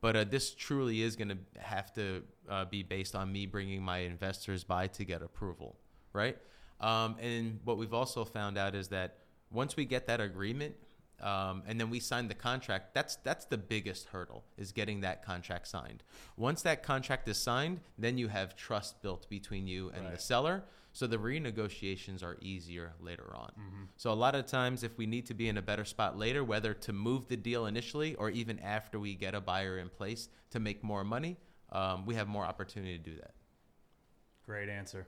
But 0.00 0.16
uh, 0.16 0.24
this 0.24 0.54
truly 0.54 1.02
is 1.02 1.16
going 1.16 1.28
to 1.28 1.38
have 1.60 1.92
to 1.94 2.22
uh, 2.48 2.64
be 2.64 2.82
based 2.82 3.14
on 3.14 3.30
me 3.30 3.46
bringing 3.46 3.82
my 3.82 3.98
investors 3.98 4.64
by 4.64 4.86
to 4.88 5.04
get 5.04 5.22
approval, 5.22 5.76
right? 6.12 6.38
Um, 6.80 7.16
and 7.20 7.60
what 7.64 7.76
we've 7.76 7.92
also 7.92 8.24
found 8.24 8.56
out 8.56 8.74
is 8.74 8.88
that 8.88 9.18
once 9.50 9.76
we 9.76 9.84
get 9.84 10.06
that 10.06 10.20
agreement, 10.20 10.74
um, 11.22 11.62
and 11.66 11.78
then 11.78 11.90
we 11.90 12.00
sign 12.00 12.28
the 12.28 12.34
contract. 12.34 12.94
That's 12.94 13.16
that's 13.16 13.44
the 13.44 13.58
biggest 13.58 14.06
hurdle 14.08 14.44
is 14.56 14.72
getting 14.72 15.02
that 15.02 15.24
contract 15.24 15.68
signed. 15.68 16.02
Once 16.36 16.62
that 16.62 16.82
contract 16.82 17.28
is 17.28 17.36
signed, 17.36 17.80
then 17.98 18.16
you 18.16 18.28
have 18.28 18.56
trust 18.56 19.02
built 19.02 19.28
between 19.28 19.66
you 19.66 19.90
and 19.94 20.06
the 20.10 20.18
seller. 20.18 20.64
So 20.92 21.06
the 21.06 21.18
renegotiations 21.18 22.22
are 22.24 22.36
easier 22.40 22.92
later 23.00 23.32
on. 23.34 23.52
So 23.96 24.12
a 24.12 24.14
lot 24.14 24.34
of 24.34 24.46
times, 24.46 24.82
if 24.82 24.98
we 24.98 25.06
need 25.06 25.26
to 25.26 25.34
be 25.34 25.48
in 25.48 25.56
a 25.56 25.62
better 25.62 25.84
spot 25.84 26.18
later, 26.18 26.42
whether 26.42 26.74
to 26.74 26.92
move 26.92 27.28
the 27.28 27.36
deal 27.36 27.66
initially 27.66 28.14
or 28.16 28.30
even 28.30 28.58
after 28.58 28.98
we 28.98 29.14
get 29.14 29.34
a 29.34 29.40
buyer 29.40 29.78
in 29.78 29.88
place 29.88 30.28
to 30.50 30.58
make 30.58 30.82
more 30.82 31.04
money, 31.04 31.36
um, 31.72 32.04
we 32.06 32.14
have 32.16 32.26
more 32.26 32.44
opportunity 32.44 32.98
to 32.98 33.04
do 33.04 33.16
that. 33.16 33.32
Great 34.44 34.68
answer. 34.68 35.06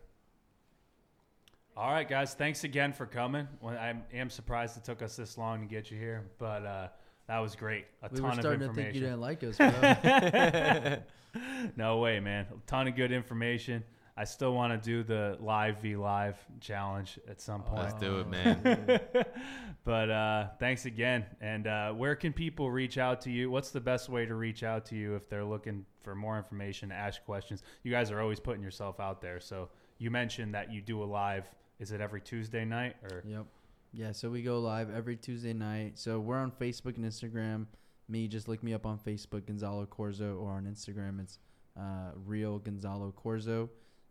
All 1.76 1.90
right, 1.90 2.08
guys. 2.08 2.34
Thanks 2.34 2.64
again 2.64 2.92
for 2.92 3.06
coming. 3.06 3.48
Well, 3.60 3.74
I 3.76 3.94
am 4.14 4.28
surprised 4.30 4.76
it 4.76 4.84
took 4.84 5.02
us 5.02 5.16
this 5.16 5.38
long 5.38 5.60
to 5.62 5.66
get 5.66 5.90
you 5.90 5.98
here, 5.98 6.22
but 6.38 6.64
uh, 6.66 6.88
that 7.28 7.38
was 7.38 7.56
great. 7.56 7.86
A 8.02 8.08
we 8.10 8.16
ton 8.16 8.24
were 8.24 8.30
of 8.30 8.40
starting 8.40 8.60
to 8.60 8.66
information. 8.66 8.92
think 8.92 8.94
you 8.94 9.00
didn't 9.00 9.20
like 9.20 9.42
us, 9.42 9.56
bro. 11.32 11.70
no 11.76 11.98
way, 11.98 12.20
man. 12.20 12.46
A 12.50 12.70
ton 12.70 12.88
of 12.88 12.94
good 12.94 13.10
information. 13.10 13.82
I 14.16 14.24
still 14.24 14.52
want 14.54 14.72
to 14.72 14.78
do 14.90 15.02
the 15.02 15.38
live 15.40 15.80
v 15.80 15.96
live 15.96 16.36
challenge 16.60 17.18
at 17.28 17.40
some 17.40 17.62
point. 17.62 17.82
Let's 17.82 17.94
do 17.94 18.20
it, 18.20 18.26
Oh. 18.26 18.30
man. 18.30 19.00
but 19.84 20.10
uh, 20.10 20.48
thanks 20.58 20.84
again. 20.84 21.24
And 21.40 21.66
uh, 21.66 21.92
where 21.92 22.14
can 22.14 22.32
people 22.32 22.70
reach 22.70 22.98
out 22.98 23.20
to 23.22 23.30
you? 23.30 23.50
What's 23.50 23.70
the 23.70 23.80
best 23.80 24.08
way 24.10 24.26
to 24.26 24.34
reach 24.34 24.62
out 24.62 24.84
to 24.86 24.96
you 24.96 25.14
if 25.16 25.28
they're 25.30 25.44
looking 25.44 25.86
for 26.02 26.14
more 26.14 26.36
information, 26.36 26.92
ask 26.92 27.24
questions? 27.24 27.62
You 27.84 27.90
guys 27.90 28.10
are 28.10 28.20
always 28.20 28.38
putting 28.38 28.62
yourself 28.62 29.00
out 29.00 29.22
there. 29.22 29.40
So 29.40 29.70
you 29.98 30.10
mentioned 30.10 30.54
that 30.54 30.70
you 30.72 30.82
do 30.82 31.02
a 31.02 31.06
live. 31.06 31.46
Is 31.78 31.90
it 31.92 32.00
every 32.00 32.20
Tuesday 32.20 32.64
night 32.66 32.96
or? 33.10 33.22
Yep. 33.26 33.46
Yeah, 33.94 34.12
so 34.12 34.30
we 34.30 34.42
go 34.42 34.58
live 34.60 34.94
every 34.94 35.16
Tuesday 35.16 35.52
night. 35.52 35.98
So 35.98 36.18
we're 36.20 36.38
on 36.38 36.50
Facebook 36.50 36.96
and 36.96 37.04
Instagram. 37.04 37.66
Me, 38.08 38.28
just 38.28 38.46
look 38.48 38.62
me 38.62 38.74
up 38.74 38.84
on 38.86 38.98
Facebook, 38.98 39.46
Gonzalo 39.46 39.86
Corzo, 39.86 40.38
or 40.40 40.52
on 40.52 40.64
Instagram, 40.64 41.20
it's 41.20 41.38
uh, 41.78 42.10
Real 42.26 42.58
Gonzalo 42.58 43.12
Corzo. 43.22 43.68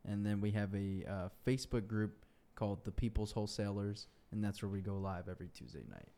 And 0.07 0.25
then 0.25 0.41
we 0.41 0.51
have 0.51 0.73
a 0.73 1.03
uh, 1.07 1.29
Facebook 1.45 1.87
group 1.87 2.25
called 2.55 2.83
The 2.85 2.91
People's 2.91 3.31
Wholesalers, 3.31 4.07
and 4.31 4.43
that's 4.43 4.61
where 4.61 4.69
we 4.69 4.81
go 4.81 4.97
live 4.97 5.29
every 5.29 5.47
Tuesday 5.49 5.83
night. 5.89 6.09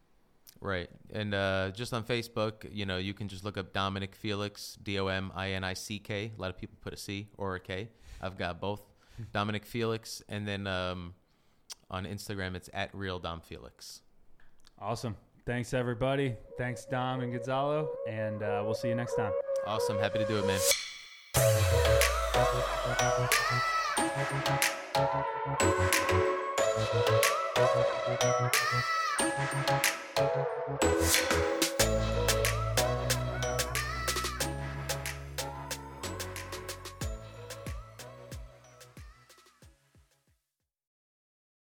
Right. 0.61 0.89
And 1.11 1.34
uh, 1.34 1.72
just 1.72 1.93
on 1.93 2.03
Facebook, 2.03 2.68
you 2.72 2.85
know, 2.85 2.97
you 2.97 3.14
can 3.14 3.27
just 3.27 3.43
look 3.43 3.57
up 3.57 3.73
Dominick 3.73 4.15
Felix, 4.15 4.77
D 4.81 4.99
O 4.99 5.07
M 5.07 5.31
I 5.35 5.51
N 5.51 5.64
I 5.64 5.73
C 5.73 5.99
K. 5.99 6.31
A 6.38 6.41
lot 6.41 6.49
of 6.49 6.57
people 6.57 6.77
put 6.81 6.93
a 6.93 6.97
C 6.97 7.27
or 7.38 7.55
a 7.55 7.60
K. 7.60 7.89
I've 8.22 8.38
got 8.38 8.61
both. 8.61 8.81
Dominick 9.34 9.65
Felix. 9.65 10.22
And 10.30 10.47
then 10.47 10.68
um, 10.68 11.14
on 11.89 12.05
Instagram, 12.05 12.55
it's 12.55 12.69
at 12.73 12.93
Real 12.93 13.19
Dom 13.19 13.41
Felix. 13.41 14.01
Awesome. 14.80 15.15
Thanks, 15.45 15.73
everybody. 15.73 16.35
Thanks, 16.57 16.85
Dom 16.85 17.19
and 17.22 17.34
Gonzalo. 17.34 17.89
And 18.07 18.41
uh, 18.41 18.61
we'll 18.64 18.73
see 18.73 18.88
you 18.88 18.95
next 18.95 19.15
time. 19.15 19.34
Awesome. 19.68 19.99
Happy 19.99 20.19
to 20.19 20.26
do 20.26 20.38
it, 20.38 20.47
man. 20.47 21.99
Thank 22.34 22.53
you. 22.55 23.64
Bye. 30.15 31.60